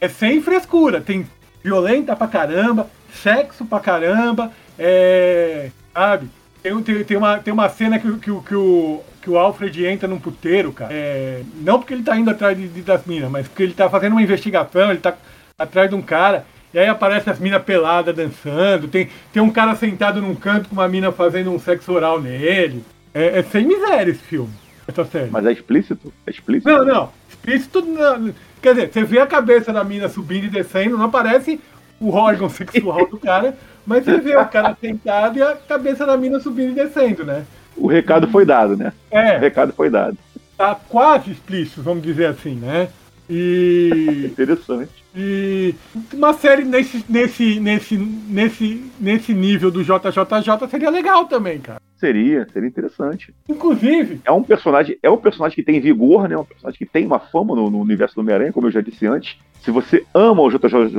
é 0.00 0.08
sem 0.08 0.42
frescura. 0.42 1.00
Tem 1.00 1.24
violenta 1.62 2.16
pra 2.16 2.26
caramba, 2.26 2.90
sexo 3.22 3.64
pra 3.64 3.78
caramba, 3.78 4.50
é. 4.76 5.70
Sabe? 5.94 6.28
Tem, 6.62 6.82
tem, 6.82 7.04
tem, 7.04 7.16
uma, 7.16 7.38
tem 7.38 7.54
uma 7.54 7.68
cena 7.68 7.98
que, 7.98 8.08
o- 8.08 8.18
que, 8.18 8.30
que, 8.40 8.54
o, 8.56 9.00
que 9.22 9.30
o 9.30 9.38
Alfred 9.38 9.86
entra 9.86 10.08
num 10.08 10.18
puteiro, 10.18 10.72
cara. 10.72 10.92
É, 10.92 11.42
não 11.60 11.78
porque 11.78 11.94
ele 11.94 12.02
tá 12.02 12.16
indo 12.18 12.30
atrás 12.30 12.58
de, 12.58 12.66
de- 12.66 12.82
das 12.82 13.06
minas, 13.06 13.30
mas 13.30 13.46
porque 13.46 13.62
ele 13.62 13.74
tá 13.74 13.88
fazendo 13.88 14.12
uma 14.12 14.22
investigação, 14.22 14.90
ele 14.90 14.98
tá 14.98 15.14
atrás 15.56 15.88
de 15.88 15.94
um 15.94 16.02
cara. 16.02 16.44
E 16.72 16.78
aí 16.80 16.88
aparece 16.88 17.30
as 17.30 17.38
minas 17.38 17.62
peladas 17.62 18.16
dançando. 18.16 18.88
Tem, 18.88 19.08
tem 19.32 19.40
um 19.40 19.50
cara 19.50 19.76
sentado 19.76 20.20
num 20.20 20.34
canto 20.34 20.68
com 20.68 20.74
uma 20.74 20.88
mina 20.88 21.12
fazendo 21.12 21.52
um 21.52 21.58
sexo 21.60 21.92
oral 21.92 22.20
nele. 22.20 22.82
É, 23.14 23.38
é 23.38 23.42
sem 23.44 23.64
miséria 23.66 24.10
esse 24.10 24.22
filme, 24.22 24.52
essa 24.88 25.04
série. 25.04 25.30
Mas 25.30 25.46
é 25.46 25.52
explícito? 25.52 26.12
É 26.26 26.30
explícito? 26.30 26.68
Não, 26.68 26.84
não. 26.84 27.12
Explícito 27.28 27.80
não. 27.82 28.34
Quer 28.60 28.74
dizer, 28.74 28.92
você 28.92 29.04
vê 29.04 29.20
a 29.20 29.26
cabeça 29.26 29.72
da 29.72 29.84
mina 29.84 30.08
subindo 30.08 30.44
e 30.46 30.50
descendo, 30.50 30.98
não 30.98 31.04
aparece 31.06 31.60
o 32.00 32.10
órgão 32.10 32.48
sexual 32.50 33.06
do 33.08 33.18
cara, 33.18 33.56
mas 33.86 34.04
você 34.04 34.18
vê 34.18 34.36
o 34.36 34.44
cara 34.46 34.76
sentado 34.80 35.38
e 35.38 35.42
a 35.42 35.54
cabeça 35.54 36.04
da 36.04 36.16
mina 36.16 36.40
subindo 36.40 36.72
e 36.72 36.74
descendo, 36.74 37.24
né? 37.24 37.44
O 37.76 37.86
recado 37.86 38.28
foi 38.28 38.44
dado, 38.44 38.76
né? 38.76 38.92
O 39.10 39.16
É, 39.16 39.38
recado 39.38 39.72
foi 39.72 39.90
dado. 39.90 40.16
tá 40.56 40.74
quase 40.74 41.30
explícito, 41.30 41.82
vamos 41.82 42.02
dizer 42.02 42.26
assim, 42.26 42.54
né? 42.56 42.88
E. 43.28 44.26
Interessante. 44.32 45.03
E 45.16 45.74
uma 46.12 46.32
série 46.32 46.64
nesse, 46.64 47.04
nesse, 47.08 47.60
nesse, 47.60 47.96
nesse, 47.96 48.90
nesse 49.00 49.32
nível 49.34 49.70
do 49.70 49.82
JJJ 49.82 50.68
seria 50.70 50.90
legal 50.90 51.26
também, 51.26 51.60
cara. 51.60 51.80
Seria, 51.96 52.46
seria 52.52 52.68
interessante. 52.68 53.32
Inclusive, 53.48 54.20
É 54.24 54.32
um 54.32 54.42
personagem, 54.42 54.98
é 55.02 55.08
um 55.08 55.16
personagem 55.16 55.54
que 55.54 55.62
tem 55.62 55.80
vigor, 55.80 56.28
né? 56.28 56.36
Um 56.36 56.44
personagem 56.44 56.78
que 56.78 56.84
tem 56.86 57.06
uma 57.06 57.18
fama 57.20 57.54
no, 57.54 57.70
no 57.70 57.78
universo 57.80 58.16
do 58.16 58.20
Homem-Aranha, 58.22 58.52
como 58.52 58.66
eu 58.66 58.72
já 58.72 58.80
disse 58.80 59.06
antes. 59.06 59.36
Se 59.62 59.70
você 59.70 60.04
ama 60.12 60.42
o 60.42 60.50
JJ, 60.50 60.90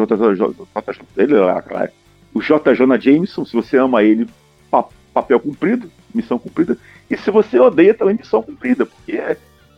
ele, 1.17 1.35
o 2.33 2.41
J. 2.41 2.73
Jonah 2.73 2.97
Jameson, 2.99 3.45
se 3.45 3.53
você 3.53 3.77
ama 3.77 4.01
ele, 4.03 4.27
pa- 4.71 4.87
papel 5.13 5.39
cumprido, 5.39 5.91
missão 6.13 6.39
cumprida. 6.39 6.77
E 7.09 7.17
se 7.17 7.29
você 7.29 7.59
odeia 7.59 7.93
também 7.93 8.15
missão 8.15 8.41
cumprida, 8.41 8.85
porque 8.85 9.21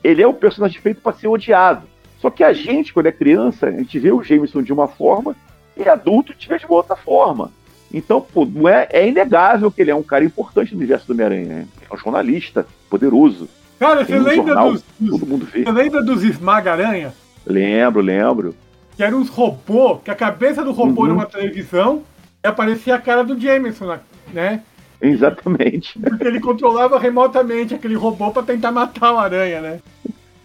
ele 0.04 0.22
é 0.22 0.28
um 0.28 0.34
personagem 0.34 0.80
feito 0.80 1.02
para 1.02 1.12
ser 1.18 1.28
odiado. 1.28 1.88
Só 2.20 2.30
que 2.30 2.44
a 2.44 2.52
gente, 2.54 2.94
quando 2.94 3.06
é 3.08 3.12
criança, 3.12 3.68
a 3.68 3.72
gente 3.72 4.00
vê 4.00 4.12
o 4.12 4.24
Jameson 4.24 4.62
de 4.64 4.74
uma 4.74 4.88
forma 4.88 5.36
e 5.76 5.88
adulto 5.88 6.32
a 6.32 6.34
gente 6.34 6.50
vê 6.50 6.58
de 6.58 6.66
uma 6.66 6.76
outra 6.76 6.96
forma. 6.96 7.52
Então, 7.94 8.20
pô, 8.20 8.44
não 8.46 8.68
é, 8.68 8.88
é 8.92 9.08
inegável 9.08 9.72
que 9.72 9.82
ele 9.82 9.92
é 9.92 9.96
um 9.96 10.04
cara 10.04 10.26
importante 10.26 10.72
no 10.74 10.78
universo 10.80 11.08
do 11.08 11.14
Homem-Aranha. 11.14 11.46
né? 11.48 11.68
É 11.90 11.94
um 11.94 11.98
jornalista 11.98 12.66
poderoso. 12.90 13.48
cara, 13.80 14.04
Tem 14.04 14.16
você 14.18 14.20
um 14.20 14.24
lembra 14.24 14.46
jornal, 14.54 14.72
dos, 14.74 14.84
Todo 15.12 15.26
mundo 15.28 15.46
vê. 15.46 15.64
você 15.64 15.72
lembra 15.72 16.04
dos 16.04 16.24
Esmaga-Aranha? 16.24 17.14
Lembro, 17.46 18.02
lembro. 18.02 18.56
Que 18.96 19.04
eram 19.04 19.20
uns 19.20 19.30
robôs, 19.30 20.00
que 20.04 20.10
a 20.12 20.16
cabeça 20.16 20.64
do 20.66 20.72
robô 20.72 21.02
Uhum. 21.02 21.06
era 21.08 21.14
uma 21.14 21.26
televisão 21.28 22.02
e 22.44 22.48
aparecia 22.48 22.96
a 22.96 23.00
cara 23.00 23.24
do 23.24 23.40
Jameson, 23.40 23.86
na- 23.86 24.00
né? 24.34 24.62
Exatamente. 25.00 25.98
Porque 26.02 26.28
ele 26.28 26.40
controlava 26.40 27.00
remotamente 27.00 27.74
aquele 27.76 27.96
robô 27.96 28.32
pra 28.32 28.42
tentar 28.44 28.72
matar 28.72 29.14
o 29.14 29.20
aranha, 29.20 29.62
né? 29.62 29.80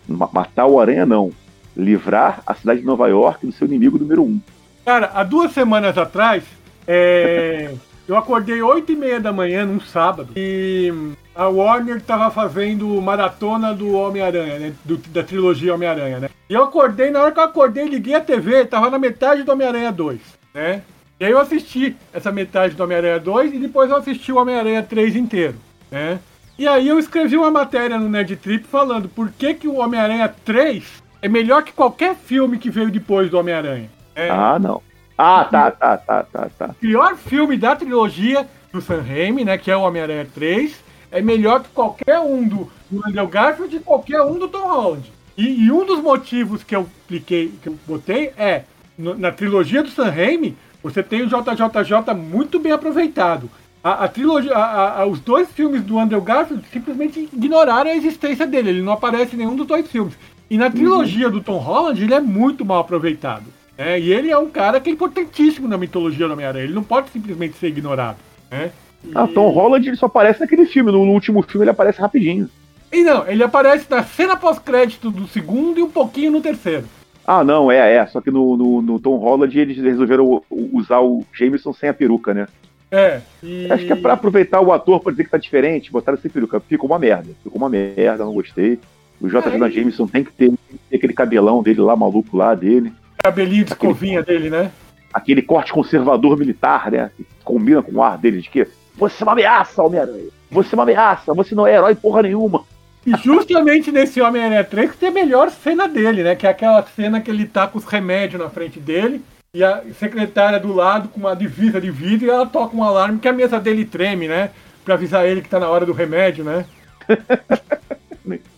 Ma- 0.06 0.28
Matar 0.32 0.66
o 0.66 0.78
Aranha, 0.80 1.06
não. 1.06 1.32
Livrar 1.76 2.42
a 2.46 2.54
cidade 2.54 2.80
de 2.80 2.86
Nova 2.86 3.08
York 3.08 3.46
do 3.46 3.52
seu 3.52 3.66
inimigo 3.66 3.98
número 3.98 4.22
um. 4.22 4.40
Cara, 4.84 5.10
há 5.14 5.22
duas 5.22 5.52
semanas 5.52 5.96
atrás, 5.96 6.42
é, 6.86 7.74
Eu 8.06 8.16
acordei 8.16 8.60
8 8.60 8.92
e 8.92 8.96
meia 8.96 9.20
da 9.20 9.32
manhã 9.32 9.64
num 9.64 9.80
sábado 9.80 10.32
e 10.36 10.92
a 11.34 11.46
Warner 11.46 12.00
tava 12.02 12.30
fazendo 12.30 13.00
maratona 13.00 13.72
do 13.72 13.92
Homem-Aranha, 13.92 14.58
né? 14.58 14.72
Do, 14.84 14.96
da 14.96 15.22
trilogia 15.22 15.74
Homem-Aranha, 15.74 16.18
né? 16.18 16.30
E 16.48 16.54
eu 16.54 16.64
acordei, 16.64 17.10
na 17.10 17.22
hora 17.22 17.32
que 17.32 17.38
eu 17.38 17.44
acordei, 17.44 17.86
liguei 17.86 18.14
a 18.14 18.20
TV, 18.20 18.64
tava 18.64 18.90
na 18.90 18.98
metade 18.98 19.44
do 19.44 19.52
Homem-Aranha 19.52 19.92
2, 19.92 20.20
né? 20.52 20.82
E 21.20 21.24
aí 21.24 21.30
eu 21.30 21.38
assisti 21.38 21.96
essa 22.12 22.32
metade 22.32 22.74
do 22.74 22.82
Homem-Aranha 22.82 23.20
2 23.20 23.54
e 23.54 23.58
depois 23.58 23.88
eu 23.88 23.96
assisti 23.96 24.32
o 24.32 24.36
Homem-Aranha 24.36 24.82
3 24.82 25.14
inteiro, 25.14 25.54
né? 25.88 26.18
E 26.58 26.66
aí 26.66 26.88
eu 26.88 26.98
escrevi 26.98 27.36
uma 27.36 27.50
matéria 27.50 27.98
no 27.98 28.08
Nerd 28.08 28.34
Trip 28.36 28.66
falando 28.66 29.08
por 29.08 29.30
que, 29.30 29.54
que 29.54 29.68
o 29.68 29.76
Homem-Aranha 29.76 30.28
3 30.44 31.02
é 31.22 31.28
melhor 31.28 31.62
que 31.62 31.72
qualquer 31.72 32.14
filme 32.14 32.58
que 32.58 32.68
veio 32.70 32.90
depois 32.90 33.30
do 33.30 33.38
Homem-Aranha. 33.38 33.88
É, 34.14 34.28
Ah, 34.28 34.58
não. 34.58 34.82
Ah, 35.16 35.44
tá, 35.44 35.70
tá, 35.70 35.96
tá, 35.96 36.22
tá, 36.24 36.50
tá. 36.58 36.66
o 36.70 36.74
pior 36.74 37.16
filme 37.16 37.56
da 37.56 37.76
trilogia 37.76 38.46
do 38.72 38.80
Sam 38.80 39.02
Raimi, 39.02 39.44
né, 39.44 39.56
que 39.56 39.70
é 39.70 39.76
o 39.76 39.82
Homem-Aranha 39.82 40.26
3, 40.34 40.74
é 41.12 41.20
melhor 41.22 41.62
que 41.62 41.68
qualquer 41.68 42.18
um 42.18 42.46
do, 42.48 42.72
do 42.90 43.06
Andrew 43.06 43.28
Garfield 43.28 43.76
e 43.76 43.80
qualquer 43.80 44.20
um 44.22 44.38
do 44.38 44.48
Tom 44.48 44.66
Holland. 44.66 45.12
E, 45.36 45.64
e 45.66 45.70
um 45.70 45.84
dos 45.86 46.00
motivos 46.00 46.64
que 46.64 46.74
eu 46.74 46.88
expliquei, 47.02 47.52
que 47.62 47.68
eu 47.68 47.78
botei 47.86 48.32
é, 48.36 48.62
no- 48.98 49.16
na 49.16 49.30
trilogia 49.30 49.82
do 49.82 49.90
Sam 49.90 50.10
Raimi, 50.10 50.56
você 50.82 51.02
tem 51.02 51.22
o 51.22 51.26
JJJ 51.28 52.14
muito 52.14 52.58
bem 52.58 52.72
aproveitado. 52.72 53.48
A, 53.84 54.04
a 54.04 54.08
trilogia, 54.08 54.54
a- 54.56 55.02
a- 55.02 55.06
os 55.06 55.20
dois 55.20 55.48
filmes 55.52 55.82
do 55.82 55.98
Andrew 55.98 56.20
Garfield 56.20 56.64
simplesmente 56.72 57.28
ignoraram 57.32 57.90
a 57.90 57.94
existência 57.94 58.46
dele, 58.46 58.70
ele 58.70 58.82
não 58.82 58.92
aparece 58.94 59.34
em 59.36 59.38
nenhum 59.38 59.54
dos 59.56 59.66
dois 59.66 59.86
filmes. 59.90 60.14
E 60.52 60.58
na 60.58 60.68
trilogia 60.70 61.30
do 61.30 61.40
Tom 61.40 61.56
Holland, 61.56 62.02
ele 62.02 62.12
é 62.12 62.20
muito 62.20 62.62
mal 62.62 62.80
aproveitado. 62.80 63.44
né? 63.78 63.98
e 63.98 64.12
ele 64.12 64.30
é 64.30 64.36
um 64.36 64.50
cara 64.50 64.78
que 64.80 64.90
é 64.90 64.92
importantíssimo 64.92 65.66
na 65.66 65.78
mitologia 65.78 66.26
do 66.26 66.34
Homem-Aranha, 66.34 66.64
ele 66.64 66.74
não 66.74 66.82
pode 66.82 67.08
simplesmente 67.08 67.56
ser 67.56 67.68
ignorado. 67.68 68.18
Né? 68.50 68.70
E- 69.02 69.12
Ah, 69.14 69.26
Tom 69.26 69.48
Holland 69.48 69.88
ele 69.88 69.96
só 69.96 70.04
aparece 70.06 70.40
naquele 70.40 70.66
filme. 70.66 70.92
No, 70.92 71.06
no 71.06 71.12
último 71.12 71.40
filme 71.42 71.64
ele 71.64 71.70
aparece 71.70 72.02
rapidinho. 72.02 72.50
E 72.92 73.02
não, 73.02 73.26
ele 73.26 73.42
aparece 73.42 73.86
na 73.90 74.02
cena 74.04 74.36
pós-crédito 74.36 75.10
do 75.10 75.26
segundo 75.26 75.80
e 75.80 75.82
um 75.82 75.90
pouquinho 75.90 76.30
no 76.30 76.42
terceiro. 76.42 76.84
Ah, 77.26 77.42
não, 77.42 77.72
é, 77.72 77.94
é. 77.94 78.06
Só 78.08 78.20
que 78.20 78.30
no, 78.30 78.54
no, 78.54 78.82
no 78.82 79.00
Tom 79.00 79.16
Holland 79.16 79.58
eles 79.58 79.78
resolveram 79.78 80.42
usar 80.50 81.00
o 81.00 81.24
Jameson 81.32 81.72
sem 81.72 81.88
a 81.88 81.94
peruca, 81.94 82.34
né? 82.34 82.46
É. 82.90 83.22
E... 83.42 83.72
Acho 83.72 83.86
que 83.86 83.92
é 83.94 83.96
pra 83.96 84.12
aproveitar 84.12 84.60
o 84.60 84.70
ator 84.70 85.00
pra 85.00 85.12
dizer 85.12 85.24
que 85.24 85.30
tá 85.30 85.38
diferente, 85.38 85.90
botaram 85.90 86.18
sem 86.18 86.30
peruca. 86.30 86.60
Ficou 86.60 86.90
uma 86.90 86.98
merda. 86.98 87.30
Ficou 87.42 87.56
uma 87.56 87.70
merda, 87.70 88.22
não 88.22 88.34
gostei. 88.34 88.78
O 89.22 89.28
J. 89.28 89.48
É, 89.48 89.52
Jonah 89.52 89.70
Jameson 89.70 90.06
tem 90.08 90.24
que, 90.24 90.32
ter, 90.32 90.48
tem 90.48 90.56
que 90.56 90.78
ter 90.90 90.96
aquele 90.96 91.12
cabelão 91.12 91.62
dele 91.62 91.80
lá, 91.80 91.94
maluco 91.94 92.36
lá 92.36 92.54
dele. 92.56 92.92
cabelinho 93.22 93.64
de 93.64 93.70
escovinha 93.70 94.20
dele, 94.20 94.50
né? 94.50 94.72
Aquele 95.14 95.40
corte 95.40 95.72
conservador 95.72 96.36
militar, 96.36 96.90
né? 96.90 97.10
Que 97.16 97.24
combina 97.44 97.80
com 97.82 97.92
o 97.92 98.02
ar 98.02 98.18
dele 98.18 98.40
de 98.40 98.50
que 98.50 98.66
você 98.96 99.22
é 99.22 99.24
uma 99.24 99.32
ameaça, 99.32 99.82
Homem-Aranha. 99.82 100.28
Você 100.50 100.74
é 100.74 100.76
uma 100.76 100.82
ameaça, 100.82 101.32
você 101.32 101.54
não 101.54 101.66
é 101.66 101.74
herói 101.74 101.94
porra 101.94 102.22
nenhuma. 102.22 102.64
E 103.06 103.16
justamente 103.16 103.92
nesse 103.92 104.20
Homem-Aranha 104.20 104.64
3 104.64 104.90
que 104.90 104.96
tem 104.96 105.08
a 105.08 105.12
melhor 105.12 105.50
cena 105.50 105.86
dele, 105.88 106.22
né? 106.22 106.34
Que 106.34 106.46
é 106.46 106.50
aquela 106.50 106.82
cena 106.82 107.20
que 107.20 107.30
ele 107.30 107.46
tá 107.46 107.66
com 107.66 107.78
os 107.78 107.84
remédios 107.84 108.42
na 108.42 108.50
frente 108.50 108.80
dele 108.80 109.22
e 109.54 109.62
a 109.62 109.82
secretária 109.98 110.58
do 110.58 110.72
lado 110.72 111.08
com 111.08 111.20
uma 111.20 111.36
divisa 111.36 111.80
de 111.80 111.90
vidro 111.90 112.26
e 112.26 112.30
ela 112.30 112.46
toca 112.46 112.76
um 112.76 112.82
alarme 112.82 113.18
que 113.18 113.28
a 113.28 113.32
mesa 113.32 113.60
dele 113.60 113.84
treme, 113.84 114.26
né? 114.26 114.50
Pra 114.84 114.94
avisar 114.94 115.26
ele 115.26 115.42
que 115.42 115.48
tá 115.48 115.60
na 115.60 115.68
hora 115.68 115.86
do 115.86 115.92
remédio, 115.92 116.44
né? 116.44 116.64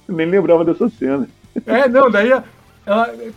Nem, 0.08 0.26
nem 0.26 0.40
lembrava 0.40 0.64
dessa 0.64 0.88
cena. 0.88 1.28
É, 1.66 1.88
não, 1.88 2.10
daí 2.10 2.30
ela- 2.30 2.44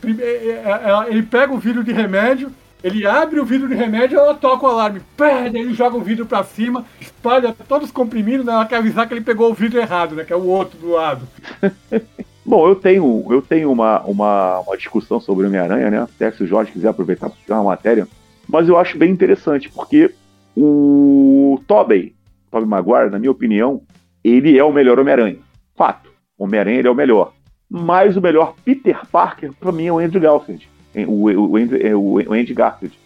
prime- 0.01 0.21
ela- 0.63 1.09
ele 1.09 1.23
pega 1.23 1.53
o 1.53 1.57
vidro 1.57 1.83
de 1.83 1.91
remédio, 1.91 2.51
ele 2.83 3.05
abre 3.05 3.39
o 3.39 3.45
vidro 3.45 3.67
de 3.67 3.75
remédio 3.75 4.17
ela 4.19 4.33
toca 4.35 4.65
o 4.65 4.69
alarme. 4.69 5.01
Pé, 5.15 5.49
daí 5.49 5.61
ele 5.61 5.73
joga 5.73 5.97
o 5.97 6.01
vidro 6.01 6.25
pra 6.25 6.43
cima, 6.43 6.85
espalha 6.99 7.55
todos 7.67 7.87
os 7.87 7.93
comprimidos, 7.93 8.45
né? 8.45 8.53
Ela 8.53 8.65
quer 8.65 8.77
avisar 8.77 9.07
que 9.07 9.13
ele 9.13 9.21
pegou 9.21 9.49
o 9.51 9.53
vidro 9.53 9.79
errado, 9.79 10.15
né? 10.15 10.23
Que 10.23 10.33
é 10.33 10.35
o 10.35 10.45
outro 10.45 10.77
do 10.77 10.91
lado. 10.91 11.27
Bom, 12.45 12.65
eu 12.67 12.75
tenho, 12.75 13.25
eu 13.29 13.41
tenho 13.41 13.69
uma, 13.71 14.01
uma, 14.03 14.59
uma 14.61 14.77
discussão 14.77 15.19
sobre 15.19 15.43
o 15.45 15.47
Homem-Aranha, 15.49 15.91
né? 15.91 16.01
Até 16.01 16.31
se 16.31 16.43
o 16.43 16.47
Jorge 16.47 16.71
quiser 16.71 16.87
aproveitar 16.87 17.29
para 17.45 17.55
uma 17.55 17.71
matéria. 17.71 18.07
Mas 18.47 18.69
eu 18.69 18.77
acho 18.77 18.97
bem 18.97 19.11
interessante, 19.11 19.69
porque 19.69 20.13
o 20.55 21.59
Tobey, 21.67 22.15
Tobey 22.49 22.65
Maguire, 22.67 23.09
na 23.09 23.19
minha 23.19 23.31
opinião, 23.31 23.81
ele 24.23 24.57
é 24.57 24.63
o 24.63 24.71
melhor 24.71 24.97
Homem-Aranha. 24.99 25.37
Fato. 25.75 26.06
O 26.37 26.43
Homem-Aranha 26.45 26.79
ele 26.79 26.87
é 26.87 26.91
o 26.91 26.95
melhor. 26.95 27.33
Mas 27.69 28.15
o 28.15 28.21
melhor 28.21 28.55
Peter 28.63 28.99
Parker, 29.11 29.51
pra 29.59 29.71
mim, 29.71 29.87
é 29.87 29.91
o 29.91 29.99
Andrew 29.99 30.21
Garfield. 30.21 30.69
O, 31.05 31.29
o, 31.29 31.51
o, 31.51 31.57
Andrew- 31.57 31.85
é 31.85 31.95
o, 31.95 31.99
o 32.29 32.33
Andy 32.33 32.53
Garfield. 32.53 32.97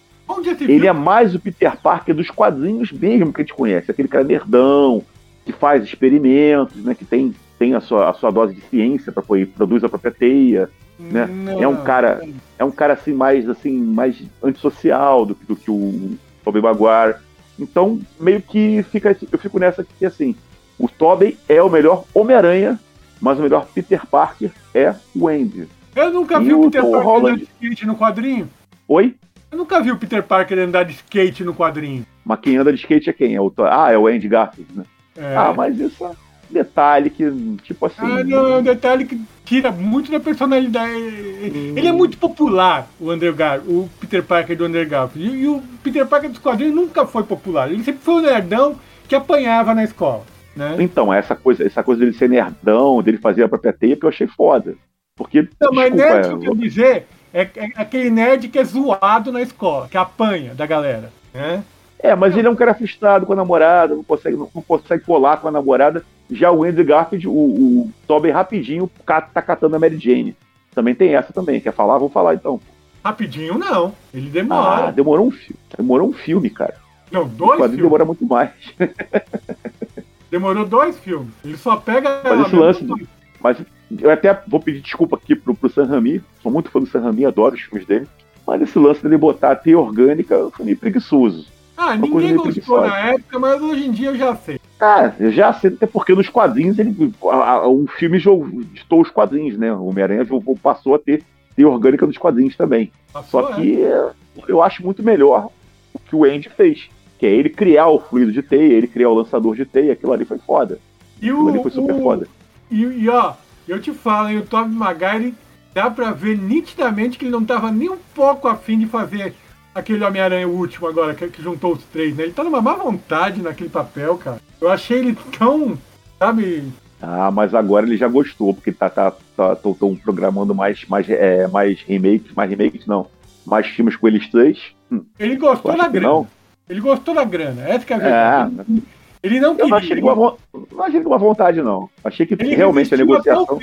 Esse 0.64 0.64
Ele 0.72 0.88
é 0.88 0.94
mais 0.94 1.34
o 1.36 1.40
Peter 1.40 1.76
Parker 1.78 2.16
dos 2.16 2.30
quadrinhos 2.30 2.92
mesmo 2.92 3.34
que 3.34 3.42
a 3.42 3.44
gente 3.44 3.54
conhece. 3.54 3.90
Aquele 3.92 4.08
cara 4.08 4.24
nerdão, 4.24 5.04
que 5.46 5.52
faz 5.52 5.84
experimentos, 5.84 6.84
né? 6.86 6.94
Que 6.96 7.04
tem, 7.04 7.34
tem 7.60 7.74
a, 7.74 7.82
sua, 7.82 8.10
a 8.10 8.14
sua 8.14 8.32
dose 8.32 8.54
de 8.54 8.62
ciência 8.62 9.12
para 9.12 9.24
produz 9.24 9.84
a 9.84 9.90
própria 9.90 10.12
teia. 10.12 10.70
né? 11.00 11.26
Não. 11.26 11.62
É 11.64 11.68
um 11.68 11.84
cara, 11.84 12.22
é 12.60 12.64
um 12.64 12.72
cara 12.72 12.94
assim 12.94 13.14
mais 13.14 13.50
assim 13.50 13.76
mais 13.76 14.22
antissocial 14.44 15.26
do, 15.26 15.34
que- 15.36 15.46
do 15.46 15.56
que 15.56 15.72
o 15.72 16.12
Tobey 16.46 16.62
Maguire. 16.62 17.18
Então 17.60 18.00
meio 18.20 18.42
que 18.42 18.84
fica, 18.84 19.18
eu 19.32 19.40
fico 19.40 19.60
nessa 19.60 19.84
que 19.84 20.06
assim, 20.06 20.36
o 20.80 20.88
Tobey 20.88 21.38
é 21.50 21.62
o 21.62 21.70
melhor 21.70 22.06
Homem-Aranha, 22.14 22.80
mas 23.22 23.40
o 23.40 23.42
melhor 23.42 23.68
Peter 23.74 24.06
Parker 24.06 24.52
é 24.74 24.94
o 25.16 25.28
Andy. 25.28 25.68
Eu 25.96 26.12
nunca 26.12 26.42
E 26.42 26.46
vi 26.46 26.54
o 26.54 26.64
Peter 26.64 26.82
Tom 26.82 26.92
Parker 26.92 27.08
Holland? 27.08 27.28
andar 27.30 27.38
de 27.38 27.44
skate 27.44 27.86
no 27.86 27.96
quadrinho. 27.96 28.50
Oi? 28.88 29.16
Eu 29.52 29.58
nunca 29.58 29.82
vi 29.82 29.92
o 29.92 29.98
Peter 29.98 30.24
Parker 30.24 30.58
andar 30.60 30.84
de 30.84 30.94
skate 30.94 31.44
no 31.44 31.54
quadrinho. 31.54 32.06
Mas 32.26 32.40
quem 32.40 32.58
anda 32.58 32.72
de 32.72 32.80
skate 32.80 33.10
é 33.10 33.14
quem? 33.14 33.36
É 33.36 33.42
o, 33.42 33.54
ah, 33.60 33.92
é 33.92 33.98
o 33.98 34.08
Andy 34.08 34.28
Garfield, 34.28 34.72
né? 34.74 34.84
É. 35.16 35.36
Ah, 35.36 35.54
mas 35.56 35.78
isso 35.78 36.06
é 36.06 36.12
detalhe 36.52 37.10
que, 37.10 37.58
tipo 37.64 37.86
assim. 37.86 38.02
Ah, 38.02 38.24
não, 38.24 38.54
é 38.54 38.58
um 38.58 38.64
detalhe 38.64 39.06
que 39.06 39.20
tira 39.46 39.72
muito 39.72 40.12
da 40.12 40.20
personalidade. 40.20 40.92
Ele 40.94 41.88
é 41.88 41.92
muito 41.92 42.18
popular, 42.18 42.88
o 43.00 43.10
Andrew 43.10 43.34
Gar 43.34 43.60
o 43.60 43.90
Peter 44.00 44.24
Parker 44.24 44.56
do 44.56 44.66
Andrew 44.66 44.88
Garfield. 44.88 45.36
E, 45.36 45.42
e 45.44 45.48
o 45.48 45.62
Peter 45.84 46.06
Parker 46.06 46.30
dos 46.30 46.40
quadrinhos 46.40 46.76
nunca 46.76 47.06
foi 47.06 47.24
popular. 47.24 47.72
Ele 47.72 47.84
sempre 47.84 48.02
foi 48.04 48.16
um 48.16 48.22
nerdão 48.22 48.76
que 49.08 49.16
apanhava 49.16 49.74
na 49.74 49.84
escola. 49.84 50.24
Né? 50.56 50.76
Então, 50.80 51.14
essa 51.14 51.36
coisa, 51.36 51.66
essa 51.66 51.82
coisa 51.84 52.02
dele 52.02 52.14
ser 52.14 52.30
nerdão, 52.30 53.02
dele 53.02 53.18
fazer 53.18 53.44
a 53.44 53.50
própria 53.50 53.72
teia, 53.74 53.96
que 53.96 54.06
eu 54.06 54.10
achei 54.10 54.28
foda. 54.28 54.76
Porque, 55.16 55.48
Não, 55.60 55.72
mas 55.72 55.94
desculpa, 55.94 56.16
nerd, 56.16 56.28
é, 56.30 56.34
o 56.34 56.40
que 56.40 56.50
eu 56.50 56.56
dizer, 56.56 57.08
é, 57.34 57.42
é 57.42 57.66
aquele 57.76 58.10
nerd 58.10 58.48
que 58.50 58.60
é 58.60 58.64
zoado 58.64 59.32
na 59.32 59.42
escola, 59.42 59.88
que 59.88 59.98
apanha 59.98 60.54
da 60.54 60.66
galera. 60.66 61.12
Né? 61.34 61.64
é, 62.00 62.16
mas 62.16 62.36
ele 62.36 62.48
é 62.48 62.50
um 62.50 62.56
cara 62.56 62.74
frustrado 62.74 63.26
com 63.26 63.34
a 63.34 63.36
namorada, 63.36 63.96
não 63.96 64.04
consegue, 64.04 64.36
não, 64.36 64.48
consegue 64.48 65.04
colar 65.06 65.38
com 65.38 65.48
a 65.48 65.52
namorada. 65.52 66.04
Já 66.30 66.52
o 66.52 66.64
Andrew 66.64 66.86
Garfield, 66.86 67.28
o, 67.28 67.32
o 67.32 67.92
Tobey 68.08 68.32
rapidinho 68.32 68.90
tá 69.06 69.22
catando 69.42 69.76
a 69.76 69.80
Mary 69.80 69.98
Jane. 70.00 70.36
Também 70.74 70.96
tem 70.96 71.16
essa 71.16 71.34
também. 71.34 71.60
Quer 71.60 71.74
falar? 71.74 71.98
Vamos 71.98 72.14
falar 72.14 72.34
então. 72.34 72.60
Rapidinho 73.04 73.58
não. 73.58 73.94
Ele 74.14 74.28
Ah, 74.28 74.32
demora. 74.32 74.92
demorou 74.92 75.28
um 75.28 75.32
filme. 75.32 75.60
Demorou 75.78 76.10
um 76.10 76.14
filme, 76.14 76.50
cara. 76.50 76.76
não, 77.12 77.28
dois 77.28 77.60
filmes. 77.60 77.78
demora 77.78 78.06
muito 78.06 78.26
mais. 78.26 78.52
Demorou 80.32 80.66
dois 80.66 80.98
filmes. 80.98 81.30
Ele 81.44 81.58
só 81.58 81.76
pega. 81.76 82.22
Mas 82.24 82.48
esse 82.48 82.56
lance 82.56 82.84
do- 82.84 83.08
Mas 83.40 83.58
eu 84.00 84.10
até 84.10 84.42
vou 84.48 84.60
pedir 84.60 84.80
desculpa 84.82 85.18
aqui 85.18 85.36
pro, 85.36 85.54
pro 85.54 85.70
Sam 85.70 85.86
Raimi. 85.86 86.22
Sou 86.42 86.52
muito 86.52 86.72
fã 86.72 86.80
do 86.80 86.86
Sam 86.86 87.02
Raimi, 87.02 87.26
adoro 87.26 87.56
os 87.56 87.62
filmes 87.62 87.86
dele. 87.86 88.08
Mas 88.48 88.62
esse 88.62 88.80
lance 88.80 89.04
dele 89.04 89.18
botar 89.18 89.52
a 89.52 89.56
teia 89.56 89.78
orgânica 89.78 90.50
foi 90.56 90.66
meio 90.66 90.78
preguiçoso. 90.78 91.46
Ah, 91.76 91.88
Uma 91.94 91.98
ninguém 91.98 92.36
gostou 92.36 92.82
na 92.82 92.98
época, 93.10 93.40
mas 93.40 93.62
hoje 93.62 93.86
em 93.88 93.92
dia 93.92 94.10
eu 94.10 94.16
já 94.16 94.36
sei. 94.36 94.60
Ah, 94.80 95.12
eu 95.20 95.32
já 95.32 95.52
sei, 95.54 95.72
até 95.72 95.86
porque 95.88 96.14
nos 96.14 96.30
quadrinhos 96.30 96.78
ele. 96.80 97.14
a- 97.24 97.36
a- 97.54 97.68
O 97.68 97.88
filme 97.88 98.20
jogou- 98.20 98.48
ditou 98.74 99.02
os 99.02 99.10
quadrinhos, 99.10 99.58
né? 99.58 99.74
O 99.74 99.86
Homem-Aranha 99.88 100.26
passou 100.62 100.96
a 100.96 101.00
ter 101.00 101.24
teia 101.56 101.68
orgânica 101.68 102.06
nos 102.06 102.18
quadrinhos 102.18 102.56
também. 102.56 102.92
Passou, 103.12 103.42
Só 103.44 103.50
é. 103.52 103.56
que 103.56 103.82
é, 103.84 104.10
eu 104.48 104.62
acho 104.62 104.84
muito 104.84 105.02
melhor 105.04 105.50
o 105.94 106.00
que 106.00 106.16
o 106.16 106.24
Andy 106.24 106.50
fez. 106.50 106.88
Que 107.22 107.28
é 107.28 107.30
ele 107.30 107.50
criar 107.50 107.88
o 107.88 108.00
fluido 108.00 108.32
de 108.32 108.42
teia, 108.42 108.74
ele 108.74 108.88
criar 108.88 109.10
o 109.10 109.14
lançador 109.14 109.56
de 109.56 109.64
teia, 109.64 109.94
aquilo 109.94 110.12
ali 110.12 110.26
foi 110.26 110.40
foda. 110.40 110.80
E 111.22 111.30
Aquilo 111.30 111.46
o, 111.46 111.50
ali 111.50 111.62
foi 111.62 111.70
super 111.70 111.94
o- 111.94 112.02
foda. 112.02 112.28
E, 112.72 112.82
e, 112.84 113.08
ó, 113.10 113.34
eu 113.68 113.80
te 113.80 113.92
falo, 113.92 114.30
hein, 114.30 114.40
o 114.40 114.42
Tobey 114.42 114.74
Maguire 114.74 115.36
dá 115.72 115.88
pra 115.92 116.10
ver 116.12 116.36
nitidamente 116.36 117.20
que 117.20 117.26
ele 117.26 117.32
não 117.32 117.46
tava 117.46 117.72
nem 117.72 117.90
um 117.92 117.98
pouco 118.16 118.48
afim 118.48 118.80
de 118.80 118.88
fazer 118.88 119.36
aquele 119.76 120.04
Homem-Aranha 120.04 120.48
último 120.48 120.88
agora, 120.88 121.14
que, 121.14 121.28
que 121.28 121.44
juntou 121.44 121.74
os 121.74 121.84
três, 121.84 122.16
né? 122.16 122.24
Ele 122.24 122.32
tá 122.34 122.44
numa 122.44 122.60
má 122.60 122.74
vontade 122.74 123.40
naquele 123.40 123.70
papel, 123.70 124.18
cara. 124.18 124.42
Eu 124.60 124.72
achei 124.72 124.98
ele 124.98 125.16
tão, 125.38 125.78
sabe... 126.18 126.64
Ah, 127.00 127.30
mas 127.30 127.54
agora 127.54 127.86
ele 127.86 127.98
já 127.98 128.08
gostou, 128.08 128.52
porque 128.54 128.72
tá, 128.72 128.90
tá, 128.90 129.12
tá, 129.38 129.56
tão, 129.56 129.74
tão 129.76 129.96
programando 129.96 130.56
mais, 130.56 130.86
mais, 130.88 131.08
é, 131.08 131.48
mais 131.48 131.82
remakes, 131.84 132.34
mais 132.36 132.50
remakes 132.50 132.88
não, 132.88 133.06
mais 133.46 133.68
filmes 133.68 133.96
com 133.96 134.08
eles 134.08 134.28
três. 134.28 134.60
Hum, 134.92 135.04
Ele 135.20 135.36
gostou 135.36 135.78
da 135.78 135.88
grana. 135.88 136.08
não. 136.08 136.28
Ele 136.72 136.80
gostou 136.80 137.14
da 137.14 137.24
grana, 137.26 137.68
essa 137.68 137.86
que 137.86 137.92
é 137.94 137.96
a 137.98 138.00
É, 138.00 138.46
verdade. 138.46 138.84
ele 139.22 139.40
não 139.42 139.50
eu 139.52 139.56
queria. 139.58 139.70
não 139.70 139.78
achei 139.78 139.92
ele 139.92 140.02
com 140.02 140.08
uma, 140.08 140.16
vo- 140.16 140.38
não 140.72 140.84
achei 140.86 140.96
ele 140.98 141.04
com 141.04 141.10
uma 141.12 141.18
vontade, 141.18 141.62
não. 141.62 141.90
Achei 142.02 142.26
que 142.26 142.34
ele 142.34 142.56
realmente 142.56 142.94
a 142.94 142.98
negociação. 142.98 143.60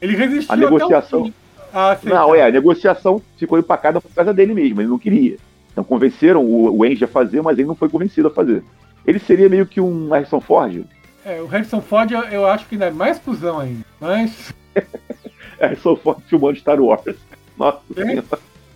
Ele 0.00 0.16
resistiu 0.16 0.52
A 0.52 0.56
negociação- 0.56 1.24
fim 1.24 1.34
a 1.72 1.92
aceitar. 1.92 2.14
Não, 2.20 2.34
é, 2.34 2.42
a 2.46 2.50
negociação 2.50 3.22
ficou 3.38 3.58
empacada 3.58 4.00
por 4.02 4.10
causa 4.12 4.34
dele 4.34 4.52
mesmo, 4.52 4.80
ele 4.82 4.88
não 4.90 4.98
queria. 4.98 5.38
Então 5.72 5.82
convenceram 5.82 6.44
o, 6.44 6.76
o 6.78 6.84
a 6.84 7.06
fazer, 7.06 7.40
mas 7.40 7.58
ele 7.58 7.66
não 7.68 7.74
foi 7.74 7.88
convencido 7.88 8.28
a 8.28 8.30
fazer. 8.30 8.62
Ele 9.06 9.18
seria 9.18 9.48
meio 9.48 9.64
que 9.64 9.80
um 9.80 10.10
Harrison 10.10 10.38
Ford. 10.40 10.84
É, 11.24 11.40
o 11.40 11.46
Harrison 11.46 11.80
Ford 11.80 12.10
eu, 12.10 12.20
eu 12.24 12.46
acho 12.46 12.66
que 12.66 12.74
ainda 12.74 12.86
é 12.86 12.90
mais 12.90 13.18
cuzão 13.18 13.58
ainda. 13.58 13.82
Mas. 13.98 14.52
Harrison 15.58 15.96
Ford 15.96 16.18
filmando 16.28 16.58
Star 16.58 16.78
Wars. 16.80 17.16
Nossa 17.56 17.78
É? 17.96 18.22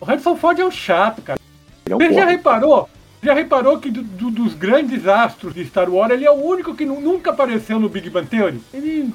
O 0.01 0.05
Harrison 0.07 0.35
Ford 0.37 0.59
é 0.59 0.65
um 0.65 0.71
chato, 0.71 1.21
cara. 1.23 1.39
Ele 1.85 1.93
é 1.93 1.97
um 1.97 1.99
Você 1.99 2.15
já 2.15 2.25
reparou? 2.25 2.89
Já 3.27 3.35
reparou 3.35 3.81
que 3.81 3.91
do- 3.91 4.05
do- 4.05 4.31
dos 4.31 4.55
grandes 4.55 5.09
astros 5.09 5.53
de 5.53 5.65
Star 5.67 5.91
Wars, 5.91 6.13
ele 6.13 6.25
é 6.25 6.31
o 6.31 6.35
único 6.35 6.77
que 6.77 6.87
nu- 6.87 7.01
nunca 7.01 7.31
apareceu 7.31 7.81
no 7.81 7.89
Big 7.89 8.09
Bang 8.09 8.25
Theory? 8.29 8.61
Ele, 8.73 9.11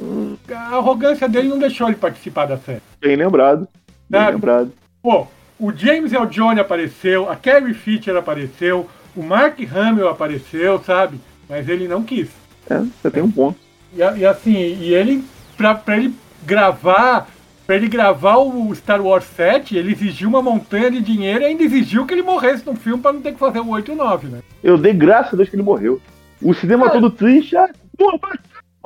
a 0.53 0.75
arrogância 0.75 1.29
dele 1.29 1.47
não 1.47 1.57
deixou 1.57 1.87
ele 1.87 1.95
participar 1.95 2.45
da 2.45 2.57
série. 2.57 2.81
Bem 2.99 3.15
lembrado. 3.15 3.69
Bem 4.09 4.19
Sabe? 4.19 4.33
lembrado. 4.33 4.73
Pô, 5.01 5.27
o 5.57 5.71
James 5.71 6.11
L. 6.11 6.25
Johnny 6.27 6.59
apareceu, 6.59 7.31
a 7.31 7.37
Carrie 7.37 7.73
Fisher 7.73 8.13
apareceu, 8.17 8.85
o 9.15 9.23
Mark 9.23 9.57
Hamill 9.73 10.09
apareceu, 10.09 10.77
sabe? 10.83 11.17
Mas 11.47 11.69
ele 11.69 11.87
não 11.87 12.03
quis. 12.03 12.27
É, 12.69 12.79
você 12.79 13.09
tem 13.09 13.23
um 13.23 13.31
ponto. 13.31 13.57
E, 13.93 13.99
e 14.19 14.25
assim, 14.25 14.57
e 14.57 14.93
ele, 14.93 15.23
pra, 15.55 15.73
pra 15.73 15.95
ele 15.95 16.13
gravar, 16.45 17.29
pra 17.65 17.75
ele 17.75 17.87
gravar 17.87 18.37
o 18.37 18.73
Star 18.75 19.01
Wars 19.01 19.23
7, 19.25 19.77
ele 19.77 19.91
exigiu 19.93 20.27
uma 20.29 20.41
montanha 20.41 20.89
de 20.91 21.01
dinheiro 21.01 21.41
e 21.43 21.45
ainda 21.45 21.63
exigiu 21.63 22.05
que 22.05 22.13
ele 22.13 22.21
morresse 22.21 22.65
no 22.65 22.75
filme 22.75 23.01
pra 23.01 23.13
não 23.13 23.21
ter 23.21 23.31
que 23.33 23.39
fazer 23.39 23.59
o 23.59 23.69
8 23.69 23.91
e 23.91 23.93
o 23.93 23.97
9, 23.97 24.27
né? 24.27 24.39
Eu 24.63 24.77
dei 24.77 24.93
graças 24.93 25.33
a 25.33 25.37
Deus 25.37 25.49
que 25.49 25.55
ele 25.55 25.63
morreu. 25.63 26.01
O 26.41 26.53
cinema 26.53 26.87
É. 26.87 26.89
todo 26.89 27.09
triste. 27.11 27.55
Ah, 27.55 27.69
porra, 27.97 28.19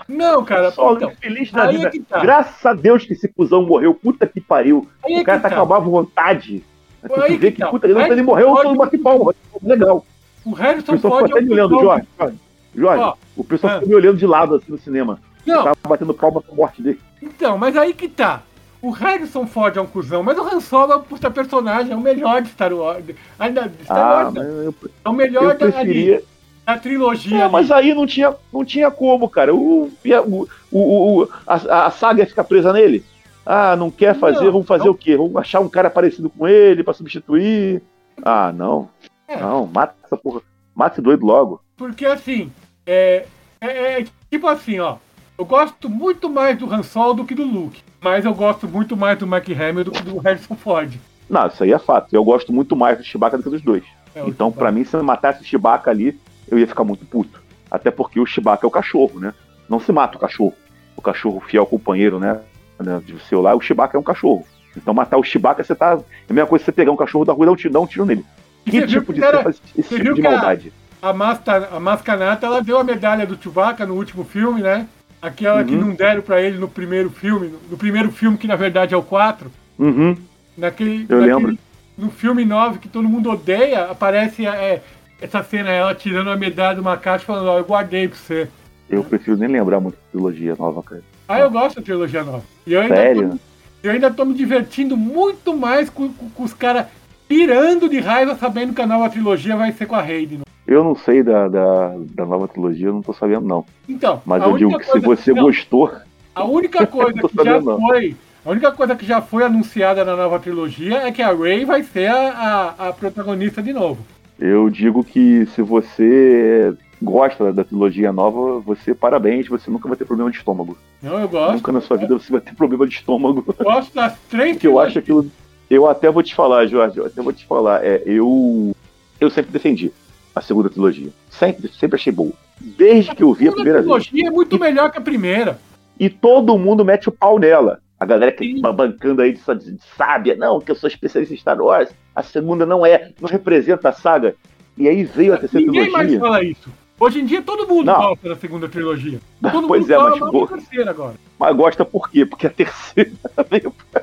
Não, 0.10 0.44
cara, 0.44 0.72
só 0.72 0.94
então, 0.94 1.12
feliz 1.20 1.52
da 1.52 1.66
é 1.66 1.72
vida. 1.72 1.90
que 1.90 2.00
tá. 2.02 2.20
Graças 2.20 2.66
a 2.66 2.74
Deus 2.74 3.06
que 3.06 3.14
esse 3.14 3.28
cuzão 3.30 3.66
morreu. 3.66 3.94
Puta 3.94 4.28
que 4.28 4.42
pariu. 4.42 4.88
Aí 5.04 5.14
é 5.16 5.22
o 5.22 5.24
cara 5.24 5.38
que 5.40 5.44
tá 5.44 5.50
tá. 5.50 5.56
com 5.56 5.62
a 5.62 5.66
má 5.66 5.80
vontade. 5.80 6.64
Tu 7.08 7.22
Aí 7.22 7.38
vê 7.38 7.52
que 7.52 7.58
que, 7.58 7.62
tá. 7.64 7.68
puta, 7.70 7.88
ele, 7.88 8.22
morreu, 8.22 8.50
pode- 8.50 8.64
todo 8.64 8.78
bate 8.78 8.98
palma. 8.98 9.34
Legal. 9.64 10.06
o 10.44 10.50
O 10.50 10.54
Harrison 10.54 10.94
pessoal 10.94 11.14
ficou 11.14 11.20
Ford 11.20 11.32
até 11.32 11.40
é 11.40 11.42
me 11.44 11.54
olhando. 11.54 11.80
Jorge. 11.80 12.08
Jorge, 12.20 12.38
Jorge, 12.76 13.04
Ó, 13.04 13.14
o 13.38 13.44
pessoal 13.44 13.72
ah. 13.72 13.76
ficou 13.76 13.90
me 13.90 13.96
olhando 13.96 14.18
de 14.18 14.28
lado 14.28 14.56
assim 14.56 14.72
no 14.72 14.78
cinema. 14.78 15.20
Eu 15.46 15.56
Não, 15.56 15.64
tava 15.64 15.78
batendo 15.88 16.14
palma 16.14 16.42
com 16.42 16.52
a 16.54 16.56
morte 16.56 16.82
dele. 16.82 17.00
então, 17.22 17.58
mas 17.58 17.78
aí 17.78 17.94
que 17.94 18.08
tá. 18.10 18.42
O 18.86 18.92
Harrison 18.92 19.48
Ford 19.48 19.76
é 19.78 19.82
um 19.82 19.88
cuzão, 19.88 20.22
mas 20.22 20.38
o 20.38 20.44
Han 20.44 20.60
Solo 20.60 20.94
é 20.94 20.96
um 20.98 21.02
puta 21.02 21.32
personagem, 21.32 21.92
é 21.92 21.96
o 21.96 22.00
melhor 22.00 22.42
de 22.44 22.50
Star 22.50 22.72
Wars. 22.72 23.04
Ainda, 23.40 23.72
Star 23.84 23.98
Ah, 23.98 24.24
Wars, 24.26 24.36
eu, 24.36 24.76
é 25.04 25.10
o 25.10 25.14
melhor 25.14 25.48
da, 25.50 25.56
preferia. 25.56 26.22
da 26.66 26.78
trilogia. 26.78 27.38
É, 27.40 27.42
ali. 27.44 27.52
mas 27.52 27.72
aí 27.72 27.94
não 27.96 28.06
tinha, 28.06 28.36
não 28.54 28.64
tinha 28.64 28.92
como, 28.92 29.28
cara. 29.28 29.56
O, 29.56 29.86
o, 30.28 30.48
o, 30.72 31.22
o- 31.24 31.30
a, 31.48 31.88
a 31.88 31.90
saga 31.90 32.20
ia 32.22 32.28
ficar 32.28 32.44
presa 32.44 32.72
nele. 32.72 33.04
Ah, 33.44 33.76
não 33.76 33.90
quer 33.90 34.14
fazer, 34.16 34.46
Não, 34.46 34.52
vamos 34.52 34.68
fazer 34.68 34.86
não. 34.86 34.92
o 34.92 34.96
quê? 34.98 35.18
Vamos 35.18 35.36
achar 35.38 35.60
um 35.62 35.70
cara 35.70 35.90
parecido 35.90 36.30
com 36.30 36.48
ele 36.48 36.84
pra 36.84 36.94
substituir. 36.94 37.82
Ah, 38.24 38.52
não. 38.56 38.88
É. 39.28 39.38
Não, 39.38 39.66
mata 39.66 39.96
essa 40.04 40.16
porra. 40.18 40.42
Mata 40.76 40.96
esse 40.96 41.02
doido 41.02 41.26
logo. 41.26 41.60
Porque 41.76 42.06
assim, 42.06 42.52
é, 42.86 43.26
é, 43.60 44.02
é 44.02 44.06
tipo 44.30 44.48
assim, 44.48 44.80
ó. 44.80 44.98
Eu 45.40 45.46
gosto 45.46 45.90
muito 45.90 46.30
mais 46.30 46.56
do 46.58 46.72
Han 46.72 46.84
Solo 46.84 47.16
do 47.16 47.26
que 47.26 47.34
do 47.36 47.44
Luke. 47.44 47.82
Mas 48.06 48.24
eu 48.24 48.36
gosto 48.36 48.68
muito 48.68 48.96
mais 48.96 49.18
do 49.18 49.26
Mark 49.26 49.48
Hamill 49.50 49.84
do 49.86 49.90
que 49.92 50.04
do 50.04 50.20
Harrison 50.20 50.54
Ford. 50.56 50.94
Não, 51.28 51.48
isso 51.48 51.64
aí 51.64 51.74
é 51.74 51.80
fato. 51.80 52.16
Eu 52.16 52.24
gosto 52.24 52.54
muito 52.54 52.76
mais 52.76 53.00
do 53.00 53.04
Chewbacca 53.04 53.36
do 53.36 53.42
que 53.42 53.50
dos 53.50 53.64
dois. 53.64 53.84
É, 54.16 54.22
Então, 54.28 54.52
pra 54.52 54.72
mim, 54.72 54.84
se 54.84 54.96
eu 54.96 55.04
matasse 55.04 55.42
o 55.42 55.44
Chewbacca 55.44 55.90
ali, 55.90 56.16
eu 56.48 56.60
ia 56.60 56.68
ficar 56.68 56.84
muito 56.84 57.04
puto. 57.04 57.42
Até 57.72 57.90
porque 57.90 58.20
o 58.20 58.26
Chewbacca 58.28 58.64
é 58.64 58.68
o 58.68 58.72
cachorro, 58.72 59.20
né? 59.20 59.34
Não 59.68 59.80
se 59.80 59.92
mata 59.92 60.18
o 60.18 60.20
cachorro. 60.22 60.54
O 60.96 61.02
cachorro 61.02 61.40
fiel 61.40 61.66
companheiro, 61.66 62.20
né? 62.20 62.42
né, 62.80 63.02
De 63.04 63.18
seu 63.22 63.42
lá, 63.42 63.56
o 63.56 63.60
Chewbacca 63.60 63.98
é 63.98 64.00
um 64.00 64.04
cachorro. 64.04 64.46
Então, 64.78 64.94
matar 64.94 65.18
o 65.18 65.24
Chewbacca, 65.24 65.64
você 65.64 65.74
tá. 65.74 65.94
É 66.28 66.32
a 66.32 66.34
mesma 66.34 66.48
coisa 66.48 66.62
que 66.64 66.66
você 66.68 66.72
pegar 66.76 66.92
um 66.92 66.96
cachorro 66.96 67.26
da 67.26 67.34
rua 67.34 67.46
e 67.46 67.48
dar 67.48 67.52
um 67.54 67.56
tiro, 67.56 67.74
dar 67.74 67.80
um 67.80 67.88
tiro 67.88 68.06
nele. 68.06 68.24
E 68.68 68.70
Que 68.70 68.86
tipo 68.86 69.12
de 69.12 69.20
faz 69.20 69.60
esse 69.76 69.96
tipo 69.96 70.14
de 70.14 70.22
que 70.22 70.28
a- 70.28 70.32
maldade? 70.32 70.72
A, 71.02 71.12
Masta, 71.12 71.70
a 71.76 71.80
Mascanata, 71.80 72.46
ela 72.46 72.62
deu 72.62 72.78
a 72.78 72.84
medalha 72.84 73.26
do 73.26 73.36
Chewbacca 73.42 73.84
no 73.84 73.96
último 73.96 74.24
filme, 74.24 74.62
né? 74.62 74.88
Aquela 75.22 75.64
que 75.64 75.74
Uhum. 75.74 75.88
não 75.88 75.96
deram 75.96 76.22
pra 76.22 76.42
ele 76.42 76.58
no 76.58 76.68
primeiro 76.68 77.10
filme. 77.10 77.52
No, 77.70 77.78
primeiro 77.78 78.12
filme, 78.12 78.38
que 78.38 78.48
na 78.48 78.56
verdade 78.56 78.94
é 78.94 78.98
o 78.98 79.02
4. 79.04 79.52
Uhum. 79.80 80.16
Naquele, 80.58 81.06
Eu 81.10 81.20
naquele- 81.22 81.34
lembro. 81.36 81.58
No 81.98 82.12
filme 82.12 82.44
9, 82.46 82.80
que 82.80 82.88
todo 82.90 83.08
mundo 83.08 83.32
odeia, 83.32 83.86
aparece 83.86 84.46
é, 84.46 84.82
essa 85.22 85.42
cena, 85.44 85.70
ela 85.72 85.96
tirando 85.96 86.30
a 86.30 86.36
medalha 86.36 86.76
de 86.76 86.82
uma 86.82 86.98
caixa 86.98 87.24
e 87.24 87.28
falando, 87.28 87.48
ó, 87.48 87.58
eu 87.58 87.64
guardei 87.64 88.08
pra 88.08 88.18
você. 88.18 88.48
Eu 88.90 89.04
prefiro 89.04 89.38
nem 89.38 89.48
lembrar 89.50 89.80
muito 89.80 89.96
da 89.96 90.02
trilogia 90.12 90.56
nova, 90.60 90.84
cara. 90.84 91.02
Ah, 91.28 91.40
eu 91.40 91.50
gosto 91.50 91.78
da 91.78 91.82
trilogia 91.82 92.24
nova. 92.24 92.44
E 92.68 92.74
eu 92.74 92.82
ainda 92.82 92.96
Sério? 92.96 93.30
Tô, 93.30 93.38
eu 93.84 93.92
ainda 93.92 94.12
tô 94.12 94.26
me 94.26 94.34
divertindo 94.34 94.96
muito 94.98 95.56
mais 95.56 95.90
com, 95.90 96.10
com- 96.12 96.30
com 96.30 96.44
os 96.44 96.54
caras 96.54 96.86
pirando 97.28 97.90
de 97.90 98.00
raiva 98.00 98.36
sabendo 98.36 98.74
que 98.74 98.82
a 98.82 98.86
nova 98.88 99.10
trilogia 99.10 99.56
vai 99.56 99.72
ser 99.72 99.88
com 99.88 99.96
a 99.96 100.02
Hayden. 100.02 100.42
Eu 100.68 100.84
não 100.84 100.96
sei 100.96 101.22
da, 101.22 101.48
da, 101.48 101.96
da 101.98 102.26
nova 102.26 102.48
trilogia, 102.48 102.88
eu 102.88 102.94
não 102.94 103.02
tô 103.02 103.14
sabendo, 103.14 103.46
não. 103.46 103.66
Então, 103.88 104.22
Mas 104.26 104.42
eu 104.42 104.58
digo 104.58 104.78
que 104.80 104.86
se 104.86 105.00
você 105.00 105.34
gostou. 105.34 105.92
A 106.34 106.44
única 106.44 106.86
coisa 106.88 107.14
que 107.14 107.44
já 107.44 107.62
não. 107.62 107.80
foi. 107.80 108.16
A 108.44 108.50
única 108.50 108.72
coisa 108.72 108.96
que 108.96 109.06
já 109.06 109.22
foi 109.22 109.44
anunciada 109.44 110.04
na 110.04 110.16
nova 110.16 110.40
trilogia 110.40 110.98
é 110.98 111.12
que 111.12 111.22
a 111.22 111.34
Rey 111.34 111.66
vai 111.66 111.84
ser 111.84 112.08
a, 112.10 112.74
a, 112.78 112.88
a 112.90 112.94
protagonista 112.94 113.62
de 113.62 113.74
novo. 113.74 114.00
Eu 114.40 114.70
digo 114.70 115.04
que 115.04 115.46
se 115.48 115.62
você 115.62 116.74
gosta 117.02 117.54
da 117.54 117.64
trilogia 117.64 118.12
nova, 118.12 118.60
você 118.60 118.94
parabéns, 118.94 119.48
você 119.48 119.70
nunca 119.70 119.88
vai 119.88 119.98
ter 119.98 120.06
problema 120.06 120.32
de 120.32 120.38
estômago. 120.38 120.78
Não, 121.02 121.20
eu 121.20 121.28
gosto. 121.30 121.54
Nunca 121.54 121.72
na 121.72 121.82
sua 121.82 121.98
vida 121.98 122.18
você 122.18 122.32
vai 122.32 122.42
ter 122.42 122.56
problema 122.56 122.88
de 122.88 122.96
estômago. 122.96 123.46
Gosto 123.60 123.94
das 123.94 124.18
três 124.30 124.54
Porque 124.54 124.68
eu 124.68 124.80
acho 124.80 124.98
aquilo. 125.00 125.30
Eu 125.70 125.88
até 125.88 126.12
vou 126.12 126.22
te 126.22 126.36
falar, 126.36 126.66
Jorge, 126.68 126.98
eu 126.98 127.06
até 127.06 127.22
vou 127.22 127.34
te 127.34 127.46
falar. 127.46 127.84
É, 127.84 128.02
eu. 128.06 128.76
Eu 129.20 129.30
sempre 129.30 129.52
defendi 129.52 129.92
a 130.36 130.42
segunda 130.42 130.70
trilogia. 130.70 131.10
Sempre, 131.30 131.70
sempre 131.70 131.96
achei 131.96 132.12
boa. 132.12 132.34
Desde 132.60 133.16
que 133.16 133.24
eu 133.24 133.34
vi 133.34 133.48
a 133.48 133.52
primeira 133.52 133.80
vez. 133.82 133.86
trilogia 133.86 134.28
é 134.28 134.32
muito 134.32 134.60
melhor 134.60 134.92
que 134.92 134.98
a 134.98 135.02
primeira. 135.02 135.60
E 136.00 136.10
todo 136.10 136.58
mundo 136.58 136.84
mete 136.84 137.08
o 137.10 137.12
pau 137.12 137.40
nela. 137.40 137.80
A 138.00 138.06
galera 138.06 138.32
que 138.32 138.44
Sim. 138.46 138.62
tá 138.62 138.72
bancando 138.72 139.22
aí 139.22 139.32
de, 139.32 139.40
sa- 139.40 139.54
de 139.54 139.78
sábia, 139.98 140.36
não, 140.36 140.60
que 140.60 140.70
eu 140.70 140.76
sou 140.76 140.90
especialista 140.90 141.34
em 141.34 141.38
Star 141.38 141.60
Wars. 141.62 141.90
A 142.14 142.22
segunda 142.22 142.66
não 142.66 142.86
é, 142.86 143.12
não 143.22 143.30
representa 143.30 143.90
a 143.90 143.94
saga. 143.94 144.36
E 144.78 144.88
aí 144.90 145.04
veio 145.06 145.34
a 145.34 145.38
terceira 145.38 145.66
Ninguém 145.66 145.90
mais 145.90 146.08
trilogia. 146.08 146.20
fala 146.20 146.44
isso. 146.44 146.70
Hoje 147.00 147.20
em 147.22 147.26
dia 147.26 147.42
todo 147.42 147.68
mundo 147.68 147.86
Não. 147.88 147.96
gosta 148.10 148.30
da 148.30 148.36
segunda 148.36 148.68
trilogia. 148.70 149.20
Todo 149.42 149.68
Pois 149.68 149.82
mundo 149.82 149.94
é, 149.94 149.98
mas 149.98 150.20
mal 150.20 150.32
boa. 150.32 150.48
da 150.48 150.54
terceira 150.58 150.92
agora. 150.92 151.16
Mas 151.40 151.56
gosta 151.56 151.84
por 151.86 152.10
quê? 152.10 152.26
Porque 152.26 152.48
a 152.48 152.50
terceira 152.50 153.12
veio 153.50 153.74
pra 153.92 154.02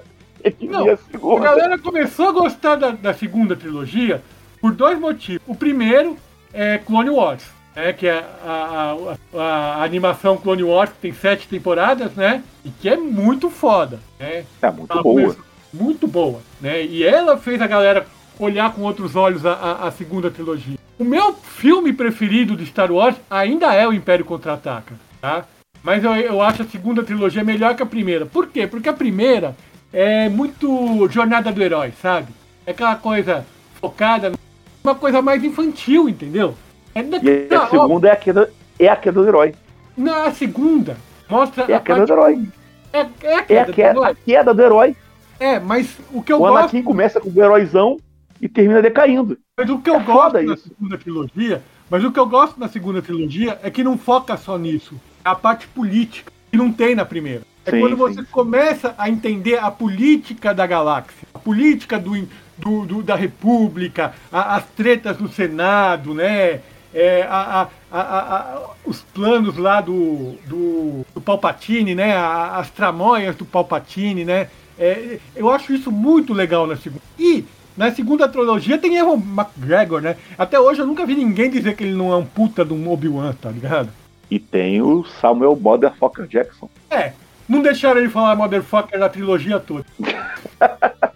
Não, 0.62 0.87
e 0.87 0.91
a 0.91 0.95
A 0.95 0.97
segunda. 0.97 1.41
galera 1.45 1.78
começou 1.78 2.28
a 2.28 2.33
gostar 2.33 2.76
da, 2.76 2.91
da 2.91 3.14
segunda 3.14 3.55
trilogia 3.57 4.23
por 4.61 4.73
dois 4.73 4.98
motivos. 4.98 5.43
O 5.47 5.55
primeiro 5.55 6.16
é 6.53 6.79
Clone 6.79 7.11
Wars, 7.11 7.43
né, 7.74 7.93
que 7.93 8.07
é 8.07 8.24
a, 8.45 8.95
a- 9.35 9.39
a- 9.41 9.83
animação 9.85 10.37
Clone 10.37 10.62
Wars, 10.62 10.91
que 10.91 10.99
tem 10.99 11.12
sete 11.12 11.49
temporadas, 11.49 12.12
né? 12.15 12.43
E 12.65 12.70
que 12.70 12.89
é 12.89 12.97
muito 12.97 13.49
foda. 13.51 13.99
Né? 14.19 14.45
É 14.61 14.70
muito 14.70 14.93
Ela 14.93 15.03
boa. 15.03 15.37
Muito 15.73 16.07
boa. 16.07 16.41
Né? 16.61 16.85
E 16.85 17.03
ela 17.03 17.37
fez 17.39 17.61
a 17.62 17.66
galera 17.66 18.07
olhar 18.39 18.73
com 18.73 18.83
outros 18.83 19.16
olhos 19.16 19.45
a, 19.47 19.53
a- 19.53 19.89
a 19.89 19.91
segunda 19.91 20.31
trilogia. 20.31 20.77
O 20.99 21.05
meu 21.05 21.33
filme 21.35 21.93
preferido 21.93 22.57
de 22.57 22.66
Star 22.66 22.93
Wars 22.93 23.16
ainda 23.31 23.73
é 23.74 23.87
o 23.89 23.93
Império 23.93 24.24
Contra-Ataca, 24.24 24.95
tá? 25.20 25.45
Mas 25.83 26.05
eu, 26.05 26.15
eu 26.15 26.41
acho 26.43 26.62
a 26.62 26.66
segunda 26.66 27.03
trilogia 27.03 27.43
melhor 27.43 27.74
que 27.74 27.83
a 27.83 27.87
primeira. 27.87 28.24
Por 28.27 28.47
quê? 28.49 28.66
Porque 28.69 28.89
a 28.89 28.93
primeira 28.93 29.57
é 29.93 30.29
muito 30.29 31.09
jornada 31.11 31.51
do 31.51 31.61
herói, 31.62 31.93
sabe? 32.01 32.29
É 32.65 32.70
aquela 32.70 32.95
coisa 32.95 33.45
focada, 33.81 34.33
uma 34.82 34.94
coisa 34.94 35.22
mais 35.22 35.42
infantil, 35.44 36.09
entendeu? 36.09 36.54
É 36.94 37.02
da- 37.02 37.18
E 37.22 37.48
a 37.54 37.62
ó, 37.64 37.66
segunda 37.68 38.09
é 38.09 38.12
a 38.12 38.16
queda, 38.16 38.50
é 38.78 38.88
a 38.88 38.96
queda 38.96 39.20
do 39.22 39.28
herói. 39.28 39.54
não, 39.96 40.24
a 40.26 40.32
segunda 40.32 40.96
mostra 41.28 41.64
É 41.68 41.74
a 41.74 41.80
queda 41.80 42.04
do 42.06 42.12
herói. 42.12 42.48
É, 42.92 43.06
é 43.22 43.34
a 43.38 43.44
É 43.48 43.59
a 43.60 43.64
queda 43.64 43.64
do 43.66 43.72
queda, 43.72 43.90
herói. 43.90 44.10
a 44.10 44.14
queda 44.14 44.54
do 44.54 44.62
herói. 44.62 44.96
É, 45.38 45.59
mas 45.59 45.96
o 46.12 46.22
que 46.22 46.32
eu 46.32 46.42
o 46.42 46.46
gosto 46.46 46.76
Anakin 46.76 46.82
começa 46.82 47.20
com 47.20 47.30
o 47.30 47.42
heróizão 47.42 47.98
e 48.40 48.48
termina 48.48 48.82
decaindo. 48.82 49.38
Mas 49.56 49.70
o 49.70 49.78
que 49.78 49.90
eu 49.90 49.96
É 49.96 50.00
gosto 50.00 50.42
na 50.42 50.54
isso. 50.54 50.68
segunda 50.68 50.98
trilogia, 50.98 51.62
mas 51.90 52.04
o 52.04 52.12
que 52.12 52.18
eu 52.20 52.26
gosto 52.26 52.59
na 52.60 52.68
segunda 52.68 53.02
trilogia 53.02 53.59
é 53.62 53.70
que 53.70 53.82
não 53.84 53.96
foca 53.98 54.36
só 54.36 54.59
nisso. 54.59 54.94
É 55.24 55.28
a 55.28 55.34
parte 55.34 55.66
política, 55.68 56.30
que 56.50 56.56
não 56.56 56.72
tem 56.72 56.94
na 56.94 57.04
primeira. 57.04 57.42
É 57.64 57.70
Sim, 57.70 57.80
quando 57.80 57.96
você 57.96 58.22
sim. 58.22 58.26
começa 58.30 58.94
a 58.98 59.09
entender 59.09 59.59
a 59.59 59.70
política 59.70 60.52
da 60.52 60.66
galáxia, 60.66 61.26
a 61.32 61.38
política 61.38 61.98
do, 61.98 62.28
do- 62.62 62.86
do- 62.86 63.02
da 63.02 63.14
República, 63.16 64.14
a- 64.32 64.56
as 64.56 64.64
tretas 64.76 65.16
do 65.16 65.28
Senado, 65.28 66.14
né? 66.14 66.60
É, 66.94 67.22
a- 67.28 67.68
a- 67.90 68.70
os 68.84 69.01
planos 69.01 69.56
lá 69.56 69.80
do, 69.80 70.34
do, 70.47 71.06
do 71.14 71.20
Palpatine, 71.20 71.94
né? 71.94 72.14
As 72.16 72.70
tramóias 72.70 73.34
do 73.34 73.44
Palpatine, 73.44 74.24
né? 74.24 74.48
É, 74.78 75.18
eu 75.34 75.51
acho 75.51 75.72
isso 75.72 75.90
muito 75.90 76.32
legal 76.34 76.66
na 76.66 76.76
segunda. 76.76 77.02
E 77.18 77.44
na 77.76 77.90
segunda 77.93 78.28
trilogia 78.28 78.76
tem 78.78 78.97
Evan 78.97 79.14
McGregor, 79.14 80.01
né? 80.02 80.16
Até 80.36 80.60
hoje 80.60 80.80
eu 80.80 80.86
nunca 80.86 81.06
vi 81.06 81.14
ninguém 81.14 81.48
dizer 81.51 81.74
que 81.76 81.82
ele 81.84 81.94
não 81.94 82.12
é 82.12 82.16
um 82.16 82.26
puta 82.26 82.64
de 82.64 82.72
um 82.74 82.90
Obi-Wan, 82.90 83.32
tá 83.40 83.51
ligado? 83.51 83.89
E 84.30 84.39
tem 84.39 84.80
o 84.82 85.05
Samuel 85.20 85.56
Motherfucker 85.56 86.26
Jackson. 86.26 86.68
É, 86.90 87.12
não 87.48 87.62
deixaram 87.62 88.01
ele 88.01 88.09
falar 88.10 88.34
motherfucker 88.36 88.98
na 88.98 89.09
trilogia 89.09 89.59
toda. 89.60 89.84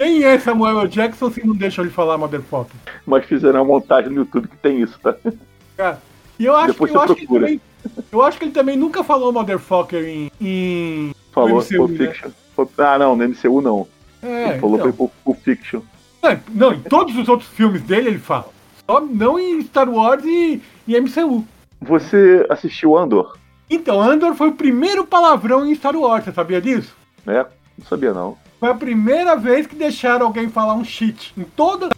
Quem 0.00 0.24
é 0.24 0.38
Samuel. 0.38 0.86
Jackson 0.86 1.30
se 1.30 1.46
não 1.46 1.54
deixa 1.54 1.82
ele 1.82 1.90
falar 1.90 2.16
motherfucker? 2.16 2.74
Mas 3.04 3.26
fizeram 3.26 3.60
uma 3.60 3.66
montagem 3.66 4.10
no 4.10 4.20
YouTube 4.20 4.48
que 4.48 4.56
tem 4.56 4.80
isso, 4.80 4.98
tá? 4.98 5.14
Cara, 5.76 6.00
e 6.38 6.46
eu 6.46 6.56
acho, 6.56 6.68
Depois 6.68 6.90
que, 6.90 6.96
eu, 6.96 7.00
acho 7.02 7.14
que 7.14 7.20
ele 7.20 7.28
também, 7.28 7.60
eu 8.10 8.22
acho 8.22 8.38
que 8.38 8.44
ele 8.46 8.52
também 8.52 8.76
nunca 8.78 9.04
falou 9.04 9.30
motherfucker 9.30 10.02
em. 10.02 10.32
em 10.40 11.14
Falou 11.30 11.58
MCU, 11.60 11.76
Pulp 11.76 11.90
né? 11.90 12.06
Fiction. 12.06 12.30
Ah, 12.78 12.98
não, 12.98 13.14
no 13.14 13.28
MCU 13.28 13.60
não. 13.60 13.86
é, 14.22 14.48
Ele 14.48 14.58
falou 14.58 14.78
então. 14.78 14.92
Pulp 14.92 15.12
Pulp 15.22 15.38
Fiction. 15.42 15.82
Não, 16.22 16.40
não, 16.48 16.72
em 16.72 16.80
todos 16.80 17.14
os 17.18 17.28
outros 17.28 17.50
filmes 17.50 17.82
dele 17.82 18.08
ele 18.08 18.18
fala. 18.18 18.48
Só 18.86 19.02
não 19.02 19.38
em 19.38 19.60
Star 19.64 19.88
Wars 19.88 20.24
e, 20.24 20.62
e 20.88 20.98
MCU. 20.98 21.44
Você 21.78 22.46
assistiu 22.48 22.96
Andor? 22.96 23.36
Então, 23.68 24.00
Andor 24.00 24.34
foi 24.34 24.48
o 24.48 24.54
primeiro 24.54 25.04
palavrão 25.04 25.66
em 25.66 25.74
Star 25.74 25.94
Wars, 25.94 26.24
você 26.24 26.32
sabia 26.32 26.60
disso? 26.60 26.96
É, 27.26 27.44
não 27.78 27.86
sabia 27.86 28.14
não. 28.14 28.38
Foi 28.60 28.68
a 28.68 28.74
primeira 28.74 29.34
vez 29.36 29.66
que 29.66 29.74
deixaram 29.74 30.26
alguém 30.26 30.50
falar 30.50 30.74
um 30.74 30.84
shit. 30.84 31.32
Em 31.36 31.44
toda 31.44 31.88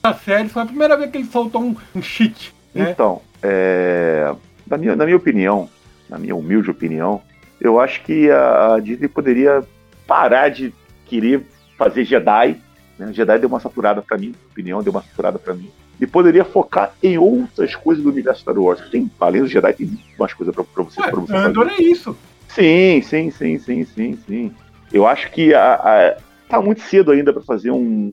a 0.00 0.14
série, 0.14 0.48
foi 0.48 0.62
a 0.62 0.66
primeira 0.66 0.96
vez 0.96 1.10
que 1.10 1.18
ele 1.18 1.26
soltou 1.26 1.60
um, 1.60 1.76
um 1.96 2.00
shit. 2.00 2.54
Né? 2.72 2.92
Então, 2.92 3.20
é, 3.42 4.32
na, 4.64 4.78
minha, 4.78 4.94
na 4.94 5.04
minha 5.04 5.16
opinião, 5.16 5.68
na 6.08 6.18
minha 6.18 6.36
humilde 6.36 6.70
opinião, 6.70 7.20
eu 7.60 7.80
acho 7.80 8.04
que 8.04 8.30
a, 8.30 8.78
Disney 8.78 9.08
poderia 9.08 9.64
parar 10.06 10.48
de 10.48 10.72
querer 11.06 11.44
fazer 11.76 12.04
Jedi. 12.04 12.56
Né? 12.96 13.12
Jedi 13.12 13.40
deu 13.40 13.48
uma 13.48 13.58
saturada 13.58 14.00
pra 14.00 14.16
mim, 14.16 14.28
na 14.28 14.34
minha 14.34 14.50
opinião, 14.52 14.82
deu 14.82 14.92
uma 14.92 15.02
saturada 15.02 15.40
pra 15.40 15.54
mim. 15.54 15.72
E 16.00 16.06
poderia 16.06 16.44
focar 16.44 16.94
em 17.02 17.18
outras 17.18 17.74
coisas 17.74 18.02
do 18.02 18.10
universo 18.10 18.42
Star 18.42 18.56
Wars. 18.56 18.80
Tem, 18.90 19.10
além 19.20 19.42
do 19.42 19.48
Jedi, 19.48 19.72
tem 19.72 19.98
umas 20.16 20.32
coisas 20.32 20.54
pra, 20.54 20.62
pra 20.62 20.84
você, 20.84 21.00
Ué, 21.00 21.10
pra 21.10 21.20
você 21.20 21.34
Andor 21.34 21.68
fazer. 21.68 21.82
é 21.82 21.84
isso. 21.84 22.16
Sim, 22.48 23.02
sim, 23.02 23.30
sim, 23.32 23.58
sim, 23.58 23.84
sim, 23.84 24.18
sim. 24.24 24.54
Eu 24.92 25.06
acho 25.06 25.30
que 25.30 25.54
a, 25.54 25.74
a- 25.74 26.16
tá 26.48 26.60
muito 26.60 26.82
cedo 26.82 27.10
ainda 27.12 27.32
pra 27.32 27.42
fazer 27.42 27.70
um, 27.70 28.12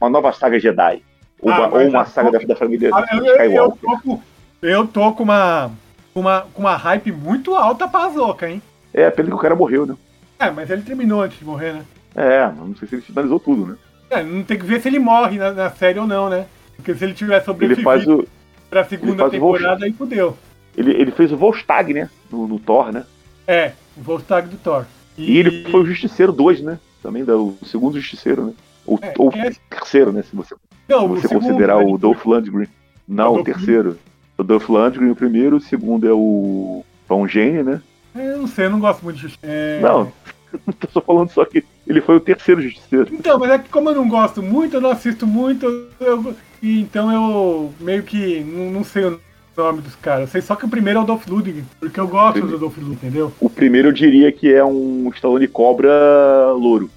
uma 0.00 0.10
nova 0.10 0.32
saga 0.32 0.58
Jedi. 0.58 1.02
Ou, 1.40 1.50
Ah, 1.50 1.68
uma, 1.68 1.78
ou 1.78 1.88
uma 1.88 2.00
a- 2.02 2.06
saga 2.06 2.30
da, 2.32 2.38
da 2.38 2.56
família 2.56 2.90
Ah, 2.92 3.04
eu, 3.12 3.18
eu, 3.18 3.24
eu 3.26 3.32
Skywalker. 3.44 3.80
tô 3.90 3.98
com, 4.00 4.20
eu 4.62 4.86
tô 4.86 5.12
com 5.12 5.22
uma, 5.22 5.70
uma, 6.14 6.40
com 6.52 6.60
uma 6.62 6.76
hype 6.76 7.12
muito 7.12 7.54
alta 7.54 7.86
pra 7.86 8.04
Azoka, 8.04 8.48
hein? 8.48 8.62
É, 8.94 9.10
pelo 9.10 9.28
que 9.28 9.34
o 9.34 9.38
cara 9.38 9.54
morreu, 9.54 9.84
né? 9.84 9.94
É, 10.38 10.50
mas 10.50 10.70
ele 10.70 10.82
terminou 10.82 11.22
antes 11.22 11.38
de 11.38 11.44
morrer, 11.44 11.72
né? 11.74 11.82
É, 12.14 12.46
não 12.46 12.74
sei 12.76 12.88
se 12.88 12.94
ele 12.94 13.02
finalizou 13.02 13.38
tudo, 13.38 13.66
né? 13.66 13.76
É, 14.08 14.22
não 14.22 14.42
tem 14.42 14.58
que 14.58 14.64
ver 14.64 14.80
se 14.80 14.88
ele 14.88 14.98
morre 14.98 15.36
na, 15.36 15.52
na 15.52 15.70
série 15.70 15.98
ou 15.98 16.06
não, 16.06 16.30
né? 16.30 16.46
Porque 16.76 16.94
se 16.94 17.04
ele 17.04 17.12
tiver 17.14 17.36
Ele 17.36 17.44
sobrevivido 17.44 17.82
faz 17.82 18.06
o. 18.06 18.26
pra 18.70 18.84
segunda 18.84 19.28
temporada, 19.28 19.84
aí 19.84 19.92
fudeu. 19.92 20.36
Ele, 20.76 20.92
ele 20.92 21.10
fez 21.10 21.32
o 21.32 21.36
Volstag, 21.36 21.92
né? 21.92 22.08
No, 22.30 22.46
no 22.46 22.58
Thor, 22.58 22.92
né? 22.92 23.04
É, 23.46 23.72
o 23.96 24.02
Volstag 24.02 24.48
do 24.48 24.56
Thor. 24.56 24.84
E 25.16 25.38
ele 25.38 25.64
foi 25.70 25.80
o 25.80 25.86
Justiceiro 25.86 26.32
2, 26.32 26.60
né? 26.60 26.78
Também 27.02 27.24
da- 27.24 27.36
o 27.36 27.56
segundo 27.64 27.98
Justiceiro, 28.00 28.46
né? 28.46 28.52
Ou, 28.86 28.98
É, 29.02 29.14
ou 29.18 29.30
é- 29.34 29.50
terceiro, 29.70 30.12
né? 30.12 30.22
Se 30.22 30.34
você, 30.36 30.54
Não, 30.88 31.16
se 31.16 31.22
você 31.22 31.34
considerar 31.34 31.78
né? 31.78 31.84
o 31.92 31.96
Dolph 31.98 32.24
Lundgren. 32.24 32.68
Não, 33.08 33.34
o 33.36 33.44
terceiro. 33.44 33.98
O 34.38 34.42
Dolph 34.42 34.68
Lundgren, 34.68 35.10
o 35.10 35.16
primeiro. 35.16 35.56
O 35.56 35.60
segundo 35.60 36.06
é 36.06 36.12
o 36.12 36.84
Tom 37.08 37.26
Jane, 37.26 37.62
né? 37.62 37.80
É, 38.14 38.32
Eu 38.32 38.38
não 38.38 38.46
sei, 38.46 38.66
eu 38.66 38.70
não 38.70 38.80
gosto 38.80 39.02
muito 39.02 39.16
de 39.16 39.22
Justiceiro. 39.22 39.54
É... 39.56 39.80
Não, 39.80 40.12
tô 40.80 40.88
só 40.90 41.00
falando 41.00 41.30
só 41.30 41.44
que 41.44 41.64
ele 41.86 42.00
foi 42.00 42.16
o 42.16 42.20
terceiro 42.20 42.60
Justiceiro. 42.62 43.08
Então, 43.12 43.38
mas 43.38 43.50
é 43.50 43.58
que 43.58 43.68
como 43.68 43.90
eu 43.90 43.94
não 43.94 44.08
gosto 44.08 44.42
muito, 44.42 44.74
eu 44.76 44.80
não 44.80 44.90
assisto 44.90 45.26
muito, 45.26 45.66
eu- 46.00 46.34
então 46.62 47.12
eu 47.12 47.72
meio 47.80 48.02
que 48.02 48.40
não, 48.40 48.70
não 48.70 48.84
sei 48.84 49.04
o 49.04 49.20
nome 49.56 49.80
dos 49.80 49.94
caras. 49.96 50.22
Eu 50.22 50.28
sei 50.28 50.40
só 50.42 50.54
que 50.54 50.64
o 50.64 50.68
primeiro 50.68 51.00
é 51.00 51.02
o 51.02 51.06
Dolph 51.06 51.26
Lundgren, 51.26 51.64
porque 51.80 51.98
eu 51.98 52.08
gosto 52.08 52.40
do 52.46 52.58
Dolph 52.58 52.76
Lundgren, 52.76 52.94
entendeu? 52.94 53.32
O 53.40 53.48
primeiro 53.48 53.88
eu 53.88 53.92
diria 53.92 54.30
que 54.30 54.52
é 54.52 54.64
um 54.64 55.10
Stallone 55.14 55.48
Cobra 55.48 56.52
louro. 56.52 56.90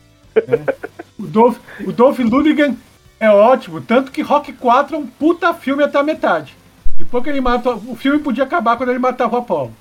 O 1.18 1.28
Dolph, 1.28 1.58
o 1.86 1.92
Dolph 1.92 2.20
Lundgren 2.20 2.78
é 3.20 3.30
ótimo, 3.30 3.82
tanto 3.82 4.12
que 4.12 4.22
Rock 4.22 4.54
4 4.54 4.96
é 4.96 5.00
um 5.00 5.06
puta 5.06 5.54
filme 5.54 5.84
até 5.84 5.98
a 5.98 6.04
metade. 6.04 6.56
Depois 6.98 7.24
que 7.24 7.30
ele 7.30 7.42
mata. 7.42 7.72
O 7.72 7.96
filme 7.96 8.20
podia 8.20 8.44
acabar 8.44 8.78
quando 8.78 8.90
ele 8.90 9.00
matava 9.00 9.38
o 9.38 9.40
Apollo. 9.40 9.74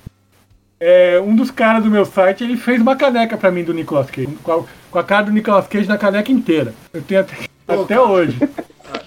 É, 0.79 1.19
um 1.19 1.35
dos 1.35 1.51
caras 1.51 1.83
do 1.83 1.91
meu 1.91 2.05
site, 2.05 2.43
ele 2.43 2.55
fez 2.55 2.81
uma 2.81 2.95
caneca 2.95 3.37
pra 3.37 3.51
mim 3.51 3.63
do 3.63 3.73
Nicolas 3.73 4.09
Cage. 4.09 4.37
Com 4.41 4.51
a, 4.53 4.63
com 4.89 4.99
a 4.99 5.03
cara 5.03 5.25
do 5.25 5.31
Nicolas 5.31 5.67
Cage 5.67 5.87
na 5.87 5.97
caneca 5.97 6.31
inteira. 6.31 6.73
Eu 6.93 7.01
tenho 7.01 7.19
até, 7.19 7.35
Pô, 7.75 7.83
até 7.83 7.99
hoje. 7.99 8.37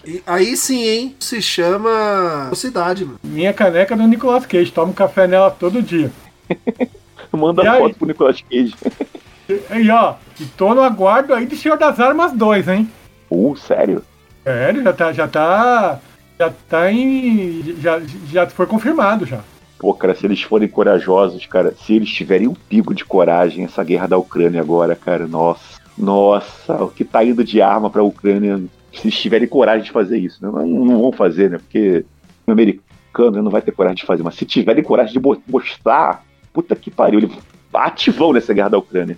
E 0.07 0.23
aí 0.27 0.57
sim, 0.57 0.83
hein? 0.85 1.17
Se 1.19 1.43
chama 1.43 2.51
Cidade, 2.55 3.05
mano. 3.05 3.19
Minha 3.23 3.53
caneca 3.53 3.97
do 3.97 4.07
Nicolas 4.07 4.47
Cage. 4.47 4.73
Tomo 4.73 4.93
café 4.93 5.27
nela 5.27 5.51
todo 5.51 5.83
dia. 5.83 6.11
Manda 7.33 7.63
E 7.63 7.69
aí? 7.69 7.81
foto 7.81 7.97
pro 7.97 8.07
Nicolas 8.07 8.41
Cage. 8.43 8.75
E 9.49 9.91
ó, 9.91 10.15
e 10.41 10.45
tô 10.45 10.75
no 10.75 10.83
aguardo 10.83 11.35
aí 11.35 11.47
de 11.47 11.57
Senhor 11.57 11.77
das 11.77 11.99
Armas 11.99 12.33
2, 12.33 12.69
hein? 12.69 12.89
Uh, 13.31 13.57
sério? 13.57 14.03
Sério, 14.45 14.83
já 14.83 14.93
tá. 14.93 15.13
Já 15.13 15.29
tá. 15.29 16.01
Já 16.39 16.51
tá 16.69 16.93
em. 16.93 17.77
Já, 17.81 18.01
já 18.31 18.47
foi 18.49 18.67
confirmado 18.67 19.27
já. 19.27 19.41
Pô, 19.79 19.93
cara, 19.95 20.15
se 20.15 20.25
eles 20.25 20.41
forem 20.43 20.69
corajosos, 20.69 21.45
cara, 21.47 21.75
se 21.85 21.95
eles 21.95 22.09
tiverem 22.11 22.47
um 22.47 22.55
pico 22.55 22.95
de 22.95 23.05
coragem, 23.05 23.65
essa 23.65 23.83
guerra 23.83 24.07
da 24.07 24.17
Ucrânia 24.17 24.61
agora, 24.61 24.95
cara, 24.95 25.27
nossa, 25.27 25.81
nossa, 25.97 26.83
o 26.83 26.89
que 26.89 27.05
tá 27.05 27.25
indo 27.25 27.45
de 27.45 27.61
arma 27.61 27.91
pra 27.91 28.03
Ucrânia, 28.03 28.61
se 28.93 29.11
tiverem 29.11 29.49
coragem 29.49 29.85
de 29.85 29.91
fazer 29.91 30.19
isso, 30.19 30.45
né? 30.45 30.51
Não, 30.53 30.67
não 30.67 31.01
vão 31.01 31.13
fazer, 31.13 31.51
né? 31.51 31.59
Porque 31.59 32.05
o 32.47 32.53
americano 32.53 33.37
né, 33.37 33.43
não 33.43 33.51
vai 33.51 33.63
ter 33.63 33.73
coragem 33.73 33.97
de 33.97 34.07
fazer, 34.07 34.23
mas 34.23 34.35
se 34.35 34.45
tiverem 34.45 34.83
coragem 34.83 35.13
de 35.13 35.21
mostrar, 35.49 36.25
puta 36.53 36.75
que 36.75 36.91
pariu, 36.91 37.21
ele 37.21 37.33
ativão 37.73 38.33
nessa 38.33 38.53
guerra 38.53 38.71
da 38.71 38.79
Ucrânia. 38.79 39.17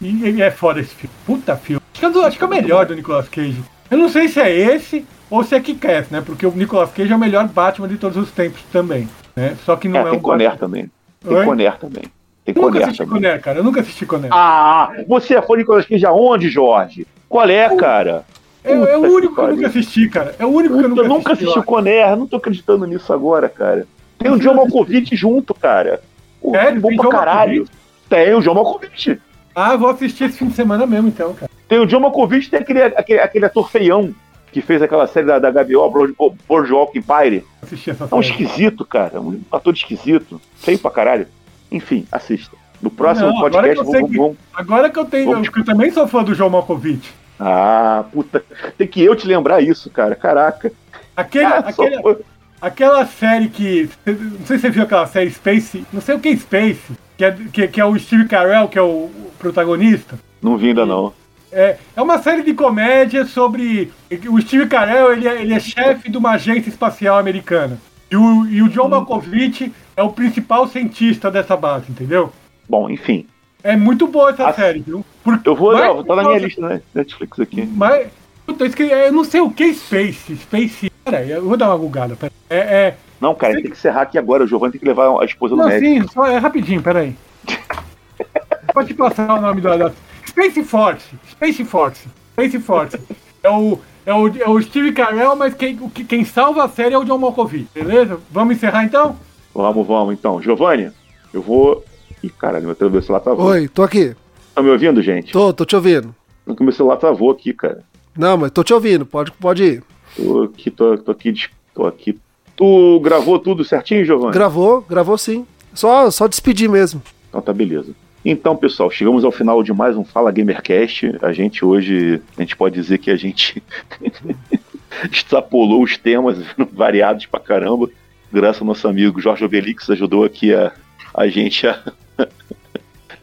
E 0.00 0.24
ele 0.24 0.42
é 0.42 0.50
foda 0.50 0.80
esse 0.80 0.94
filme. 0.94 1.14
Puta 1.26 1.56
filme. 1.56 1.82
Acho 1.92 2.00
que, 2.00 2.18
é 2.18 2.24
acho 2.26 2.38
que 2.38 2.44
é 2.44 2.46
o 2.46 2.50
melhor 2.50 2.86
do 2.86 2.94
Nicolas 2.94 3.28
Cage. 3.28 3.62
Eu 3.90 3.98
não 3.98 4.08
sei 4.08 4.28
se 4.28 4.40
é 4.40 4.50
esse 4.50 5.04
ou 5.30 5.42
se 5.42 5.54
é 5.54 5.60
Kick-Ass, 5.60 6.10
né? 6.10 6.22
Porque 6.24 6.46
o 6.46 6.52
Nicolas 6.52 6.92
Cage 6.92 7.12
é 7.12 7.16
o 7.16 7.18
melhor 7.18 7.46
Batman 7.48 7.88
de 7.88 7.96
todos 7.96 8.16
os 8.16 8.30
tempos 8.30 8.62
também. 8.72 9.08
Né? 9.34 9.56
Só 9.64 9.76
que 9.76 9.88
não 9.88 10.00
É, 10.00 10.02
é, 10.02 10.10
tem 10.10 10.18
um 10.18 10.22
Conner 10.22 10.50
Batman. 10.50 10.68
também. 10.68 10.90
Tem 11.20 11.36
Oi? 11.36 11.44
Conner 11.44 11.78
também. 11.78 12.04
Tem 12.44 12.54
Eu 12.56 12.62
nunca 12.62 12.84
assisti. 12.84 13.06
Conner, 13.06 13.40
cara. 13.40 13.58
Eu 13.58 13.64
nunca 13.64 13.80
assisti 13.80 14.06
Conner. 14.06 14.30
Ah, 14.32 14.92
você 15.08 15.34
é 15.34 15.42
fã 15.42 15.54
de 15.54 15.58
Nicolas 15.60 15.86
Cage 15.86 16.04
aonde, 16.06 16.48
Jorge? 16.48 17.06
Qual 17.28 17.48
é, 17.48 17.74
cara? 17.76 18.24
é, 18.62 18.72
é 18.72 18.76
o 18.76 18.80
puta 18.80 18.90
que 19.00 19.06
único 19.08 19.34
que 19.34 19.40
eu 19.40 19.48
nunca 19.56 19.66
assisti, 19.66 20.08
cara. 20.08 20.34
É 20.38 20.44
o 20.44 20.48
único 20.48 20.78
que 20.78 20.84
eu 20.84 20.88
nunca, 20.88 21.02
eu 21.02 21.08
nunca 21.08 21.32
assisti 21.32 21.58
o 21.58 21.62
ó. 21.62 21.64
Conner, 21.64 22.16
não 22.16 22.26
tô 22.26 22.36
acreditando 22.36 22.86
nisso 22.86 23.12
agora, 23.12 23.48
cara. 23.48 23.86
Tem 24.18 24.30
o 24.30 24.38
John 24.38 24.54
Malkovich 24.54 25.14
junto, 25.16 25.54
cara. 25.54 26.00
Pô, 26.40 26.50
Sério? 26.50 26.80
bom 26.80 26.88
Tem 26.88 26.96
pra 26.96 27.04
John 27.06 27.10
caralho. 27.10 27.68
Tem 28.08 28.34
o 28.34 28.40
John 28.40 28.54
Malkovich. 28.54 29.18
Ah, 29.54 29.76
vou 29.76 29.88
assistir 29.88 30.24
esse 30.24 30.38
fim 30.38 30.48
de 30.48 30.54
semana 30.54 30.86
mesmo, 30.86 31.08
então, 31.08 31.32
cara. 31.34 31.50
Tem 31.68 31.78
o 31.78 31.86
John 31.86 32.00
Malkovich, 32.00 32.50
tem 32.50 32.60
aquele, 32.60 32.82
aquele, 32.82 33.20
aquele 33.20 33.44
ator 33.46 33.70
feião 33.70 34.14
que 34.52 34.60
fez 34.60 34.80
aquela 34.82 35.06
série 35.06 35.26
da, 35.26 35.38
da 35.38 35.50
HBO, 35.50 35.90
Board- 35.90 36.14
Boardwalk 36.48 36.96
Empire. 36.98 37.38
Vou 37.40 37.46
assistir 37.62 37.90
essa 37.90 38.04
É 38.04 38.14
um 38.14 38.22
série. 38.22 38.42
esquisito, 38.44 38.84
cara. 38.84 39.20
Um 39.20 39.40
ator 39.50 39.72
esquisito. 39.74 40.40
Feio 40.56 40.78
pra 40.78 40.90
caralho. 40.90 41.26
Enfim, 41.74 42.06
assista. 42.12 42.56
No 42.80 42.90
próximo 42.90 43.28
Não, 43.28 43.38
agora 43.46 43.52
podcast, 43.68 43.74
que 43.82 43.86
eu 43.88 43.90
sei 43.92 44.00
vamos, 44.00 44.10
que- 44.12 44.18
vamos- 44.18 44.36
Agora 44.54 44.90
que 44.90 44.98
eu 44.98 45.04
tenho. 45.04 45.30
Vamos- 45.32 45.48
Eu, 45.56 45.64
também 45.64 45.90
sou 45.90 46.06
fã 46.06 46.22
do 46.22 46.34
João 46.34 46.50
Malkovich. 46.50 47.12
Ah, 47.40 48.04
puta. 48.12 48.44
Tem 48.78 48.86
que 48.86 49.02
eu 49.02 49.16
te 49.16 49.26
lembrar 49.26 49.60
isso, 49.60 49.90
cara. 49.90 50.14
Caraca. 50.14 50.70
Aquele, 51.16 51.44
Ah, 51.46 51.58
aquele, 51.58 52.00
foi- 52.02 52.18
Aquela 52.60 53.04
série 53.06 53.48
que. 53.48 53.90
Não 54.06 54.46
sei 54.46 54.56
se 54.56 54.62
você 54.62 54.70
viu 54.70 54.82
aquela 54.84 55.06
série 55.06 55.30
Space. 55.30 55.84
Não 55.92 56.00
sei 56.00 56.14
o 56.14 56.20
que 56.20 56.28
é 56.28 56.36
Space. 56.36 56.92
Que 57.18 57.24
é, 57.24 57.30
que, 57.52 57.68
que 57.68 57.80
é 57.80 57.84
o 57.84 57.98
Steve 57.98 58.26
Carell, 58.26 58.68
que 58.68 58.78
é 58.78 58.82
o, 58.82 59.10
protagonista. 59.38 60.18
Não 60.42 60.56
vi 60.56 60.68
ainda 60.68 60.86
não. 60.86 61.12
É, 61.52 61.76
é 61.94 62.02
uma 62.02 62.18
série 62.22 62.42
de 62.42 62.54
comédia 62.54 63.24
sobre. 63.26 63.92
O 64.28 64.40
Steve 64.40 64.66
Carell 64.66 65.12
ele 65.12 65.28
é, 65.28 65.42
ele 65.42 65.54
é 65.54 65.60
chefe 65.60 66.10
de 66.10 66.16
uma 66.16 66.30
agência 66.32 66.68
espacial 66.70 67.18
americana. 67.18 67.78
E 68.10 68.16
o, 68.16 68.46
e 68.46 68.62
o 68.62 68.68
John 68.68 68.88
Malkovich 68.88 69.72
é 69.96 70.02
o 70.02 70.10
principal 70.10 70.66
cientista 70.68 71.30
dessa 71.30 71.56
base, 71.56 71.90
entendeu? 71.90 72.32
Bom, 72.68 72.88
enfim. 72.90 73.26
É 73.62 73.76
muito 73.76 74.06
boa 74.06 74.30
essa 74.30 74.48
Ah, 74.48 74.52
série, 74.52 74.80
viu? 74.80 75.04
Porque, 75.22 75.48
Eu 75.48 75.54
vou. 75.56 75.72
mas- 75.72 75.84
Não, 75.84 76.04
tá 76.04 76.16
na 76.16 76.22
minha 76.24 76.38
lista, 76.38 76.60
né? 76.60 76.82
Netflix 76.94 77.40
aqui. 77.40 77.62
Mas. 77.74 78.08
Puta, 78.46 78.64
eu 78.82 79.12
não 79.12 79.24
sei 79.24 79.40
o 79.40 79.50
que 79.50 79.62
é 79.64 79.72
Space. 79.72 80.36
Space. 80.36 80.92
Peraí, 81.02 81.30
eu 81.30 81.42
vou 81.42 81.56
dar 81.56 81.68
uma 81.70 81.78
gugada. 81.78 82.14
Peraí. 82.14 82.32
É, 82.50 82.56
é, 82.58 82.96
Não, 83.20 83.34
cara, 83.34 83.54
tem 83.54 83.62
que 83.62 83.70
encerrar 83.70 84.02
aqui 84.02 84.18
agora. 84.18 84.44
O 84.44 84.46
Giovanni 84.46 84.72
tem 84.72 84.80
que 84.80 84.86
levar 84.86 85.18
a 85.20 85.24
esposa 85.24 85.56
Não, 85.56 85.66
médico. 85.66 86.02
sim, 86.02 86.08
só 86.12 86.26
é 86.26 86.36
rapidinho, 86.36 86.82
peraí. 86.82 87.16
Pode 88.72 88.92
passar 88.94 89.38
o 89.38 89.40
nome 89.40 89.60
da. 89.60 89.76
da- 89.76 89.92
Space 90.26 90.62
Force. 90.64 91.06
Space 91.30 91.64
Force. 91.64 92.08
Space 92.32 92.58
Force. 92.58 92.98
É 93.42 93.48
o, 93.50 93.78
é 94.04 94.12
o, 94.12 94.26
é 94.42 94.48
o 94.48 94.60
Steve 94.60 94.92
Carell, 94.92 95.36
mas 95.36 95.54
quem, 95.54 95.76
quem 95.76 96.24
salva 96.24 96.64
a 96.64 96.68
série 96.68 96.94
é 96.94 96.98
o 96.98 97.04
John 97.04 97.18
Malkovich, 97.18 97.68
beleza? 97.72 98.18
Vamos 98.30 98.56
encerrar 98.56 98.84
então? 98.84 99.16
Vamos, 99.54 99.86
vamos, 99.86 100.12
então. 100.14 100.42
Giovanni, 100.42 100.90
eu 101.32 101.40
vou. 101.40 101.84
Ih, 102.22 102.28
caralho, 102.28 102.66
meu 102.66 103.02
celular 103.02 103.20
travou. 103.20 103.46
Oi, 103.46 103.68
tô 103.68 103.82
aqui. 103.82 104.14
Tá 104.54 104.62
me 104.62 104.70
ouvindo, 104.70 105.00
gente? 105.00 105.32
Tô, 105.32 105.52
tô 105.52 105.64
te 105.64 105.76
ouvindo. 105.76 106.14
Porque 106.44 106.62
meu 106.62 106.72
celular 106.72 106.96
travou 106.96 107.30
aqui, 107.30 107.52
cara. 107.52 107.82
Não, 108.16 108.36
mas 108.36 108.50
tô 108.50 108.64
te 108.64 108.74
ouvindo. 108.74 109.06
Pode, 109.06 109.30
pode 109.32 109.62
ir. 109.62 109.82
Tô 110.16 110.42
aqui, 110.42 110.70
tô, 110.70 110.98
tô 110.98 111.10
aqui, 111.12 111.34
tô 111.74 111.86
aqui. 111.86 112.18
Tu 112.56 113.00
gravou 113.00 113.38
tudo 113.38 113.64
certinho, 113.64 114.04
Giovanni? 114.04 114.32
Gravou, 114.32 114.80
gravou 114.82 115.18
sim. 115.18 115.46
Só, 115.72 116.10
só 116.10 116.26
despedir 116.26 116.68
mesmo. 116.68 117.02
Então 117.28 117.40
tá, 117.40 117.52
beleza. 117.52 117.92
Então, 118.24 118.56
pessoal, 118.56 118.90
chegamos 118.90 119.24
ao 119.24 119.32
final 119.32 119.62
de 119.62 119.72
mais 119.72 119.96
um 119.96 120.04
Fala 120.04 120.30
Gamercast. 120.30 121.16
A 121.20 121.32
gente 121.32 121.64
hoje, 121.64 122.22
a 122.38 122.40
gente 122.40 122.56
pode 122.56 122.74
dizer 122.74 122.98
que 122.98 123.10
a 123.10 123.16
gente 123.16 123.62
extrapolou 125.10 125.82
os 125.82 125.98
temas 125.98 126.38
variados 126.72 127.26
pra 127.26 127.40
caramba. 127.40 127.90
Graças 128.34 128.60
ao 128.60 128.66
nosso 128.66 128.88
amigo 128.88 129.20
Jorge 129.20 129.44
Ovelix, 129.44 129.88
ajudou 129.90 130.24
aqui 130.24 130.52
a, 130.52 130.72
a 131.14 131.28
gente 131.28 131.68
a 131.68 131.80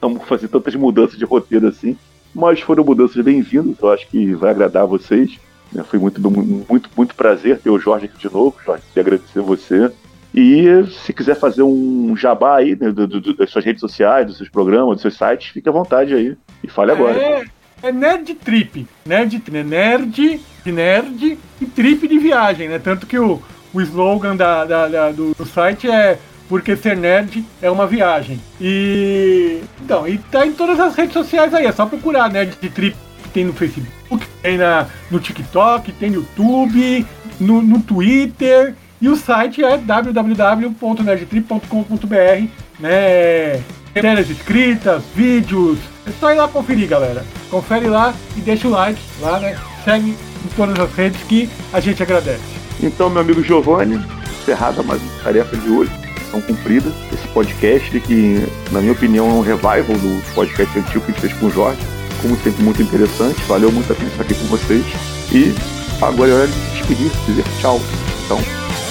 não 0.01 0.17
fazer 0.21 0.47
tantas 0.47 0.73
mudanças 0.73 1.17
de 1.17 1.25
roteiro 1.25 1.67
assim. 1.67 1.97
Mas 2.33 2.61
foram 2.61 2.85
mudanças 2.85 3.21
bem-vindas, 3.21 3.75
eu 3.81 3.91
acho 3.91 4.07
que 4.07 4.33
vai 4.33 4.51
agradar 4.51 4.83
a 4.83 4.85
vocês. 4.85 5.38
Né? 5.69 5.83
Foi 5.83 5.99
muito, 5.99 6.21
muito, 6.21 6.89
muito 6.95 7.13
prazer 7.13 7.59
ter 7.59 7.69
o 7.69 7.77
Jorge 7.77 8.05
aqui 8.05 8.17
de 8.17 8.33
novo. 8.33 8.55
Jorge, 8.65 8.83
queria 8.88 9.01
agradecer 9.01 9.41
você. 9.41 9.91
E 10.33 10.63
se 11.03 11.11
quiser 11.11 11.35
fazer 11.35 11.63
um 11.63 12.15
jabá 12.15 12.55
aí 12.55 12.77
né, 12.79 12.89
do, 12.89 13.05
do, 13.05 13.33
das 13.33 13.49
suas 13.49 13.65
redes 13.65 13.81
sociais, 13.81 14.27
dos 14.27 14.38
seus 14.38 14.47
programas, 14.47 14.93
dos 14.93 15.01
seus 15.01 15.17
sites, 15.17 15.51
fique 15.51 15.67
à 15.67 15.73
vontade 15.73 16.13
aí. 16.13 16.38
E 16.63 16.69
fale 16.69 16.93
agora. 16.93 17.17
É, 17.21 17.43
é 17.83 17.91
Nerd 17.91 18.33
Trip. 18.35 18.88
Nerd, 19.05 19.43
né? 19.51 19.61
nerd 19.61 20.39
nerd 20.65 21.38
e 21.59 21.65
trip 21.65 22.07
de 22.07 22.17
viagem, 22.17 22.69
né? 22.69 22.79
Tanto 22.79 23.05
que 23.05 23.19
o, 23.19 23.41
o 23.73 23.81
slogan 23.81 24.35
da, 24.35 24.65
da, 24.65 24.88
da 24.88 25.11
do, 25.11 25.34
do 25.34 25.45
site 25.45 25.89
é 25.89 26.19
porque 26.49 26.76
ser 26.76 26.98
nerd 26.98 27.45
é 27.61 27.72
uma 27.72 27.88
viagem. 27.88 28.39
E. 28.60 29.61
Então, 29.81 30.07
e 30.07 30.18
tá 30.18 30.45
em 30.45 30.52
todas 30.52 30.80
as 30.80 30.95
redes 30.95 31.14
sociais 31.14 31.53
aí, 31.53 31.65
é 31.65 31.72
só 31.72 31.85
procurar 31.85 32.30
Nerd 32.30 32.56
Trip 32.56 32.95
tem 33.34 33.45
no 33.45 33.53
Facebook, 33.53 34.27
tem 34.41 34.57
na, 34.57 34.88
no 35.10 35.18
TikTok, 35.19 35.93
tem 35.93 36.10
no 36.10 36.18
YouTube, 36.18 37.06
no, 37.39 37.61
no 37.61 37.81
Twitter. 37.81 38.76
E 38.99 39.07
o 39.10 39.15
site 39.15 39.64
é 39.64 39.77
www.nerdtrip.com.br, 39.77 42.48
né? 42.80 43.64
Matérias 43.95 44.30
escritas, 44.30 45.02
vídeos. 45.15 45.80
É 46.06 46.11
só 46.19 46.31
ir 46.31 46.35
lá 46.35 46.48
conferir, 46.48 46.88
galera. 46.88 47.26
Confere 47.49 47.88
lá 47.88 48.14
e 48.38 48.41
deixa 48.41 48.68
o 48.68 48.72
like 48.72 49.02
lá, 49.19 49.39
né? 49.39 49.57
Segue 49.84 50.11
em 50.11 50.49
todas 50.56 50.80
as 50.80 50.93
redes 50.93 51.23
que 51.23 51.49
a 51.73 51.80
gente 51.80 52.03
agradece. 52.03 52.60
Então, 52.81 53.10
meu 53.10 53.22
amigo 53.22 53.43
Giovanni, 53.43 53.99
encerrada 54.41 54.81
mais 54.84 55.02
uma 55.02 55.23
tarefa 55.23 55.56
de 55.57 55.69
hoje, 55.69 55.91
missão 56.19 56.41
cumprida. 56.41 56.91
Esse 57.14 57.27
podcast 57.30 57.99
que, 57.99 58.45
na 58.72 58.80
minha 58.81 58.93
opinião, 58.93 59.30
é 59.30 59.34
um 59.34 59.41
revival 59.41 59.98
do 59.98 60.34
podcast 60.34 60.80
antigo 60.80 61.06
que 61.06 61.11
a 61.11 61.14
gente 61.14 61.22
fez 61.22 61.34
com 61.34 61.48
o 61.48 61.52
Jorge. 61.52 61.81
Como 62.22 62.35
sempre, 62.38 62.64
muito 62.64 62.81
interessante. 62.81 63.41
Valeu 63.48 63.72
muito 63.72 63.91
a 63.91 63.95
pena 63.95 64.10
estar 64.10 64.23
aqui 64.23 64.34
com 64.35 64.45
vocês. 64.45 64.85
E 65.31 65.53
agora 66.02 66.31
é 66.31 66.34
hora 66.34 66.48
de 66.48 66.60
despedir, 66.72 67.11
dizer 67.27 67.43
tchau. 67.60 67.80
Então, 68.26 68.39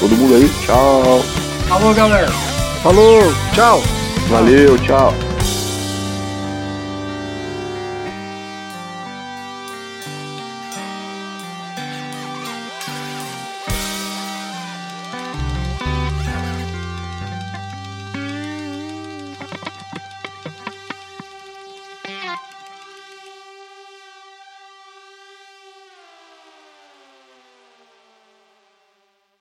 Todo 0.01 0.17
mundo 0.17 0.35
aí, 0.35 0.51
tchau. 0.65 1.23
Falou, 1.69 1.95
galera. 1.95 2.31
Falou, 2.83 3.21
tchau. 3.55 3.83
Valeu, 4.31 4.79
tchau. 4.79 5.30